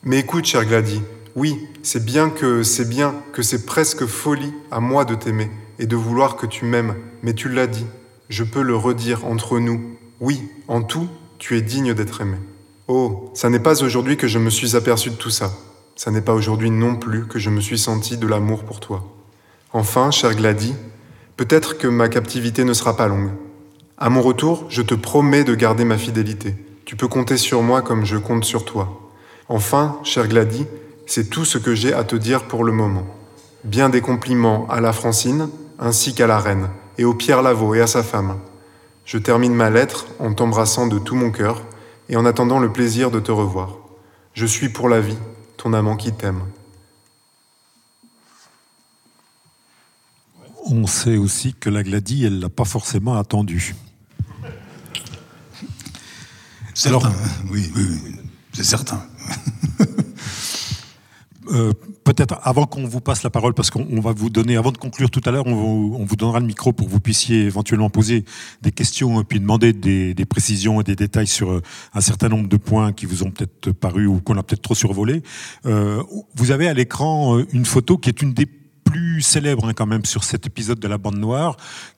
Mais 0.05 0.21
écoute, 0.21 0.47
cher 0.47 0.65
Gladys, 0.65 1.03
oui, 1.35 1.69
c'est 1.83 2.03
bien 2.03 2.31
que 2.31 2.63
c'est 2.63 2.89
bien 2.89 3.15
que 3.35 3.43
c'est 3.43 3.67
presque 3.67 4.07
folie 4.07 4.55
à 4.71 4.81
moi 4.81 5.05
de 5.05 5.15
t'aimer 5.15 5.51
et 5.79 5.85
de 5.85 5.97
vouloir 5.97 6.37
que 6.37 6.47
tu 6.47 6.65
m'aimes, 6.65 6.95
mais 7.23 7.35
tu 7.35 7.51
l'as 7.51 7.67
dit, 7.67 7.85
je 8.31 8.43
peux 8.43 8.63
le 8.63 8.75
redire 8.75 9.27
entre 9.27 9.59
nous. 9.59 9.99
Oui, 10.19 10.49
en 10.67 10.83
tout, 10.83 11.09
tu 11.39 11.59
es 11.59 11.61
digne 11.61 11.93
d'être 11.93 12.23
aimé. 12.23 12.39
Oh, 12.89 13.33
ça 13.35 13.51
n'est 13.51 13.61
pas 13.61 13.83
aujourd'hui 13.83 14.17
que 14.17 14.29
je 14.29 14.39
me 14.39 14.49
suis 14.49 14.77
aperçu 14.77 15.11
de 15.11 15.17
tout 15.17 15.29
ça. 15.29 15.53
Ça 15.95 16.11
n'est 16.11 16.23
pas 16.23 16.33
aujourd'hui 16.33 16.71
non 16.71 16.97
plus 16.97 17.27
que 17.27 17.39
je 17.39 17.51
me 17.51 17.61
suis 17.61 17.79
senti 17.79 18.17
de 18.17 18.27
l'amour 18.27 18.65
pour 18.65 18.81
toi. 18.81 19.13
Enfin, 19.73 20.11
cher 20.11 20.35
Gladys, 20.35 20.75
peut-être 21.37 21.77
que 21.77 21.89
ma 21.89 22.09
captivité 22.09 22.65
ne 22.65 22.73
sera 22.73 22.97
pas 22.97 23.09
longue. 23.09 23.31
À 23.99 24.11
mon 24.11 24.23
retour, 24.23 24.67
je 24.69 24.83
te 24.83 24.95
promets 24.95 25.45
de 25.45 25.55
garder 25.55 25.85
ma 25.85 25.99
fidélité. 25.99 26.55
Tu 26.85 26.97
peux 26.97 27.09
compter 27.09 27.37
sur 27.37 27.63
moi 27.63 27.83
comme 27.83 28.05
je 28.05 28.17
compte 28.17 28.45
sur 28.45 28.65
toi. 28.65 29.11
Enfin, 29.49 29.99
cher 30.05 30.29
Gladys, 30.29 30.67
c'est 31.07 31.31
tout 31.31 31.45
ce 31.45 31.59
que 31.59 31.75
j'ai 31.75 31.93
à 31.93 32.05
te 32.05 32.17
dire 32.17 32.45
pour 32.45 32.63
le 32.63 32.73
moment. 32.73 33.07
Bien 33.65 33.89
des 33.89 34.01
compliments 34.01 34.67
à 34.69 34.81
la 34.81 34.93
Francine 34.93 35.49
ainsi 35.79 36.15
qu'à 36.15 36.27
la 36.27 36.39
reine 36.39 36.69
et 36.99 37.05
au 37.05 37.15
Pierre 37.15 37.43
Lavaux 37.43 37.75
et 37.75 37.81
à 37.81 37.87
sa 37.87 38.03
femme. 38.03 38.39
Je 39.05 39.19
termine 39.19 39.55
ma 39.55 39.71
lettre 39.71 40.07
en 40.19 40.33
t'embrassant 40.33 40.87
de 40.87 40.99
tout 40.99 41.15
mon 41.15 41.31
cœur 41.31 41.63
et 42.09 42.17
en 42.17 42.25
attendant 42.25 42.59
le 42.59 42.73
plaisir 42.73 43.11
de 43.11 43.21
te 43.21 43.33
revoir. 43.33 43.79
Je 44.35 44.47
suis 44.47 44.69
pour 44.69 44.89
la 44.89 45.01
vie, 45.01 45.19
ton 45.57 45.73
amant 45.73 45.97
qui 45.97 46.13
t'aime. 46.13 46.43
On 50.69 50.87
sait 50.87 51.17
aussi 51.17 51.55
que 51.55 51.71
la 51.71 51.83
Gladie, 51.85 52.25
elle 52.25 52.41
l'a 52.41 52.49
pas 52.49 52.65
forcément 52.65 53.17
attendu. 53.17 53.75
Alors, 56.85 57.09
oui, 57.51 57.71
oui, 57.75 57.83
oui 58.05 58.13
c'est 58.53 58.65
certain. 58.65 59.07
euh, 61.51 61.73
peut-être 62.05 62.39
avant 62.43 62.67
qu'on 62.67 62.85
vous 62.85 63.01
passe 63.01 63.23
la 63.23 63.31
parole, 63.31 63.55
parce 63.55 63.71
qu'on 63.71 64.01
va 64.01 64.13
vous 64.13 64.29
donner, 64.29 64.57
avant 64.57 64.73
de 64.73 64.79
conclure 64.79 65.11
tout 65.11 65.21
à 65.25 65.31
l'heure, 65.31 65.47
on, 65.47 66.05
vous 66.05 66.17
donnera 66.17 66.41
le 66.41 66.47
micro 66.47 66.73
pour 66.73 66.87
que 66.87 66.93
vous 66.93 67.01
puissiez 67.01 67.45
éventuellement 67.45 67.91
poser 67.91 68.25
des 68.63 68.73
questions 68.73 69.21
et 69.21 69.25
puis 69.25 69.39
demander 69.39 69.73
des, 69.73 70.15
précisions 70.25 70.81
et 70.81 70.85
des 70.85 70.97
détails 70.97 71.29
sur 71.29 71.53
euh, 71.53 71.63
un 71.95 72.01
certain 72.01 72.29
nombre 72.29 72.49
de 72.49 72.57
points 72.57 72.93
qui 72.93 73.07
vous 73.07 73.23
ont 73.23 73.31
peut-être 73.31 73.71
paru 73.71 74.07
ou 74.07 74.21
qu'on 74.21 74.37
a 74.37 74.43
peut-être 74.43 74.63
trop 74.63 74.75
survolé. 74.75 75.23
Euh, 75.65 76.03
vous 76.35 76.51
avez 76.51 76.67
à 76.67 76.75
l'écran 76.75 77.39
une 77.53 77.67
photo 77.67 77.99
qui 77.99 78.09
est 78.09 78.21
une 78.21 78.35
des 78.35 78.47
plus 78.87 79.21
célèbres 79.21 79.67
hein, 79.69 79.73
quand 79.75 79.87
même 79.87 80.05
sur 80.05 80.25
cet 80.25 80.47
épisode 80.47 80.79
de 80.79 80.89
la 80.89 80.97
bande 80.97 81.19
noire, 81.19 81.57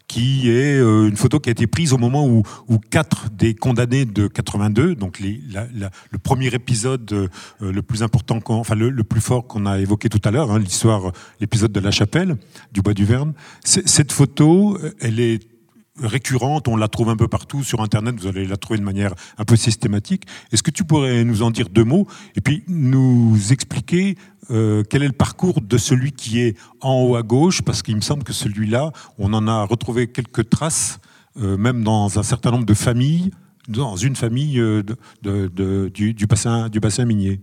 qui 0.09 0.51
est 0.51 0.81
euh, 0.81 1.09
une 1.09 1.17
photo 1.17 1.39
qui 1.39 1.51
a 1.51 1.53
été 1.53 1.67
prise 1.67 1.93
au 1.93 1.99
moment 1.99 2.27
où, 2.27 2.43
où 2.67 2.79
quatre 2.79 3.31
des 3.31 3.55
condamnés 3.55 4.07
de 4.07 4.27
82, 4.27 4.95
donc 4.95 5.21
le 5.21 6.19
premier 6.19 6.49
épisode 6.55 7.13
euh, 7.13 7.29
le 7.61 7.83
plus 7.83 8.03
important, 8.03 8.39
enfin 8.49 8.75
le, 8.75 9.05
plus 9.05 9.21
fort 9.21 9.47
qu'on 9.47 9.67
a 9.67 9.79
évoqué 9.79 10.09
tout 10.09 10.21
à 10.25 10.31
l'heure, 10.31 10.51
hein, 10.51 10.59
l'histoire, 10.59 11.13
l'épisode 11.41 11.73
de 11.73 11.81
la 11.81 11.91
chapelle 11.91 12.37
du 12.73 12.81
bois 12.81 12.95
du 12.95 13.05
Verne. 13.05 13.35
Cette 13.65 14.13
photo, 14.13 14.79
elle 15.01 15.21
est 15.21 15.58
récurrente, 16.01 16.69
on 16.69 16.77
la 16.77 16.89
trouve 16.89 17.09
un 17.09 17.17
peu 17.17 17.29
partout 17.29 17.65
sur 17.65 17.81
Internet, 17.81 18.17
vous 18.21 18.27
allez 18.27 18.47
la 18.47 18.57
trouver 18.57 18.79
de 18.79 18.85
manière 18.85 19.15
un 19.39 19.45
peu 19.45 19.57
systématique. 19.57 20.25
Est-ce 20.53 20.63
que 20.63 20.71
tu 20.71 20.85
pourrais 20.85 21.25
nous 21.25 21.43
en 21.43 21.51
dire 21.51 21.69
deux 21.69 21.85
mots 21.85 22.07
et 22.37 22.41
puis 22.41 22.65
nous 22.69 23.37
expliquer 23.51 24.17
euh, 24.51 24.83
quel 24.89 25.03
est 25.03 25.09
le 25.09 25.13
parcours 25.13 25.61
de 25.61 25.79
celui 25.79 26.13
qui 26.13 26.41
est 26.41 26.57
en 26.81 27.03
haut 27.03 27.17
à 27.17 27.23
gauche? 27.23 27.63
Parce 27.63 27.83
qu'il 27.83 27.97
me 27.97 28.01
semble 28.01 28.25
que 28.25 28.33
celui-là, 28.33 28.93
on 29.19 29.33
en 29.33 29.47
a 29.47 29.65
retrouvé 29.65 30.07
quelques 30.07 30.49
traces, 30.49 31.01
euh, 31.41 31.57
même 31.57 31.83
dans 31.83 32.19
un 32.19 32.23
certain 32.23 32.51
nombre 32.51 32.67
de 32.67 32.75
familles, 32.75 33.31
dans 33.69 33.97
une 33.97 34.17
famille 34.17 34.59
euh, 34.59 34.83
du, 35.23 36.27
bassin, 36.27 36.69
du 36.69 36.81
bassin 36.81 37.05
minier. 37.05 37.41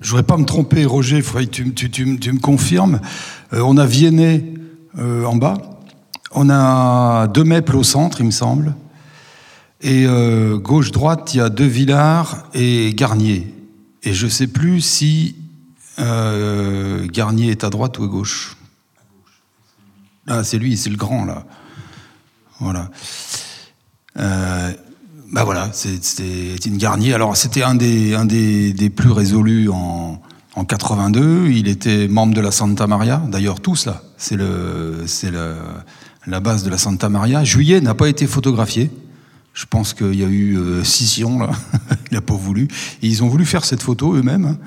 Je 0.00 0.10
voudrais 0.10 0.22
pas 0.22 0.36
me 0.36 0.44
tromper, 0.44 0.84
Roger, 0.84 1.20
tu, 1.50 1.72
tu 1.72 2.04
me 2.04 2.38
confirmes. 2.38 3.00
on 3.50 3.76
a 3.76 3.86
Viennet 3.86 4.44
en 4.96 5.34
bas, 5.34 5.77
on 6.32 6.50
a 6.50 7.26
deux 7.28 7.44
Meples 7.44 7.76
au 7.76 7.82
centre, 7.82 8.20
il 8.20 8.26
me 8.26 8.30
semble. 8.30 8.74
Et 9.80 10.06
euh, 10.06 10.58
gauche-droite, 10.58 11.34
il 11.34 11.38
y 11.38 11.40
a 11.40 11.48
deux 11.48 11.66
Villars 11.66 12.48
et 12.54 12.92
Garnier. 12.94 13.54
Et 14.02 14.12
je 14.12 14.26
ne 14.26 14.30
sais 14.30 14.48
plus 14.48 14.80
si 14.80 15.36
euh, 15.98 17.06
Garnier 17.06 17.50
est 17.50 17.64
à 17.64 17.70
droite 17.70 17.98
ou 17.98 18.04
à 18.04 18.06
gauche. 18.08 18.56
Ah, 20.26 20.44
c'est 20.44 20.58
lui, 20.58 20.76
c'est 20.76 20.90
le 20.90 20.96
grand, 20.96 21.24
là. 21.24 21.44
Voilà. 22.60 22.90
Euh, 24.18 24.72
bah 25.32 25.44
voilà, 25.44 25.70
c'était 25.72 26.56
une 26.66 26.76
Garnier. 26.76 27.14
Alors, 27.14 27.36
c'était 27.36 27.62
un, 27.62 27.74
des, 27.74 28.14
un 28.14 28.24
des, 28.24 28.72
des, 28.72 28.90
plus 28.90 29.10
résolus 29.10 29.68
en, 29.68 30.20
en 30.54 30.64
82. 30.64 31.48
Il 31.50 31.68
était 31.68 32.08
membre 32.08 32.34
de 32.34 32.40
la 32.40 32.50
Santa 32.50 32.86
Maria. 32.86 33.22
D'ailleurs, 33.28 33.60
tous, 33.60 33.86
là. 33.86 34.02
C'est 34.16 34.36
le, 34.36 35.04
c'est 35.06 35.30
le, 35.30 35.54
la 36.28 36.40
base 36.40 36.62
de 36.62 36.70
la 36.70 36.78
Santa 36.78 37.08
Maria. 37.08 37.42
Juillet 37.42 37.80
n'a 37.80 37.94
pas 37.94 38.08
été 38.08 38.26
photographié. 38.26 38.90
Je 39.54 39.64
pense 39.66 39.94
qu'il 39.94 40.14
y 40.14 40.22
a 40.22 40.28
eu 40.28 40.56
euh, 40.56 40.84
scission, 40.84 41.38
là. 41.38 41.50
il 42.10 42.14
n'a 42.14 42.20
pas 42.20 42.34
voulu. 42.34 42.68
Ils 43.02 43.24
ont 43.24 43.28
voulu 43.28 43.44
faire 43.44 43.64
cette 43.64 43.82
photo 43.82 44.14
eux-mêmes. 44.14 44.58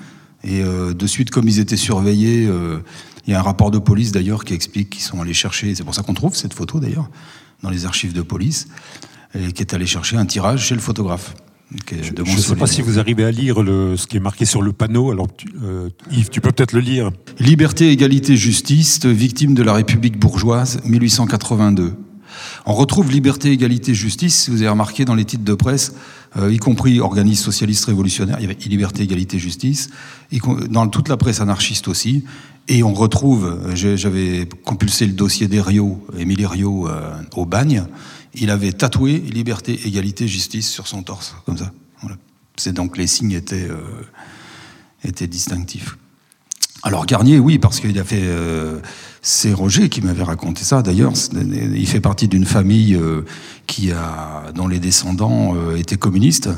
Et 0.43 0.63
euh, 0.63 0.93
de 0.93 1.07
suite, 1.07 1.29
comme 1.29 1.47
ils 1.47 1.59
étaient 1.59 1.77
surveillés, 1.77 2.47
euh, 2.47 2.79
il 3.25 3.31
y 3.31 3.35
a 3.35 3.39
un 3.39 3.43
rapport 3.43 3.69
de 3.71 3.77
police 3.77 4.11
d'ailleurs 4.11 4.43
qui 4.43 4.53
explique 4.53 4.89
qu'ils 4.89 5.03
sont 5.03 5.21
allés 5.21 5.35
chercher, 5.35 5.75
c'est 5.75 5.83
pour 5.83 5.93
ça 5.93 6.01
qu'on 6.01 6.15
trouve 6.15 6.35
cette 6.35 6.53
photo 6.53 6.79
d'ailleurs, 6.79 7.09
dans 7.61 7.69
les 7.69 7.85
archives 7.85 8.13
de 8.13 8.23
police, 8.23 8.67
et 9.35 9.51
qui 9.51 9.61
est 9.61 9.73
allé 9.75 9.85
chercher 9.85 10.17
un 10.17 10.25
tirage 10.25 10.65
chez 10.65 10.75
le 10.75 10.81
photographe. 10.81 11.35
Je 11.89 12.11
ne 12.11 12.41
sais 12.41 12.55
pas 12.55 12.67
si 12.67 12.81
vous 12.81 12.99
arrivez 12.99 13.23
à 13.23 13.31
lire 13.31 13.61
le, 13.61 13.95
ce 13.95 14.07
qui 14.07 14.17
est 14.17 14.21
marqué 14.21 14.45
sur 14.45 14.61
le 14.61 14.73
panneau. 14.73 15.11
Alors, 15.11 15.27
euh, 15.63 15.89
Yves, 16.11 16.29
tu 16.29 16.41
peux 16.41 16.51
peut-être 16.51 16.73
le 16.73 16.81
lire. 16.81 17.11
Liberté, 17.39 17.91
égalité, 17.91 18.35
justice, 18.35 19.05
victime 19.05 19.53
de 19.53 19.63
la 19.63 19.73
République 19.73 20.19
bourgeoise, 20.19 20.81
1882. 20.85 21.93
On 22.65 22.73
retrouve 22.73 23.11
liberté, 23.11 23.51
égalité, 23.51 23.93
justice, 23.93 24.49
vous 24.49 24.61
avez 24.61 24.69
remarqué 24.69 25.05
dans 25.05 25.15
les 25.15 25.25
titres 25.25 25.43
de 25.43 25.53
presse, 25.53 25.93
euh, 26.37 26.51
y 26.51 26.57
compris 26.57 26.99
organismes 26.99 27.43
socialistes 27.43 27.85
révolutionnaires, 27.85 28.37
il 28.39 28.43
y 28.43 28.45
avait 28.45 28.57
liberté, 28.65 29.03
égalité, 29.03 29.37
justice, 29.37 29.89
dans 30.69 30.87
toute 30.87 31.09
la 31.09 31.17
presse 31.17 31.41
anarchiste 31.41 31.87
aussi, 31.87 32.23
et 32.67 32.83
on 32.83 32.93
retrouve, 32.93 33.57
j'avais 33.73 34.47
compulsé 34.63 35.05
le 35.05 35.13
dossier 35.13 35.47
d'Erio, 35.47 36.05
Émile 36.17 36.45
Rio, 36.45 36.87
euh, 36.87 37.11
au 37.35 37.45
bagne, 37.45 37.85
il 38.33 38.49
avait 38.49 38.71
tatoué 38.71 39.19
liberté, 39.19 39.79
égalité, 39.85 40.27
justice 40.27 40.69
sur 40.69 40.87
son 40.87 41.03
torse, 41.03 41.35
comme 41.45 41.57
ça. 41.57 41.71
C'est 42.57 42.73
donc 42.73 42.97
les 42.97 43.07
signes 43.07 43.31
étaient, 43.31 43.67
euh, 43.69 44.03
étaient 45.03 45.27
distinctifs. 45.27 45.97
Alors 46.83 47.05
Garnier, 47.05 47.39
oui, 47.39 47.59
parce 47.59 47.79
qu'il 47.79 47.97
a 47.97 48.03
fait. 48.03 48.21
Euh, 48.23 48.79
c'est 49.21 49.53
Roger 49.53 49.89
qui 49.89 50.01
m'avait 50.01 50.23
raconté 50.23 50.63
ça. 50.63 50.81
D'ailleurs, 50.81 51.13
il 51.33 51.87
fait 51.87 51.99
partie 51.99 52.27
d'une 52.27 52.45
famille 52.45 52.95
euh, 52.95 53.23
dont 54.53 54.67
les 54.67 54.79
descendants 54.79 55.55
étaient 55.75 55.97
communistes 55.97 56.49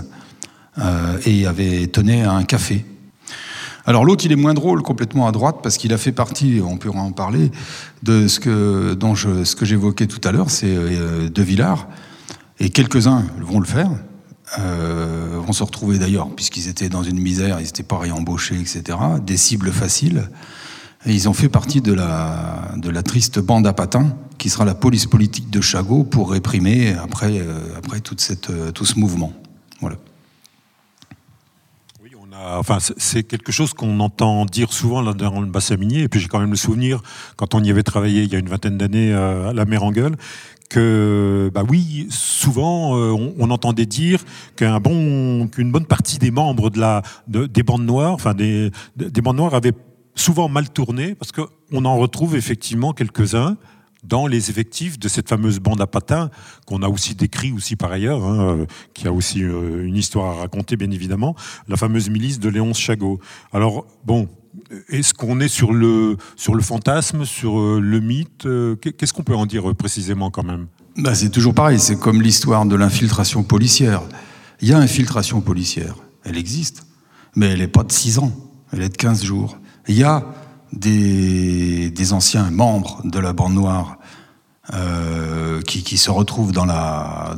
et 1.25 1.45
avait 1.45 1.87
tenu 1.87 2.21
un 2.21 2.43
café. 2.43 2.85
Alors 3.85 4.05
l'autre, 4.05 4.25
il 4.25 4.31
est 4.31 4.37
moins 4.37 4.53
drôle, 4.53 4.81
complètement 4.81 5.27
à 5.27 5.31
droite, 5.31 5.57
parce 5.61 5.77
qu'il 5.77 5.93
a 5.93 5.97
fait 5.97 6.11
partie, 6.11 6.61
on 6.65 6.77
pourra 6.77 7.01
en 7.01 7.11
parler, 7.11 7.51
de 8.03 8.27
ce 8.27 8.39
que, 8.39 8.93
dont 8.93 9.15
je, 9.15 9.43
ce 9.43 9.55
que 9.55 9.65
j'évoquais 9.65 10.07
tout 10.07 10.21
à 10.27 10.31
l'heure, 10.31 10.49
c'est 10.49 10.73
De 10.73 11.41
Villars, 11.41 11.87
et 12.59 12.69
quelques-uns 12.69 13.25
vont 13.41 13.59
le 13.59 13.65
faire. 13.65 13.89
Euh, 14.59 15.39
vont 15.45 15.53
se 15.53 15.63
retrouver 15.63 15.97
d'ailleurs, 15.97 16.29
puisqu'ils 16.29 16.67
étaient 16.67 16.89
dans 16.89 17.01
une 17.01 17.19
misère, 17.19 17.59
ils 17.59 17.65
n'étaient 17.65 17.81
pas 17.81 17.97
réembauchés, 17.97 18.55
etc., 18.59 18.97
des 19.25 19.37
cibles 19.37 19.71
faciles. 19.71 20.29
Et 21.05 21.13
ils 21.13 21.27
ont 21.27 21.33
fait 21.33 21.49
partie 21.49 21.81
de 21.81 21.93
la, 21.93 22.71
de 22.77 22.89
la 22.89 23.03
triste 23.03 23.39
bande 23.39 23.65
à 23.65 23.73
patins, 23.73 24.15
qui 24.37 24.49
sera 24.49 24.63
la 24.63 24.75
police 24.75 25.05
politique 25.05 25.49
de 25.49 25.59
Chagot 25.59 26.03
pour 26.03 26.31
réprimer 26.31 26.93
après, 26.93 27.39
euh, 27.39 27.77
après 27.77 28.01
cette, 28.17 28.49
euh, 28.49 28.71
tout 28.71 28.85
ce 28.85 28.99
mouvement. 28.99 29.33
Voilà. 29.81 29.97
On 32.43 32.45
a, 32.45 32.57
enfin, 32.57 32.77
c'est 32.79 33.23
quelque 33.23 33.51
chose 33.51 33.73
qu'on 33.73 33.99
entend 33.99 34.45
dire 34.45 34.73
souvent 34.73 35.03
dans 35.13 35.41
le 35.41 35.47
bassin 35.47 35.77
minier, 35.77 36.01
et 36.01 36.07
puis 36.09 36.19
j'ai 36.19 36.27
quand 36.27 36.39
même 36.39 36.51
le 36.51 36.55
souvenir, 36.55 37.01
quand 37.35 37.55
on 37.55 37.63
y 37.63 37.69
avait 37.69 37.83
travaillé 37.83 38.23
il 38.23 38.31
y 38.31 38.35
a 38.35 38.39
une 38.39 38.49
vingtaine 38.49 38.77
d'années 38.77 39.13
à 39.13 39.53
la 39.53 39.65
mer 39.65 39.83
en 39.83 39.91
gueule, 39.91 40.15
que, 40.69 41.51
bah 41.53 41.63
oui, 41.69 42.07
souvent, 42.09 42.97
euh, 42.97 43.31
on, 43.37 43.49
entendait 43.51 43.85
dire 43.85 44.23
qu'un 44.55 44.79
bon, 44.79 45.47
qu'une 45.47 45.71
bonne 45.71 45.85
partie 45.85 46.17
des 46.17 46.31
membres 46.31 46.69
de 46.69 46.79
la, 46.79 47.03
des 47.27 47.63
bandes 47.63 47.85
noires, 47.85 48.13
enfin 48.13 48.33
des, 48.33 48.71
des 48.95 49.21
bandes 49.21 49.37
noires 49.37 49.53
avaient 49.53 49.73
souvent 50.15 50.49
mal 50.49 50.69
tourné, 50.69 51.15
parce 51.15 51.31
qu'on 51.31 51.85
en 51.85 51.97
retrouve 51.97 52.35
effectivement 52.35 52.93
quelques-uns 52.93 53.57
dans 54.03 54.27
les 54.27 54.49
effectifs 54.49 54.99
de 54.99 55.07
cette 55.07 55.29
fameuse 55.29 55.59
bande 55.59 55.81
à 55.81 55.87
patins 55.87 56.29
qu'on 56.65 56.81
a 56.81 56.89
aussi 56.89 57.15
décrit 57.15 57.51
aussi 57.51 57.75
par 57.75 57.91
ailleurs, 57.91 58.23
hein, 58.23 58.57
euh, 58.59 58.65
qui 58.93 59.07
a 59.07 59.13
aussi 59.13 59.43
euh, 59.43 59.85
une 59.85 59.95
histoire 59.95 60.37
à 60.37 60.41
raconter 60.41 60.75
bien 60.75 60.91
évidemment, 60.91 61.35
la 61.67 61.77
fameuse 61.77 62.09
milice 62.09 62.39
de 62.39 62.49
Léonce 62.49 62.79
Chagot. 62.79 63.19
Alors 63.53 63.85
bon, 64.05 64.27
est-ce 64.89 65.13
qu'on 65.13 65.39
est 65.39 65.47
sur 65.47 65.73
le, 65.73 66.17
sur 66.35 66.55
le 66.55 66.61
fantasme, 66.61 67.25
sur 67.25 67.59
euh, 67.59 67.79
le 67.79 67.99
mythe 67.99 68.47
Qu'est-ce 68.81 69.13
qu'on 69.13 69.23
peut 69.23 69.35
en 69.35 69.45
dire 69.45 69.73
précisément 69.75 70.29
quand 70.29 70.43
même? 70.43 70.67
Bah, 70.97 71.15
C'est 71.15 71.29
toujours 71.29 71.53
pareil, 71.53 71.79
c'est 71.79 71.99
comme 71.99 72.21
l'histoire 72.21 72.65
de 72.65 72.75
l'infiltration 72.75 73.43
policière. 73.43 74.01
Il 74.61 74.67
y 74.67 74.73
a 74.73 74.77
infiltration 74.77 75.41
policière, 75.41 75.95
elle 76.23 76.37
existe, 76.37 76.85
mais 77.35 77.47
elle 77.47 77.59
n'est 77.59 77.67
pas 77.67 77.83
de 77.83 77.91
6 77.91 78.19
ans, 78.19 78.31
elle 78.71 78.81
est 78.81 78.89
de 78.89 78.97
15 78.97 79.23
jours. 79.23 79.57
Il 79.87 79.97
y 79.97 80.03
a 80.03 80.25
des, 80.73 82.13
anciens 82.13 82.51
membres 82.51 83.01
de 83.05 83.19
la 83.19 83.33
bande 83.33 83.53
noire 83.53 83.97
qui, 85.65 85.83
qui, 85.83 85.97
se 85.97 86.11
retrouvent 86.11 86.51
dans 86.51 86.65
la, 86.65 87.35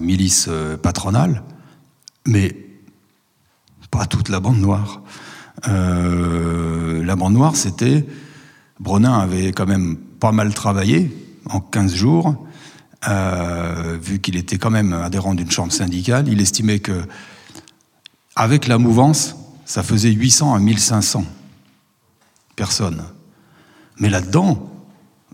milice 0.00 0.48
patronale, 0.82 1.42
mais 2.26 2.56
pas 3.90 4.06
toute 4.06 4.28
la 4.28 4.40
bande 4.40 4.58
noire. 4.58 5.02
Euh, 5.66 7.04
la 7.04 7.16
bande 7.16 7.34
noire, 7.34 7.56
c'était. 7.56 8.06
Brenin 8.80 9.18
avait 9.18 9.52
quand 9.52 9.66
même 9.66 9.96
pas 9.96 10.32
mal 10.32 10.54
travaillé 10.54 11.10
en 11.46 11.60
15 11.60 11.94
jours, 11.94 12.46
euh, 13.08 13.98
vu 14.00 14.20
qu'il 14.20 14.36
était 14.36 14.58
quand 14.58 14.70
même 14.70 14.92
adhérent 14.92 15.34
d'une 15.34 15.50
chambre 15.50 15.72
syndicale. 15.72 16.28
Il 16.28 16.40
estimait 16.40 16.78
que, 16.78 17.02
avec 18.36 18.68
la 18.68 18.78
mouvance, 18.78 19.36
ça 19.64 19.82
faisait 19.82 20.12
800 20.12 20.54
à 20.54 20.58
1500 20.60 21.24
personnes. 22.58 23.04
Mais 23.98 24.10
là-dedans, 24.10 24.70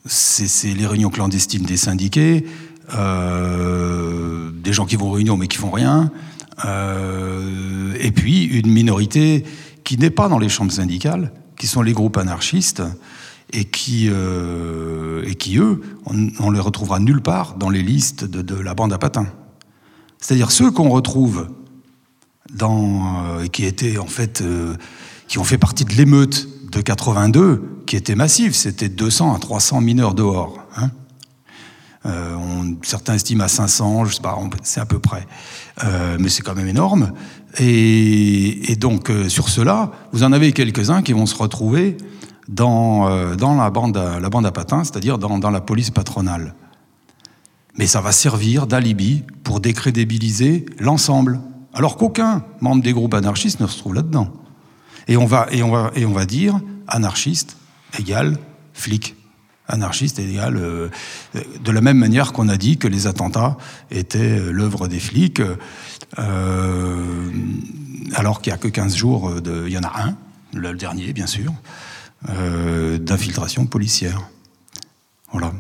c'est 0.06 0.74
les 0.74 0.86
réunions 0.86 1.10
clandestines 1.10 1.64
des 1.64 1.76
syndiqués, 1.76 2.46
euh, 2.94 4.51
des 4.52 4.72
gens 4.72 4.86
qui 4.86 4.96
vont 4.96 5.09
aux 5.09 5.12
réunions 5.12 5.36
mais 5.36 5.48
qui 5.48 5.59
font 5.59 5.70
rien, 5.70 6.12
et 8.01 8.12
puis 8.12 8.44
une 8.44 8.70
minorité 8.70 9.44
qui 9.82 9.98
n'est 9.98 10.10
pas 10.10 10.28
dans 10.28 10.38
les 10.38 10.48
chambres 10.48 10.72
syndicales, 10.72 11.32
qui 11.59 11.66
sont 11.66 11.82
les 11.82 11.92
groupes 11.92 12.16
anarchistes, 12.16 12.82
et 13.52 13.64
qui, 13.64 14.09
euh, 14.10 15.22
et 15.26 15.34
qui 15.34 15.59
eux, 15.59 15.80
on, 16.06 16.51
les 16.51 16.60
retrouvera 16.60 16.98
nulle 16.98 17.20
part 17.20 17.56
dans 17.56 17.70
les 17.70 17.82
listes 17.82 18.24
de, 18.24 18.55
la 18.55 18.74
bande 18.74 18.92
à 18.92 18.98
patins. 18.98 19.28
C'est-à-dire 20.18 20.51
ceux 20.51 20.70
qu'on 20.70 20.88
retrouve 20.88 21.48
dans, 22.52 23.24
euh, 23.26 23.46
qui 23.46 23.64
étaient 23.64 23.98
en 23.98 24.06
fait, 24.06 24.40
euh, 24.40 24.74
qui 25.28 25.38
ont 25.38 25.44
fait 25.44 25.59
partie 25.59 25.84
de 25.84 25.92
l'émeute 25.92 26.48
de 26.74 26.80
82, 26.80 27.82
qui 27.86 27.96
était 27.96 28.14
massive, 28.14 28.55
c'était 28.55 28.88
200 28.88 29.34
à 29.34 29.38
300 29.38 29.80
mineurs 29.80 30.14
dehors. 30.14 30.59
Hein. 30.76 30.90
on, 32.05 32.76
certains 32.82 33.14
estiment 33.14 33.44
à 33.44 33.48
500, 33.48 34.06
je 34.06 34.16
sais 34.16 34.22
pas, 34.22 34.38
c'est 34.62 34.80
à 34.80 34.86
peu 34.86 34.98
près, 34.98 35.26
mais 36.18 36.28
c'est 36.28 36.42
quand 36.42 36.55
même 36.55 36.68
énorme. 36.68 37.12
Et, 37.59 38.76
donc, 38.78 39.10
euh, 39.10 39.28
sur 39.28 39.48
cela, 39.48 39.92
vous 40.12 40.24
en 40.24 40.32
avez 40.32 40.52
quelques-uns 40.52 41.02
qui 41.02 41.12
vont 41.12 41.26
se 41.26 41.36
retrouver 41.36 41.96
dans, 42.48 43.09
euh, 43.09 43.36
dans 43.36 43.55
la, 43.55 43.70
bande 43.70 43.96
à, 43.96 44.18
la 44.18 44.28
bande 44.28 44.46
à 44.46 44.52
patins, 44.52 44.82
c'est-à-dire 44.84 45.18
dans, 45.18 45.38
dans, 45.38 45.51
la 45.51 45.60
police 45.60 45.90
patronale. 45.90 46.55
Mais 47.76 47.86
ça 47.86 48.01
va 48.01 48.12
servir 48.12 48.66
d'alibi 48.66 49.22
pour 49.44 49.60
décrédibiliser 49.60 50.66
l'ensemble. 50.78 51.40
Alors 51.72 51.96
qu'aucun 51.96 52.44
membre 52.60 52.82
des 52.82 52.92
groupes 52.92 53.14
anarchistes 53.14 53.60
ne 53.60 53.66
se 53.66 53.78
trouve 53.78 53.94
là-dedans. 53.94 54.32
Et 55.09 55.16
on 55.16 55.26
va, 55.26 55.47
et 55.51 55.62
on 55.62 55.70
va, 55.70 55.90
et 55.94 56.06
on 56.06 56.12
va 56.12 56.26
dire 56.26 56.60
anarchiste 56.89 57.56
égale 57.98 58.39
flic. 58.72 59.14
Anarchiste 59.66 60.18
égale. 60.18 60.59
Euh, 60.59 60.89
de 61.35 61.70
la 61.70 61.81
même 61.81 61.97
manière 61.97 62.32
qu'on 62.32 62.48
a 62.48 62.56
dit 62.56 62.76
que 62.76 62.86
les 62.86 63.06
attentats 63.06 63.56
étaient 63.90 64.39
l'œuvre 64.39 64.89
des 64.89 65.01
flics. 65.01 65.40
Euh, 66.18 67.31
alors 68.14 68.43
qu'il 68.43 68.52
n'y 68.52 68.55
a 68.55 68.59
que 68.59 68.68
15 68.68 68.94
jours, 68.94 69.32
il 69.47 69.72
y 69.72 69.78
en 69.78 69.82
a 69.82 70.02
un, 70.02 70.16
le 70.52 70.74
dernier 70.74 71.12
bien 71.14 71.26
sûr, 71.26 71.52
euh, 72.28 72.98
d'infiltration 72.98 73.64
policière. 73.64 74.28
Voilà. 75.32 75.52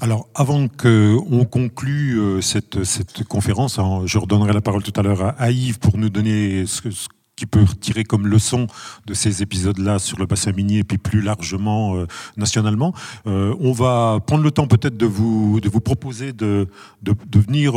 Alors, 0.00 0.28
avant 0.34 0.68
qu'on 0.68 1.46
conclue 1.50 2.42
cette, 2.42 2.84
cette, 2.84 3.24
conférence, 3.24 3.78
hein, 3.78 4.02
je 4.04 4.18
redonnerai 4.18 4.52
la 4.52 4.60
parole 4.60 4.82
tout 4.82 4.92
à 5.00 5.02
l'heure 5.02 5.34
à, 5.38 5.50
Yves 5.50 5.78
pour 5.78 5.96
nous 5.96 6.10
donner 6.10 6.66
ce, 6.66 6.90
ce 6.90 7.08
qui 7.36 7.46
peut 7.46 7.64
tirer 7.80 8.04
comme 8.04 8.26
leçon 8.26 8.66
de 9.06 9.14
ces 9.14 9.42
épisodes-là 9.42 9.98
sur 9.98 10.18
le 10.18 10.26
bassin 10.26 10.52
minier 10.52 10.78
et 10.78 10.84
puis 10.84 10.98
plus 10.98 11.20
largement 11.20 11.96
nationalement. 12.36 12.94
on 13.24 13.72
va 13.72 14.20
prendre 14.26 14.42
le 14.44 14.50
temps 14.50 14.66
peut-être 14.66 14.96
de 14.96 15.06
vous, 15.06 15.60
de 15.60 15.68
vous 15.68 15.80
proposer 15.80 16.32
de, 16.32 16.68
de, 17.02 17.14
de 17.26 17.38
venir 17.38 17.74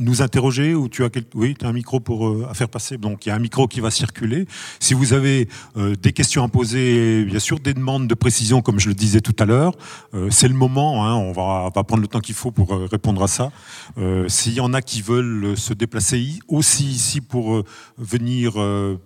nous 0.00 0.22
interroger 0.22 0.74
ou 0.74 0.88
tu 0.88 1.04
as 1.04 1.10
oui, 1.34 1.54
tu 1.58 1.64
as 1.64 1.68
un 1.68 1.72
micro 1.72 2.00
pour 2.00 2.26
euh, 2.26 2.46
à 2.50 2.54
faire 2.54 2.68
passer. 2.68 2.96
Donc 2.96 3.26
il 3.26 3.28
y 3.28 3.32
a 3.32 3.34
un 3.34 3.38
micro 3.38 3.68
qui 3.68 3.80
va 3.80 3.90
circuler. 3.90 4.46
Si 4.78 4.94
vous 4.94 5.12
avez 5.12 5.48
euh, 5.76 5.94
des 5.94 6.12
questions 6.12 6.42
à 6.42 6.48
poser, 6.48 7.24
bien 7.24 7.38
sûr, 7.38 7.60
des 7.60 7.74
demandes 7.74 8.08
de 8.08 8.14
précision, 8.14 8.62
comme 8.62 8.80
je 8.80 8.88
le 8.88 8.94
disais 8.94 9.20
tout 9.20 9.36
à 9.38 9.44
l'heure, 9.44 9.74
euh, 10.14 10.28
c'est 10.30 10.48
le 10.48 10.54
moment. 10.54 11.06
Hein, 11.06 11.14
on, 11.14 11.32
va, 11.32 11.70
va, 11.74 11.84
prendre 11.84 12.02
le 12.02 12.08
temps 12.08 12.20
qu'il 12.20 12.34
faut 12.34 12.50
pour 12.50 12.70
répondre 12.90 13.22
à 13.22 13.28
ça. 13.28 13.50
S'il 14.28 14.54
y 14.54 14.60
en 14.60 14.72
a 14.72 14.82
qui 14.82 15.02
veulent 15.02 15.56
se 15.56 15.74
déplacer 15.74 16.38
aussi 16.48 16.86
ici 16.86 17.20
pour 17.20 17.62
venir 17.98 18.54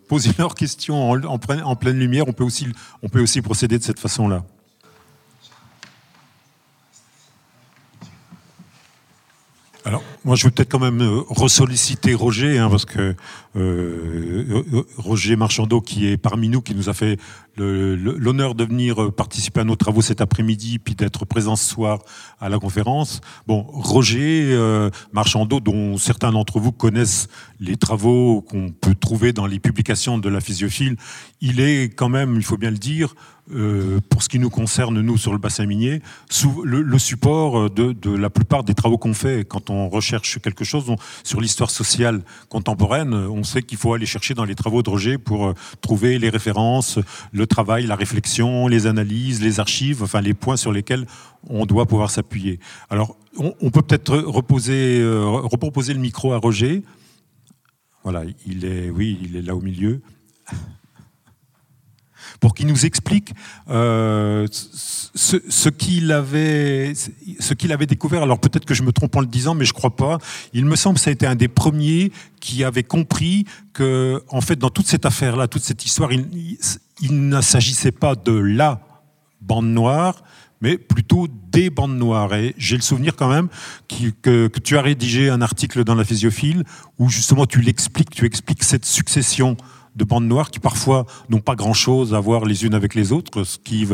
poser 0.09 0.31
leurs 0.39 0.55
questions 0.55 1.11
en, 1.11 1.25
en, 1.25 1.39
en, 1.65 1.77
pleine 1.77 1.99
lumière, 1.99 2.25
on 2.29 2.33
peut 2.33 2.45
aussi, 2.45 2.67
on 3.03 3.09
peut 3.09 3.21
aussi 3.21 3.43
procéder 3.43 3.79
de 3.79 3.83
cette 3.83 4.01
façon-là. 4.01 4.45
Alors, 9.87 10.03
moi, 10.25 10.35
je 10.35 10.45
vais 10.45 10.51
peut-être 10.51 10.71
quand 10.71 10.79
même 10.79 11.03
euh, 11.03 11.21
ressolliciter 11.29 12.15
Roger, 12.15 12.59
hein, 12.59 12.71
parce 12.71 12.87
que 12.87 13.15
euh, 13.57 14.65
euh, 14.73 14.83
Roger 14.97 15.37
Marchandeau, 15.37 15.83
qui 15.83 16.09
est 16.09 16.17
parmi 16.17 16.49
nous, 16.49 16.63
qui 16.63 16.75
nous 16.75 16.89
a 16.89 16.95
fait 16.95 17.19
l'honneur 17.57 18.55
de 18.55 18.65
venir 18.65 19.13
participer 19.13 19.61
à 19.61 19.65
nos 19.65 19.77
travaux 19.77 20.03
cet 20.03 20.21
après-midi, 20.21 20.79
puis 20.79 20.95
d'être 20.95 21.25
présent 21.25 21.55
ce 21.55 21.69
soir 21.69 22.01
à 22.41 22.49
la 22.49 22.59
conférence. 22.59 23.21
Bon, 23.47 23.63
Roger 23.69 24.51
euh, 24.53 24.91
Marchandeau, 25.13 25.61
dont 25.61 25.97
certains 25.97 26.33
d'entre 26.33 26.59
vous 26.59 26.73
connaissent 26.73 27.29
les 27.61 27.77
travaux 27.77 28.43
qu'on 28.43 28.71
peut 28.71 28.95
trouver 28.95 29.33
dans 29.33 29.47
les 29.47 29.61
publications 29.61 30.19
de 30.19 30.29
la 30.29 30.41
physiophile, 30.41 30.97
il 31.41 31.61
est 31.61 31.95
quand 31.95 32.09
même, 32.09 32.37
il 32.37 32.43
faut 32.45 32.57
bien 32.57 32.71
le 32.71 32.79
dire, 32.79 33.15
euh, 33.53 34.01
pour 34.09 34.23
ce 34.23 34.31
qui 34.31 34.39
nous 34.39 34.49
concerne, 34.49 35.01
nous, 35.01 35.19
sur 35.19 35.33
le 35.33 35.39
bassin 35.39 35.67
minier, 35.67 36.01
le, 36.65 36.99
support 36.99 37.69
de, 37.71 37.93
de, 37.93 38.11
la 38.11 38.31
plupart 38.31 38.65
des 38.65 38.73
travaux 38.73 38.97
qu'on 38.97 39.13
fait 39.13 39.45
quand 39.47 39.69
on 39.69 39.89
recherche 39.91 40.41
quelque 40.41 40.65
chose 40.65 40.87
sur 41.23 41.41
l'histoire 41.41 41.71
sociale 41.71 42.23
contemporaine. 42.49 43.13
On 43.13 43.45
sait 43.45 43.63
qu'il 43.63 43.77
faut 43.77 43.93
aller 43.93 44.07
chercher 44.07 44.33
dans 44.33 44.45
les 44.45 44.55
travaux 44.55 44.83
de 44.83 44.89
Roger 44.89 45.19
pour 45.19 45.47
euh, 45.47 45.55
trouver 45.83 46.19
les 46.19 46.31
références, 46.31 46.99
le 47.33 47.47
travail, 47.47 47.87
la 47.87 47.97
réflexion, 47.97 48.67
les 48.67 48.87
analyses, 48.87 49.43
les 49.43 49.61
archives, 49.61 50.03
enfin 50.03 50.23
les 50.23 50.35
points 50.35 50.57
sur 50.57 50.73
lesquels 50.73 51.07
on 51.49 51.67
doit 51.67 51.85
pouvoir 51.85 52.11
s'appuyer. 52.11 52.59
Alors, 52.89 53.17
on, 53.37 53.71
peut 53.71 53.83
peut-être 53.83 54.17
reposer, 54.17 55.01
euh, 55.01 55.43
le 55.51 55.95
micro 55.95 56.33
à 56.33 56.39
Roger. 56.39 56.83
Voilà, 58.05 58.23
il 58.47 58.65
est, 58.65 58.91
oui, 58.91 59.19
il 59.23 59.37
est 59.37 59.43
là 59.43 59.55
au 59.55 59.61
milieu. 59.61 60.01
Pour 62.45 62.53
qu'il 62.53 62.67
nous 62.67 62.85
explique 62.85 63.33
euh, 63.71 64.47
ce, 64.51 65.69
qu'il 65.71 66.13
avait, 66.13 66.93
ce 66.95 67.55
qu'il 67.55 67.73
avait 67.73 67.87
découvert. 67.87 68.23
Alors 68.23 68.39
peut-être 68.39 68.67
que 68.67 68.75
je 68.75 68.83
me 68.83 68.93
trompe 68.93 69.17
en 69.17 69.21
le 69.21 69.27
disant, 69.27 69.55
mais 69.55 69.65
je 69.65 69.73
crois 69.73 69.97
pas. 69.97 70.19
Il 70.53 70.67
me 70.67 70.77
semble 70.77 70.97
que 70.97 71.01
ça 71.01 71.09
a 71.09 71.15
été 71.15 71.27
un 71.27 71.37
des 71.37 71.49
premiers 71.49 72.13
qui 72.41 72.63
avait 72.63 72.83
compris 72.83 73.47
que, 73.73 74.23
en 74.29 74.43
fait, 74.43 74.57
dans 74.57 74.69
toute 74.69 74.87
cette 74.87 75.07
affaire-là, 75.07 75.49
toute 75.49 75.63
cette 75.63 75.87
histoire, 75.87 76.13
il, 76.13 76.59
il 77.01 77.29
ne 77.31 77.41
s'agissait 77.41 77.93
pas 77.93 78.15
de 78.15 78.33
la 78.33 78.83
bande 79.41 79.69
noire, 79.69 80.23
mais 80.61 80.77
plutôt 80.77 81.29
des 81.51 81.71
bandes 81.71 81.97
noires. 81.97 82.35
Et 82.35 82.55
j'ai 82.59 82.77
le 82.77 82.83
souvenir 82.83 83.17
quand 83.17 83.31
même 83.31 83.49
que, 83.89 84.49
que, 84.49 84.61
tu 84.61 84.77
as 84.77 84.83
rédigé 84.83 85.31
un 85.31 85.41
article 85.41 85.83
dans 85.85 85.95
la 85.95 86.05
physiophile 86.05 86.65
où 86.99 87.09
justement 87.09 87.47
tu 87.47 87.63
l'expliques, 87.63 88.11
tu 88.11 88.27
expliques 88.27 88.65
cette 88.65 88.85
succession 88.85 89.57
de 89.95 90.05
bandes 90.05 90.27
noires 90.27 90.51
qui 90.51 90.59
parfois 90.59 91.07
n'ont 91.29 91.41
pas 91.41 91.55
grand-chose 91.55 92.15
à 92.15 92.21
voir 92.21 92.45
les 92.45 92.65
unes 92.65 92.75
avec 92.75 92.95
les 92.95 93.13
autres, 93.13 93.45
ce 93.45 93.59
qui 93.59 93.87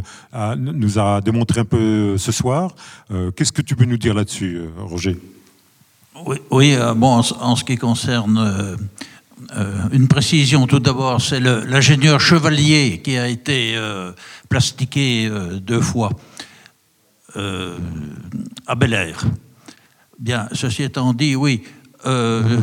nous 0.56 0.98
a 0.98 1.20
démontré 1.20 1.60
un 1.60 1.64
peu 1.64 2.16
ce 2.18 2.32
soir. 2.32 2.74
Euh, 3.10 3.30
qu'est-ce 3.30 3.52
que 3.52 3.62
tu 3.62 3.76
peux 3.76 3.84
nous 3.84 3.98
dire 3.98 4.14
là-dessus, 4.14 4.56
euh, 4.56 4.68
Roger? 4.78 5.18
Oui, 6.26 6.74
euh, 6.74 6.94
bon, 6.94 7.22
en, 7.40 7.56
ce 7.56 7.64
qui 7.64 7.76
concerne 7.76 8.76
une 9.92 10.06
précision, 10.06 10.66
tout 10.66 10.80
d'abord, 10.80 11.20
c'est 11.20 11.40
l'ingénieur 11.40 12.20
Chevalier 12.20 13.00
qui 13.02 13.16
a 13.16 13.28
été 13.28 13.74
plastiqué 14.48 15.30
deux 15.62 15.80
fois. 15.80 16.10
Euh, 17.36 17.78
à 18.66 18.74
Bel 18.74 18.92
Air. 18.92 19.22
Bien, 20.18 20.48
ceci 20.52 20.82
étant 20.82 21.14
dit, 21.14 21.36
oui, 21.36 21.62
euh, 22.06 22.58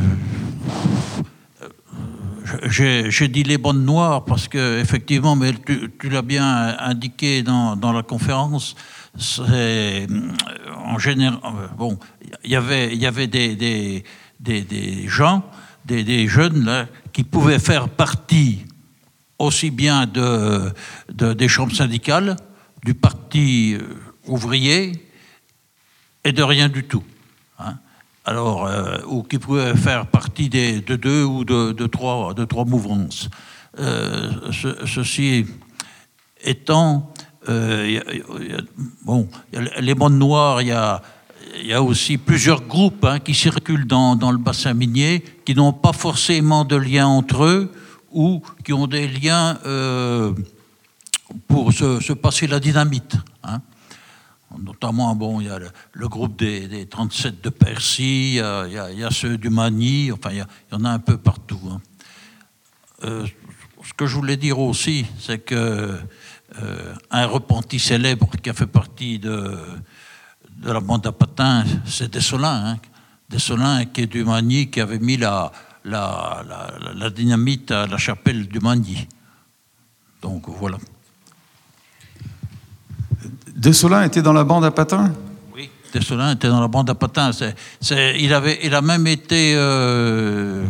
j'ai 2.70 3.28
dit 3.28 3.44
les 3.44 3.58
bonnes 3.58 3.84
noires 3.84 4.26
parce 4.26 4.48
que 4.48 4.80
effectivement, 4.80 5.36
mais 5.36 5.54
tu, 5.54 6.10
l'as 6.10 6.22
bien 6.22 6.78
indiqué 6.80 7.44
dans, 7.44 7.92
la 7.92 8.04
conférence, 8.04 8.76
c'est 9.18 10.08
en 10.76 10.98
général 11.00 11.40
bon, 11.78 11.98
il 12.44 12.52
y 12.52 12.56
avait 13.06 13.28
des, 13.28 14.04
gens, 15.08 15.44
des, 15.86 16.28
jeunes 16.28 16.88
qui 17.14 17.24
pouvaient 17.24 17.60
faire 17.60 17.90
partie 17.90 18.66
aussi 19.40 19.70
bien 19.70 20.06
de, 20.06 20.74
de 21.14 21.34
des 21.34 21.48
chambres 21.48 21.76
syndicales, 21.76 22.36
du 22.84 22.94
parti 22.94 23.76
euh, 23.76 23.82
ouvrier 24.26 24.94
et 26.24 26.32
de 26.32 26.44
rien 26.44 26.70
du 26.70 26.84
tout. 26.84 27.04
Alors, 28.28 28.68
euh, 28.68 28.98
ou 29.08 29.24
qui 29.24 29.40
pouvait 29.40 29.74
faire 29.78 30.06
partie 30.06 30.50
des, 30.50 30.82
de 30.82 30.98
deux 30.98 31.24
ou 31.24 31.46
de, 31.46 31.88
trois, 31.88 32.34
de 32.34 32.44
trois 32.44 32.66
mouvances. 32.66 33.30
Euh, 33.80 34.52
ceci 34.52 35.46
étant, 36.44 37.14
euh, 37.48 38.02
bon, 39.06 39.30
les 39.80 39.96
mondes 39.96 40.18
noirs, 40.20 40.62
il 40.62 40.68
y 40.68 40.74
a, 41.74 41.82
aussi 41.82 42.18
plusieurs 42.18 42.64
groupes 42.64 43.06
hein, 43.06 43.20
qui 43.20 43.34
circulent 43.34 43.88
dans, 43.88 44.18
dans, 44.18 44.34
le 44.34 44.38
bassin 44.38 44.74
minier, 44.74 45.24
qui 45.46 45.56
n'ont 45.56 45.72
pas 45.72 45.94
forcément 45.94 46.66
de 46.66 46.76
lien 46.76 47.08
entre 47.08 47.46
eux 47.46 47.72
ou 48.12 48.42
qui 48.66 48.74
ont 48.74 48.88
des 48.88 49.08
liens 49.08 49.58
pour 51.48 51.72
se, 51.72 52.12
passer 52.12 52.46
la 52.48 52.60
dynamite. 52.60 53.16
Hein. 53.46 53.62
Notamment, 54.58 55.14
bon, 55.14 55.42
il 55.42 55.48
y 55.48 55.50
a 55.50 55.60
le, 55.60 56.08
groupe 56.08 56.38
des, 56.38 56.88
37 56.88 57.44
de 57.44 57.50
Percy, 57.50 58.36
il 58.36 58.72
y, 58.72 59.04
a, 59.04 59.12
ceux 59.12 59.38
du 59.38 59.50
Mani, 59.50 60.12
enfin, 60.12 60.30
il 60.32 60.38
y, 60.38 60.76
en 60.76 60.86
a 60.86 60.90
un 60.90 61.00
peu 61.00 61.18
partout. 61.18 61.60
Hein. 61.70 61.82
Euh, 63.04 63.28
ce 63.84 63.94
que 63.94 64.08
je 64.08 64.16
voulais 64.16 64.38
dire 64.38 64.58
aussi, 64.60 65.06
c'est 65.20 65.40
que 65.40 66.00
euh, 66.62 66.94
un 67.12 67.26
repenti 67.26 67.78
célèbre 67.78 68.30
qui 68.42 68.50
a 68.50 68.54
fait 68.54 68.68
partie 68.68 69.20
de, 69.20 69.58
de 70.58 70.72
la 70.72 70.80
bande 70.80 71.06
à 71.06 71.12
patins, 71.12 71.66
c'est 71.86 72.12
Dessolin. 72.12 72.78
Hein. 73.30 73.86
Qui 73.94 74.02
est 74.02 74.08
du 74.08 74.24
Mani, 74.24 74.70
qui 74.70 74.80
avait 74.80 75.00
mis 75.00 75.18
la, 75.18 75.52
la, 75.84 76.44
la 76.96 77.10
dynamite 77.10 77.72
à 77.72 77.86
la 77.86 77.98
chapelle 77.98 78.48
du 78.48 78.60
Mani. 78.60 79.06
Donc 80.22 80.48
voilà. 80.48 80.78
Dessolin 83.58 84.04
était 84.04 84.22
dans 84.22 84.34
la 84.34 84.44
bande 84.44 84.66
à 84.66 84.72
patins 84.72 85.12
Oui, 85.56 85.72
Dessolin 85.92 86.36
était 86.36 86.48
dans 86.48 86.62
la 86.62 86.68
bande 86.68 86.92
à 86.92 86.96
patins. 86.96 87.32
il, 88.20 88.32
avait, 88.32 88.60
il 88.64 88.76
a 88.76 88.82
même 88.82 89.08
été, 89.08 89.56
euh, 89.56 90.68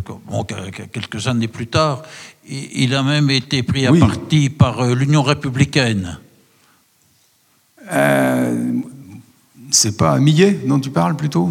quelques 0.90 1.28
années 1.28 1.48
plus 1.48 1.66
tard, 1.66 2.02
il, 2.48 2.94
a 2.94 3.02
même 3.02 3.28
été 3.28 3.62
pris 3.62 3.86
à 3.86 3.92
partie 3.92 4.48
par 4.48 4.80
euh, 4.80 4.94
l'Union 4.94 5.22
républicaine. 5.22 6.18
Euh, 7.92 8.72
c'est 9.70 9.98
pas 9.98 10.18
Millet 10.18 10.58
dont 10.66 10.80
tu 10.80 10.88
parles 10.88 11.14
plutôt? 11.14 11.50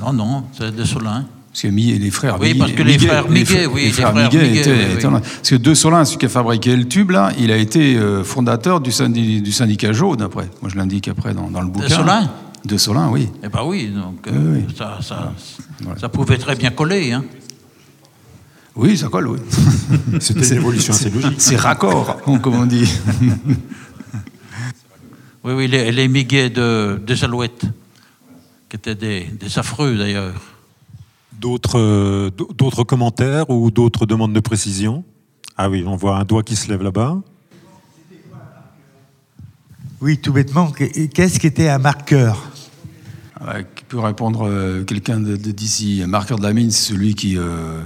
Non, 0.00 0.12
non, 0.12 0.44
c'est 0.52 0.74
Dessolin. 0.74 1.26
Parce 1.52 1.62
que 1.64 1.68
les 1.68 2.10
frères 2.10 2.40
Oui, 2.40 2.54
parce 2.54 2.72
que 2.72 2.82
les 2.82 2.98
frères 2.98 3.28
Miguet, 3.28 3.66
oui. 3.66 3.84
Les 3.84 3.92
frères 3.92 4.14
Miguet 4.14 4.56
étaient, 4.56 4.96
Parce 4.98 5.50
que 5.50 5.56
De 5.56 5.74
Solin, 5.74 6.04
celui 6.06 6.18
qui 6.18 6.26
a 6.26 6.28
fabriqué 6.30 6.74
le 6.74 6.88
tube, 6.88 7.10
là, 7.10 7.30
il 7.38 7.52
a 7.52 7.58
été 7.58 7.96
euh, 7.96 8.24
fondateur 8.24 8.80
du, 8.80 8.90
du 9.42 9.52
syndicat 9.52 9.92
jaune, 9.92 10.22
après. 10.22 10.48
Moi, 10.62 10.70
je 10.72 10.78
l'indique 10.78 11.08
après 11.08 11.34
dans, 11.34 11.60
le 11.60 11.66
bouquin. 11.66 11.88
De 11.88 11.92
Solin 11.92 12.30
De 12.64 12.76
Solin, 12.78 13.10
oui. 13.10 13.28
Eh 13.44 13.48
bien 13.48 13.62
oui, 13.64 13.88
donc 13.88 14.26
euh, 14.28 14.60
Ça, 14.76 14.98
ça, 15.02 15.34
ça, 16.00 16.08
pouvait 16.08 16.38
très 16.38 16.56
bien 16.56 16.70
coller. 16.70 17.12
Hein. 17.12 17.22
Oui, 18.74 18.96
ça 18.96 19.08
colle, 19.08 19.28
oui. 19.28 19.38
C'était 20.20 20.48
une 20.48 20.56
évolution 20.56 20.94
assez 20.94 21.10
logique. 21.10 21.34
C'est 21.36 21.56
raccord, 21.56 22.18
comme 22.40 22.54
on 22.54 22.64
dit. 22.64 22.90
oui, 25.44 25.52
oui, 25.52 25.68
les, 25.68 25.92
les 25.92 26.08
Miguet 26.08 26.48
de, 26.48 26.98
des 27.06 27.22
Alouettes, 27.24 27.66
qui 28.70 28.76
étaient 28.76 28.94
des, 28.94 29.24
des 29.38 29.58
affreux 29.58 29.98
d'ailleurs. 29.98 30.51
D'autres, 31.42 32.30
d'autres 32.56 32.84
commentaires 32.84 33.50
ou 33.50 33.72
d'autres 33.72 34.06
demandes 34.06 34.32
de 34.32 34.38
précision? 34.38 35.02
Ah 35.56 35.68
oui, 35.68 35.82
on 35.84 35.96
voit 35.96 36.16
un 36.16 36.24
doigt 36.24 36.44
qui 36.44 36.54
se 36.54 36.68
lève 36.68 36.84
là-bas. 36.84 37.20
Oui, 40.00 40.18
tout 40.18 40.32
bêtement, 40.32 40.70
qu'est-ce 40.70 41.40
qu'était 41.40 41.68
un 41.68 41.78
marqueur? 41.78 42.48
Ah 43.40 43.64
Qui 43.64 43.82
peut 43.88 43.98
répondre 43.98 44.48
euh, 44.48 44.84
quelqu'un 44.84 45.18
d'ici 45.18 46.00
Un 46.04 46.06
marqueur 46.06 46.38
de 46.38 46.44
la 46.44 46.52
mine, 46.52 46.70
c'est 46.70 46.92
celui 46.92 47.16
qui, 47.16 47.36
euh, 47.36 47.82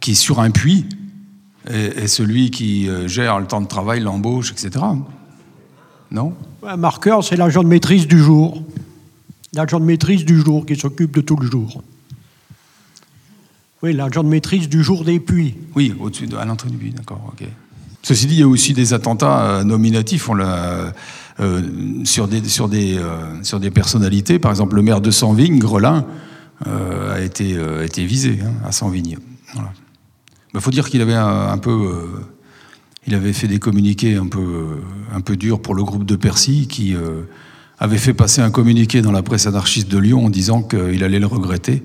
qui 0.00 0.12
est 0.12 0.14
sur 0.14 0.40
un 0.40 0.50
puits 0.50 0.86
et, 1.70 2.08
celui 2.08 2.50
qui 2.50 2.88
euh, 2.88 3.08
gère 3.08 3.38
le 3.40 3.46
temps 3.46 3.60
de 3.60 3.66
travail, 3.66 4.00
l'embauche, 4.00 4.52
etc. 4.52 4.82
Non? 6.10 6.34
Un 6.66 6.78
marqueur, 6.78 7.22
c'est 7.24 7.36
l'agent 7.36 7.62
de 7.62 7.68
maîtrise 7.68 8.06
du 8.06 8.18
jour. 8.18 8.62
L'agent 9.52 9.80
de 9.80 9.84
maîtrise 9.84 10.24
du 10.24 10.40
jour 10.40 10.64
qui 10.64 10.76
s'occupe 10.76 11.12
de 11.12 11.20
tout 11.20 11.36
le 11.36 11.46
jour. 11.46 11.82
Oui, 13.82 13.94
l'agent 13.94 14.22
de 14.22 14.28
maîtrise 14.28 14.68
du 14.68 14.82
jour 14.82 15.04
des 15.04 15.20
puits. 15.20 15.54
Oui, 15.74 15.94
au-dessus, 15.98 16.26
de, 16.26 16.36
à 16.36 16.44
l'entrée 16.44 16.68
du 16.68 16.76
puits, 16.76 16.90
d'accord. 16.90 17.32
Ceci 18.02 18.26
dit, 18.26 18.34
il 18.34 18.40
y 18.40 18.42
a 18.42 18.48
aussi 18.48 18.72
des 18.72 18.92
attentats 18.92 19.42
euh, 19.42 19.64
nominatifs 19.64 20.28
euh, 20.30 20.90
euh, 21.40 22.04
sur 22.04 22.28
des 22.28 23.70
personnalités. 23.70 24.38
Par 24.38 24.50
exemple, 24.50 24.76
le 24.76 24.82
maire 24.82 25.00
de 25.00 25.10
Sanvigne, 25.10 25.58
Grelin, 25.58 26.06
a, 26.66 27.20
été, 27.20 27.56
visé 28.04 28.38
hein, 28.42 28.52
à 28.66 28.72
Sanvigne. 28.72 29.16
Il 29.54 29.62
bah, 30.52 30.60
faut 30.60 30.70
dire 30.70 30.90
qu'il 30.90 31.00
avait 31.00 31.14
un, 31.14 31.56
peu. 31.56 32.06
il 33.06 33.14
avait 33.14 33.32
fait 33.32 33.48
des 33.48 33.58
communiqués 33.58 34.16
un 34.16 34.26
peu, 34.26 34.76
un 35.14 35.22
peu 35.22 35.36
durs 35.36 35.62
pour 35.62 35.74
le 35.74 35.84
groupe 35.84 36.04
de 36.04 36.16
Percy 36.16 36.66
qui 36.68 36.94
avait 37.78 37.96
fait 37.96 38.12
passer 38.12 38.42
un 38.42 38.50
communiqué 38.50 39.00
dans 39.00 39.12
la 39.12 39.22
presse 39.22 39.46
anarchiste 39.46 39.88
de 39.88 39.96
Lyon 39.96 40.26
en 40.26 40.30
disant 40.30 40.62
qu'il 40.62 41.02
allait 41.02 41.18
le 41.18 41.26
regretter. 41.26 41.82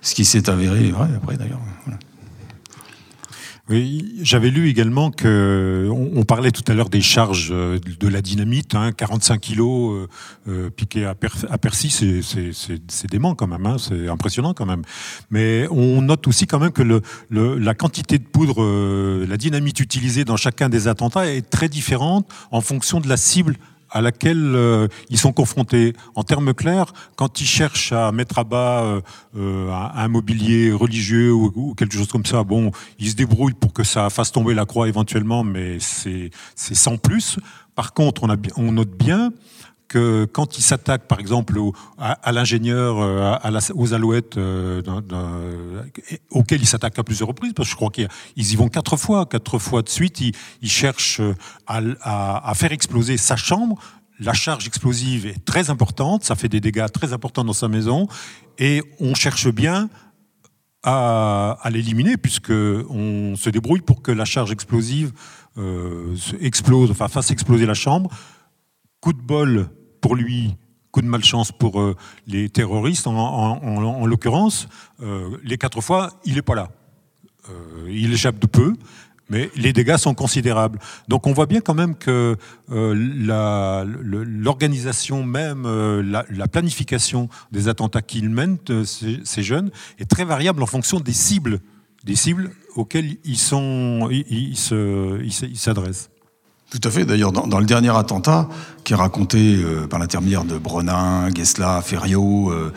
Ce 0.00 0.14
qui 0.14 0.24
s'est 0.24 0.48
avéré 0.48 0.90
vrai 0.90 1.08
après 1.16 1.36
d'ailleurs. 1.36 1.60
Oui, 3.70 4.14
j'avais 4.22 4.48
lu 4.48 4.70
également 4.70 5.10
que 5.10 5.90
on, 5.92 6.24
parlait 6.24 6.50
tout 6.52 6.62
à 6.68 6.74
l'heure 6.74 6.88
des 6.88 7.02
charges 7.02 7.50
euh, 7.52 7.78
de 8.00 8.08
la 8.08 8.22
dynamite, 8.22 8.74
hein, 8.74 8.92
45 8.92 9.38
kilos 9.38 9.92
euh, 9.92 10.06
euh, 10.48 10.70
piqués 10.70 11.04
à, 11.04 11.14
à 11.50 11.58
Percy, 11.58 11.90
c'est 11.90 13.06
dément 13.10 13.34
quand 13.34 13.46
même, 13.46 13.66
hein, 13.66 13.76
c'est 13.78 14.08
impressionnant 14.08 14.54
quand 14.54 14.64
même. 14.64 14.82
Mais 15.30 15.66
on 15.70 16.00
note 16.00 16.26
aussi 16.28 16.46
quand 16.46 16.58
même 16.58 16.72
que 16.72 17.02
la 17.30 17.74
quantité 17.74 18.18
de 18.18 18.24
poudre, 18.24 18.64
la 19.26 19.36
dynamite 19.36 19.80
utilisée 19.80 20.24
dans 20.24 20.38
chacun 20.38 20.70
des 20.70 20.88
attentats 20.88 21.30
est 21.30 21.42
très 21.42 21.68
différente 21.68 22.26
en 22.50 22.62
fonction 22.62 23.00
de 23.00 23.08
la 23.08 23.18
cible 23.18 23.56
à 23.90 24.00
laquelle 24.00 24.54
euh, 24.54 24.88
ils 25.10 25.18
sont 25.18 25.32
confrontés. 25.32 25.94
En 26.14 26.22
termes 26.22 26.54
clairs, 26.54 26.92
quand 27.16 27.40
ils 27.40 27.46
cherchent 27.46 27.92
à 27.92 28.12
mettre 28.12 28.38
à 28.38 28.44
bas 28.44 28.82
euh, 28.82 29.00
euh, 29.36 29.70
un 29.72 30.08
mobilier 30.08 30.72
religieux 30.72 31.32
ou, 31.32 31.74
quelque 31.74 31.94
chose 31.94 32.08
comme 32.08 32.26
ça, 32.26 32.42
bon, 32.44 32.70
ils 32.98 33.10
se 33.10 33.14
débrouillent 33.14 33.54
pour 33.54 33.72
que 33.72 33.84
ça 33.84 34.10
fasse 34.10 34.32
tomber 34.32 34.54
la 34.54 34.66
croix 34.66 34.88
éventuellement, 34.88 35.44
mais 35.44 35.78
c'est 35.80 36.30
sans 36.54 36.96
plus. 36.96 37.38
Par 37.74 37.92
contre, 37.92 38.24
on, 38.24 38.36
on 38.56 38.72
note 38.72 38.90
bien 38.90 39.32
que 39.88 40.26
quand 40.26 40.58
il 40.58 40.62
s'attaque, 40.62 41.08
par 41.08 41.18
exemple, 41.18 41.58
à, 41.98 42.32
l'ingénieur, 42.32 42.98
euh, 43.00 43.36
aux 43.74 43.94
alouettes, 43.94 44.36
euh, 44.36 44.82
auxquels 46.30 46.60
il 46.60 46.66
s'attaque 46.66 46.98
à 46.98 47.02
plusieurs 47.02 47.28
reprises, 47.28 47.54
parce 47.54 47.68
que 47.68 47.72
je 47.72 47.76
crois 47.76 47.90
qu'ils 47.90 48.08
y 48.36 48.54
vont 48.54 48.68
quatre 48.68 48.96
fois, 48.96 49.24
quatre 49.26 49.58
fois 49.58 49.82
de 49.82 49.88
suite, 49.88 50.20
ils, 50.20 50.70
cherchent 50.70 51.22
à, 51.66 52.52
faire 52.54 52.72
exploser 52.72 53.16
sa 53.16 53.36
chambre. 53.36 53.76
La 54.20 54.34
charge 54.34 54.66
explosive 54.66 55.26
est 55.26 55.44
très 55.44 55.70
importante, 55.70 56.24
ça 56.24 56.34
fait 56.34 56.48
des 56.48 56.60
dégâts 56.60 56.90
très 56.92 57.12
importants 57.12 57.44
dans 57.44 57.52
sa 57.52 57.68
maison, 57.68 58.08
et 58.58 58.82
on 59.00 59.14
cherche 59.14 59.48
bien 59.48 59.88
à, 60.82 61.56
l'éliminer, 61.70 62.18
puisqu'on 62.18 63.34
se 63.36 63.50
débrouille 63.50 63.80
pour 63.80 64.02
que 64.02 64.12
la 64.12 64.24
charge 64.26 64.52
explosive 64.52 65.12
euh, 65.56 66.14
explose, 66.40 66.90
enfin 66.90 67.08
fasse 67.08 67.30
exploser 67.30 67.64
la 67.66 67.74
chambre. 67.74 68.10
Coup 69.00 69.12
de 69.12 69.20
bol 69.20 69.70
pour 70.00 70.16
lui, 70.16 70.56
coup 70.90 71.02
de 71.02 71.06
malchance 71.06 71.52
pour 71.52 71.80
euh, 71.80 71.96
les 72.26 72.48
terroristes, 72.48 73.06
en, 73.06 74.06
l'occurrence, 74.06 74.68
euh, 75.00 75.36
les 75.44 75.58
quatre 75.58 75.80
fois, 75.80 76.14
il 76.24 76.34
n'est 76.34 76.42
pas 76.42 76.54
là. 76.54 76.68
il 77.88 78.12
échappe 78.12 78.38
de 78.38 78.46
peu, 78.46 78.74
mais 79.30 79.50
les 79.56 79.72
dégâts 79.72 79.96
sont 79.96 80.14
considérables. 80.14 80.78
Donc 81.08 81.26
on 81.26 81.32
voit 81.32 81.46
bien 81.46 81.60
quand 81.60 81.74
même 81.74 81.96
que 81.96 82.36
l'organisation 82.68 85.24
même, 85.24 85.66
la, 86.00 86.24
la, 86.30 86.48
planification 86.48 87.28
des 87.52 87.68
attentats 87.68 88.02
qu'ils 88.02 88.30
mènent, 88.30 88.58
ces, 88.84 89.42
jeunes, 89.42 89.70
est 89.98 90.10
très 90.10 90.24
variable 90.24 90.62
en 90.62 90.66
fonction 90.66 91.00
des 91.00 91.12
cibles, 91.12 91.60
des 92.04 92.16
cibles 92.16 92.50
auxquelles 92.74 93.16
ils 93.24 93.38
s'adressent. 95.56 96.10
Tout 96.70 96.80
à 96.84 96.90
fait. 96.90 97.06
D'ailleurs, 97.06 97.32
dans, 97.32 97.58
le 97.58 97.64
dernier 97.64 97.96
attentat, 97.96 98.48
qui 98.84 98.92
est 98.92 98.96
raconté 98.96 99.56
euh, 99.56 99.86
par 99.86 99.98
l'intermédiaire 99.98 100.44
de 100.44 100.58
Brenin, 100.58 101.30
Geslav, 101.34 101.82
Ferriot, 101.82 102.50
euh, 102.50 102.72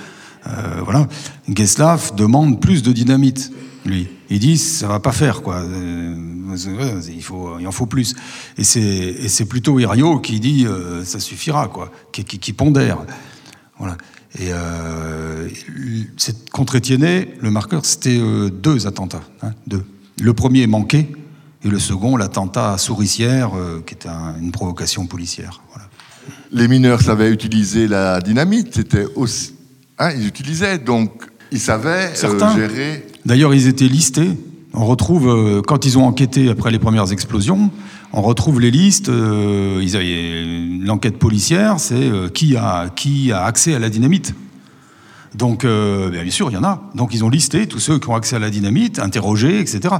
euh, 0.47 0.81
voilà, 0.83 1.07
Geslav 1.53 2.15
demande 2.15 2.61
plus 2.61 2.83
de 2.83 2.93
dynamite. 2.93 3.51
Lui, 3.85 4.07
il 4.29 4.39
dit 4.39 4.57
ça 4.57 4.87
va 4.87 4.99
pas 4.99 5.11
faire 5.11 5.41
quoi. 5.41 5.63
il 5.65 7.67
en 7.67 7.71
faut 7.71 7.85
plus. 7.85 8.15
Et 8.57 8.63
c'est 8.63 9.45
plutôt 9.45 9.79
Herriot 9.79 10.19
qui 10.19 10.39
dit 10.39 10.67
ça 11.03 11.19
suffira 11.19 11.67
quoi, 11.67 11.91
qui, 12.11 12.53
pondère. 12.53 12.99
Voilà. 13.79 13.97
Et 14.39 14.51
contre 16.51 16.77
Etienne, 16.77 17.25
le 17.39 17.49
marqueur, 17.49 17.85
c'était 17.85 18.21
deux 18.51 18.85
attentats, 18.85 19.23
hein, 19.41 19.53
deux. 19.65 19.83
Le 20.21 20.33
premier 20.35 20.67
manqué, 20.67 21.11
et 21.63 21.69
le 21.69 21.79
second, 21.79 22.17
l'attentat 22.17 22.73
à 22.73 22.77
Souricière, 22.77 23.51
euh, 23.55 23.83
qui 23.85 23.93
était 23.93 24.09
une 24.41 24.51
provocation 24.51 25.05
policière. 25.05 25.61
Les 26.51 26.67
mineurs 26.67 27.01
savaient 27.01 27.31
utiliser 27.31 27.87
la 27.87 28.19
dynamite, 28.19 28.75
c'était 28.75 29.05
aussi. 29.15 29.53
Hein, 29.99 30.11
ils 30.17 30.27
utilisaient, 30.27 30.79
donc 30.79 31.11
ils 31.51 31.59
savaient 31.59 32.09
euh, 32.09 32.15
Certains. 32.15 32.55
gérer. 32.55 33.07
D'ailleurs, 33.25 33.53
ils 33.53 33.67
étaient 33.67 33.87
listés. 33.87 34.37
On 34.73 34.85
retrouve, 34.85 35.29
euh, 35.29 35.61
quand 35.61 35.85
ils 35.85 35.97
ont 35.97 36.05
enquêté 36.05 36.49
après 36.49 36.71
les 36.71 36.79
premières 36.79 37.11
explosions, 37.11 37.71
on 38.13 38.21
retrouve 38.21 38.59
les 38.59 38.71
listes. 38.71 39.09
L'enquête 39.09 41.17
policière, 41.17 41.79
c'est 41.79 42.11
qui, 42.33 42.57
a, 42.57 42.89
qui 42.89 43.31
a 43.31 43.45
accès 43.45 43.73
à 43.73 43.79
la 43.79 43.89
dynamite. 43.89 44.33
Donc, 45.35 45.63
euh, 45.63 46.09
bien 46.09 46.29
sûr, 46.29 46.49
il 46.51 46.53
y 46.53 46.57
en 46.57 46.63
a. 46.63 46.81
Donc, 46.93 47.13
ils 47.13 47.23
ont 47.23 47.29
listé 47.29 47.67
tous 47.67 47.79
ceux 47.79 47.99
qui 47.99 48.09
ont 48.09 48.15
accès 48.15 48.35
à 48.35 48.39
la 48.39 48.49
dynamite, 48.49 48.99
interrogés, 48.99 49.59
etc. 49.59 49.95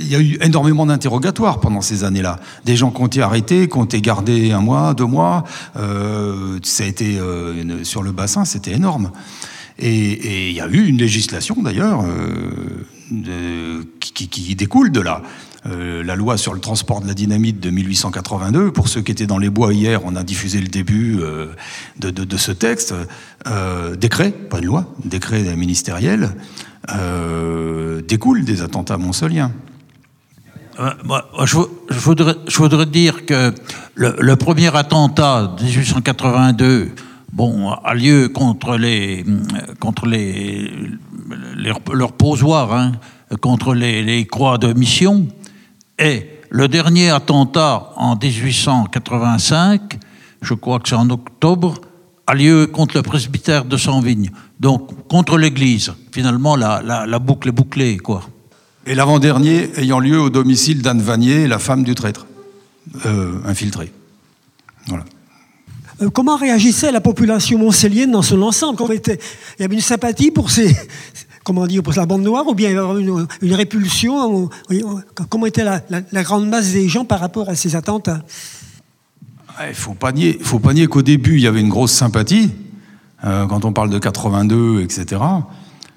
Il 0.00 0.08
y 0.08 0.14
a 0.14 0.20
eu 0.20 0.38
énormément 0.40 0.86
d'interrogatoires 0.86 1.58
pendant 1.60 1.80
ces 1.80 2.04
années-là. 2.04 2.38
Des 2.64 2.76
gens 2.76 2.90
qui 2.90 3.02
ont 3.02 3.06
été 3.06 3.20
arrêtés, 3.20 3.68
qui 3.68 3.76
ont 3.76 3.84
été 3.84 4.00
gardés 4.00 4.52
un 4.52 4.60
mois, 4.60 4.94
deux 4.94 5.06
mois. 5.06 5.44
Euh, 5.76 6.58
ça 6.62 6.84
a 6.84 6.86
été 6.86 7.18
euh, 7.18 7.82
sur 7.82 8.02
le 8.02 8.12
bassin, 8.12 8.44
c'était 8.44 8.72
énorme. 8.72 9.10
Et, 9.78 10.50
il 10.50 10.56
y 10.56 10.60
a 10.60 10.68
eu 10.68 10.86
une 10.86 10.98
législation 10.98 11.56
d'ailleurs 11.62 12.04
qui, 14.00 14.54
découle 14.54 14.90
de 14.90 15.00
là. 15.00 15.22
Euh, 15.68 16.04
la 16.04 16.14
loi 16.14 16.36
sur 16.36 16.54
le 16.54 16.60
transport 16.60 17.00
de 17.00 17.08
la 17.08 17.14
dynamite 17.14 17.58
de 17.58 17.70
1882. 17.70 18.70
Pour 18.70 18.88
ceux 18.88 19.00
qui 19.00 19.10
étaient 19.10 19.26
dans 19.26 19.38
les 19.38 19.50
bois 19.50 19.72
hier, 19.72 20.00
on 20.04 20.14
a 20.14 20.22
diffusé 20.22 20.60
le 20.60 20.68
début 20.68 21.18
euh, 21.20 21.46
de, 21.98 22.36
ce 22.36 22.52
texte. 22.52 22.94
Euh, 23.48 23.96
décret, 23.96 24.30
pas 24.30 24.60
de 24.60 24.66
loi, 24.66 24.94
décret 25.04 25.56
ministériel, 25.56 26.30
découle 28.06 28.44
des 28.44 28.62
attentats 28.62 28.96
monsoliens. 28.96 29.50
je, 30.78 31.56
voudrais, 31.90 32.86
dire 32.86 33.26
que 33.26 33.52
le, 33.94 34.34
premier 34.36 34.76
attentat 34.76 35.56
de 35.58 35.64
1882 35.64 36.90
bon, 37.32 37.72
a 37.72 37.94
lieu 37.94 38.28
contre 38.28 38.76
les, 38.76 39.24
contre 39.80 40.06
les, 40.06 40.70
hein, 42.72 42.92
contre 43.40 43.74
les, 43.74 44.26
croix 44.26 44.58
de 44.58 44.72
mission. 44.72 45.26
Et 45.98 46.26
le 46.50 46.68
dernier 46.68 47.10
attentat 47.10 47.92
en 47.96 48.16
1885, 48.16 49.98
je 50.42 50.54
crois 50.54 50.78
que 50.78 50.88
c'est 50.88 50.94
en 50.94 51.08
octobre, 51.10 51.80
a 52.26 52.34
lieu 52.34 52.66
contre 52.66 52.96
le 52.96 53.02
presbytère 53.02 53.64
de 53.64 53.76
Sanvigne. 53.76 54.30
Donc 54.60 55.08
contre 55.08 55.38
l'Église. 55.38 55.94
Finalement, 56.12 56.56
la, 56.56 57.18
boucle 57.18 57.48
est 57.48 57.52
bouclée, 57.52 57.98
quoi. 57.98 58.22
Et 58.86 58.94
l'avant-dernier 58.94 59.70
ayant 59.76 59.98
lieu 59.98 60.20
au 60.20 60.30
domicile 60.30 60.82
d'Anne 60.82 61.00
Vanier, 61.00 61.48
la 61.48 61.58
femme 61.58 61.82
du 61.82 61.94
traître, 61.94 62.26
euh, 63.04 63.40
infiltrée. 63.44 63.92
Voilà. 64.86 65.04
Euh, 66.02 66.10
comment 66.10 66.36
réagissait 66.36 66.92
la 66.92 67.00
population 67.00 67.58
montcellienne 67.58 68.12
dans 68.12 68.22
son 68.22 68.42
ensemble? 68.42 68.80
Il 68.90 69.18
y 69.58 69.64
avait 69.64 69.74
une 69.74 69.80
sympathie 69.80 70.30
pour 70.30 70.50
ces, 70.50 70.76
comment 71.46 71.68
dire, 71.68 71.84
pour 71.84 71.94
la 71.94 72.06
bande 72.06 72.22
noire, 72.22 72.44
ou 72.48 72.54
bien 72.54 72.70
une, 72.98 73.26
une 73.40 73.54
répulsion 73.54 74.50
Comment 75.30 75.46
était 75.46 75.62
la, 75.62 76.22
grande 76.24 76.48
masse 76.48 76.72
des 76.72 76.88
gens 76.88 77.04
par 77.04 77.20
rapport 77.20 77.48
à 77.48 77.54
ces 77.54 77.76
attentats 77.76 78.24
Il 79.68 79.74
faut 79.74 79.94
pas 79.94 80.10
nier, 80.10 80.38
faut 80.42 80.58
pas 80.58 80.74
nier 80.74 80.88
qu'au 80.88 81.02
début, 81.02 81.36
il 81.36 81.42
y 81.42 81.46
avait 81.46 81.60
une 81.60 81.68
grosse 81.68 81.92
sympathie, 81.92 82.50
euh, 83.24 83.46
quand 83.46 83.64
on 83.64 83.72
parle 83.72 83.90
de 83.90 83.98
82, 84.00 84.82
etc. 84.82 85.22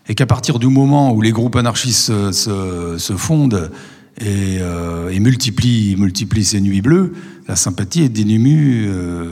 Et 0.07 0.13
qu'à 0.13 0.27
partir 0.27 0.59
du 0.59 0.67
moment 0.67 1.13
où 1.13 1.21
les 1.21 1.31
groupes 1.31 1.55
anarchistes 1.55 2.31
se, 2.31 3.13
fondent 3.17 3.71
et, 4.21 4.57
euh, 4.59 5.09
et 5.09 5.19
multiplient, 5.19 5.95
multiplient, 5.97 6.45
ces 6.45 6.61
nuits 6.61 6.81
bleues, 6.81 7.15
la 7.47 7.55
sympathie 7.55 8.03
est 8.03 8.09
dénumue. 8.09 8.85
Euh, 8.87 9.31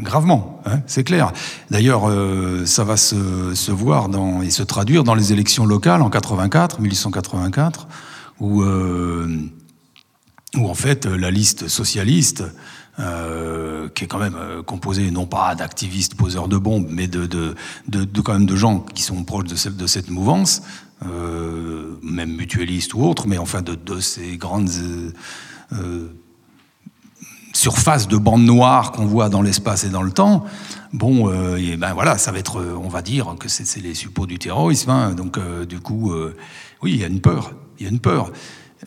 gravement, 0.00 0.60
hein, 0.66 0.80
c'est 0.86 1.04
clair. 1.04 1.32
D'ailleurs, 1.70 2.08
euh, 2.08 2.64
ça 2.66 2.84
va 2.84 2.96
se, 2.96 3.70
voir 3.70 4.08
et 4.42 4.50
se 4.50 4.62
traduire 4.62 5.04
dans 5.04 5.14
les 5.14 5.32
élections 5.32 5.66
locales 5.66 6.02
en 6.02 6.10
84, 6.10 6.80
1884, 6.80 7.88
où, 8.40 8.62
euh, 8.62 9.28
où 10.56 10.68
en 10.68 10.74
fait 10.74 11.06
la 11.06 11.30
liste 11.30 11.68
socialiste, 11.68 12.44
euh, 13.00 13.88
qui 13.94 14.04
est 14.04 14.06
quand 14.08 14.18
même 14.18 14.36
composée 14.66 15.10
non 15.10 15.26
pas 15.26 15.54
d'activistes 15.54 16.16
poseurs 16.16 16.48
de 16.48 16.58
bombes, 16.58 16.88
mais 16.90 17.06
de, 17.06 17.54
quand 18.22 18.32
même 18.32 18.46
de 18.46 18.56
gens 18.56 18.80
qui 18.80 19.02
sont 19.02 19.22
proches 19.24 19.48
de, 19.48 19.56
cette, 19.56 19.76
de 19.76 19.86
cette 19.86 20.10
mouvance, 20.10 20.62
même 22.02 22.32
mutualistes 22.36 22.94
ou 22.94 23.04
autres, 23.04 23.28
mais 23.28 23.38
enfin 23.38 23.62
de, 23.62 24.00
ces 24.00 24.36
grandes 24.36 24.70
surface 27.58 28.06
de 28.06 28.16
bande 28.16 28.44
noire 28.44 28.92
qu'on 28.92 29.04
voit 29.04 29.28
dans 29.28 29.42
l'espace 29.42 29.82
et 29.82 29.88
dans 29.88 30.02
le 30.02 30.12
temps, 30.12 30.44
bon, 30.92 31.28
euh, 31.28 31.76
ben 31.76 31.92
voilà, 31.92 32.16
ça 32.16 32.30
va 32.30 32.38
être, 32.38 32.60
euh, 32.60 32.78
on 32.80 32.88
va 32.88 33.02
dire 33.02 33.34
que 33.38 33.48
c'est 33.48 33.80
les 33.80 33.94
suppôts 33.94 34.26
du 34.26 34.38
terrorisme. 34.38 34.90
Hein. 34.90 35.14
donc, 35.14 35.38
euh, 35.38 35.66
du 35.66 35.80
coup, 35.80 36.12
oui, 36.82 36.92
il 36.92 37.00
y 37.00 37.04
a 37.04 37.08
une 37.08 37.20
peur. 37.20 37.52
Il 37.78 37.84
y 37.84 37.88
a 37.88 37.90
une 37.90 37.98
peur. 37.98 38.32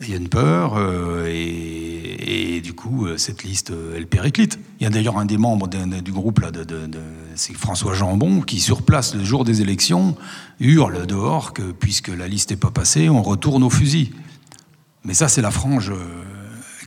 Il 0.00 0.08
y 0.08 0.14
a 0.14 0.16
une 0.16 0.30
peur, 0.30 0.80
et, 1.28 2.62
du 2.62 2.72
coup, 2.72 3.06
cette 3.18 3.44
liste, 3.44 3.74
elle 3.94 4.06
périclite. 4.06 4.58
Il 4.80 4.84
y 4.84 4.86
a 4.86 4.90
d'ailleurs 4.90 5.18
un 5.18 5.26
des 5.26 5.36
membres 5.36 5.68
du 5.68 6.12
groupe, 6.12 6.40
c'est 7.34 7.52
François 7.52 7.92
Jambon, 7.92 8.40
qui, 8.40 8.58
sur 8.58 8.80
place, 8.80 9.14
le 9.14 9.22
jour 9.22 9.44
des 9.44 9.60
élections, 9.60 10.16
hurle 10.60 11.06
dehors 11.06 11.52
que, 11.52 11.72
puisque 11.72 12.08
la 12.08 12.26
liste 12.26 12.52
n'est 12.52 12.56
pas 12.56 12.70
passée, 12.70 13.10
on 13.10 13.22
retourne 13.22 13.62
au 13.62 13.68
fusil. 13.68 14.12
Mais 15.04 15.12
ça, 15.12 15.28
c'est 15.28 15.42
la 15.42 15.50
frange 15.50 15.92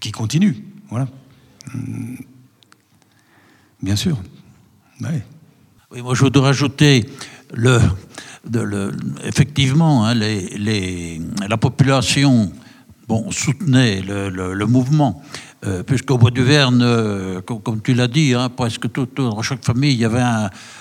qui 0.01 0.11
continue. 0.11 0.65
Voilà. 0.89 1.07
Bien 3.81 3.95
sûr. 3.95 4.17
Oui, 5.01 6.01
moi, 6.01 6.15
je 6.15 6.21
voudrais 6.21 6.47
rajouter 6.47 7.05
le, 7.53 7.79
effectivement, 9.23 10.05
hein, 10.05 10.13
la 10.15 11.57
population 11.57 12.51
bon, 13.07 13.29
soutenait 13.31 14.01
le, 14.01 14.65
mouvement, 14.65 15.21
euh, 15.65 15.83
puisqu'au 15.83 16.17
Bois 16.17 16.31
du 16.31 16.43
Verne, 16.43 16.81
euh, 16.81 17.41
comme, 17.41 17.81
tu 17.81 17.93
l'as 17.93 18.07
dit, 18.07 18.33
hein, 18.33 18.49
presque 18.49 18.91
tout, 18.91 19.07
dans 19.15 19.41
chaque 19.41 19.63
famille, 19.63 19.93
il 19.93 19.99
y 19.99 20.05
avait 20.05 20.23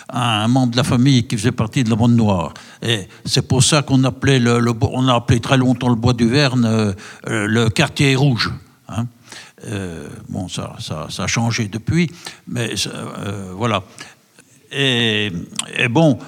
un, 0.08 0.48
membre 0.48 0.72
de 0.72 0.76
la 0.76 0.84
famille 0.84 1.26
qui 1.26 1.36
faisait 1.36 1.52
partie 1.52 1.84
de 1.84 1.90
la 1.90 1.96
bande 1.96 2.16
noire. 2.16 2.54
Et 2.82 3.08
c'est 3.24 3.46
pour 3.46 3.62
ça 3.62 3.82
qu'on 3.82 4.04
appelait 4.04 4.38
le, 4.38 4.58
a 4.58 5.14
appelé 5.14 5.40
très 5.40 5.56
longtemps 5.56 5.88
le 5.88 5.96
Bois 5.96 6.12
du 6.12 6.28
Verne 6.28 6.64
euh, 6.64 6.92
le 7.26 7.68
quartier 7.68 8.14
rouge. 8.14 8.52
Hein. 8.88 9.06
Bon, 10.28 10.48
ça, 10.48 10.76
ça, 10.78 11.06
ça, 11.10 11.24
a 11.24 11.26
changé 11.26 11.68
depuis, 11.68 12.10
mais 12.46 12.74
voilà. 13.52 13.82
Et, 14.76 15.30
bon, 15.88 16.18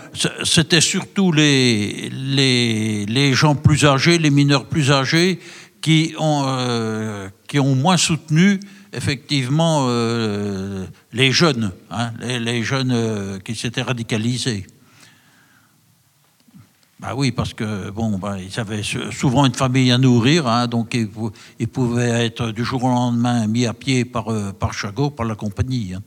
c'était 0.45 0.81
surtout 0.81 1.33
les, 1.33 2.09
les, 2.11 3.05
les, 3.07 3.33
gens 3.33 3.57
plus 3.57 3.85
âgés, 3.85 4.19
les 4.19 4.31
mineurs 4.31 4.67
plus 4.67 4.93
âgés, 4.93 5.41
qui 5.87 6.15
ont, 6.19 6.43
euh, 6.47 7.29
qui 7.47 7.61
ont 7.61 7.77
moins 7.77 7.97
soutenu 7.97 8.59
effectivement 8.93 9.87
euh, 9.89 10.85
les 11.13 11.31
jeunes, 11.31 11.71
hein, 11.93 12.11
les, 12.21 12.65
jeunes 12.65 12.91
euh, 12.93 13.39
qui 13.39 13.55
s'étaient 13.55 13.83
radicalisés. 13.83 14.67
Bah 16.99 17.15
oui, 17.15 17.31
parce 17.31 17.53
que 17.53 17.91
bon, 17.91 18.19
bah, 18.19 18.37
ils 18.41 18.59
avaient 18.59 18.83
souvent 18.83 19.45
une 19.45 19.55
famille 19.55 19.93
à 19.93 19.99
nourrir, 19.99 20.47
hein, 20.47 20.67
donc 20.67 20.95
ils, 20.95 21.69
pouvaient 21.69 22.25
être 22.25 22.53
du 22.53 22.65
jour 22.65 22.85
au 22.85 22.89
lendemain 22.89 23.47
mis 23.47 23.67
à 23.67 23.75
pied 23.75 24.05
par, 24.07 24.29
par 24.55 24.73
Chagot, 24.73 25.11
par 25.11 25.27
la 25.27 25.35
compagnie. 25.35 25.93
Hein. 25.95 26.03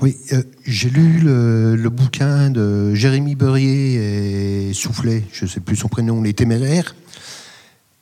Oui, 0.00 0.16
euh, 0.32 0.44
j'ai 0.64 0.90
lu 0.90 1.18
le, 1.18 1.88
bouquin 1.88 2.50
de 2.50 2.94
Jérémy 2.94 3.34
Beurier 3.34 4.68
et 4.68 4.72
Soufflet, 4.72 5.24
je 5.32 5.44
ne 5.44 5.50
sais 5.50 5.58
plus 5.58 5.74
son 5.74 5.88
prénom, 5.88 6.22
Les 6.22 6.34
Téméraires. 6.34 6.94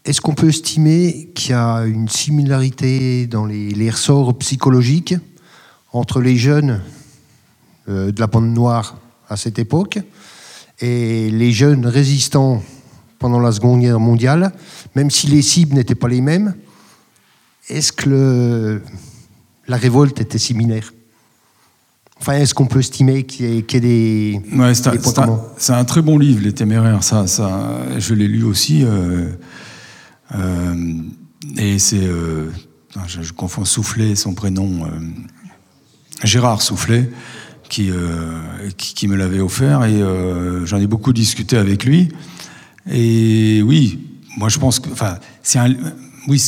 Est-ce 0.05 0.20
qu'on 0.20 0.35
peut 0.35 0.48
estimer 0.48 1.31
qu'il 1.35 1.52
y 1.52 1.55
a 1.55 1.85
une 1.86 2.09
similarité 2.09 3.27
dans 3.27 3.47
les, 3.47 3.90
ressorts 3.90 4.36
psychologiques 4.36 5.14
entre 5.93 6.20
les 6.20 6.36
jeunes 6.36 6.82
euh, 7.89 8.12
de 8.12 8.20
la 8.20 8.27
bande 8.27 8.52
noire 8.52 8.98
à 9.28 9.36
cette 9.36 9.59
époque 9.59 9.98
et 10.81 11.31
les 11.31 11.53
jeunes 11.53 11.86
résistants 11.86 12.62
pendant 13.19 13.40
la 13.40 13.53
Seconde 13.53 13.81
Guerre 13.81 14.01
mondiale, 14.01 14.53
même 14.94 15.11
si 15.11 15.27
les 15.27 15.43
cibles 15.43 15.74
n'étaient 15.74 15.94
pas 15.94 16.09
les 16.09 16.20
mêmes 16.20 16.55
Est-ce 17.69 17.93
que 17.93 18.82
la 19.66 19.77
révolte 19.77 20.20
était 20.20 20.39
similaire? 20.39 20.93
Enfin, 22.20 22.35
est-ce 22.35 22.55
qu'on 22.55 22.66
peut 22.66 22.81
estimer 22.81 23.24
qu'il 23.24 23.47
y, 23.47 23.59
ait 23.59 23.81
des. 23.81 24.40
Ouais, 24.55 24.73
c'est 24.74 25.73
un, 25.73 25.85
très 25.85 26.01
bon 26.01 26.16
livre, 26.16 26.43
Les 26.43 26.53
Téméraires. 26.53 27.05
Ça, 27.05 27.27
ça, 27.27 27.82
je 27.98 28.15
l'ai 28.15 28.27
lu 28.27 28.43
aussi. 28.43 28.85
Euh, 28.85 29.28
euh, 30.35 31.03
et 31.59 31.78
c'est. 31.78 32.03
Euh, 32.03 32.51
je, 33.07 33.32
confonds 33.32 33.66
Soufflet, 33.66 34.16
son 34.16 34.32
prénom. 34.32 34.89
Gérard 36.24 36.62
Soufflet, 36.62 37.11
qui, 37.68 37.90
qui, 38.76 39.09
me 39.09 39.16
l'avait 39.16 39.40
offert. 39.40 39.84
Et 39.84 40.01
j'en 40.64 40.78
ai 40.78 40.86
beaucoup 40.86 41.12
discuté 41.12 41.56
avec 41.56 41.84
lui. 41.84 42.09
Et 42.90 43.62
oui, 43.62 43.98
moi 44.36 44.48
je 44.48 44.59
pense 44.59 44.78
que. 44.78 44.90
Enfin, 44.90 45.18
c'est 45.43 45.59
un. 45.59 45.74
Oui, 46.28 46.40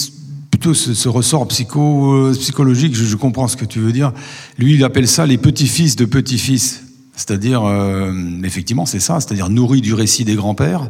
plutôt 0.50 0.74
ce, 0.74 1.08
ressort 1.08 1.46
psycho, 1.48 2.12
euh, 2.12 2.32
psychologique, 2.32 2.94
je, 2.94 3.16
comprends 3.16 3.48
ce 3.48 3.56
que 3.56 3.64
tu 3.64 3.80
veux 3.80 3.92
dire. 3.92 4.12
Lui, 4.58 4.74
il 4.74 4.84
appelle 4.84 5.08
ça 5.08 5.26
les 5.26 5.38
petits-fils 5.38 5.96
de 5.96 6.04
petits-fils. 6.04 6.82
C'est-à-dire, 7.14 7.64
euh, 7.64 8.12
effectivement, 8.44 8.86
c'est 8.86 9.00
ça, 9.00 9.20
c'est-à-dire 9.20 9.50
nourri 9.50 9.80
du 9.80 9.94
récit 9.94 10.24
des 10.24 10.34
grands-pères. 10.34 10.88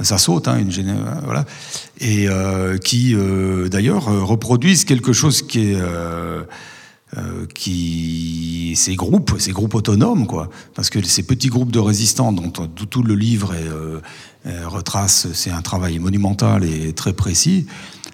Ça 0.00 0.18
saute, 0.18 0.48
hein, 0.48 0.58
une 0.58 0.70
euh, 0.88 1.04
voilà, 1.24 1.44
et 2.00 2.26
qui 2.82 3.14
d'ailleurs 3.70 4.06
reproduisent 4.26 4.84
quelque 4.84 5.12
chose 5.12 5.42
qui 5.42 5.70
est 5.70 5.78
qui 7.54 8.74
ces 8.76 8.96
groupes, 8.96 9.36
ces 9.38 9.52
groupes 9.52 9.74
autonomes, 9.74 10.26
quoi, 10.26 10.50
parce 10.74 10.90
que 10.90 11.02
ces 11.02 11.22
petits 11.22 11.48
groupes 11.48 11.70
de 11.70 11.78
résistants 11.78 12.32
dont 12.32 12.50
tout, 12.50 13.02
le 13.02 13.14
livre 13.14 13.54
retrace, 14.44 15.28
c'est 15.32 15.50
un 15.50 15.62
travail 15.62 15.98
monumental 15.98 16.64
et 16.64 16.92
très 16.92 17.12
précis. 17.12 17.66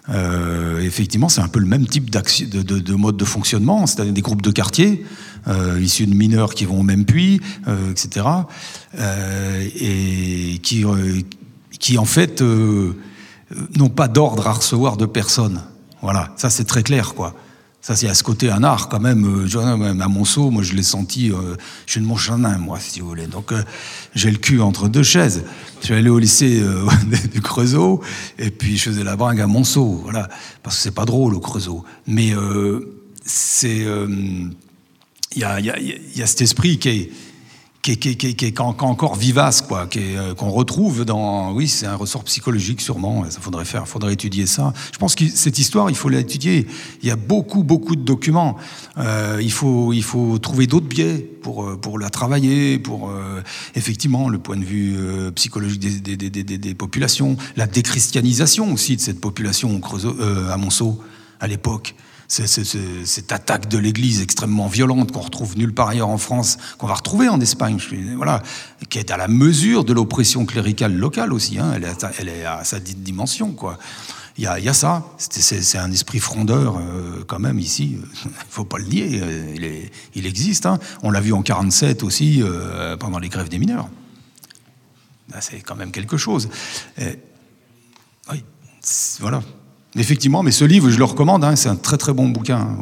Euh, 0.08 0.80
effectivement, 0.80 1.28
c'est 1.28 1.40
un 1.40 1.48
peu 1.48 1.60
le 1.60 1.66
même 1.66 1.86
type 1.86 2.10
de, 2.10 2.62
de, 2.62 2.94
mode 2.94 3.16
de 3.16 3.24
fonctionnement, 3.24 3.86
c'est-à-dire 3.86 4.12
des 4.12 4.22
groupes 4.22 4.42
de 4.42 4.50
quartier 4.50 5.04
euh, 5.46 5.80
issus 5.80 6.06
de 6.06 6.14
mineurs 6.14 6.54
qui 6.54 6.64
vont 6.64 6.80
au 6.80 6.82
même 6.82 7.04
puits, 7.04 7.40
euh, 7.68 7.90
etc. 7.90 8.26
et 8.98 10.58
qui, 10.62 10.84
qui 11.78 11.98
en 11.98 12.04
fait 12.04 12.42
n'ont 12.42 13.88
pas 13.88 14.08
d'ordre 14.08 14.46
à 14.48 14.52
recevoir 14.52 14.96
de 14.96 15.06
personne. 15.06 15.62
Voilà, 16.02 16.32
ça 16.36 16.50
c'est 16.50 16.64
très 16.64 16.82
clair, 16.82 17.14
quoi. 17.14 17.34
Ça, 17.90 17.96
c'est 17.96 18.08
à 18.08 18.14
ce 18.14 18.22
côté 18.22 18.48
un 18.48 18.62
art 18.62 18.88
quand 18.88 19.00
même. 19.00 19.24
Euh, 19.44 20.00
à 20.00 20.06
Monceau, 20.06 20.50
moi, 20.50 20.62
je 20.62 20.74
l'ai 20.74 20.84
senti. 20.84 21.32
Euh, 21.32 21.56
je 21.86 21.90
suis 21.90 22.00
de 22.00 22.06
Montchanin, 22.06 22.56
moi, 22.56 22.78
si 22.78 23.00
vous 23.00 23.08
voulez. 23.08 23.26
Donc, 23.26 23.50
euh, 23.50 23.64
j'ai 24.14 24.30
le 24.30 24.36
cul 24.36 24.60
entre 24.60 24.86
deux 24.86 25.02
chaises. 25.02 25.42
Je 25.80 25.86
suis 25.86 25.94
allé 25.94 26.08
au 26.08 26.20
lycée 26.20 26.62
du 27.32 27.40
Creusot, 27.40 28.00
et 28.38 28.52
puis 28.52 28.76
je 28.76 28.90
faisais 28.90 29.02
la 29.02 29.16
bringue 29.16 29.40
à 29.40 29.48
Monceau, 29.48 30.02
voilà. 30.04 30.28
Parce 30.62 30.76
que 30.76 30.82
c'est 30.82 30.94
pas 30.94 31.04
drôle 31.04 31.34
au 31.34 31.40
Creusot. 31.40 31.84
Mais 32.06 32.32
c'est, 33.24 33.78
il 33.78 34.54
y 35.34 35.42
a, 35.42 35.58
y, 35.58 35.70
a, 35.70 35.80
y 35.80 36.22
a 36.22 36.26
cet 36.28 36.42
esprit 36.42 36.78
qui 36.78 36.88
est 36.90 37.10
qui 37.96 38.08
est, 38.10 38.60
encore 38.60 39.16
vivace, 39.16 39.62
quoi, 39.62 39.88
euh, 39.96 40.34
qu'on 40.34 40.50
retrouve 40.50 41.04
dans. 41.04 41.52
Oui, 41.52 41.68
c'est 41.68 41.86
un 41.86 41.96
ressort 41.96 42.24
psychologique, 42.24 42.80
sûrement. 42.80 43.24
Ça 43.30 43.40
faudrait 43.40 43.64
faire, 43.64 43.86
faudrait 43.88 44.12
étudier 44.12 44.46
ça. 44.46 44.72
Je 44.92 44.98
pense 44.98 45.14
que 45.14 45.26
cette 45.28 45.58
histoire, 45.58 45.90
il 45.90 45.96
faut 45.96 46.08
l'étudier. 46.08 46.66
Il 47.02 47.08
y 47.08 47.10
a 47.10 47.16
beaucoup, 47.16 47.62
beaucoup 47.62 47.96
de 47.96 48.02
documents. 48.02 48.56
Euh, 48.98 49.38
il 49.40 49.52
faut, 49.52 49.92
il 49.92 50.02
faut 50.02 50.38
trouver 50.38 50.66
d'autres 50.66 50.86
biais 50.86 51.18
pour 51.18 51.64
euh, 51.64 51.76
pour 51.76 51.98
la 51.98 52.10
travailler, 52.10 52.78
pour 52.78 53.12
effectivement 53.74 54.28
le 54.28 54.38
point 54.38 54.56
de 54.56 54.64
vue 54.64 54.96
psychologique 55.34 55.80
des, 55.80 56.16
des, 56.16 56.74
populations, 56.74 57.36
la 57.56 57.66
déchristianisation 57.66 58.72
aussi 58.72 58.96
de 58.96 59.00
cette 59.00 59.20
population 59.20 59.80
à 60.50 60.56
Monceau 60.56 61.00
à 61.40 61.46
l'époque 61.46 61.94
cette 62.30 63.32
attaque 63.32 63.68
de 63.68 63.76
l'Église 63.76 64.20
extrêmement 64.20 64.68
violente 64.68 65.10
qu'on 65.10 65.20
retrouve 65.20 65.58
nulle 65.58 65.74
part 65.74 65.88
ailleurs 65.88 66.08
en 66.08 66.18
France, 66.18 66.58
qu'on 66.78 66.86
va 66.86 66.94
retrouver 66.94 67.28
en 67.28 67.40
Espagne, 67.40 67.78
voilà, 68.16 68.42
qui 68.88 68.98
est 68.98 69.10
à 69.10 69.16
la 69.16 69.26
mesure 69.26 69.84
de 69.84 69.92
l'oppression 69.92 70.46
cléricale 70.46 70.94
locale 70.94 71.32
aussi. 71.32 71.58
Hein, 71.58 71.72
elle, 71.74 71.84
est 71.84 72.04
à, 72.04 72.12
elle, 72.18 72.28
est 72.28 72.44
à, 72.44 72.62
sa 72.62 72.78
dimension, 72.78 73.50
quoi. 73.52 73.78
Il 74.38 74.44
y 74.44 74.46
a, 74.46 74.72
ça. 74.72 75.04
C'est 75.18 75.76
un 75.76 75.92
esprit 75.92 76.18
frondeur 76.18 76.78
euh, 76.78 77.24
quand 77.26 77.38
même 77.38 77.58
ici. 77.58 77.98
Il 78.24 78.30
faut 78.48 78.64
pas 78.64 78.78
le 78.78 78.84
nier. 78.84 79.20
Euh, 79.20 79.84
il 80.14 80.26
existe. 80.26 80.64
Hein. 80.64 80.78
On 81.02 81.10
l'a 81.10 81.20
vu 81.20 81.34
en 81.34 81.42
47 81.42 82.02
aussi 82.02 82.40
euh, 82.42 82.96
pendant 82.96 83.18
les 83.18 83.28
grèves 83.28 83.50
des 83.50 83.58
mineurs. 83.58 83.90
C'est 85.40 85.60
quand 85.60 85.76
même 85.76 85.92
quelque 85.92 86.16
chose. 86.16 86.48
oui, 86.98 88.44
voilà. 89.18 89.42
Effectivement, 89.96 90.42
mais 90.44 90.52
ce 90.52 90.64
livre, 90.64 90.88
je 90.88 90.98
le 90.98 91.04
recommande, 91.04 91.44
hein, 91.44 91.56
c'est 91.56 91.68
un 91.68 91.76
très 91.76 91.96
très 91.96 92.12
bon 92.12 92.28
bouquin. 92.28 92.76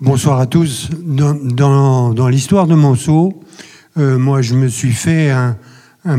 Bonsoir 0.00 0.40
à 0.40 0.46
tous. 0.46 0.90
Dans, 1.00 2.28
l'histoire 2.28 2.66
de 2.66 2.74
Monceau, 2.74 3.40
euh, 3.98 4.18
moi 4.18 4.42
je 4.42 4.56
me 4.56 4.66
suis 4.66 4.90
fait 4.90 5.30
un, 5.30 5.56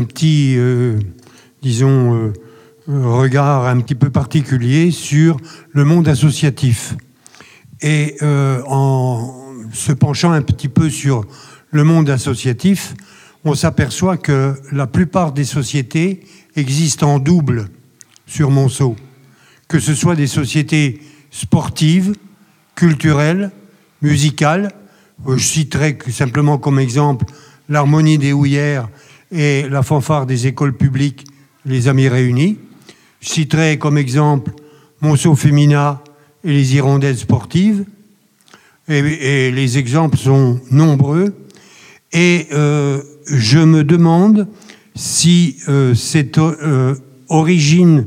petit, 0.04 0.54
euh, 0.56 0.98
disons, 1.60 2.14
euh, 2.14 2.32
regard 2.88 3.66
un 3.66 3.78
petit 3.80 3.94
peu 3.94 4.08
particulier 4.08 4.90
sur 4.90 5.36
le 5.72 5.84
monde 5.84 6.08
associatif. 6.08 6.96
Et 7.82 8.16
en 8.22 9.34
se 9.70 9.92
penchant 9.92 10.32
un 10.32 10.40
petit 10.40 10.68
peu 10.68 10.88
sur 10.88 11.26
le 11.70 11.84
monde 11.84 12.08
associatif, 12.08 12.94
on 13.44 13.54
s'aperçoit 13.54 14.16
que 14.16 14.54
la 14.72 14.86
plupart 14.86 15.32
des 15.32 15.44
sociétés 15.44 16.20
existent 16.56 17.16
en 17.16 17.18
double 17.18 17.68
sur 18.26 18.50
Monceau, 18.50 18.96
que 19.68 19.78
ce 19.78 19.94
soit 19.94 20.16
des 20.16 20.26
sociétés 20.26 21.00
sportives, 21.30 22.14
culturelles, 22.74 23.50
musicales. 24.02 24.72
Euh, 25.26 25.36
je 25.36 25.44
citerai 25.44 25.98
simplement 26.10 26.58
comme 26.58 26.78
exemple 26.78 27.26
l'harmonie 27.68 28.18
des 28.18 28.32
houillères 28.32 28.88
et 29.32 29.68
la 29.68 29.82
fanfare 29.82 30.26
des 30.26 30.46
écoles 30.46 30.76
publiques, 30.76 31.24
les 31.64 31.88
Amis 31.88 32.08
réunis. 32.08 32.58
Je 33.20 33.28
citerai 33.28 33.78
comme 33.78 33.98
exemple 33.98 34.52
Monceau 35.00 35.34
Fémina 35.34 36.02
et 36.44 36.52
les 36.52 36.74
hirondelles 36.74 37.18
sportives. 37.18 37.84
Et, 38.86 39.50
les 39.50 39.78
exemples 39.78 40.18
sont 40.18 40.60
nombreux. 40.70 41.34
Et 42.12 42.48
euh, 42.52 43.02
je 43.26 43.58
me 43.58 43.82
demande 43.82 44.46
si 44.94 45.56
euh, 45.68 45.94
cette 45.94 46.38
origine 47.34 48.06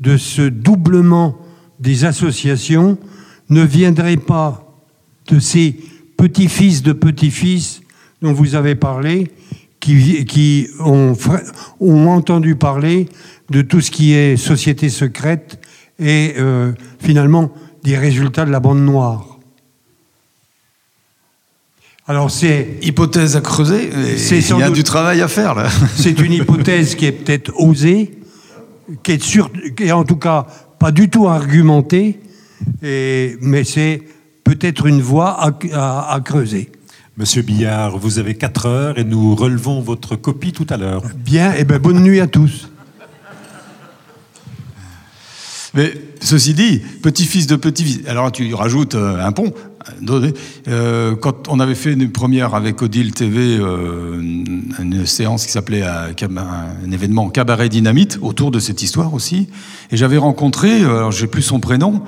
de 0.00 0.16
ce 0.16 0.42
doublement 0.42 1.38
des 1.80 2.04
associations 2.04 2.98
ne 3.48 3.62
viendrait 3.62 4.16
pas 4.16 4.76
de 5.28 5.38
ces 5.38 5.76
petits-fils 6.16 6.82
de 6.82 6.92
petits-fils 6.92 7.82
dont 8.22 8.32
vous 8.32 8.54
avez 8.54 8.74
parlé, 8.74 9.30
qui, 9.80 10.68
ont, 10.80 11.14
entendu 11.80 12.56
parler 12.56 13.08
de 13.50 13.62
tout 13.62 13.80
ce 13.80 13.90
qui 13.90 14.14
est 14.14 14.36
société 14.36 14.88
secrète 14.88 15.60
et 15.98 16.34
euh, 16.38 16.72
finalement 16.98 17.52
des 17.84 17.96
résultats 17.96 18.44
de 18.44 18.50
la 18.50 18.58
bande 18.58 18.80
noire. 18.80 19.38
Alors 22.08 22.30
c'est 22.30 22.78
hypothèse 22.82 23.36
à 23.36 23.40
creuser. 23.40 23.90
Il 24.30 24.58
y 24.58 24.62
a 24.62 24.70
du 24.70 24.84
travail 24.84 25.22
à 25.22 25.28
faire 25.28 25.54
là. 25.54 25.68
C'est 25.96 26.18
une 26.20 26.32
hypothèse 26.32 26.94
qui 26.94 27.06
est 27.06 27.12
peut-être 27.12 27.52
osée, 27.56 28.18
qui 29.02 29.12
est, 29.12 29.92
en 29.92 30.04
tout 30.04 30.16
cas 30.16 30.46
pas 30.78 30.90
du 30.92 31.08
tout 31.08 31.26
argumenté, 31.26 32.20
et, 32.82 33.36
mais 33.40 33.64
c'est 33.64 34.02
peut-être 34.44 34.86
une 34.86 35.00
voie 35.00 35.30
à, 35.42 35.50
à- 35.72 36.14
à 36.14 36.20
creuser. 36.20 36.70
Monsieur 37.16 37.42
Billard, 37.42 37.96
vous 37.98 38.18
avez 38.18 38.34
4 38.34 38.66
heures 38.66 38.98
et 38.98 39.04
nous 39.04 39.34
relevons 39.34 39.80
votre 39.80 40.16
copie 40.16 40.52
tout 40.52 40.66
à 40.68 40.76
l'heure. 40.76 41.02
Bien, 41.16 41.54
et 41.54 41.64
ben 41.64 41.78
bonne 41.78 42.00
nuit 42.02 42.20
à 42.20 42.26
tous. 42.26 42.68
Mais 45.74 45.92
ceci 46.20 46.54
dit, 46.54 46.80
petit-fils 47.02 47.46
de 47.46 47.56
petit-fils, 47.56 48.06
alors 48.06 48.32
tu 48.32 48.52
rajoutes 48.54 48.94
euh, 48.94 49.24
un 49.24 49.32
pont. 49.32 49.52
Euh, 50.68 51.16
quand 51.16 51.48
on 51.48 51.60
avait 51.60 51.74
fait 51.74 51.92
une 51.92 52.10
première 52.10 52.54
avec 52.54 52.82
Odile 52.82 53.12
TV, 53.12 53.56
euh, 53.58 54.20
une 54.20 55.06
séance 55.06 55.46
qui 55.46 55.52
s'appelait 55.52 55.82
euh, 55.82 56.12
un 56.28 56.90
événement 56.90 57.28
Cabaret 57.30 57.68
Dynamite 57.68 58.18
autour 58.22 58.50
de 58.50 58.58
cette 58.58 58.82
histoire 58.82 59.14
aussi, 59.14 59.48
et 59.90 59.96
j'avais 59.96 60.18
rencontré, 60.18 60.80
alors 60.82 61.12
j'ai 61.12 61.26
plus 61.26 61.42
son 61.42 61.60
prénom, 61.60 62.02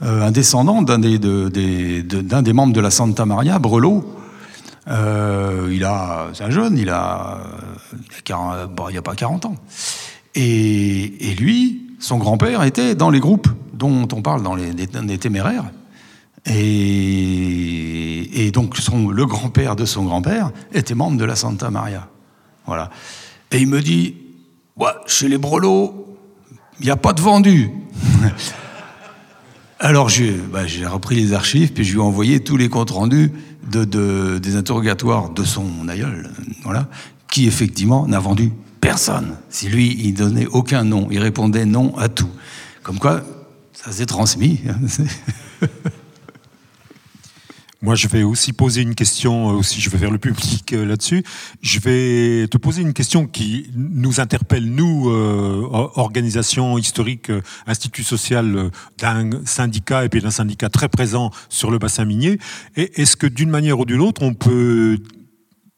un 0.00 0.32
descendant 0.32 0.82
d'un 0.82 0.98
des, 0.98 2.52
membres 2.52 2.72
de 2.72 2.80
la 2.80 2.90
Santa 2.90 3.24
Maria, 3.24 3.58
Brelot. 3.58 4.04
Il 4.88 5.84
a, 5.84 6.28
c'est 6.34 6.44
un 6.44 6.50
jeune, 6.50 6.76
il 6.76 6.90
a, 6.90 7.38
il 7.92 7.98
a 7.98 8.22
40 8.24 8.74
bon, 8.74 8.88
il 8.90 8.98
a 8.98 9.02
pas 9.02 9.14
40 9.14 9.46
ans. 9.46 9.54
Et, 10.34 11.34
lui, 11.38 11.82
son 11.98 12.18
grand-père 12.18 12.62
était 12.64 12.94
dans 12.94 13.10
les 13.10 13.20
groupes 13.20 13.48
dont 13.74 14.08
on 14.12 14.22
parle 14.22 14.42
dans 14.42 14.54
les, 14.54 15.18
téméraires. 15.18 15.70
Et, 16.46 18.30
donc 18.52 18.76
son, 18.76 19.08
le 19.08 19.24
grand-père 19.26 19.76
de 19.76 19.84
son 19.84 20.04
grand-père 20.04 20.50
était 20.72 20.94
membre 20.94 21.16
de 21.16 21.24
la 21.24 21.36
Santa 21.36 21.70
Maria. 21.70 22.08
Voilà. 22.66 22.90
Et 23.50 23.58
il 23.58 23.66
me 23.66 23.80
dit, 23.80 24.16
ouais, 24.76 24.90
chez 25.06 25.28
les 25.28 25.38
brelots, 25.38 26.18
il 26.80 26.84
n'y 26.86 26.90
a 26.90 26.96
pas 26.96 27.12
de 27.12 27.20
vendu. 27.20 27.70
Alors 29.78 30.08
j'ai 30.08 30.32
bah, 30.32 30.66
j'ai 30.66 30.86
repris 30.86 31.16
les 31.16 31.32
archives, 31.32 31.72
puis 31.72 31.82
je 31.84 31.92
lui 31.92 31.98
ai 31.98 32.02
envoyé 32.02 32.40
tous 32.40 32.56
les 32.56 32.68
comptes 32.68 32.90
rendus 32.90 33.32
de, 33.68 33.84
de- 33.84 34.38
des 34.38 34.54
interrogatoires 34.56 35.30
de 35.30 35.42
son 35.42 35.88
aïeul, 35.88 36.30
voilà, 36.62 36.88
qui 37.30 37.46
effectivement 37.48 38.06
n'a 38.06 38.20
vendu 38.20 38.52
personne. 38.80 39.36
Si 39.48 39.68
lui, 39.68 39.96
il 39.98 40.14
donnait 40.14 40.46
aucun 40.46 40.84
nom, 40.84 41.08
il 41.10 41.18
répondait 41.18 41.64
non 41.64 41.96
à 41.98 42.08
tout. 42.08 42.28
Comme 42.84 42.98
quoi, 43.00 43.22
ça 43.72 43.90
s'est 43.92 44.06
transmis. 44.06 44.60
Moi, 47.84 47.96
je 47.96 48.06
vais 48.06 48.22
aussi 48.22 48.52
poser 48.52 48.82
une 48.82 48.94
question, 48.94 49.50
euh, 49.50 49.54
aussi 49.54 49.80
je 49.80 49.90
vais 49.90 49.98
faire 49.98 50.12
le 50.12 50.18
public 50.18 50.72
euh, 50.72 50.86
là-dessus. 50.86 51.24
Je 51.62 51.80
vais 51.80 52.46
te 52.46 52.56
poser 52.56 52.80
une 52.80 52.92
question 52.92 53.26
qui 53.26 53.70
nous 53.74 54.20
interpelle, 54.20 54.70
nous, 54.72 55.10
euh, 55.10 55.66
or- 55.68 55.98
organisation 55.98 56.78
historique, 56.78 57.32
institut 57.66 58.04
social 58.04 58.70
d'un 58.98 59.44
syndicat 59.44 60.04
et 60.04 60.08
puis 60.08 60.20
d'un 60.20 60.30
syndicat 60.30 60.68
très 60.68 60.88
présent 60.88 61.32
sur 61.48 61.72
le 61.72 61.78
bassin 61.78 62.04
minier. 62.04 62.38
Est-ce 62.76 63.16
que 63.16 63.26
d'une 63.26 63.50
manière 63.50 63.80
ou 63.80 63.84
d'une 63.84 64.00
autre, 64.00 64.22
on 64.22 64.34
peut 64.34 64.98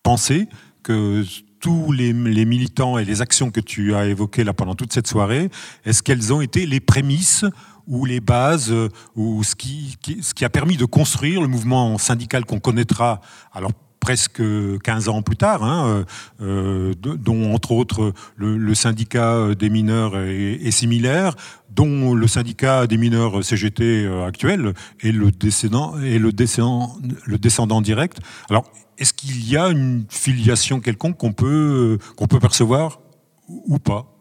penser 0.03 0.47
que 0.83 1.25
tous 1.59 1.91
les, 1.93 2.13
les 2.13 2.45
militants 2.45 2.99
et 2.99 3.07
les 3.07 3.23
actions 3.23 3.51
que 3.51 3.61
tu 3.61 3.95
as 3.95 4.05
évoquées 4.09 4.45
là 4.45 4.53
pendant 4.53 4.75
toute 4.75 4.93
cette 4.93 5.07
soirée, 5.07 5.49
est-ce 5.87 6.03
qu'elles 6.03 6.35
ont 6.35 6.43
été 6.43 6.67
les 6.67 6.81
prémices 6.81 7.47
ou 7.87 8.05
les 8.05 8.21
bases 8.21 8.71
euh, 8.71 8.89
ou 9.17 9.43
ce 9.45 9.55
qui, 9.55 9.97
ce 10.21 10.35
qui 10.35 10.45
a 10.45 10.51
permis 10.51 10.77
de 10.77 10.85
construire 10.85 11.41
le 11.41 11.49
mouvement 11.49 11.99
syndical 11.99 12.45
qu'on 12.45 12.61
connaîtra 12.61 13.21
alors 13.53 13.73
presque 14.01 14.43
15 14.83 15.09
ans 15.09 15.23
plus 15.23 15.39
tard, 15.39 15.65
hein, 15.65 16.05
euh, 16.43 16.93
euh, 16.93 17.17
dont 17.17 17.55
entre 17.55 17.73
autres 17.73 18.13
le, 18.37 18.75
syndicat 18.75 19.55
des 19.59 19.71
mineurs 19.71 20.19
est, 20.19 20.57
est 20.63 20.71
similaire, 20.71 21.35
dont 21.71 22.13
le 22.13 22.27
syndicat 22.27 22.87
des 22.87 22.99
mineurs 22.99 23.43
CGT 23.43 24.07
actuel 24.27 24.75
est 25.01 25.11
le 25.11 25.31
descendant, 25.31 25.99
est 26.01 26.19
le 26.19 26.33
descendant, 26.33 26.99
le 27.25 27.39
descendant 27.39 27.81
direct. 27.81 28.19
Alors, 28.51 28.71
est-ce 28.99 29.15
qu'il 29.15 29.49
y 29.49 29.57
a 29.57 29.69
une 29.69 30.05
filiation 30.11 30.81
quelconque 30.81 31.17
qu'on 31.17 31.33
peut, 31.33 31.97
qu'on 32.15 32.27
peut 32.27 32.41
percevoir 32.41 33.01
ou 33.49 33.79
pas? 33.79 34.14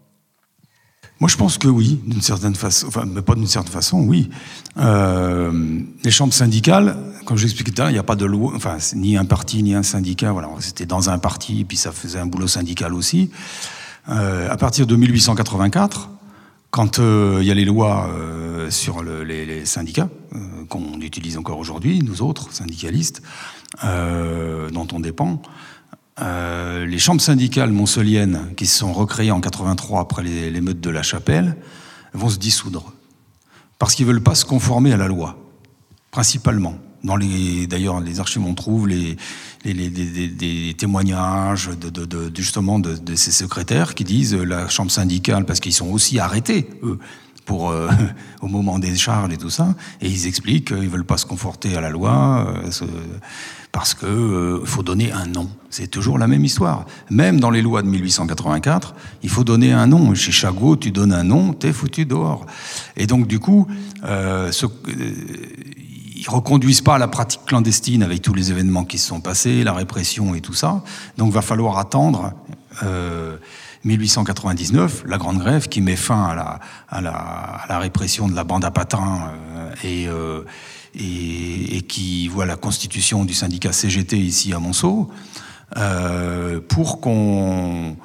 Moi, 1.20 1.30
je 1.30 1.38
pense 1.38 1.58
que 1.58 1.68
oui, 1.68 2.02
d'une 2.06 2.22
certaine 2.22 2.56
façon. 2.56 2.88
Enfin, 2.88 3.06
mais 3.08 3.22
pas 3.22 3.36
d'une 3.36 3.48
certaine 3.48 3.72
façon, 3.72 4.02
oui. 4.02 4.30
Euh, 4.78 5.80
les 6.04 6.12
chambres 6.12 6.34
syndicales, 6.34 6.98
comme 7.26 7.38
j'expliquais 7.38 7.72
tout 7.72 7.82
à 7.82 7.86
l'heure, 7.86 7.92
il 7.92 7.94
n'y 7.94 8.00
a 8.00 8.04
pas 8.04 8.16
de 8.18 8.26
loi, 8.26 8.52
enfin, 8.56 8.78
ni 8.96 9.16
un 9.16 9.26
parti 9.26 9.64
ni 9.64 9.74
un 9.74 9.84
syndicat. 9.84 10.32
Voilà, 10.32 10.50
c'était 10.60 10.86
dans 10.86 11.10
un 11.10 11.20
parti, 11.20 11.64
puis 11.64 11.78
ça 11.78 11.92
faisait 11.92 12.20
un 12.20 12.26
boulot 12.26 12.48
syndical 12.48 12.94
aussi. 12.94 13.30
Euh, 14.10 14.50
à 14.52 14.58
partir 14.58 14.86
de 14.86 14.96
1884, 14.98 16.10
quand 16.72 17.00
euh, 17.00 17.38
il 17.40 17.48
y 17.48 17.52
a 17.52 17.54
les 17.54 17.66
lois 17.66 18.10
sur 18.70 19.02
le- 19.04 19.24
les, 19.24 19.66
syndicats, 19.66 20.10
qu'on 20.68 21.00
utilise 21.00 21.38
encore 21.38 21.60
aujourd'hui, 21.60 22.00
nous 22.04 22.22
autres, 22.22 22.52
syndicalistes, 22.52 23.22
dont 23.82 24.88
on 24.92 25.00
dépend, 25.00 25.42
euh, 26.22 26.86
les 26.86 27.00
chambres 27.00 27.22
syndicales 27.22 27.72
montceliennes, 27.72 28.52
qui 28.56 28.68
se 28.68 28.78
sont 28.80 28.94
recréées 28.94 29.32
en 29.32 29.42
83 29.42 30.02
après 30.02 30.24
les- 30.24 30.52
l'émeute 30.52 30.80
de 30.80 30.90
la 30.90 31.02
Chapelle, 31.04 31.58
vont 32.14 32.30
se 32.30 32.38
dissoudre. 32.38 32.94
Parce 33.80 33.96
qu'ils 33.96 34.06
ne 34.06 34.12
veulent 34.12 34.24
pas 34.24 34.36
se 34.36 34.46
conformer 34.46 34.94
à 34.94 34.98
la 34.98 35.08
loi, 35.08 35.38
principalement. 36.12 36.76
Dans 37.04 37.16
les, 37.18 37.68
d'ailleurs, 37.68 38.00
les 38.00 38.20
archives, 38.22 38.44
on 38.46 38.54
trouve 38.54 38.88
les, 38.88 39.18
témoignages 40.78 41.70
justement 42.36 42.80
de, 42.80 42.96
de 42.96 43.16
ces 43.16 43.32
secrétaires 43.32 43.96
qui 43.96 44.04
disent 44.04 44.34
euh, 44.36 44.44
la 44.44 44.70
chambre 44.70 44.92
syndicale, 44.92 45.46
parce 45.46 45.60
qu'ils 45.60 45.74
sont 45.74 45.90
aussi 45.90 46.20
arrêtés, 46.20 46.70
eux, 46.84 47.00
pour, 47.46 47.70
euh, 47.72 47.90
au 48.42 48.48
moment 48.48 48.80
des 48.80 48.96
charges 48.96 49.32
et 49.34 49.38
tout 49.38 49.50
ça, 49.50 49.76
et 50.02 50.08
ils 50.10 50.28
expliquent 50.28 50.68
qu'ils 50.70 50.90
veulent 50.90 51.06
pas 51.06 51.18
se 51.18 51.26
conforter 51.26 51.76
à 51.76 51.82
la 51.82 51.90
loi, 51.90 52.48
euh, 52.66 52.70
parce 53.72 53.96
qu'il 53.96 54.66
faut 54.66 54.84
donner 54.84 55.12
un 55.12 55.26
nom. 55.26 55.50
C'est 55.72 55.88
toujours 55.88 56.20
la 56.20 56.28
même 56.28 56.46
histoire. 56.46 56.86
Même 57.10 57.40
dans 57.40 57.50
les 57.50 57.64
lois 57.64 57.82
de 57.82 57.88
1884, 57.88 58.94
il 59.24 59.30
faut 59.30 59.44
donner 59.44 59.72
un 59.74 59.88
nom. 59.88 60.14
Chez 60.14 60.32
Chagot, 60.32 60.76
tu 60.76 60.92
donnes 60.92 61.12
un 61.14 61.24
nom, 61.24 61.54
t'es 61.54 61.74
foutu 61.74 62.06
dehors. 62.06 62.46
Et 62.96 63.08
donc, 63.08 63.28
du 63.28 63.40
coup, 63.40 63.66
euh, 64.06 64.52
ce- 64.52 64.68
euh, 64.68 64.70
ils 66.16 66.30
reconduisent 66.30 66.82
pas 66.82 67.00
la 67.00 67.08
pratique 67.08 67.42
clandestine 67.48 68.04
avec 68.04 68.22
tous 68.22 68.34
les 68.36 68.52
événements 68.52 68.86
qui 68.86 69.00
se 69.00 69.08
sont 69.08 69.20
passés, 69.22 69.64
la 69.64 69.74
répression 69.74 70.36
et 70.36 70.42
tout 70.42 70.54
ça. 70.54 70.84
Donc, 71.18 71.34
va 71.34 71.42
falloir 71.42 71.80
attendre 71.80 72.32
euh, 72.84 73.38
1899, 73.86 75.04
la 75.08 75.18
Grande 75.18 75.40
Grève, 75.40 75.68
qui 75.68 75.82
met 75.82 75.96
fin 75.96 76.24
à 76.24 76.36
la, 76.36 76.60
à 76.90 77.02
la, 77.02 77.80
répression 77.80 78.28
de 78.28 78.36
la 78.36 78.44
bande 78.44 78.64
à 78.64 78.72
patins 78.72 79.32
euh, 79.56 79.74
et, 79.84 80.08
euh, 80.08 80.44
et, 80.96 81.78
et 81.78 81.82
qui 81.82 82.28
voit 82.28 82.46
la 82.46 82.56
constitution 82.56 83.26
du 83.26 83.34
syndicat 83.34 83.74
CGT 83.74 84.18
ici 84.18 84.54
à 84.54 84.60
Monceau, 84.60 85.10
euh, 85.78 86.60
pour 86.68 87.02
qu'on 87.02 87.96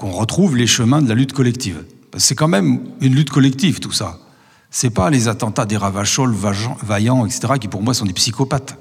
retrouve 0.00 0.56
les 0.56 0.66
chemins 0.66 1.02
de 1.02 1.08
la 1.08 1.14
lutte 1.14 1.32
collective. 1.32 1.84
C'est 2.16 2.34
quand 2.34 2.48
même 2.48 2.80
une 3.00 3.14
lutte 3.14 3.30
collective, 3.30 3.80
tout 3.80 3.92
ça. 3.92 4.18
C'est 4.70 4.90
pas 4.90 5.10
les 5.10 5.28
attentats 5.28 5.66
des 5.66 5.76
Ravachol, 5.76 6.32
Vaillant, 6.82 7.26
etc., 7.26 7.54
qui 7.60 7.68
pour 7.68 7.82
moi 7.82 7.94
sont 7.94 8.04
des 8.04 8.12
psychopathes. 8.12 8.78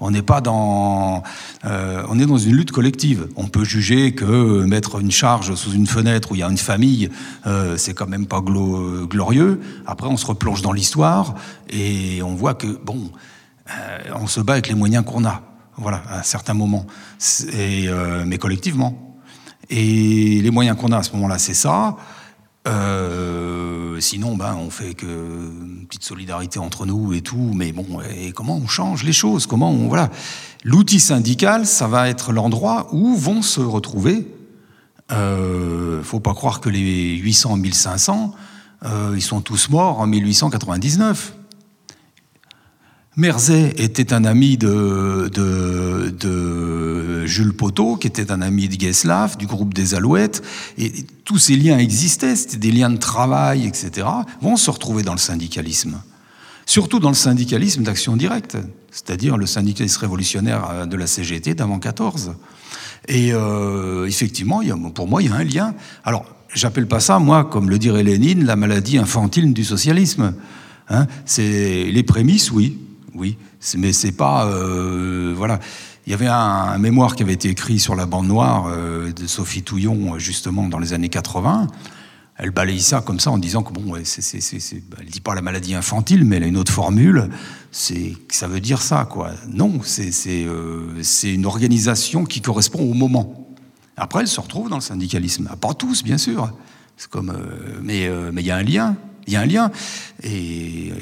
On 0.00 0.10
n'est 0.10 0.22
pas 0.22 0.40
dans, 0.40 1.22
euh, 1.64 2.02
on 2.08 2.18
est 2.18 2.26
dans 2.26 2.38
une 2.38 2.56
lutte 2.56 2.72
collective. 2.72 3.28
On 3.36 3.48
peut 3.48 3.64
juger 3.64 4.14
que 4.14 4.64
mettre 4.64 4.98
une 4.98 5.10
charge 5.10 5.54
sous 5.54 5.72
une 5.72 5.86
fenêtre 5.86 6.32
où 6.32 6.34
il 6.34 6.38
y 6.38 6.42
a 6.42 6.48
une 6.48 6.56
famille, 6.56 7.10
euh, 7.46 7.76
c'est 7.76 7.92
quand 7.94 8.06
même 8.08 8.26
pas 8.26 8.40
glo- 8.40 9.06
glorieux. 9.06 9.60
Après, 9.86 10.08
on 10.08 10.16
se 10.16 10.24
replonge 10.26 10.62
dans 10.62 10.72
l'histoire 10.72 11.34
et 11.68 12.22
on 12.22 12.34
voit 12.34 12.54
que 12.54 12.66
bon, 12.84 13.10
euh, 13.70 13.98
on 14.14 14.26
se 14.26 14.40
bat 14.40 14.54
avec 14.54 14.68
les 14.68 14.74
moyens 14.74 15.04
qu'on 15.04 15.24
a. 15.24 15.42
Voilà, 15.76 16.02
à 16.08 16.20
un 16.20 16.22
certain 16.22 16.54
moment, 16.54 16.86
mais 18.26 18.38
collectivement. 18.38 19.18
Et 19.70 20.40
les 20.42 20.50
moyens 20.50 20.76
qu'on 20.76 20.92
a 20.92 20.98
à 20.98 21.02
ce 21.02 21.12
moment-là, 21.12 21.38
c'est 21.38 21.54
ça. 21.54 21.96
Euh, 22.68 23.98
sinon, 24.00 24.36
ben, 24.36 24.54
on 24.54 24.70
fait 24.70 24.94
que 24.94 25.06
une 25.06 25.86
petite 25.86 26.04
solidarité 26.04 26.58
entre 26.58 26.86
nous 26.86 27.12
et 27.12 27.22
tout. 27.22 27.52
Mais 27.54 27.72
bon, 27.72 28.00
et 28.02 28.32
comment 28.32 28.56
on 28.56 28.66
change 28.66 29.04
les 29.04 29.12
choses 29.12 29.46
Comment 29.46 29.70
on 29.70 29.88
voilà 29.88 30.10
L'outil 30.64 31.00
syndical, 31.00 31.66
ça 31.66 31.88
va 31.88 32.08
être 32.08 32.32
l'endroit 32.32 32.88
où 32.92 33.14
vont 33.16 33.42
se 33.42 33.60
retrouver. 33.60 34.26
Euh, 35.10 36.02
faut 36.02 36.20
pas 36.20 36.34
croire 36.34 36.60
que 36.60 36.68
les 36.68 37.16
800, 37.16 37.56
1500, 37.56 38.34
euh, 38.84 39.12
ils 39.16 39.22
sont 39.22 39.40
tous 39.40 39.70
morts 39.70 40.00
en 40.00 40.06
1899. 40.06 41.34
Merzet 43.20 43.74
était 43.76 44.14
un 44.14 44.24
ami 44.24 44.56
de, 44.56 45.30
Jules 47.26 47.52
Poteau, 47.52 47.96
qui 47.96 48.06
était 48.06 48.32
un 48.32 48.40
ami 48.40 48.66
de 48.66 48.76
Gueslav, 48.76 49.36
du 49.36 49.46
groupe 49.46 49.74
des 49.74 49.94
Alouettes, 49.94 50.42
et 50.78 50.90
tous 51.26 51.36
ces 51.36 51.54
liens 51.56 51.76
existaient, 51.76 52.34
c'était 52.34 52.56
des 52.56 52.72
liens 52.72 52.88
de 52.88 52.96
travail, 52.96 53.66
etc., 53.66 54.06
vont 54.40 54.56
se 54.56 54.70
retrouver 54.70 55.02
dans 55.02 55.12
le 55.12 55.18
syndicalisme. 55.18 56.00
Surtout 56.64 56.98
dans 56.98 57.10
le 57.10 57.14
syndicalisme 57.14 57.82
d'action 57.82 58.16
directe, 58.16 58.56
c'est-à-dire 58.90 59.36
le 59.36 59.44
syndicalisme 59.44 60.00
révolutionnaire 60.00 60.70
euh, 60.70 60.86
de 60.86 60.96
la 60.96 61.06
CGT 61.06 61.52
d'avant 61.54 61.78
14. 61.78 62.32
Et 63.06 63.34
euh, 63.34 64.06
effectivement, 64.06 64.62
pour 64.94 65.08
moi, 65.08 65.22
il 65.22 65.28
y 65.28 65.32
a 65.32 65.34
un 65.34 65.44
lien. 65.44 65.74
Alors, 66.04 66.24
j'appelle 66.54 66.86
pas 66.86 67.00
ça, 67.00 67.18
moi, 67.18 67.44
comme 67.44 67.68
le 67.68 67.78
dirait 67.78 68.02
Lénine, 68.02 68.46
la 68.46 68.56
maladie 68.56 68.96
infantile 68.96 69.52
du 69.52 69.64
socialisme. 69.64 70.32
Hein. 70.88 71.06
c'est 71.26 71.84
les 71.84 72.02
prémices, 72.02 72.50
oui, 72.50 72.76
oui, 73.14 73.36
mais 73.76 73.92
c'est 73.92 74.12
pas, 74.12 74.46
euh, 74.46 75.32
voilà. 75.36 75.60
Il 76.06 76.10
y 76.10 76.14
avait 76.14 76.26
un, 76.26 76.78
mémoire 76.78 77.14
qui 77.14 77.22
avait 77.22 77.34
été 77.34 77.48
écrit 77.48 77.78
sur 77.78 77.94
la 77.94 78.06
bande 78.06 78.26
noire 78.26 78.66
euh, 78.68 79.12
de 79.12 79.26
Sophie 79.26 79.62
Touillon, 79.62 80.18
justement, 80.18 80.68
dans 80.68 80.78
les 80.78 80.92
années 80.92 81.08
80. 81.08 81.68
Elle 82.42 82.50
balaye 82.50 82.80
ça 82.80 83.02
comme 83.02 83.20
ça 83.20 83.30
en 83.30 83.36
disant 83.36 83.62
que, 83.62 83.72
bon, 83.72 83.92
bah, 83.92 83.98
elle 84.00 85.06
dit 85.06 85.20
pas 85.20 85.34
la 85.34 85.42
maladie 85.42 85.74
infantile, 85.74 86.24
mais 86.24 86.36
elle 86.36 86.44
a 86.44 86.46
une 86.46 86.56
autre 86.56 86.72
formule. 86.72 87.28
Ça 87.70 88.48
veut 88.48 88.60
dire 88.60 88.80
ça, 88.80 89.04
quoi. 89.04 89.32
Non, 89.52 89.80
c'est, 89.84 90.10
euh, 90.26 91.02
une 91.22 91.44
organisation 91.44 92.24
qui 92.24 92.40
correspond 92.40 92.80
au 92.80 92.94
moment. 92.94 93.54
Après, 93.96 94.22
elle 94.22 94.28
se 94.28 94.40
retrouve 94.40 94.70
dans 94.70 94.78
le 94.78 94.82
syndicalisme. 94.82 95.48
Ah, 95.50 95.56
pas 95.56 95.74
tous, 95.74 96.02
bien 96.02 96.16
sûr. 96.16 96.50
C'est 96.96 97.10
comme, 97.10 97.30
euh, 97.30 97.78
mais 97.82 98.10
il 98.40 98.46
y 98.46 98.50
a 98.50 98.56
un 98.56 98.62
lien. 98.62 98.96
Il 99.26 99.32
y 99.32 99.36
a 99.36 99.40
un 99.40 99.46
lien. 99.46 99.70
Et, 100.22 100.92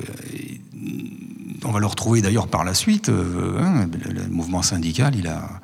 on 1.65 1.73
va 1.73 1.81
le 1.81 1.87
retrouver 1.87 2.23
d'ailleurs 2.23 2.49
par 2.49 2.65
la 2.65 2.75
suite. 2.75 3.09
Euh, 3.09 3.59
hein, 3.61 3.89
le, 4.09 4.29
mouvement 4.29 4.63
syndical, 4.63 5.15
il 5.17 5.27
a, 5.27 5.61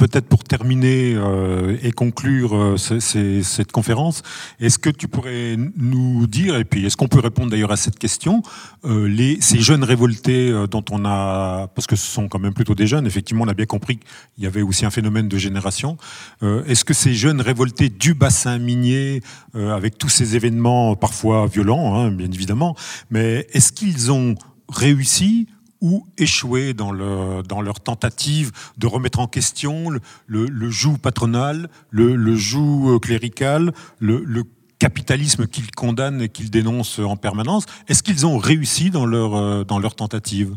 Peut-être 0.00 0.28
pour 0.28 0.44
terminer 0.44 1.12
euh, 1.14 1.76
et 1.82 1.92
conclure 1.92 2.56
euh, 2.56 2.76
cette 2.78 3.70
conférence, 3.70 4.22
est-ce 4.58 4.78
que 4.78 4.88
tu 4.88 5.08
pourrais 5.08 5.58
nous 5.76 6.26
dire, 6.26 6.56
et 6.56 6.64
puis 6.64 6.86
est-ce 6.86 6.96
qu'on 6.96 7.06
peut 7.06 7.20
répondre 7.20 7.50
d'ailleurs 7.50 7.70
à 7.70 7.76
cette 7.76 7.98
question, 7.98 8.42
euh, 8.86 9.06
les, 9.06 9.42
ces 9.42 9.58
jeunes 9.58 9.84
révoltés 9.84 10.54
dont 10.70 10.82
on 10.90 11.04
a, 11.04 11.66
parce 11.74 11.86
que 11.86 11.96
ce 11.96 12.06
sont 12.06 12.28
quand 12.28 12.38
même 12.38 12.54
plutôt 12.54 12.74
des 12.74 12.86
jeunes, 12.86 13.06
effectivement 13.06 13.44
on 13.44 13.48
a 13.48 13.52
bien 13.52 13.66
compris 13.66 13.98
qu'il 13.98 14.44
y 14.44 14.46
avait 14.46 14.62
aussi 14.62 14.86
un 14.86 14.90
phénomène 14.90 15.28
de 15.28 15.36
génération, 15.36 15.98
est-ce 16.42 16.86
que 16.86 16.94
ces 16.94 17.12
jeunes 17.12 17.42
révoltés 17.42 17.90
du 17.90 18.14
bassin 18.14 18.56
minier, 18.56 19.20
avec 19.54 19.98
tous 19.98 20.08
ces 20.08 20.34
événements 20.34 20.96
parfois 20.96 21.46
violents, 21.46 21.94
hein, 21.94 22.10
bien 22.10 22.30
évidemment, 22.32 22.74
mais 23.10 23.46
est-ce 23.52 23.70
qu'ils 23.70 24.10
ont 24.10 24.34
réussi 24.70 25.46
ou 25.80 26.06
échoué 26.18 26.74
dans, 26.74 26.92
leur 26.92 27.80
tentative 27.80 28.52
de 28.76 28.86
remettre 28.86 29.18
en 29.20 29.26
question 29.26 29.90
le, 29.90 30.00
le, 30.46 30.70
joug 30.70 30.98
patronal, 30.98 31.68
le, 31.90 32.16
le 32.16 32.36
joug 32.36 32.90
euh, 32.90 32.98
clérical, 32.98 33.72
le, 33.98 34.44
capitalisme 34.78 35.46
qu'ils 35.46 35.70
condamnent 35.72 36.22
et 36.22 36.30
qu'ils 36.30 36.50
dénoncent 36.50 37.00
en 37.00 37.14
permanence. 37.14 37.66
Est-ce 37.88 38.02
qu'ils 38.02 38.24
ont 38.24 38.38
réussi 38.38 38.88
dans 38.88 39.04
leur, 39.04 39.36
euh, 39.36 39.62
tentative? 39.64 40.56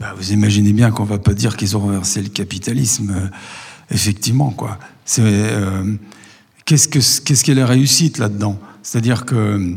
Bah, 0.00 0.14
Vous 0.16 0.32
imaginez 0.32 0.72
bien 0.72 0.90
qu'on 0.90 1.04
ne 1.04 1.08
va 1.10 1.18
pas 1.18 1.34
dire 1.34 1.58
qu'ils 1.58 1.76
ont 1.76 1.80
renversé 1.80 2.22
le 2.22 2.30
capitalisme, 2.30 3.10
euh, 3.14 3.28
effectivement. 3.90 4.50
quoi. 4.52 4.78
qu'est-ce, 6.64 6.88
que, 6.88 6.98
qu'est-ce 7.24 7.44
qu'est 7.44 7.54
la 7.54 7.66
réussite 7.66 8.16
là-dedans? 8.16 8.58
C'est-à-dire 8.82 9.26
que 9.26 9.76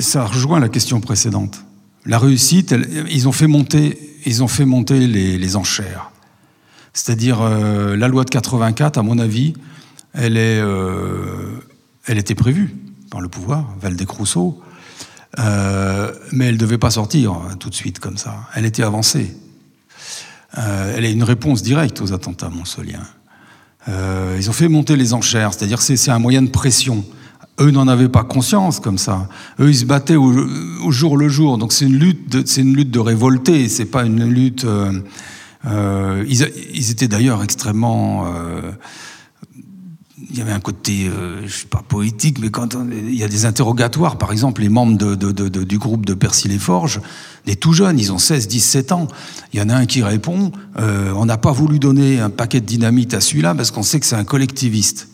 ça 0.00 0.24
rejoint 0.24 0.58
la 0.58 0.68
question 0.68 1.00
précédente. 1.00 1.64
La 2.06 2.18
réussite, 2.18 2.74
ils 3.10 3.28
ont 3.28 3.32
fait 3.32 3.46
monter, 3.46 3.98
ils 4.24 4.42
ont 4.42 4.48
fait 4.48 4.64
monter 4.64 5.06
les, 5.06 5.56
enchères. 5.56 6.10
C'est-à-dire, 6.92 7.40
euh, 7.42 7.96
la 7.96 8.08
loi 8.08 8.24
de 8.24 8.30
84, 8.30 8.98
à 8.98 9.02
mon 9.02 9.18
avis, 9.18 9.54
elle, 10.14 10.36
est, 10.36 10.60
euh, 10.60 11.58
elle 12.06 12.18
était 12.18 12.34
prévue 12.34 12.74
par 13.10 13.20
le 13.20 13.28
pouvoir, 13.28 13.68
Valdez-Crousseau, 13.80 14.60
euh, 15.38 16.12
mais 16.32 16.46
elle 16.46 16.54
ne 16.54 16.58
devait 16.58 16.78
pas 16.78 16.90
sortir 16.90 17.32
hein, 17.32 17.56
tout 17.58 17.70
de 17.70 17.74
suite 17.74 17.98
comme 17.98 18.16
ça. 18.16 18.48
Elle 18.54 18.64
était 18.64 18.82
avancée. 18.82 19.36
elle 20.54 21.04
est 21.04 21.12
une 21.12 21.22
réponse 21.22 21.62
directe 21.62 22.00
aux 22.00 22.12
attentats 22.12 22.48
monsoliens. 22.48 23.06
ils 23.88 24.48
ont 24.48 24.52
fait 24.52 24.68
monter 24.68 24.96
les 24.96 25.12
enchères, 25.12 25.52
c'est-à-dire 25.54 25.80
c'est 25.80 26.10
un 26.10 26.18
moyen 26.18 26.42
de 26.42 26.50
pression. 26.50 27.04
Eux 27.60 27.70
n'en 27.70 27.88
avaient 27.88 28.08
pas 28.08 28.24
conscience 28.24 28.80
comme 28.80 28.96
ça. 28.96 29.28
Eux, 29.60 29.68
ils 29.68 29.76
se 29.76 29.84
battaient 29.84 30.16
au, 30.16 30.90
jour 30.90 31.16
le 31.18 31.28
jour. 31.28 31.58
Donc 31.58 31.72
c'est 31.72 31.84
une 31.84 31.98
lutte, 31.98 32.46
c'est 32.46 32.62
une 32.62 32.74
lutte 32.74 32.90
de 32.90 32.98
révolter. 32.98 33.68
C'est 33.68 33.84
pas 33.84 34.04
une 34.04 34.24
lutte. 34.24 34.64
Euh, 34.64 34.92
euh, 35.66 36.24
ils, 36.26 36.90
étaient 36.90 37.08
d'ailleurs 37.08 37.42
extrêmement. 37.42 38.26
Euh, 38.26 38.72
il 40.30 40.38
y 40.38 40.42
avait 40.42 40.52
un 40.52 40.60
côté, 40.60 41.10
je 41.44 41.52
sais 41.52 41.66
pas 41.66 41.82
poétique, 41.86 42.38
mais 42.38 42.50
quand 42.50 42.76
il 42.92 43.16
y 43.16 43.24
a 43.24 43.28
des 43.28 43.46
interrogatoires, 43.46 44.16
par 44.16 44.30
exemple, 44.30 44.60
les 44.62 44.68
membres 44.68 45.16
du 45.16 45.78
groupe 45.78 46.06
de 46.06 46.14
Percy 46.14 46.46
les 46.46 46.58
Forges, 46.58 47.00
des 47.46 47.56
tout 47.56 47.72
jeunes, 47.72 47.98
ils 47.98 48.12
ont 48.12 48.18
16, 48.18 48.46
17 48.46 48.92
ans. 48.92 49.08
Il 49.52 49.58
y 49.58 49.62
en 49.62 49.68
a 49.68 49.74
un 49.74 49.86
qui 49.86 50.04
répond 50.04 50.52
On 50.76 51.24
n'a 51.24 51.36
pas 51.36 51.50
voulu 51.50 51.80
donner 51.80 52.20
un 52.20 52.30
paquet 52.30 52.60
de 52.60 52.66
dynamite 52.66 53.12
à 53.12 53.20
celui-là 53.20 53.56
parce 53.56 53.72
qu'on 53.72 53.82
sait 53.82 53.98
que 53.98 54.06
c'est 54.06 54.14
un 54.14 54.24
collectiviste. 54.24 55.09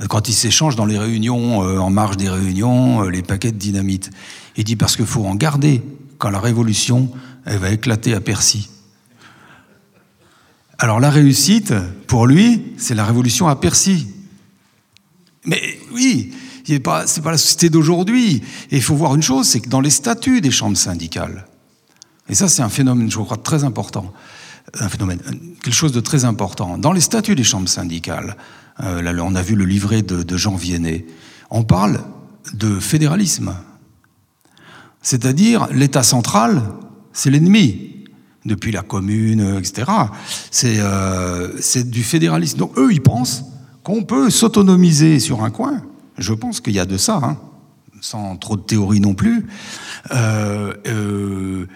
Euh, 0.00 0.06
quand 0.06 0.28
ils 0.28 0.34
s'échangent 0.34 0.76
dans 0.76 0.86
les 0.86 0.98
réunions, 0.98 1.62
euh, 1.62 1.78
en 1.78 1.90
marge 1.90 2.16
des 2.16 2.28
réunions, 2.28 3.04
euh, 3.04 3.10
les 3.10 3.22
paquets 3.22 3.52
de 3.52 3.58
dynamite. 3.58 4.10
Il 4.56 4.64
dit 4.64 4.76
parce 4.76 4.96
qu'il 4.96 5.06
faut 5.06 5.24
en 5.24 5.34
garder 5.34 5.82
quand 6.18 6.30
la 6.30 6.40
révolution, 6.40 7.10
elle 7.44 7.58
va 7.58 7.70
éclater 7.70 8.14
à 8.14 8.20
Percy. 8.20 8.68
Alors 10.78 11.00
la 11.00 11.10
réussite, 11.10 11.72
pour 12.06 12.26
lui, 12.26 12.62
c'est 12.76 12.94
la 12.94 13.04
révolution 13.04 13.48
à 13.48 13.56
Percy. 13.56 14.08
Mais 15.44 15.78
oui, 15.92 16.32
ce 16.66 16.72
n'est 16.72 16.80
pas, 16.80 17.04
pas 17.22 17.30
la 17.30 17.38
société 17.38 17.70
d'aujourd'hui. 17.70 18.42
Et 18.70 18.76
il 18.76 18.82
faut 18.82 18.96
voir 18.96 19.14
une 19.14 19.22
chose, 19.22 19.46
c'est 19.46 19.60
que 19.60 19.68
dans 19.68 19.80
les 19.80 19.90
statuts 19.90 20.40
des 20.40 20.50
chambres 20.50 20.76
syndicales, 20.76 21.46
et 22.28 22.34
ça 22.34 22.48
c'est 22.48 22.62
un 22.62 22.68
phénomène, 22.68 23.10
je 23.10 23.18
crois, 23.18 23.36
très 23.36 23.64
important, 23.64 24.12
un 24.80 24.88
phénomène, 24.88 25.20
quelque 25.62 25.74
chose 25.74 25.92
de 25.92 26.00
très 26.00 26.24
important, 26.24 26.78
dans 26.78 26.92
les 26.92 27.02
statuts 27.02 27.34
des 27.34 27.44
chambres 27.44 27.68
syndicales, 27.68 28.36
euh, 28.82 29.18
on 29.20 29.34
a 29.34 29.42
vu 29.42 29.54
le 29.54 29.64
livret 29.64 30.02
de, 30.02 30.36
Jean 30.36 30.56
Viennet. 30.56 31.06
On 31.50 31.62
parle 31.62 32.00
de 32.52 32.78
fédéralisme. 32.80 33.54
C'est-à-dire, 35.02 35.68
l'État 35.70 36.02
central, 36.02 36.62
c'est 37.12 37.30
l'ennemi, 37.30 38.06
depuis 38.44 38.72
la 38.72 38.82
commune, 38.82 39.58
etc. 39.58 39.90
Euh, 40.64 41.52
c'est 41.60 41.88
du 41.88 42.02
fédéralisme. 42.02 42.58
Donc 42.58 42.76
eux, 42.78 42.92
ils 42.92 43.02
pensent 43.02 43.44
qu'on 43.82 44.02
peut 44.02 44.30
s'autonomiser 44.30 45.20
sur 45.20 45.44
un 45.44 45.50
coin. 45.50 45.82
Je 46.18 46.32
pense 46.32 46.60
qu'il 46.60 46.74
y 46.74 46.80
a 46.80 46.86
de 46.86 46.96
ça, 46.96 47.20
hein, 47.22 47.36
sans 48.00 48.36
trop 48.36 48.56
de 48.56 48.62
théorie 48.62 49.00
non 49.00 49.14
plus. 49.14 49.46
Euh, 50.12 51.66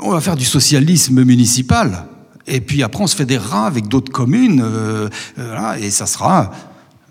on 0.00 0.10
va 0.10 0.20
faire 0.20 0.36
du 0.36 0.44
socialisme 0.44 1.24
municipal. 1.24 2.06
Et 2.46 2.60
puis 2.60 2.82
après, 2.82 3.02
on 3.02 3.06
se 3.06 3.16
fédérera 3.16 3.66
avec 3.66 3.88
d'autres 3.88 4.12
communes, 4.12 4.62
euh, 4.64 5.08
euh, 5.38 5.74
et 5.74 5.90
ça 5.90 6.06
sera 6.06 6.50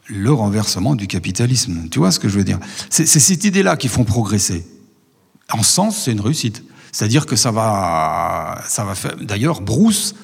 le 0.07 0.31
renversement 0.31 0.95
du 0.95 1.07
capitalisme. 1.07 1.87
Tu 1.89 1.99
vois 1.99 2.11
ce 2.11 2.19
que 2.19 2.27
je 2.27 2.37
veux 2.37 2.43
dire? 2.43 2.59
C'est 2.89 3.05
cette 3.05 3.45
idée-là 3.45 3.77
qui 3.77 3.87
font 3.87 4.03
progresser. 4.03 4.65
En 5.51 5.63
sens, 5.63 6.03
c'est 6.03 6.11
une 6.11 6.21
réussite. 6.21 6.63
C'est-à-dire 6.91 7.25
que 7.25 7.37
ça 7.37 7.51
va, 7.51 8.61
ça 8.67 8.83
va 8.83 8.95
faire. 8.95 9.15
D'ailleurs, 9.21 9.61
Bruce, 9.61 10.15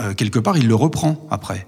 euh, 0.00 0.14
quelque 0.14 0.38
part, 0.38 0.56
il 0.56 0.68
le 0.68 0.74
reprend 0.76 1.26
après. 1.30 1.66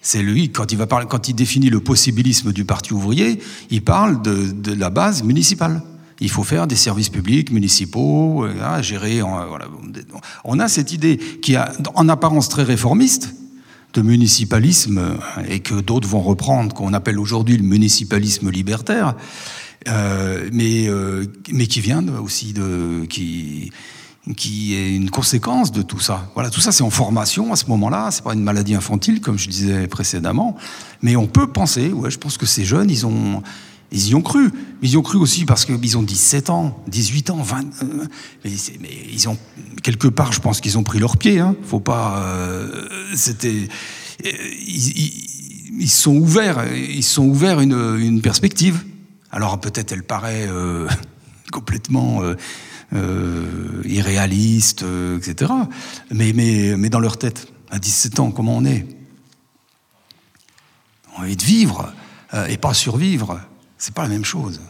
C'est 0.00 0.22
lui, 0.22 0.52
quand 0.52 0.70
il, 0.70 1.34
définit 1.34 1.70
le 1.70 1.80
possibilisme 1.80 2.52
du 2.52 2.64
Parti 2.64 2.92
ouvrier, 2.92 3.42
il 3.70 3.82
parle 3.82 4.22
de 4.22 4.72
la 4.72 4.90
base 4.90 5.24
municipale. 5.24 5.82
Il 6.20 6.30
faut 6.30 6.42
faire 6.42 6.66
des 6.66 6.76
services 6.76 7.08
publics 7.08 7.50
municipaux, 7.50 8.44
euh, 8.44 8.82
gérer. 8.82 9.20
On 10.44 10.58
a 10.58 10.68
cette 10.68 10.92
idée 10.92 11.16
qui 11.16 11.54
est 11.54 11.58
en 11.94 12.08
apparence 12.08 12.48
très 12.48 12.64
réformiste 12.64 13.34
de 13.94 14.02
municipalisme 14.02 14.98
euh, 14.98 15.42
et 15.48 15.60
que 15.60 15.74
d'autres 15.80 16.08
vont 16.08 16.20
reprendre, 16.20 16.74
qu'on 16.74 16.92
appelle 16.92 17.18
aujourd'hui 17.18 17.56
le 17.56 17.64
municipalisme 17.64 18.50
libertaire. 18.50 19.14
mais, 19.86 20.88
mais 21.52 21.66
qui 21.66 21.80
vient 21.80 22.04
aussi 22.20 22.52
de. 22.52 23.06
Qui, 23.08 23.70
qui 24.36 24.74
est 24.74 24.94
une 24.94 25.10
conséquence 25.10 25.72
de 25.72 25.82
tout 25.82 26.00
ça. 26.00 26.30
Voilà, 26.34 26.50
tout 26.50 26.60
ça 26.60 26.72
c'est 26.72 26.82
en 26.82 26.90
formation 26.90 27.52
à 27.52 27.56
ce 27.56 27.66
moment-là, 27.66 28.10
c'est 28.10 28.22
pas 28.22 28.34
une 28.34 28.42
maladie 28.42 28.74
infantile 28.74 29.20
comme 29.20 29.38
je 29.38 29.48
disais 29.48 29.86
précédemment, 29.86 30.56
mais 31.02 31.16
on 31.16 31.26
peut 31.26 31.46
penser, 31.46 31.90
ouais, 31.92 32.10
je 32.10 32.18
pense 32.18 32.36
que 32.36 32.46
ces 32.46 32.64
jeunes, 32.64 32.90
ils 32.90 33.06
ont 33.06 33.42
ils 33.90 34.08
y 34.08 34.14
ont 34.14 34.20
cru. 34.20 34.50
Ils 34.82 34.90
y 34.90 34.96
ont 34.96 35.02
cru 35.02 35.18
aussi 35.18 35.44
parce 35.44 35.64
qu'ils 35.64 35.96
ont 35.96 36.02
17 36.02 36.50
ans, 36.50 36.82
18 36.88 37.30
ans, 37.30 37.42
20. 37.42 37.64
Euh, 37.82 38.06
mais, 38.44 38.50
ils 39.10 39.28
ont 39.28 39.38
quelque 39.82 40.08
part, 40.08 40.32
je 40.32 40.40
pense 40.40 40.60
qu'ils 40.60 40.76
ont 40.76 40.82
pris 40.82 40.98
leur 40.98 41.16
pied. 41.16 41.38
Hein. 41.38 41.56
Faut 41.62 41.80
pas. 41.80 42.18
Euh, 42.18 42.86
c'était. 43.14 43.68
Euh, 44.26 44.30
ils, 44.66 45.88
sont 45.88 46.16
ouverts. 46.16 46.66
Ils 46.74 47.04
sont 47.04 47.24
ouverts 47.24 47.60
une, 47.60 47.96
une 47.98 48.20
perspective. 48.20 48.84
Alors 49.30 49.60
peut-être 49.60 49.92
elle 49.92 50.02
paraît 50.02 50.48
complètement 51.52 52.22
irréaliste, 53.84 54.84
etc. 55.16 55.52
Mais, 56.10 56.32
mais, 56.34 56.76
mais 56.76 56.90
dans 56.90 57.00
leur 57.00 57.16
tête, 57.16 57.46
à 57.70 57.78
17 57.78 58.20
ans, 58.20 58.30
comment 58.30 58.56
on 58.56 58.64
est? 58.64 58.86
On 61.14 61.20
a 61.20 61.24
envie 61.24 61.36
de 61.36 61.42
vivre 61.42 61.92
et 62.48 62.56
pas 62.56 62.74
survivre 62.74 63.40
c'est 63.78 63.94
pas 63.94 64.02
la 64.02 64.08
même 64.08 64.24
chose. 64.24 64.60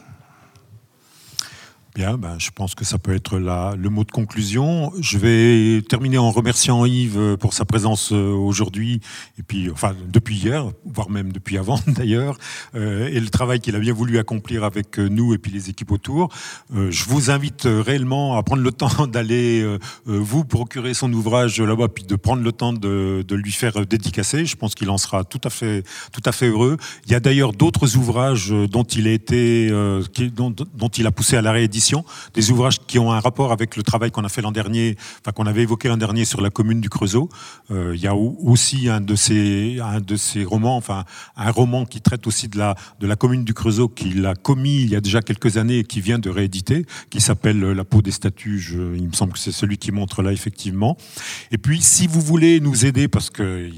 Ben, 1.99 2.37
je 2.39 2.51
pense 2.55 2.77
que 2.77 2.85
ça 2.85 2.97
peut 2.97 3.13
être 3.13 3.39
le 3.39 3.89
mot 3.89 4.05
de 4.05 4.13
conclusion. 4.13 4.93
Je 5.01 5.19
vais 5.19 5.83
terminer 5.83 6.17
en 6.17 6.31
remerciant 6.31 6.85
Yves 6.85 7.37
pour 7.41 7.55
sa 7.55 7.65
présence 7.65 8.13
euh, 8.13 8.31
aujourd'hui, 8.31 9.01
et 9.37 9.43
puis, 9.43 9.69
enfin, 9.69 9.97
depuis 10.09 10.37
hier, 10.37 10.71
voire 10.85 11.11
même 11.11 11.33
depuis 11.33 11.59
avant 11.59 11.81
d'ailleurs, 11.89 12.39
euh, 12.77 13.09
et 13.09 13.19
le 13.19 13.29
travail 13.29 13.59
qu'il 13.59 13.75
a 13.75 13.81
bien 13.81 13.93
voulu 13.93 14.19
accomplir 14.19 14.63
avec 14.63 15.01
euh, 15.01 15.09
nous 15.09 15.35
et 15.35 15.39
puis 15.39 15.51
les 15.51 15.71
équipes 15.71 15.91
autour. 15.91 16.29
je 16.73 17.05
vous 17.09 17.33
invite 17.33 17.67
réellement 17.67 18.37
à 18.37 18.45
prendre 18.45 18.63
le 18.63 18.71
temps 18.79 19.09
d'aller 19.09 19.67
vous 20.07 20.45
procurer 20.45 20.95
son 20.95 21.13
ouvrage 21.13 21.61
là-bas, 21.61 21.89
puis 21.89 22.05
de 22.05 22.15
prendre 22.15 22.45
le 22.45 22.53
temps 22.53 22.73
de, 22.73 23.25
lui 23.29 23.53
faire 23.53 23.85
dédicacer. 23.85 24.47
Je 24.47 24.55
pense 24.55 24.77
qu'il 24.77 24.89
en 24.91 24.99
sera 24.99 25.25
tout 25.25 25.41
à 25.43 25.51
fait, 25.51 25.83
tout 26.13 26.23
à 26.25 26.31
fait 26.31 26.47
heureux. 26.47 26.77
Il 27.07 27.13
y 27.13 27.17
a 27.17 27.21
d'ailleurs 27.21 27.53
d'autres 27.53 27.97
ouvrages 27.97 28.51
dont 28.51 28.85
il 28.85 29.09
a 31.07 31.11
poussé 31.11 31.37
à 31.37 31.43
la 31.43 31.51
des 32.35 32.51
ouvrages 32.51 32.79
qui 32.87 32.99
ont 32.99 33.13
un 33.13 33.21
rapport 33.21 33.53
avec 33.53 33.77
le 33.77 33.83
travail 33.83 34.11
qu'on 34.11 34.25
a 34.25 34.29
fait 34.29 34.43
l'an 34.43 34.53
dernier, 34.53 34.97
enfin 35.21 35.33
qu'on 35.33 35.47
avait 35.47 35.63
évoqué 35.63 35.89
l'an 35.89 35.97
dernier 35.97 36.25
sur 36.25 36.41
la 36.41 36.51
commune 36.51 36.81
du 36.81 36.89
Creusot. 36.89 37.29
Euh, 37.71 37.93
il 37.95 38.01
y 38.01 38.07
a 38.07 38.15
aussi 38.15 38.89
un 38.89 39.01
de 39.01 39.15
ces 39.15 39.79
un 39.83 40.01
de 40.01 40.17
ces 40.17 40.45
romans, 40.45 40.77
enfin 40.77 41.05
un 41.37 41.51
roman 41.51 41.85
qui 41.85 42.01
traite 42.01 42.27
aussi 42.27 42.49
de 42.49 42.59
la 42.59 42.75
de 43.01 43.07
la 43.07 43.17
commune 43.17 43.45
du 43.45 43.55
Creusot 43.55 43.89
qu'il 43.89 44.25
a 44.27 44.35
commis 44.35 44.83
il 44.83 44.91
y 44.91 44.97
a 44.97 45.01
déjà 45.01 45.23
quelques 45.23 45.57
années 45.57 45.79
et 45.79 45.85
qui 45.85 46.01
vient 46.01 46.19
de 46.19 46.31
rééditer, 46.31 46.85
qui 47.11 47.21
s'appelle 47.21 47.61
La 47.61 47.85
peau 47.85 48.03
des 48.03 48.13
statues. 48.13 48.63
il 48.97 49.09
me 49.09 49.13
semble 49.13 49.33
que 49.33 49.39
c'est 49.39 49.53
celui 49.53 49.79
qui 49.79 49.93
montre 49.93 50.23
là 50.23 50.33
effectivement. 50.33 50.97
Et 51.51 51.59
puis 51.59 51.83
si 51.83 52.07
vous 52.07 52.21
voulez 52.21 52.61
nous 52.61 52.85
aider 52.85 53.09
parce 53.09 53.31
que 53.31 53.71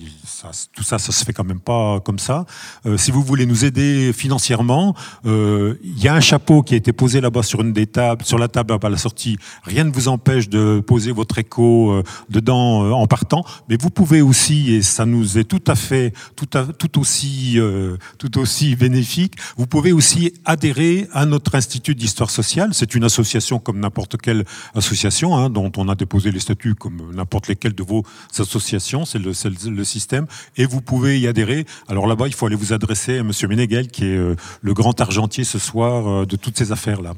tout 0.73 0.83
ça, 0.83 0.99
ça 0.99 1.13
se 1.13 1.25
fait 1.25 1.33
quand 1.33 1.45
même 1.45 1.61
pas 1.61 2.01
comme 2.01 2.19
ça. 2.19 2.47
Euh, 2.87 2.97
si 2.97 3.11
vous 3.11 3.23
voulez 3.23 3.47
nous 3.47 3.65
aider 3.65 4.13
financièrement, 4.13 4.95
euh, 5.27 5.75
il 5.83 6.03
y 6.03 6.09
a 6.09 6.15
un 6.15 6.21
chapeau 6.21 6.63
qui 6.63 6.75
a 6.75 6.77
été 6.77 6.93
posé 6.93 7.21
là-bas 7.21 7.43
sur 7.43 7.61
une 7.61 7.73
des 7.73 7.87
tables, 7.87 8.00
sur 8.23 8.39
la 8.39 8.49
table 8.49 8.77
à 8.81 8.89
la 8.89 8.97
sortie. 8.97 9.37
Rien 9.65 9.85
ne 9.85 9.91
vous 9.91 10.09
empêche 10.09 10.49
de 10.49 10.81
poser 10.81 11.13
votre 11.13 11.39
écho 11.39 11.91
euh, 11.91 12.03
dedans 12.29 12.91
en 12.93 13.07
partant, 13.07 13.45
mais 13.69 13.77
vous 13.81 13.91
pouvez 13.91 14.23
aussi, 14.23 14.75
et 14.75 14.83
ça 14.83 15.07
nous 15.07 15.39
est 15.39 15.45
tout 15.45 15.63
à 15.67 15.75
fait, 15.75 16.13
tout, 16.37 16.99
aussi, 16.99 17.59
tout 18.19 18.39
aussi 18.39 18.77
bénéfique. 18.77 19.35
Vous 19.57 19.67
pouvez 19.67 19.93
aussi 19.93 20.33
adhérer 20.45 21.09
à 21.13 21.27
notre 21.27 21.55
institut 21.55 21.95
d'histoire 21.95 22.31
sociale. 22.31 22.71
C'est 22.73 22.95
une 22.95 23.05
association 23.05 23.59
comme 23.59 23.81
n'importe 23.81 24.17
quelle 24.17 24.45
association, 24.75 25.37
hein, 25.37 25.51
dont 25.51 25.73
on 25.77 25.89
a 25.89 25.95
déposé 25.95 26.31
les 26.31 26.41
statuts 26.41 26.75
comme 26.75 27.13
n'importe 27.15 27.49
lesquels 27.49 27.75
de 27.75 27.83
vos 27.83 28.05
associations. 28.39 29.05
C'est 29.05 29.19
le, 29.19 29.85
système 29.85 30.27
et 30.57 30.67
vous 30.67 30.81
pouvez 30.81 31.19
y 31.19 31.27
adhérer. 31.27 31.65
Alors 31.89 32.07
là-bas, 32.07 32.27
il 32.27 32.35
faut 32.35 32.47
aller 32.47 32.57
vous 32.57 32.73
adresser 32.73 33.19
à 33.19 33.21
M. 33.21 33.33
Ménéghel, 33.49 33.89
qui 33.89 34.05
est 34.05 34.17
euh, 34.17 34.37
le 34.63 34.75
grand 34.75 35.01
argentier 35.01 35.45
ce 35.45 35.59
soir 35.59 36.07
euh, 36.07 36.27
de 36.27 36.37
toutes 36.37 36.59
ces 36.59 36.73
affaires-là. 36.73 37.15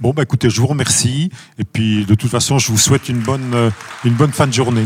Bon, 0.00 0.12
bah 0.12 0.22
écoutez, 0.22 0.50
je 0.50 0.60
vous 0.60 0.66
remercie. 0.66 1.30
Et 1.58 1.64
puis, 1.64 2.04
de 2.04 2.14
toute 2.14 2.30
façon, 2.30 2.58
je 2.58 2.70
vous 2.70 2.78
souhaite 2.78 3.08
une 3.08 3.20
bonne, 3.20 3.52
euh, 3.54 3.70
une 4.04 4.14
bonne 4.14 4.32
fin 4.32 4.46
de 4.46 4.52
journée. 4.52 4.84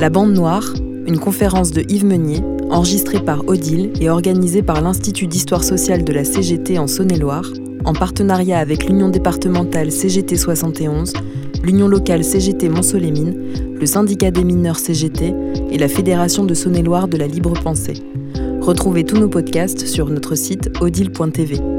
La 0.00 0.10
bande 0.10 0.34
noire, 0.34 0.62
une 1.06 1.18
conférence 1.18 1.72
de 1.72 1.82
Yves 1.88 2.04
Meunier, 2.04 2.40
enregistrée 2.70 3.18
par 3.18 3.48
Odile 3.48 3.92
et 4.00 4.08
organisée 4.08 4.62
par 4.62 4.80
l'Institut 4.80 5.26
d'histoire 5.26 5.64
sociale 5.64 6.04
de 6.04 6.12
la 6.12 6.24
CGT 6.24 6.78
en 6.78 6.86
Saône-et-Loire, 6.86 7.46
en 7.84 7.92
partenariat 7.92 8.58
avec 8.58 8.86
l'Union 8.86 9.08
départementale 9.08 9.90
CGT 9.90 10.36
71, 10.36 11.12
l'Union 11.66 11.88
locale 11.88 12.22
CGT 12.22 12.68
Montsolémine, 12.68 13.34
le 13.80 13.86
syndicat 13.86 14.30
des 14.30 14.44
mineurs 14.44 14.78
CGT 14.78 15.34
et 15.72 15.78
la 15.78 15.88
Fédération 15.88 16.44
de 16.44 16.54
Saône-et-Loire 16.54 17.08
de 17.08 17.16
la 17.16 17.26
libre 17.26 17.54
pensée. 17.54 18.04
Retrouvez 18.60 19.02
tous 19.02 19.16
nos 19.16 19.28
podcasts 19.28 19.84
sur 19.84 20.08
notre 20.08 20.36
site 20.36 20.70
odile.tv. 20.80 21.75